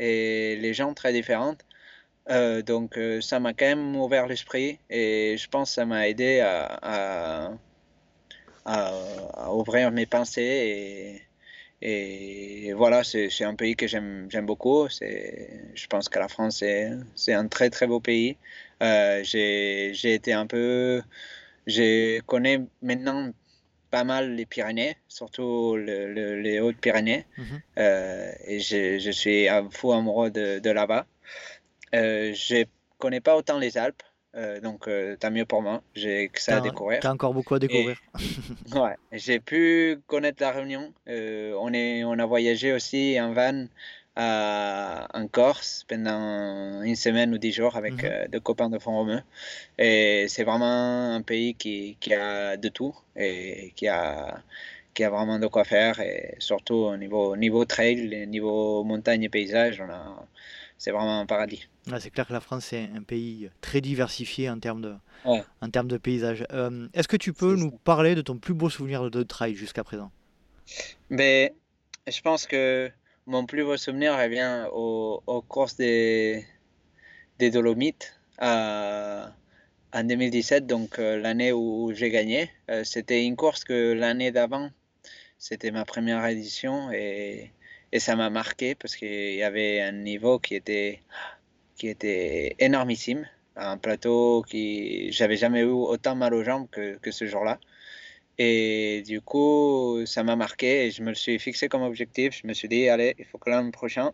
et 0.00 0.56
les 0.56 0.74
gens 0.74 0.94
très 0.94 1.12
différentes. 1.12 1.64
Euh, 2.30 2.62
donc 2.62 2.96
euh, 2.98 3.20
ça 3.20 3.40
m'a 3.40 3.52
quand 3.52 3.66
même 3.66 3.96
ouvert 3.96 4.28
l'esprit 4.28 4.78
et 4.88 5.36
je 5.36 5.48
pense 5.48 5.70
que 5.70 5.74
ça 5.74 5.84
m'a 5.84 6.08
aidé 6.08 6.38
à, 6.40 7.58
à, 8.64 9.52
ouvrir 9.52 9.90
mes 9.90 10.06
pensées 10.06 11.20
et, 11.82 12.66
et 12.68 12.72
voilà, 12.74 13.02
c'est 13.02 13.44
un 13.44 13.56
pays 13.56 13.74
que 13.74 13.88
j'aime 13.88 14.28
beaucoup. 14.42 14.86
Je 14.88 15.86
pense 15.88 16.08
que 16.08 16.18
la 16.18 16.28
France, 16.28 16.62
c'est 17.16 17.32
un 17.32 17.48
très 17.48 17.70
très 17.70 17.88
beau 17.88 17.98
pays. 17.98 18.36
Euh, 18.82 19.22
J'ai 19.24 20.14
été 20.14 20.32
un 20.32 20.46
peu... 20.46 21.02
Je 21.66 22.20
connais 22.20 22.60
maintenant 22.82 23.32
pas 23.90 24.04
mal 24.04 24.34
les 24.34 24.46
Pyrénées, 24.46 24.96
surtout 25.08 25.76
les 25.76 26.60
Hautes-Pyrénées. 26.60 27.26
Mhm. 27.36 27.62
et 28.46 28.60
je, 28.60 28.98
je, 29.00 29.10
suis 29.10 29.48
un 29.48 29.68
fou 29.70 29.92
amoureux 29.92 30.30
de, 30.30 30.60
de 30.60 30.70
là-bas. 30.70 31.06
Euh, 31.94 32.32
je 32.34 32.64
connais 32.98 33.20
pas 33.20 33.36
autant 33.36 33.58
les 33.58 33.76
Alpes, 33.76 34.02
euh, 34.34 34.60
donc 34.60 34.88
euh, 34.88 35.16
tant 35.16 35.30
mieux 35.30 35.44
pour 35.44 35.62
moi. 35.62 35.82
J'ai 35.94 36.28
que 36.28 36.40
ça 36.40 36.58
à 36.58 36.60
découvrir. 36.60 37.00
Tu 37.00 37.06
as 37.06 37.12
encore 37.12 37.34
beaucoup 37.34 37.54
à 37.54 37.58
découvrir. 37.58 37.98
ouais, 38.74 38.96
j'ai 39.12 39.40
pu 39.40 40.00
connaître 40.06 40.42
la 40.42 40.52
Réunion. 40.52 40.92
on, 41.06 41.72
est, 41.74 42.04
on 42.04 42.18
a 42.18 42.26
voyagé 42.26 42.72
aussi 42.72 43.18
en 43.20 43.32
van 43.32 43.66
à, 44.16 45.08
en 45.14 45.26
Corse 45.26 45.84
pendant 45.88 46.82
une 46.82 46.96
semaine 46.96 47.32
ou 47.34 47.38
dix 47.38 47.52
jours 47.52 47.76
avec 47.76 48.02
mhm. 48.02 48.28
deux 48.30 48.40
copains 48.40 48.68
de 48.68 48.78
font 48.78 48.92
romeu 48.92 49.20
Et 49.78 50.26
c'est 50.28 50.44
vraiment 50.44 51.14
un 51.14 51.22
pays 51.22 51.54
qui, 51.54 51.96
qui, 51.98 52.14
a 52.14 52.56
de 52.56 52.68
tout 52.68 52.94
et 53.16 53.72
qui 53.74 53.88
a, 53.88 54.42
qui 54.94 55.04
a 55.04 55.10
vraiment 55.10 55.38
de 55.38 55.46
quoi 55.46 55.64
faire. 55.64 56.00
Et 56.00 56.36
surtout 56.38 56.74
au 56.74 56.96
niveau, 56.96 57.36
niveau 57.36 57.64
trail, 57.64 58.26
niveau 58.28 58.84
montagne 58.84 59.24
et 59.24 59.28
paysage, 59.28 59.80
on 59.80 59.90
a 59.90 60.26
c'est 60.82 60.90
vraiment 60.90 61.20
un 61.20 61.26
paradis. 61.26 61.68
C'est 61.98 62.10
clair 62.10 62.26
que 62.26 62.32
la 62.32 62.40
France 62.40 62.72
est 62.72 62.88
un 62.94 63.02
pays 63.02 63.50
très 63.60 63.80
diversifié 63.80 64.48
en 64.48 64.58
termes 64.58 64.82
de, 64.82 64.94
en 65.24 65.70
termes 65.70 65.88
de 65.88 65.98
paysage. 65.98 66.44
Euh, 66.52 66.88
est-ce 66.94 67.08
que 67.08 67.16
tu 67.16 67.32
peux 67.32 67.56
nous 67.56 67.70
parler 67.70 68.14
de 68.14 68.22
ton 68.22 68.38
plus 68.38 68.54
beau 68.54 68.70
souvenir 68.70 69.10
de 69.10 69.22
trail 69.22 69.54
jusqu'à 69.54 69.84
présent? 69.84 70.10
Mais, 71.10 71.54
ben, 72.06 72.12
Je 72.12 72.20
pense 72.20 72.46
que 72.46 72.90
mon 73.26 73.46
plus 73.46 73.64
beau 73.64 73.76
souvenir 73.76 74.16
revient 74.16 74.66
aux, 74.72 75.22
aux 75.26 75.42
courses 75.42 75.76
des, 75.76 76.46
des 77.38 77.50
Dolomites 77.50 78.14
en 78.40 80.04
2017, 80.04 80.66
donc 80.66 80.98
euh, 80.98 81.18
l'année 81.18 81.52
où, 81.52 81.92
j'ai 81.94 82.10
gagné. 82.10 82.50
Euh, 82.70 82.82
c'était 82.84 83.24
une 83.24 83.36
course 83.36 83.64
que 83.64 83.92
l'année 83.92 84.30
d'avant, 84.32 84.70
c'était 85.38 85.70
ma 85.70 85.84
première 85.84 86.24
édition 86.26 86.90
et 86.92 87.52
et 87.92 88.00
ça 88.00 88.16
m'a 88.16 88.30
marqué 88.30 88.74
parce 88.74 88.96
qu'il 88.96 89.34
y 89.34 89.42
avait 89.42 89.80
un 89.82 89.92
niveau 89.92 90.38
qui 90.38 90.54
était, 90.54 91.00
qui 91.76 91.88
était 91.88 92.56
énormissime. 92.58 93.28
Un 93.56 93.76
plateau 93.78 94.42
qui 94.48 95.12
j'avais 95.12 95.36
jamais 95.36 95.60
eu 95.60 95.66
autant 95.66 96.14
mal 96.14 96.34
aux 96.34 96.42
jambes 96.42 96.68
que, 96.70 97.10
ce 97.10 97.26
jour-là. 97.26 97.58
Et 98.38 99.02
du 99.06 99.20
coup, 99.20 100.02
ça 100.06 100.22
m'a 100.22 100.36
marqué 100.36 100.86
et 100.86 100.90
je 100.90 101.02
me 101.02 101.10
le 101.10 101.14
suis 101.14 101.38
fixé 101.38 101.68
comme 101.68 101.82
objectif. 101.82 102.40
Je 102.42 102.46
me 102.46 102.54
suis 102.54 102.68
dit, 102.68 102.88
allez, 102.88 103.14
il 103.18 103.24
faut 103.26 103.38
que 103.38 103.50
l'an 103.50 103.70
prochain, 103.70 104.12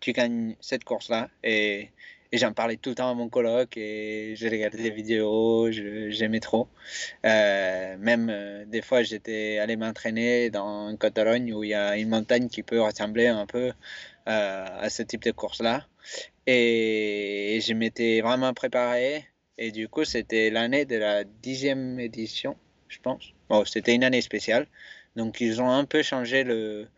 tu 0.00 0.12
gagnes 0.12 0.56
cette 0.60 0.84
course-là. 0.84 1.28
Et 1.44 1.90
et 2.32 2.38
j'en 2.38 2.52
parlais 2.52 2.76
tout 2.76 2.90
le 2.90 2.94
temps 2.94 3.10
à 3.10 3.14
mon 3.14 3.28
coloc 3.28 3.76
et 3.76 4.34
j'ai 4.36 4.48
regardé 4.48 4.78
des 4.78 4.90
vidéos, 4.90 5.68
j'aimais 5.70 6.38
trop. 6.38 6.68
Euh, 7.26 7.96
même 7.98 8.28
euh, 8.30 8.64
des 8.66 8.82
fois, 8.82 9.02
j'étais 9.02 9.58
allé 9.58 9.76
m'entraîner 9.76 10.48
dans 10.50 10.96
Catalogne 10.96 11.52
où 11.52 11.64
il 11.64 11.70
y 11.70 11.74
a 11.74 11.96
une 11.96 12.08
montagne 12.08 12.48
qui 12.48 12.62
peut 12.62 12.80
ressembler 12.80 13.26
un 13.26 13.46
peu 13.46 13.72
euh, 14.28 14.66
à 14.68 14.90
ce 14.90 15.02
type 15.02 15.24
de 15.24 15.32
course-là. 15.32 15.86
Et, 16.52 17.60
je 17.60 17.74
m'étais 17.74 18.20
vraiment 18.22 18.52
préparé. 18.54 19.24
Et 19.56 19.70
du 19.70 19.88
coup, 19.88 20.04
c'était 20.04 20.50
l'année 20.50 20.84
de 20.84 20.96
la 20.96 21.22
dixième 21.22 22.00
édition, 22.00 22.56
je 22.88 22.98
pense. 22.98 23.24
Bon, 23.48 23.64
c'était 23.64 23.94
une 23.94 24.02
année 24.04 24.22
spéciale. 24.22 24.66
Donc, 25.16 25.40
ils 25.40 25.60
ont 25.62 25.70
un 25.70 25.84
peu 25.84 26.02
changé 26.02 26.42
le, 26.42 26.88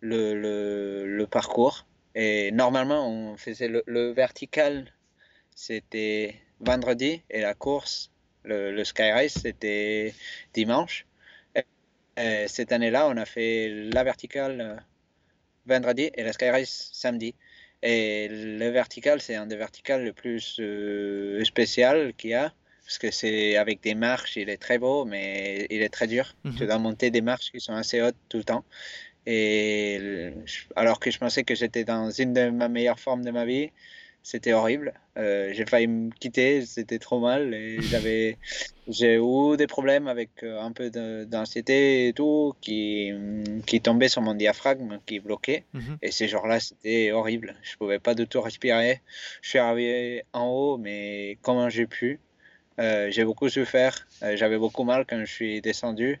le, 0.00 1.24
parcours. 1.26 1.86
Et 2.14 2.52
normalement, 2.52 3.08
on 3.08 3.36
faisait 3.36 3.68
le, 3.68 4.12
vertical, 4.12 4.92
c'était 5.56 6.36
vendredi, 6.60 7.22
et 7.30 7.40
la 7.40 7.54
course, 7.54 8.12
le, 8.44 8.70
le 8.70 8.84
Sky 8.84 9.10
Race, 9.10 9.38
c'était 9.42 10.14
dimanche. 10.52 11.06
Et 12.16 12.46
cette 12.46 12.70
année-là, 12.70 13.08
on 13.08 13.16
a 13.16 13.24
fait 13.24 13.88
la 13.92 14.04
verticale 14.04 14.60
euh, 14.60 14.76
vendredi 15.66 16.10
et 16.14 16.22
la 16.22 16.32
Sky 16.32 16.50
Race 16.50 16.90
samedi. 16.92 17.34
Et 17.86 18.28
le 18.30 18.66
vertical, 18.70 19.20
c'est 19.20 19.34
un 19.34 19.46
des 19.46 19.56
verticales 19.56 20.04
le 20.04 20.14
plus 20.14 20.56
euh, 20.58 21.44
spécial 21.44 22.14
qu'il 22.16 22.30
y 22.30 22.34
a, 22.34 22.50
parce 22.82 22.96
que 22.96 23.10
c'est 23.10 23.56
avec 23.58 23.82
des 23.82 23.94
marches, 23.94 24.36
il 24.36 24.48
est 24.48 24.56
très 24.56 24.78
beau, 24.78 25.04
mais 25.04 25.66
il 25.68 25.82
est 25.82 25.90
très 25.90 26.06
dur. 26.06 26.34
Mhm. 26.44 26.54
Tu 26.56 26.66
dois 26.66 26.78
monter 26.78 27.10
des 27.10 27.20
marches 27.20 27.52
qui 27.52 27.60
sont 27.60 27.74
assez 27.74 28.00
hautes 28.00 28.16
tout 28.30 28.38
le 28.38 28.44
temps. 28.44 28.64
Et 29.26 30.32
alors 30.76 30.98
que 30.98 31.10
je 31.10 31.18
pensais 31.18 31.44
que 31.44 31.54
j'étais 31.54 31.84
dans 31.84 32.10
une 32.10 32.32
de 32.32 32.48
ma 32.48 32.68
meilleures 32.68 32.98
formes 32.98 33.24
de 33.24 33.30
ma 33.30 33.44
vie, 33.44 33.70
c'était 34.24 34.54
horrible. 34.54 34.94
Euh, 35.18 35.50
j'ai 35.52 35.66
failli 35.66 35.86
me 35.86 36.10
quitter, 36.10 36.64
c'était 36.64 36.98
trop 36.98 37.20
mal. 37.20 37.52
Et 37.52 37.78
j'avais, 37.82 38.38
j'ai 38.88 39.16
eu 39.16 39.56
des 39.56 39.66
problèmes 39.66 40.08
avec 40.08 40.42
euh, 40.42 40.60
un 40.60 40.72
peu 40.72 40.90
d'anxiété 41.26 42.08
et 42.08 42.12
tout 42.14 42.54
qui, 42.60 43.12
qui 43.66 43.80
tombait 43.82 44.08
sur 44.08 44.22
mon 44.22 44.34
diaphragme, 44.34 44.98
qui 45.06 45.20
bloquait. 45.20 45.64
Mhm. 45.74 45.98
Et 46.00 46.10
ces 46.10 46.26
jours-là, 46.26 46.58
c'était 46.58 47.12
horrible. 47.12 47.54
Je 47.62 47.76
pouvais 47.76 47.98
pas 47.98 48.14
du 48.14 48.26
tout 48.26 48.40
respirer. 48.40 49.02
Je 49.42 49.50
suis 49.50 49.58
arrivé 49.58 50.24
en 50.32 50.46
haut, 50.46 50.78
mais 50.78 51.38
comment 51.42 51.68
j'ai 51.68 51.86
pu 51.86 52.18
euh, 52.80 53.08
j'ai 53.10 53.24
beaucoup 53.24 53.48
souffert, 53.48 54.06
euh, 54.22 54.36
j'avais 54.36 54.58
beaucoup 54.58 54.82
mal 54.82 55.06
quand 55.08 55.20
je 55.20 55.32
suis 55.32 55.60
descendu 55.60 56.20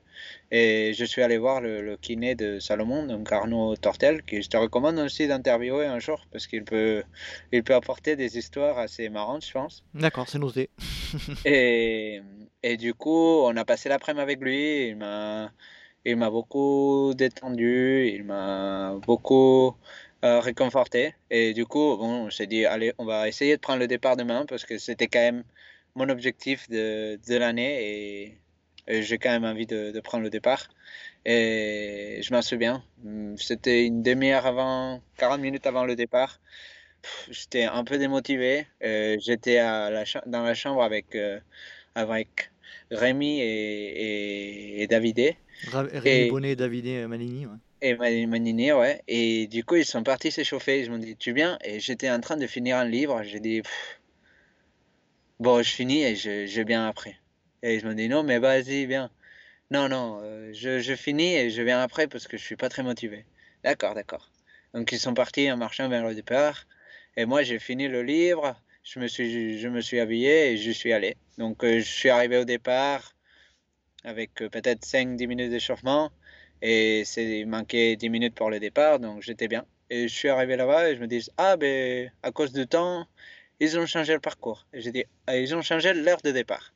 et 0.52 0.92
je 0.94 1.04
suis 1.04 1.20
allé 1.20 1.36
voir 1.36 1.60
le, 1.60 1.96
kiné 1.96 2.36
de 2.36 2.60
Salomon, 2.60 3.06
donc 3.06 3.32
Arnaud 3.32 3.74
Tortel, 3.76 4.22
qui 4.22 4.40
je 4.40 4.48
te 4.48 4.56
recommande 4.56 4.98
aussi 5.00 5.26
d'interviewer 5.26 5.86
un 5.86 5.98
jour 5.98 6.24
parce 6.30 6.46
qu'il 6.46 6.64
peut, 6.64 7.02
il 7.50 7.64
peut 7.64 7.74
apporter 7.74 8.14
des 8.14 8.38
histoires 8.38 8.78
assez 8.78 9.08
marrantes, 9.08 9.44
je 9.44 9.52
pense. 9.52 9.82
D'accord, 9.94 10.28
c'est 10.28 10.38
noté. 10.38 10.70
et, 11.44 12.20
et, 12.62 12.76
du 12.76 12.94
coup, 12.94 13.42
on 13.42 13.56
a 13.56 13.64
passé 13.64 13.88
l'après-midi 13.88 14.22
avec 14.22 14.40
lui, 14.40 14.88
il 14.88 14.96
m'a, 14.96 15.50
il 16.04 16.16
m'a 16.16 16.30
beaucoup 16.30 17.14
détendu, 17.16 18.12
il 18.14 18.22
m'a 18.22 18.94
beaucoup 19.04 19.74
euh, 20.24 20.38
réconforté 20.38 21.14
et 21.30 21.52
du 21.52 21.66
coup, 21.66 21.96
bon, 21.96 22.26
on 22.26 22.30
s'est 22.30 22.46
dit, 22.46 22.64
allez, 22.64 22.92
on 22.98 23.04
va 23.04 23.26
essayer 23.26 23.56
de 23.56 23.60
prendre 23.60 23.80
le 23.80 23.88
départ 23.88 24.16
demain 24.16 24.46
parce 24.46 24.64
que 24.64 24.78
c'était 24.78 25.08
quand 25.08 25.18
même 25.18 25.44
mon 25.94 26.08
objectif 26.08 26.68
de, 26.68 27.18
de 27.28 27.36
l'année 27.36 27.72
et, 27.80 28.38
j'ai 28.86 29.16
quand 29.16 29.30
même 29.30 29.44
envie 29.44 29.66
de, 29.66 29.92
de, 29.92 30.00
prendre 30.00 30.24
le 30.24 30.28
départ. 30.28 30.68
Et 31.24 32.20
je 32.22 32.34
m'en 32.34 32.42
souviens, 32.42 32.84
c'était 33.38 33.86
une 33.86 34.02
demi-heure 34.02 34.44
avant, 34.44 35.00
40 35.16 35.40
minutes 35.40 35.66
avant 35.66 35.84
le 35.84 35.96
départ. 35.96 36.38
j'étais 37.30 37.64
un 37.64 37.82
peu 37.84 37.96
démotivé. 37.96 38.66
Euh, 38.82 39.16
j'étais 39.20 39.56
dans 39.56 40.42
la 40.42 40.54
chambre 40.54 40.82
avec, 40.82 41.16
avec 41.94 42.50
Rémi 42.90 43.40
et, 43.40 44.82
et, 44.82 44.86
Davidé. 44.86 45.38
Rémi 45.72 46.28
Bonnet 46.28 46.50
et 46.50 46.56
Davidé 46.56 47.06
Manini, 47.06 47.46
ouais. 47.46 47.56
Et 47.84 48.26
Manini, 48.26 48.72
ouais. 48.72 49.02
Et 49.08 49.46
du 49.46 49.62
coup, 49.62 49.76
ils 49.76 49.84
sont 49.84 50.02
partis 50.02 50.30
s'échauffer. 50.30 50.80
Ils 50.80 50.90
m'ont 50.90 50.98
dit, 50.98 51.16
tu 51.16 51.34
viens? 51.34 51.58
Et 51.62 51.80
j'étais 51.80 52.10
en 52.10 52.18
train 52.20 52.38
de 52.38 52.46
finir 52.46 52.78
un 52.78 52.86
livre. 52.86 53.22
J'ai 53.24 53.40
dit, 53.40 53.60
bon, 55.40 55.62
je 55.62 55.70
finis 55.70 56.02
et 56.02 56.16
je, 56.16 56.46
je 56.46 56.62
viens 56.62 56.86
après. 56.88 57.16
Et 57.62 57.80
je 57.80 57.86
me 57.86 57.94
dis, 57.94 58.08
non, 58.08 58.22
mais 58.22 58.38
vas-y, 58.38 58.86
viens. 58.86 59.10
Non, 59.70 59.88
non, 59.88 60.20
euh, 60.22 60.52
je, 60.52 60.80
je, 60.80 60.94
finis 60.94 61.34
et 61.34 61.50
je 61.50 61.62
viens 61.62 61.80
après 61.80 62.06
parce 62.06 62.28
que 62.28 62.36
je 62.36 62.44
suis 62.44 62.56
pas 62.56 62.68
très 62.68 62.82
motivé. 62.82 63.24
D'accord, 63.62 63.94
d'accord. 63.94 64.30
Donc 64.74 64.92
ils 64.92 64.98
sont 64.98 65.14
partis 65.14 65.50
en 65.50 65.56
marchant 65.56 65.88
vers 65.88 66.04
le 66.06 66.14
départ. 66.14 66.66
Et 67.16 67.26
moi, 67.26 67.42
j'ai 67.42 67.58
fini 67.58 67.88
le 67.88 68.02
livre, 68.02 68.60
je 68.82 68.98
me 69.00 69.06
suis, 69.08 69.58
je 69.58 69.68
me 69.68 69.80
suis 69.80 70.00
habillé 70.00 70.52
et 70.52 70.56
je 70.58 70.70
suis 70.70 70.92
allé. 70.92 71.16
Donc 71.38 71.64
euh, 71.64 71.78
je 71.78 71.84
suis 71.84 72.10
arrivé 72.10 72.38
au 72.38 72.44
départ 72.44 73.14
avec 74.04 74.42
euh, 74.42 74.48
peut-être 74.48 74.84
5-10 74.84 75.26
minutes 75.26 75.50
d'échauffement. 75.50 76.10
Et 76.62 77.04
il 77.16 77.46
manquait 77.46 77.96
10 77.96 78.08
minutes 78.08 78.34
pour 78.34 78.50
le 78.50 78.60
départ, 78.60 78.98
donc 78.98 79.22
j'étais 79.22 79.48
bien. 79.48 79.66
Et 79.90 80.08
je 80.08 80.14
suis 80.14 80.28
arrivé 80.28 80.56
là-bas 80.56 80.90
et 80.90 80.96
je 80.96 81.00
me 81.00 81.06
dis, 81.06 81.28
ah 81.36 81.56
ben, 81.56 82.10
à 82.22 82.30
cause 82.32 82.52
du 82.52 82.66
temps, 82.66 83.06
ils 83.60 83.78
ont 83.78 83.86
changé 83.86 84.12
le 84.12 84.20
parcours. 84.20 84.66
Et 84.72 84.80
j'ai 84.80 84.92
dit, 84.92 85.04
ah, 85.26 85.36
ils 85.36 85.54
ont 85.54 85.62
changé 85.62 85.92
l'heure 85.94 86.20
de 86.22 86.30
départ. 86.30 86.72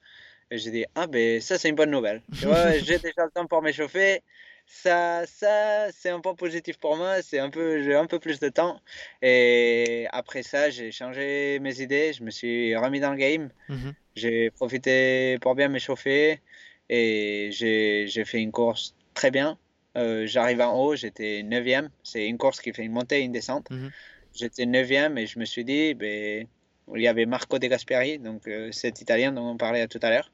Et 0.51 0.59
j'ai 0.59 0.71
dit, 0.71 0.85
ah 0.95 1.07
ben 1.07 1.41
ça 1.41 1.59
c'est 1.59 1.69
une 1.69 1.75
bonne 1.75 1.91
nouvelle. 1.91 2.23
Tu 2.39 2.47
vois, 2.47 2.73
j'ai 2.79 2.99
déjà 2.99 3.25
le 3.25 3.31
temps 3.31 3.47
pour 3.47 3.63
m'échauffer. 3.63 4.23
Ça, 4.67 5.25
ça 5.27 5.91
c'est 5.93 6.11
un 6.11 6.21
point 6.21 6.35
positif 6.35 6.79
pour 6.79 6.97
moi. 6.97 7.23
C'est 7.23 7.39
un 7.39 7.51
peu, 7.51 7.83
j'ai 7.83 7.95
un 7.95 8.07
peu 8.07 8.19
plus 8.19 8.39
de 8.41 8.49
temps. 8.49 8.81
Et 9.23 10.07
après 10.13 10.43
ça, 10.43 10.71
j'ai 10.71 10.91
changé 10.91 11.59
mes 11.61 11.81
idées. 11.81 12.13
Je 12.13 12.23
me 12.23 12.31
suis 12.31 12.75
remis 12.77 13.01
dans 13.01 13.11
le 13.11 13.17
game. 13.17 13.51
Mhm. 13.69 13.95
J'ai 14.17 14.51
profité 14.51 15.39
pour 15.41 15.55
bien 15.55 15.69
m'échauffer. 15.69 16.41
Et 16.89 17.51
j'ai 17.53 18.25
fait 18.25 18.41
une 18.41 18.53
course 18.53 18.95
très 19.15 19.31
bien. 19.31 19.59
Euh, 19.97 20.27
j'arrive 20.27 20.61
en 20.61 20.75
haut, 20.79 20.97
j'étais 20.97 21.43
9e. 21.43 21.89
C'est 22.03 22.27
une 22.27 22.39
course 22.39 22.61
qui 22.61 22.73
fait 22.73 22.85
une 22.85 22.93
montée 22.93 23.21
et 23.21 23.23
une 23.23 23.33
descente. 23.33 23.71
Mhm. 23.71 23.91
J'étais 24.35 24.65
9e 24.65 25.19
et 25.19 25.27
je 25.27 25.39
me 25.39 25.45
suis 25.45 25.65
dit, 25.65 25.95
ben, 25.95 26.47
il 26.95 27.03
y 27.03 27.09
avait 27.09 27.27
Marco 27.27 27.59
De 27.59 27.67
Gasperi, 27.67 28.19
donc 28.19 28.47
euh, 28.49 28.73
cet 28.73 29.01
Italien 29.01 29.33
dont 29.33 29.47
on 29.47 29.57
parlait 29.57 29.87
tout 29.89 30.01
à 30.03 30.11
l'heure, 30.11 30.31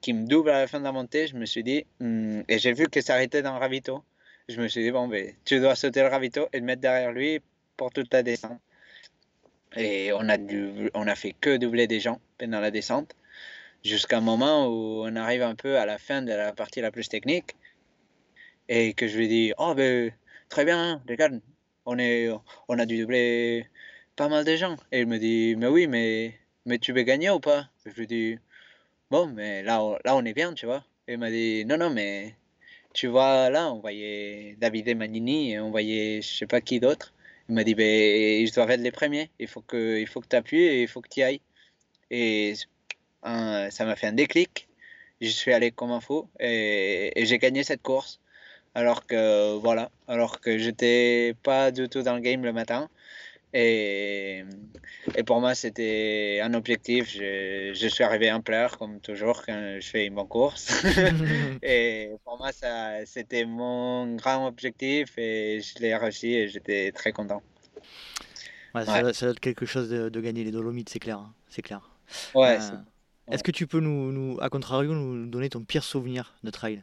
qui 0.00 0.12
me 0.12 0.26
double 0.26 0.50
à 0.50 0.60
la 0.60 0.66
fin 0.66 0.78
de 0.80 0.84
la 0.84 0.92
montée. 0.92 1.26
Je 1.26 1.36
me 1.36 1.46
suis 1.46 1.62
dit, 1.62 1.86
hmm, 2.00 2.42
et 2.48 2.58
j'ai 2.58 2.72
vu 2.72 2.88
que 2.88 3.00
ça 3.00 3.14
arrêtait 3.14 3.42
dans 3.42 3.54
le 3.54 3.60
ravito. 3.60 4.04
Je 4.48 4.60
me 4.60 4.68
suis 4.68 4.82
dit, 4.82 4.90
bon, 4.90 5.08
ben, 5.08 5.32
tu 5.44 5.60
dois 5.60 5.74
sauter 5.74 6.02
le 6.02 6.08
ravito 6.08 6.48
et 6.52 6.60
le 6.60 6.66
mettre 6.66 6.82
derrière 6.82 7.12
lui 7.12 7.40
pour 7.76 7.90
toute 7.92 8.12
la 8.12 8.22
descente. 8.22 8.60
Et 9.76 10.12
on 10.12 10.28
a, 10.28 10.36
on 10.94 11.06
a 11.08 11.14
fait 11.14 11.34
que 11.40 11.56
doubler 11.56 11.86
des 11.86 12.00
gens 12.00 12.20
pendant 12.38 12.60
la 12.60 12.70
descente, 12.70 13.14
jusqu'à 13.84 14.18
un 14.18 14.20
moment 14.20 14.68
où 14.68 15.04
on 15.04 15.16
arrive 15.16 15.42
un 15.42 15.54
peu 15.54 15.78
à 15.78 15.86
la 15.86 15.98
fin 15.98 16.22
de 16.22 16.32
la 16.32 16.52
partie 16.52 16.80
la 16.80 16.90
plus 16.90 17.08
technique, 17.08 17.56
et 18.68 18.94
que 18.94 19.08
je 19.08 19.18
lui 19.18 19.28
dis, 19.28 19.52
oh, 19.58 19.74
ben, 19.74 20.12
très 20.48 20.64
bien, 20.64 21.02
regarde, 21.08 21.40
on, 21.86 21.98
est, 21.98 22.28
on 22.68 22.78
a 22.78 22.86
dû 22.86 23.00
doubler 23.00 23.66
pas 24.16 24.28
mal 24.28 24.44
de 24.44 24.56
gens. 24.56 24.76
Et 24.92 25.00
il 25.00 25.06
me 25.06 25.18
dit, 25.18 25.56
mais 25.56 25.66
oui, 25.66 25.86
mais, 25.86 26.38
mais 26.66 26.78
tu 26.78 26.92
veux 26.92 27.02
gagner 27.02 27.30
ou 27.30 27.40
pas? 27.40 27.68
Je 27.86 27.92
lui 27.92 28.06
dis, 28.06 28.38
bon, 29.10 29.26
mais 29.26 29.62
là, 29.62 29.80
là 30.04 30.16
on 30.16 30.24
est 30.24 30.34
bien, 30.34 30.54
tu 30.54 30.66
vois. 30.66 30.84
Et 31.08 31.14
il 31.14 31.18
m'a 31.18 31.30
dit, 31.30 31.64
non, 31.66 31.76
non, 31.78 31.90
mais 31.90 32.34
tu 32.94 33.08
vois, 33.08 33.50
là, 33.50 33.72
on 33.72 33.80
voyait 33.80 34.56
David 34.60 34.88
et 34.88 34.94
Manini, 34.94 35.52
et 35.52 35.60
on 35.60 35.70
voyait 35.70 36.22
je 36.22 36.28
sais 36.36 36.46
pas 36.46 36.60
qui 36.60 36.80
d'autre. 36.80 37.12
Il 37.48 37.54
m'a 37.54 37.64
dit, 37.64 37.74
ben, 37.74 37.84
ils 37.86 38.50
doivent 38.52 38.70
être 38.70 38.80
les 38.80 38.92
premiers. 38.92 39.30
Il 39.38 39.48
faut 39.48 39.60
que, 39.62 40.04
tu 40.04 40.36
appuies 40.36 40.62
et 40.62 40.82
il 40.82 40.88
faut 40.88 41.00
que 41.02 41.08
tu 41.08 41.22
ailles. 41.22 41.40
Et 42.10 42.54
ça 43.24 43.84
m'a 43.84 43.96
fait 43.96 44.06
un 44.08 44.12
déclic. 44.12 44.68
Je 45.20 45.28
suis 45.28 45.52
allé 45.52 45.70
comme 45.72 45.90
un 45.92 46.00
fou 46.00 46.28
et, 46.40 47.12
et 47.20 47.26
j'ai 47.26 47.38
gagné 47.38 47.64
cette 47.64 47.82
course. 47.82 48.20
Alors 48.74 49.06
que, 49.06 49.56
voilà, 49.58 49.90
alors 50.08 50.40
que 50.40 50.58
j'étais 50.58 51.34
pas 51.42 51.70
du 51.70 51.88
tout 51.88 52.02
dans 52.02 52.14
le 52.14 52.20
game 52.20 52.44
le 52.44 52.52
matin. 52.52 52.88
Et, 53.56 54.44
et 55.14 55.22
pour 55.22 55.40
moi, 55.40 55.54
c'était 55.54 56.40
un 56.42 56.54
objectif. 56.54 57.08
Je, 57.08 57.72
je, 57.72 57.86
suis 57.86 58.02
arrivé 58.02 58.30
en 58.32 58.40
pleurs, 58.40 58.76
comme 58.78 59.00
toujours, 59.00 59.46
quand 59.46 59.78
je 59.80 59.86
fais 59.86 60.06
une 60.06 60.16
bonne 60.16 60.26
course. 60.26 60.84
et 61.62 62.10
pour 62.24 62.36
moi, 62.36 62.50
c'était 63.04 63.44
mon 63.44 64.16
grand 64.16 64.48
objectif 64.48 65.16
et 65.16 65.60
je 65.60 65.78
l'ai 65.80 65.94
réussi 65.94 66.34
et 66.34 66.48
j'étais 66.48 66.90
très 66.90 67.12
content. 67.12 67.42
Ouais, 68.74 68.84
ça, 68.84 69.02
doit 69.02 69.10
être 69.30 69.38
quelque 69.38 69.66
chose 69.66 69.88
de, 69.88 70.08
de, 70.08 70.20
gagner 70.20 70.42
les 70.42 70.50
Dolomites, 70.50 70.88
c'est 70.88 70.98
clair. 70.98 71.18
Hein, 71.18 71.32
c'est 71.48 71.62
clair. 71.62 71.88
Ouais, 72.34 72.58
euh, 72.60 72.76
Est-ce 73.30 73.44
que 73.44 73.52
tu 73.52 73.68
peux 73.68 73.78
nous, 73.78 74.10
nous, 74.10 74.36
à 74.40 74.48
contrario, 74.48 74.94
nous 74.94 75.26
donner 75.26 75.48
ton 75.48 75.62
pire 75.62 75.84
souvenir 75.84 76.34
de 76.42 76.50
trail? 76.50 76.82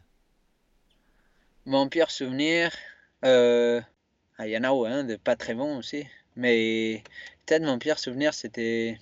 Mon 1.66 1.86
pire 1.90 2.10
souvenir, 2.10 2.72
euh, 3.26 3.82
ah, 4.38 4.46
il 4.46 4.52
y 4.52 4.56
en 4.56 4.64
a 4.64 4.88
un 4.88 5.04
de 5.04 5.16
pas 5.16 5.36
très 5.36 5.54
bon 5.54 5.76
aussi. 5.76 6.06
Mais 6.36 7.02
peut-être 7.46 7.62
mon 7.62 7.78
pire 7.78 7.98
souvenir, 7.98 8.34
c'était. 8.34 8.98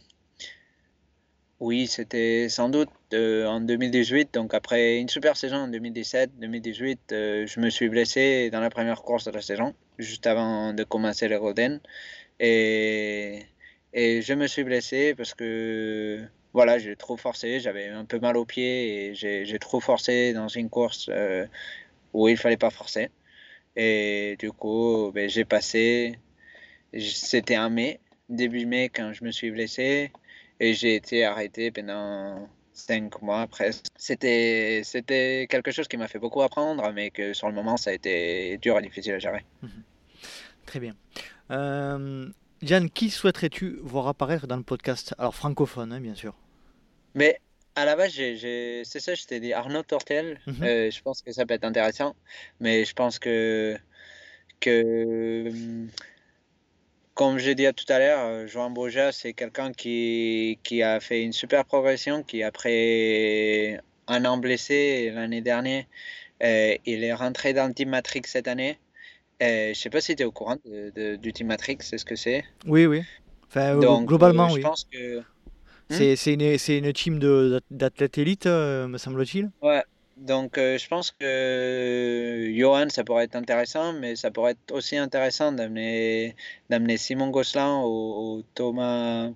Oui, 1.61 1.87
c'était 1.87 2.49
sans 2.49 2.71
doute 2.71 2.89
euh, 3.13 3.47
en 3.47 3.61
2018. 3.61 4.33
Donc 4.35 4.55
après 4.55 4.99
une 4.99 5.09
super 5.09 5.37
saison 5.37 5.57
en 5.57 5.69
2017-2018, 5.69 6.99
euh, 7.13 7.47
je 7.47 7.61
me 7.61 7.69
suis 7.69 7.89
blessé 7.91 8.49
dans 8.51 8.61
la 8.61 8.71
première 8.71 9.03
course 9.03 9.25
de 9.25 9.31
la 9.31 9.43
saison, 9.43 9.75
juste 9.99 10.27
avant 10.27 10.73
de 10.73 10.85
commencer 10.85 11.29
le 11.29 11.37
Roden. 11.37 11.81
Et, 12.41 13.45
et 13.93 14.23
je 14.23 14.35
me 14.35 14.47
suis 14.47 14.65
blessé 14.65 15.15
parce 15.15 15.35
que 15.35 16.21
voilà, 16.53 16.79
j'ai 16.79 16.97
trop 16.97 17.17
forcé, 17.17 17.61
j'avais 17.61 17.89
un 17.89 18.05
peu 18.05 18.19
mal 18.19 18.37
au 18.37 18.45
pied 18.45 19.11
et 19.11 19.15
j'ai 19.15 19.59
trop 19.59 19.81
forcé 19.81 20.33
dans 20.33 20.49
une 20.49 20.69
course 20.71 21.09
euh, 21.11 21.47
où 22.13 22.29
il 22.29 22.37
fallait 22.37 22.57
pas 22.57 22.71
forcer. 22.71 23.11
Et 23.77 24.37
du 24.39 24.53
coup, 24.53 25.13
ben, 25.15 25.29
j'ai 25.29 25.45
passé 25.45 26.19
c'était 26.99 27.59
en 27.59 27.71
mai, 27.71 28.01
début 28.29 28.67
mai, 28.67 28.89
quand 28.89 29.13
je 29.13 29.25
me 29.25 29.31
suis 29.31 29.51
blessé. 29.51 30.13
Et 30.59 30.75
j'ai 30.75 30.95
été 30.95 31.25
arrêté 31.25 31.71
pendant 31.71 32.49
cinq 32.73 33.23
mois 33.23 33.47
presque. 33.47 33.87
C'était, 33.97 34.83
c'était 34.85 35.47
quelque 35.49 35.71
chose 35.71 35.89
qui 35.89 35.97
m'a 35.97 36.09
fait 36.09 36.19
beaucoup 36.19 36.43
apprendre, 36.43 36.91
mais 36.93 37.11
que 37.11 37.33
sur 37.33 37.49
le 37.49 37.55
moment, 37.55 37.77
ça 37.77 37.91
a 37.91 37.93
été 37.93 38.59
dur 38.59 38.79
et 38.79 38.83
difficile 38.83 39.15
à 39.15 39.19
gérer. 39.19 39.45
Mhm. 39.63 39.83
Très 40.67 40.81
bien. 40.81 40.95
Euh, 41.51 42.29
Diane, 42.63 42.91
qui 42.91 43.11
souhaiterais-tu 43.11 43.79
voir 43.83 44.07
apparaître 44.07 44.47
dans 44.47 44.57
le 44.57 44.63
podcast? 44.63 45.15
Alors 45.19 45.35
francophone, 45.35 45.93
hein, 45.93 46.01
bien 46.01 46.15
sûr. 46.15 46.35
Mais 47.15 47.41
à 47.75 47.85
la 47.85 47.97
base, 47.97 48.13
c'est 48.13 48.85
ça, 48.85 49.15
je 49.15 49.25
t'ai 49.25 49.41
dit 49.41 49.53
Arnaud 49.53 49.83
Tortel. 49.83 50.39
Mhm. 50.47 50.63
Euh, 50.63 50.91
je 50.91 51.03
pense 51.03 51.23
que 51.23 51.33
ça 51.33 51.47
peut 51.47 51.55
être 51.55 51.65
intéressant, 51.65 52.15
mais 52.61 52.85
je 52.85 52.95
pense 52.95 53.19
que 53.19 53.77
que 54.61 55.51
comme 57.21 57.37
j'ai 57.37 57.55
dit 57.55 57.67
tout 57.77 57.93
à 57.93 57.99
l'heure, 57.99 58.25
euh, 58.25 58.47
Joan 58.47 58.73
Boja, 58.73 59.13
c'est 59.13 59.35
quelqu'un 59.35 59.73
qui, 59.73 60.59
qui, 60.63 60.83
a 60.83 61.01
fait 61.01 61.23
une 61.23 61.35
super 61.35 61.67
progression, 61.67 62.23
qui 62.23 62.43
après 62.43 63.79
un 64.09 64.25
an 64.25 64.39
blessé 64.39 65.13
l'année 65.15 65.43
dernière, 65.43 65.85
euh, 66.43 66.75
il 66.87 67.05
est 67.05 67.13
rentré 67.13 67.53
dans 67.53 67.67
le 67.67 67.75
Team 67.75 67.91
Matrix 67.91 68.23
cette 68.25 68.49
année. 68.49 68.79
Euh, 69.43 69.65
je 69.65 69.69
ne 69.69 69.75
sais 69.75 69.91
pas 69.91 70.01
si 70.01 70.17
tu 70.17 70.23
es 70.23 70.25
au 70.25 70.33
courant 70.33 70.57
de, 70.65 71.17
du 71.17 71.35
Team 71.35 71.49
Matrix, 71.49 71.77
c'est 71.81 71.99
ce 71.99 72.07
que 72.07 72.17
c'est 72.17 72.43
Oui, 72.65 72.87
oui. 72.87 73.03
Enfin, 73.49 73.77
globalement, 74.05 74.51
oui. 74.51 74.63
Je 74.63 74.67
pense 74.67 74.89
que... 74.91 75.21
C'est 75.91 76.15
hmm? 76.27 76.41
une, 76.41 76.85
une, 76.87 76.93
team 76.95 77.19
d'athlètes 77.71 78.17
élites, 78.17 78.47
me 78.47 78.97
semble-t-il 78.97 79.51
Ouais, 79.61 79.83
donc 80.21 80.59
euh, 80.59 80.77
je 80.77 80.87
pense 80.87 81.13
que 81.13 82.53
Johan, 82.55 82.91
ça 82.91 83.05
pourrait 83.05 83.25
être 83.25 83.37
intéressant, 83.37 83.95
mais 83.95 84.17
ça 84.17 84.31
pourrait 84.31 84.53
être 84.53 84.73
aussi 84.73 84.99
intéressant 84.99 85.51
d'amener, 85.51 86.37
Simon 86.99 87.31
Gosselin 87.31 87.83
ou, 87.85 88.45
Thomas, 88.55 89.31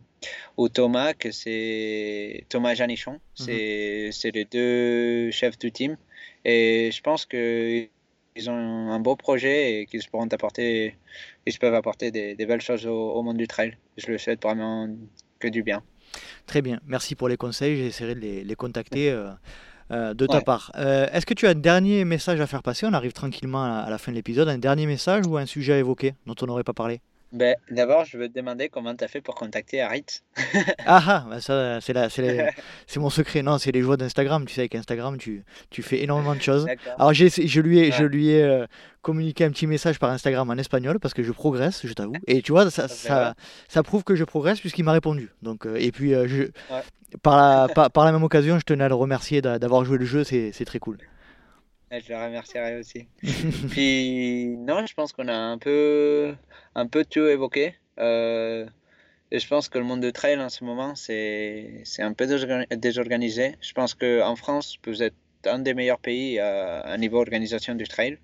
ou 0.58 0.68
Thomas, 0.68 1.14
que 1.14 1.30
c'est 1.30 2.44
Thomas 2.50 2.74
Janichon. 2.74 3.12
Mhm. 3.12 4.12
C'est, 4.12 4.30
les 4.34 4.44
deux 4.44 5.30
chefs 5.30 5.58
du 5.58 5.72
team. 5.72 5.96
Et 6.44 6.90
je 6.92 7.00
pense 7.00 7.24
qu'ils 7.24 7.88
ont 8.50 8.90
un 8.90 9.00
beau 9.00 9.16
projet 9.16 9.80
et 9.80 9.86
qu'ils 9.86 10.06
pourront 10.10 10.28
apporter, 10.28 10.98
ils 11.46 11.58
peuvent 11.58 11.74
apporter 11.74 12.10
des, 12.10 12.46
belles 12.46 12.60
choses 12.60 12.86
au, 12.86 13.22
monde 13.22 13.38
du 13.38 13.48
trail. 13.48 13.78
Je 13.96 14.08
le 14.08 14.18
souhaite 14.18 14.42
vraiment 14.42 14.86
que 15.38 15.48
du 15.48 15.62
bien. 15.62 15.82
Très 16.44 16.60
bien, 16.60 16.78
merci 16.86 17.14
pour 17.14 17.30
les 17.30 17.38
conseils. 17.38 17.76
J'essaierai 17.78 18.14
de 18.14 18.20
les, 18.20 18.44
les 18.44 18.54
contacter. 18.54 19.10
Euh, 19.10 19.30
euh, 19.90 20.14
de 20.14 20.26
ta 20.26 20.40
part. 20.40 20.72
Euh, 20.76 21.06
est-ce 21.12 21.26
que 21.26 21.34
tu 21.34 21.46
as 21.46 21.50
un 21.50 21.54
dernier 21.54 22.04
message 22.04 22.40
à 22.40 22.46
faire 22.46 22.62
passer? 22.62 22.86
On 22.86 22.92
arrive 22.92 23.12
tranquillement 23.12 23.64
à, 23.64 23.90
la 23.90 23.98
fin 23.98 24.12
de 24.12 24.16
l'épisode. 24.16 24.48
Un 24.48 24.58
dernier 24.58 24.86
message 24.86 25.26
ou 25.26 25.36
un 25.36 25.46
sujet 25.46 25.74
à 25.74 25.78
évoquer 25.78 26.14
dont 26.26 26.34
on 26.40 26.46
n'aurait 26.46 26.64
pas 26.64 26.72
parlé? 26.72 27.00
Ben, 27.34 27.56
D'abord, 27.70 28.04
je 28.04 28.16
veux 28.16 28.28
te 28.28 28.34
demander 28.34 28.68
comment 28.68 28.94
tu 28.94 29.02
as 29.04 29.08
fait 29.08 29.20
pour 29.20 29.34
contacter 29.34 29.80
Harit. 29.80 30.04
Ah 30.86 31.24
ah, 31.30 31.40
ça, 31.40 31.80
c'est 31.80 32.98
mon 32.98 33.10
secret. 33.10 33.42
Non, 33.42 33.58
c'est 33.58 33.72
les 33.72 33.80
joies 33.82 33.96
d'Instagram. 33.96 34.44
Tu 34.46 34.54
sais, 34.54 34.60
avec 34.62 34.74
Instagram, 34.74 35.18
tu, 35.18 35.44
tu 35.70 35.82
fais 35.82 36.02
énormément 36.02 36.34
de 36.34 36.40
choses. 36.42 36.66
Alors, 36.98 37.12
j'ai, 37.12 37.28
je 37.28 37.60
lui 37.60 37.80
ai, 37.80 37.90
je 37.92 38.04
lui 38.04 38.28
ai 38.30 38.42
euh, 38.42 38.66
communiqué 39.02 39.44
un 39.44 39.50
petit 39.50 39.66
message 39.66 39.98
par 39.98 40.10
Instagram 40.10 40.48
en 40.50 40.54
espagnol 40.56 41.00
parce 41.00 41.12
que 41.14 41.22
je 41.22 41.32
progresse, 41.32 41.80
je 41.86 41.92
t'avoue. 41.92 42.14
Et 42.26 42.40
tu 42.42 42.52
vois, 42.52 42.70
ça, 42.70 42.86
Ça 42.86 42.88
fait 42.88 43.08
ça, 43.08 43.34
ça 43.68 43.82
prouve 43.82 44.04
que 44.04 44.14
je 44.14 44.24
progresse 44.24 44.60
puisqu'il 44.60 44.84
m'a 44.84 44.92
répondu. 44.92 45.30
Donc, 45.42 45.66
euh, 45.66 45.76
et 45.76 45.90
puis, 45.90 46.14
euh, 46.14 46.28
je, 46.28 46.42
Ouais. 46.44 46.82
par, 47.22 47.36
la, 47.36 47.68
par, 47.74 47.90
par 47.90 48.04
la 48.04 48.12
même 48.12 48.22
occasion, 48.22 48.58
je 48.58 48.64
tenais 48.64 48.84
à 48.84 48.88
le 48.88 48.94
remercier 48.94 49.40
d'a- 49.42 49.58
d'avoir 49.58 49.84
joué 49.84 49.98
le 49.98 50.04
jeu. 50.04 50.22
C'est 50.24 50.52
très 50.64 50.78
cool. 50.78 50.98
Je 52.00 52.12
le 52.12 52.16
remercierai 52.16 52.78
aussi. 52.78 53.06
Puis 53.70 54.56
non, 54.58 54.84
je 54.86 54.94
pense 54.94 55.12
qu'on 55.12 55.28
a 55.28 55.34
un 55.36 55.58
peu, 55.58 56.34
un 56.74 56.86
peu 56.86 57.04
tout 57.04 57.26
évoqué. 57.26 57.74
Euh, 57.98 58.66
et 59.30 59.38
je 59.38 59.48
pense 59.48 59.68
que 59.68 59.78
le 59.78 59.84
monde 59.84 60.00
de 60.00 60.10
trail 60.10 60.38
en 60.40 60.48
ce 60.48 60.64
moment, 60.64 60.94
c'est, 60.94 61.82
un 61.98 62.12
peu 62.12 62.26
désorga- 62.26 62.66
désorganisé. 62.76 63.56
Je 63.60 63.72
pense 63.72 63.94
qu'en 63.94 64.36
France, 64.36 64.78
vous 64.86 65.02
êtes 65.02 65.14
un 65.46 65.58
des 65.58 65.74
meilleurs 65.74 65.98
pays 66.00 66.38
à, 66.38 66.80
à 66.80 66.96
niveau 66.98 67.18
organisation 67.18 67.74
du 67.74 67.84
trail. 67.86 68.18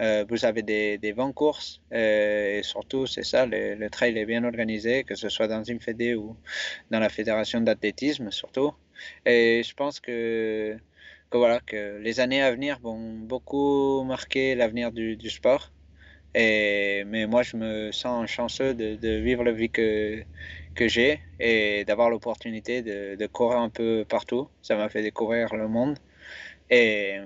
Euh, 0.00 0.24
vous 0.28 0.46
avez 0.46 0.62
des, 0.62 0.96
des 0.96 1.12
bonnes 1.12 1.34
courses 1.34 1.82
euh, 1.92 2.58
et 2.58 2.62
surtout, 2.62 3.06
c'est 3.06 3.22
ça, 3.22 3.44
le, 3.44 3.74
le 3.74 3.90
trail 3.90 4.16
est 4.16 4.24
bien 4.24 4.44
organisé, 4.44 5.04
que 5.04 5.14
ce 5.14 5.28
soit 5.28 5.46
dans 5.46 5.62
une 5.62 5.78
fédé 5.78 6.14
ou 6.14 6.36
dans 6.90 7.00
la 7.00 7.10
fédération 7.10 7.60
d'athlétisme 7.60 8.30
surtout. 8.30 8.72
Et 9.26 9.62
je 9.62 9.74
pense 9.74 10.00
que 10.00 10.76
que 11.30 11.38
voilà, 11.38 11.60
que 11.60 11.98
les 11.98 12.20
années 12.20 12.42
à 12.42 12.50
venir 12.50 12.78
vont 12.80 13.18
beaucoup 13.20 14.02
marquer 14.04 14.54
l'avenir 14.54 14.92
du, 14.92 15.16
du 15.16 15.30
sport. 15.30 15.72
Et, 16.34 17.04
mais 17.06 17.26
moi, 17.26 17.42
je 17.42 17.56
me 17.56 17.92
sens 17.92 18.28
chanceux 18.30 18.74
de, 18.74 18.96
de 18.96 19.10
vivre 19.20 19.44
la 19.44 19.52
vie 19.52 19.70
que, 19.70 20.22
que 20.74 20.88
j'ai 20.88 21.20
et 21.40 21.84
d'avoir 21.84 22.10
l'opportunité 22.10 22.82
de, 22.82 23.16
de 23.16 23.26
courir 23.26 23.58
un 23.58 23.70
peu 23.70 24.04
partout. 24.08 24.48
Ça 24.62 24.76
m'a 24.76 24.88
fait 24.88 25.02
découvrir 25.02 25.54
le 25.54 25.68
monde. 25.68 25.98
Et, 26.70 27.18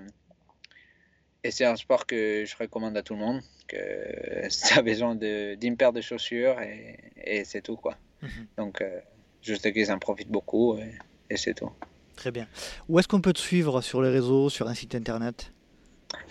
et 1.43 1.51
c'est 1.51 1.65
un 1.67 1.77
sport 1.77 2.07
que 2.07 2.45
je 2.47 2.57
recommande 2.57 2.97
à 2.97 3.03
tout 3.03 3.15
le 3.15 3.21
monde, 3.21 3.43
que 3.69 3.77
ça 4.51 4.77
a 4.79 4.83
besoin 4.83 5.15
d'une 5.15 5.77
paire 5.77 5.93
de 5.93 6.01
chaussures 6.01 6.61
et, 6.61 6.99
et 7.17 7.45
c'est 7.45 7.63
tout. 7.63 7.77
quoi. 7.77 7.99
Mhm. 8.23 8.47
Donc, 8.59 8.81
euh, 8.81 9.01
juste 9.43 9.71
qu'ils 9.73 9.93
en 9.93 9.99
profitent 9.99 10.31
beaucoup 10.31 10.79
et, 10.79 10.93
et 11.31 11.37
c'est 11.37 11.55
tout. 11.55 11.71
Très 12.17 12.31
bien. 12.31 12.47
Où 12.89 12.99
est-ce 12.99 13.09
qu'on 13.09 13.21
peut 13.21 13.33
te 13.33 13.41
suivre 13.41 13.81
sur 13.81 14.01
les 14.03 14.11
réseaux, 14.11 14.49
sur 14.49 14.69
un 14.69 14.75
site 14.75 14.95
internet? 14.95 15.53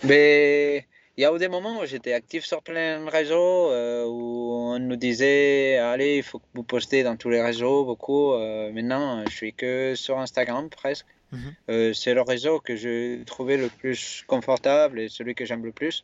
Mais 0.02 0.86
il 1.16 1.22
y 1.22 1.24
a 1.24 1.32
eu 1.32 1.38
des 1.38 1.48
moments 1.48 1.80
où 1.80 1.86
j'étais 1.86 2.12
actif 2.12 2.44
sur 2.44 2.62
plein 2.62 3.04
de 3.04 3.10
réseaux, 3.10 3.70
euh, 3.70 4.04
où 4.04 4.52
on 4.52 4.78
nous 4.78 4.96
disait, 4.96 5.76
allez, 5.76 6.16
il 6.16 6.22
faut 6.22 6.40
que 6.40 6.46
vous 6.54 6.64
postez 6.64 7.02
dans 7.04 7.16
tous 7.16 7.30
les 7.30 7.40
réseaux, 7.40 7.84
beaucoup. 7.84 8.32
Euh, 8.32 8.72
maintenant, 8.72 9.24
je 9.26 9.34
suis 9.34 9.52
que 9.52 9.94
sur 9.94 10.18
Instagram 10.18 10.68
presque. 10.70 11.06
Mhm. 11.30 11.54
Euh, 11.70 11.92
c'est 11.92 12.14
le 12.14 12.22
réseau 12.22 12.60
que 12.60 12.76
j'ai 12.76 13.22
trouvé 13.26 13.56
le 13.56 13.68
plus 13.68 14.24
confortable 14.26 15.00
et 15.00 15.08
celui 15.08 15.34
que 15.34 15.44
j'aime 15.44 15.64
le 15.64 15.72
plus. 15.72 16.02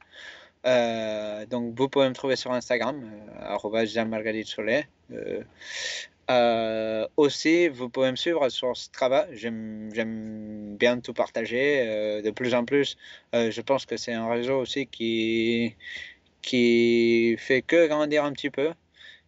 Euh, 0.67 1.47
donc, 1.47 1.75
vous 1.79 1.89
pouvez 1.89 2.09
me 2.09 2.15
trouver 2.15 2.37
sur 2.37 2.53
Instagram, 2.53 3.03
euh. 3.41 3.57
Euh, 5.13 5.43
euh, 6.31 7.09
aussi, 7.17 7.69
vous 7.69 7.89
pouvez 7.89 8.11
me 8.11 8.17
suivre 8.17 8.49
sur 8.51 8.77
Strava. 8.77 9.27
J'aime, 9.33 9.91
bien 10.79 11.01
tout 11.01 11.13
partager. 11.15 11.87
euh, 11.89 12.23
de 12.23 12.31
plus 12.31 12.55
en 12.55 12.65
plus, 12.65 12.97
je 13.33 13.61
pense 13.61 13.87
que 13.87 13.97
c'est 13.97 14.13
un 14.13 14.29
réseau 14.31 14.61
aussi 14.61 14.87
qui, 14.87 15.75
qui 16.43 17.37
fait 17.39 17.63
que 17.63 17.89
grandir 17.89 18.25
un 18.25 18.33
petit 18.33 18.51
peu 18.51 18.73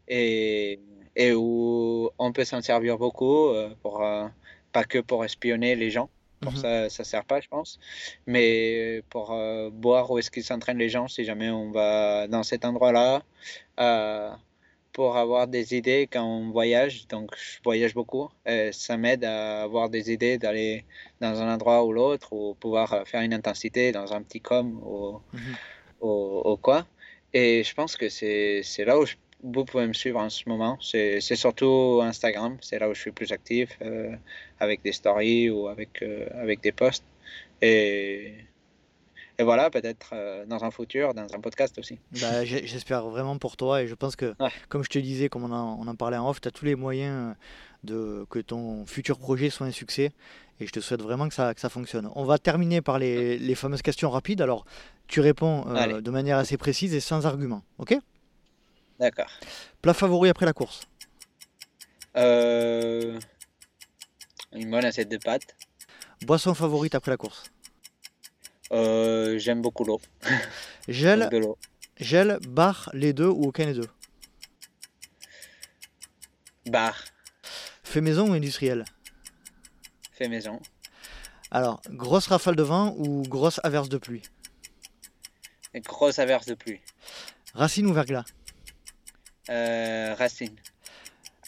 et, 0.09 0.81
et 1.17 1.33
où 1.35 2.11
on 2.19 2.33
peut 2.33 2.45
s'en 2.45 2.63
servir 2.63 2.99
beaucoup 2.99 3.49
pour, 3.83 4.05
pas 4.73 4.85
que 4.85 4.99
pour 4.99 5.25
espionner 5.25 5.75
les 5.77 5.91
gens. 5.91 6.09
Pour 6.43 6.53
Mhm. 6.53 6.59
ça, 6.59 6.91
ça 6.91 7.05
sert 7.05 7.25
pas, 7.25 7.41
je 7.41 7.49
pense. 7.49 7.79
Mais 8.27 9.03
pour 9.11 9.33
euh, 9.33 9.71
voir 9.83 10.11
où 10.11 10.19
est-ce 10.19 10.31
qu'ils 10.31 10.45
s'entraînent 10.45 10.79
les 10.79 10.89
gens, 10.89 11.09
si 11.09 11.25
jamais 11.25 11.51
on 11.51 11.71
va 11.73 12.27
dans 12.29 12.43
cet 12.43 12.65
endroit-là, 12.65 13.23
euh, 13.81 14.31
pour 14.93 15.17
avoir 15.17 15.49
des 15.49 15.75
idées 15.77 16.09
quand 16.13 16.25
on 16.25 16.51
voyage. 16.51 17.07
Donc, 17.09 17.31
je 17.37 17.61
voyage 17.65 17.95
beaucoup. 17.95 18.29
Ça 18.73 18.97
m'aide 18.99 19.25
à 19.25 19.63
avoir 19.63 19.89
des 19.91 20.13
idées 20.13 20.39
d'aller 20.39 20.87
dans 21.21 21.41
un 21.41 21.55
endroit 21.55 21.85
ou 21.85 21.93
l'autre, 21.93 22.33
ou 22.33 22.55
pouvoir 22.57 22.93
euh, 22.93 23.05
faire 23.05 23.23
une 23.23 23.35
intensité 23.35 23.93
dans 23.93 24.13
un 24.13 24.23
petit 24.23 24.41
com 24.43 24.79
ou, 24.85 25.21
Mhm. 25.33 25.59
ou, 26.01 26.43
ou 26.53 26.57
quoi. 26.59 26.87
Et 27.33 27.65
je 27.65 27.75
pense 27.75 27.97
que 27.97 28.09
c'est 28.09 28.63
c'est 28.63 28.85
là 28.85 28.99
où 28.99 29.07
je- 29.07 29.17
vous 29.43 29.65
pouvez 29.65 29.87
me 29.87 29.93
suivre 29.93 30.21
en 30.21 30.31
ce 30.31 30.49
moment. 30.49 30.79
C'est 30.81 31.21
surtout 31.21 32.01
Instagram. 32.03 32.57
C'est 32.61 32.79
là 32.79 32.89
où 32.89 32.95
je 32.95 33.01
suis 33.01 33.11
plus 33.13 33.33
actif, 33.33 33.77
euh, 33.83 34.15
avec 34.61 34.83
des 34.83 34.93
stories 34.93 35.51
ou 35.51 35.69
avec, 35.69 36.03
euh, 36.03 36.27
avec 36.35 36.61
des 36.63 36.73
posts. 36.73 37.05
Et, 37.61 38.35
et 39.39 39.43
voilà, 39.43 39.71
peut-être 39.71 40.11
euh, 40.13 40.45
dans 40.47 40.63
un 40.65 40.71
futur, 40.71 41.15
dans 41.15 41.27
un 41.35 41.41
podcast 41.41 41.79
aussi. 41.79 41.99
Bah, 42.21 42.45
j'espère 42.45 43.09
vraiment 43.09 43.39
pour 43.39 43.57
toi 43.57 43.83
et 43.83 43.87
je 43.89 43.95
pense 43.95 44.15
que, 44.17 44.35
Ouais. 44.41 44.51
comme 44.69 44.85
je 44.85 44.89
te 44.91 44.99
disais, 44.99 45.29
comme 45.29 45.45
on 45.45 45.53
en, 45.53 45.79
on 45.81 45.87
en 45.89 45.95
parlait 45.97 46.17
en 46.19 46.29
off, 46.29 46.41
tu 46.41 46.49
as 46.49 46.51
tous 46.51 46.65
les 46.65 46.75
moyens 46.77 47.35
de 47.85 48.25
que 48.31 48.39
ton 48.39 48.87
futur 48.87 49.19
projet 49.19 49.51
soit 49.51 49.67
un 49.67 49.73
succès 49.73 50.13
et 50.61 50.67
je 50.67 50.71
te 50.73 50.79
souhaite 50.79 51.03
vraiment 51.03 51.29
que 51.29 51.35
ça, 51.35 51.53
que 51.55 51.61
ça 51.61 51.69
fonctionne. 51.69 52.09
On 52.15 52.25
va 52.25 52.39
terminer 52.39 52.81
par 52.81 52.99
les, 53.01 53.39
les 53.39 53.55
fameuses 53.57 53.83
questions 53.83 54.11
rapides. 54.11 54.41
Alors, 54.41 54.65
tu 55.09 55.21
réponds 55.21 55.63
de 56.01 56.11
manière 56.11 56.39
assez 56.39 56.57
précise 56.57 56.95
et 56.95 57.01
sans 57.01 57.27
argument. 57.27 57.63
Ok? 57.79 57.97
D'accord. 59.03 59.33
Plat 59.83 59.95
favori 59.95 60.29
après 60.29 60.47
la 60.47 60.53
course 60.53 60.83
Euh, 62.17 63.19
une 64.53 64.71
bonne 64.71 64.85
assiette 64.85 65.09
de 65.09 65.17
pâtes. 65.17 65.57
Boisson 66.25 66.55
favorite 66.55 66.95
après 66.95 67.11
la 67.11 67.17
course 67.17 67.43
Euh, 68.71 69.39
J'aime 69.39 69.61
beaucoup 69.61 69.83
l'eau. 69.83 70.01
Gel, 70.89 71.29
de 71.33 71.39
l'eau. 71.39 71.59
gel, 71.99 72.39
bar, 72.47 72.91
les 72.93 73.13
deux 73.13 73.27
ou 73.27 73.47
aucun 73.49 73.67
des 73.67 73.75
deux 73.75 73.89
Bar, 76.67 76.97
Fait 77.83 78.01
maison 78.01 78.31
ou 78.31 78.35
industriel 78.35 78.85
fait 80.13 80.29
maison. 80.29 80.61
Alors, 81.51 81.81
grosse 81.91 82.29
rafale 82.29 82.55
de 82.55 82.63
vent 82.63 82.95
ou 82.99 83.23
grosse 83.23 83.59
averse 83.65 83.89
de 83.89 83.99
pluie 83.99 84.23
grosse 85.75 86.21
averse 86.21 86.47
de 86.47 86.55
pluie. 86.55 86.81
Racine 87.55 87.87
ou 87.87 87.93
verglas 87.93 88.25
Euh, 89.51 90.15
racine, 90.15 90.55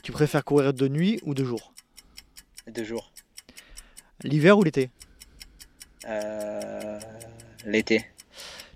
Tu 0.03 0.11
préfères 0.13 0.45
courir 0.45 0.73
de 0.75 0.89
nuit 0.89 1.21
ou 1.25 1.35
de 1.35 1.45
jour 1.45 1.73
de 2.67 2.83
jour. 2.83 3.13
L'hiver 4.23 4.57
ou 4.59 4.63
l'été 4.65 4.91
Euh, 6.07 6.99
L'été. 7.67 8.07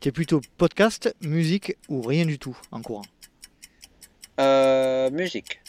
Tu 0.00 0.10
es 0.10 0.12
plutôt 0.12 0.40
podcast, 0.58 1.14
musique 1.22 1.74
ou 1.88 2.02
rien 2.02 2.26
du 2.26 2.38
tout 2.38 2.56
en 2.70 2.82
courant 2.82 3.04
Euh, 4.38 5.10
musique. 5.10 5.60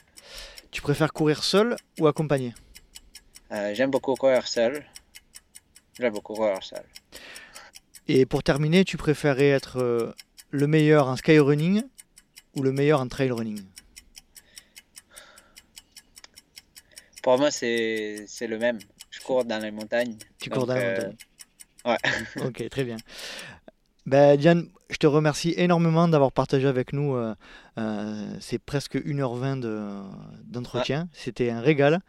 Tu 0.71 0.81
préfères 0.81 1.13
courir 1.13 1.43
seul 1.43 1.75
ou 1.99 2.07
accompagné 2.07 2.53
Euh, 3.51 3.73
J'aime 3.73 3.89
beaucoup 3.89 4.13
courir 4.15 4.47
seul. 4.47 4.85
J'aime 5.97 6.13
beaucoup 6.13 6.33
courir 6.35 6.61
seul. 6.61 6.83
Et 8.07 8.25
pour 8.25 8.43
terminer, 8.43 8.83
tu 8.85 8.97
préférais 8.97 9.47
être 9.49 10.13
le 10.51 10.67
meilleur 10.67 11.07
en 11.07 11.15
skyrunning 11.15 11.83
ou 12.55 12.63
le 12.63 12.71
meilleur 12.71 12.99
en 12.99 13.07
trail 13.07 13.31
running 13.31 13.61
Pour 17.21 17.37
moi, 17.37 17.51
c'est 17.51 18.25
le 18.41 18.57
même. 18.57 18.79
Je 19.11 19.19
cours 19.19 19.45
dans 19.45 19.59
les 19.59 19.71
montagnes. 19.71 20.17
Tu 20.39 20.49
cours 20.49 20.65
dans 20.65 20.75
la 20.75 20.81
euh, 20.81 20.95
montagne. 20.95 21.15
ouais. 21.85 22.45
ok, 22.45 22.69
très 22.69 22.83
bien. 22.83 22.97
Ben, 24.05 24.37
Diane, 24.37 24.69
je 24.89 24.97
te 24.97 25.05
remercie 25.07 25.53
énormément 25.57 26.07
d'avoir 26.07 26.31
partagé 26.31 26.67
avec 26.67 26.93
nous. 26.93 27.15
euh, 27.15 27.35
euh, 27.77 28.33
c'est 28.39 28.57
presque 28.59 28.95
1h20 28.95 29.57
de- 29.57 29.87
d'entretien. 30.47 31.07
C'était 31.13 31.49
un 31.51 31.61
régal. 31.61 31.99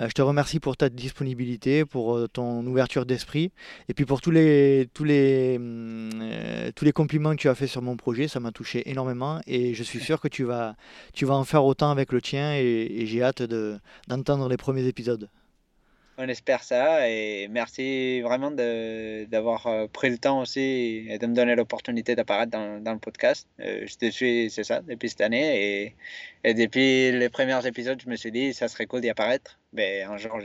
Euh, 0.00 0.08
je 0.08 0.12
te 0.12 0.22
remercie 0.22 0.60
pour 0.60 0.76
ta 0.76 0.88
disponibilité, 0.88 1.84
pour 1.84 2.28
ton 2.32 2.64
ouverture 2.66 3.04
d'esprit 3.06 3.50
et 3.88 3.94
puis 3.94 4.04
pour 4.04 4.20
tous 4.20 4.30
les, 4.30 4.88
tous, 4.94 5.04
les, 5.04 5.56
hum, 5.58 6.10
tous 6.76 6.84
les 6.84 6.92
compliments 6.92 7.32
que 7.32 7.40
tu 7.40 7.48
as 7.48 7.54
fait 7.56 7.66
sur 7.66 7.82
mon 7.82 7.96
projet. 7.96 8.28
Ça 8.28 8.38
m'a 8.40 8.52
touché 8.52 8.88
énormément 8.88 9.40
et 9.46 9.74
je 9.74 9.82
suis 9.82 10.00
sûr 10.00 10.20
que 10.20 10.28
tu 10.28 10.44
vas, 10.44 10.76
tu 11.12 11.24
vas 11.24 11.34
en 11.34 11.44
faire 11.44 11.64
autant 11.64 11.90
avec 11.90 12.12
le 12.12 12.22
tien 12.22 12.54
et, 12.54 12.60
et 13.00 13.06
j'ai 13.06 13.22
hâte 13.22 13.42
de- 13.42 13.78
d'entendre 14.06 14.48
les 14.48 14.56
premiers 14.56 14.86
épisodes. 14.86 15.28
On 16.20 16.26
espère 16.26 16.64
ça 16.64 17.08
et 17.08 17.46
merci 17.46 18.22
vraiment 18.22 18.50
d'avoir 18.50 19.68
euh, 19.68 19.86
pris 19.86 20.10
le 20.10 20.18
temps 20.18 20.40
aussi 20.40 21.06
et 21.08 21.16
de 21.16 21.26
me 21.28 21.32
donner 21.32 21.54
l'opportunité 21.54 22.16
d'apparaître 22.16 22.50
dans, 22.50 22.92
le 22.92 22.98
podcast. 22.98 23.46
Euh, 23.60 23.86
je 23.86 23.94
te 23.94 24.10
suis, 24.10 24.50
c'est 24.50 24.64
ça, 24.64 24.80
depuis 24.80 25.10
cette 25.10 25.20
année 25.20 25.94
et, 26.44 26.54
depuis 26.54 27.12
les 27.12 27.28
premiers 27.28 27.64
épisodes, 27.64 28.02
je 28.04 28.10
me 28.10 28.16
suis 28.16 28.32
dit 28.32 28.52
ça 28.52 28.66
serait 28.66 28.86
cool 28.86 29.00
d'y 29.00 29.10
apparaître. 29.10 29.60
Mais 29.72 30.02
un 30.02 30.16
jour, 30.16 30.40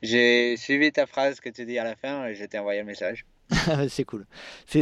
j'ai 0.00 0.56
suivi 0.56 0.92
ta 0.92 1.06
phrase 1.06 1.40
que 1.40 1.48
tu 1.48 1.64
dis 1.64 1.76
à 1.80 1.82
la 1.82 1.96
fin 1.96 2.26
et 2.26 2.34
je 2.36 2.44
t'ai 2.44 2.60
envoyé 2.60 2.78
le 2.78 2.86
message. 2.86 3.26
c'est 3.88 4.04
cool. 4.04 4.26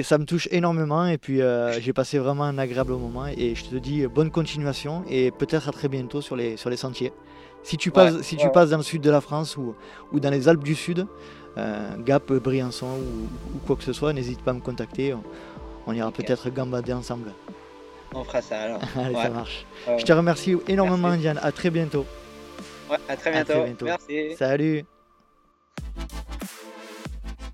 Ça 0.02 0.18
me 0.18 0.26
touche 0.26 0.46
énormément 0.50 1.06
et 1.06 1.16
puis 1.16 1.40
euh, 1.40 1.80
j'ai 1.80 1.94
passé 1.94 2.18
vraiment 2.18 2.44
un 2.44 2.58
agréable 2.58 2.92
moment 2.92 3.28
et 3.28 3.54
je 3.54 3.64
te 3.64 3.76
dis 3.76 4.06
bonne 4.06 4.30
continuation 4.30 5.04
et 5.08 5.30
peut-être 5.30 5.70
à 5.70 5.72
très 5.72 5.88
bientôt 5.88 6.20
sur 6.20 6.36
les 6.36 6.76
sentiers. 6.76 7.12
Si 7.66 7.76
tu 7.76 7.90
passes, 7.90 8.22
si 8.22 8.36
tu 8.36 8.48
passes 8.50 8.70
dans 8.70 8.76
le 8.76 8.84
sud 8.84 9.02
de 9.02 9.10
la 9.10 9.20
France 9.20 9.56
ou, 9.56 9.74
ou 10.12 10.20
dans 10.20 10.30
les 10.30 10.46
Alpes 10.46 10.62
du 10.62 10.76
Sud, 10.76 11.04
euh, 11.58 11.96
Gap, 11.98 12.32
Briançon 12.32 12.86
ou, 12.86 13.58
quoi 13.66 13.74
que 13.74 13.82
ce 13.82 13.92
soit, 13.92 14.12
n'hésite 14.12 14.40
pas 14.40 14.52
à 14.52 14.54
me 14.54 14.60
contacter. 14.60 15.16
On, 15.84 15.92
ira 15.92 16.12
peut-être 16.12 16.48
gambader 16.50 16.92
ensemble. 16.92 17.32
On 18.14 18.22
fera 18.22 18.40
ça 18.40 18.60
alors. 18.60 18.80
Allez, 18.96 19.16
ça 19.16 19.30
marche. 19.30 19.66
je 19.98 20.04
te 20.04 20.12
remercie 20.12 20.56
énormément, 20.68 21.16
Diane. 21.16 21.40
À 21.42 21.50
très 21.50 21.70
bientôt. 21.70 22.06
Ouais, 22.88 22.98
à 23.08 23.16
très 23.16 23.32
bientôt. 23.32 23.84
Merci. 23.84 24.36
Salut. 24.36 24.84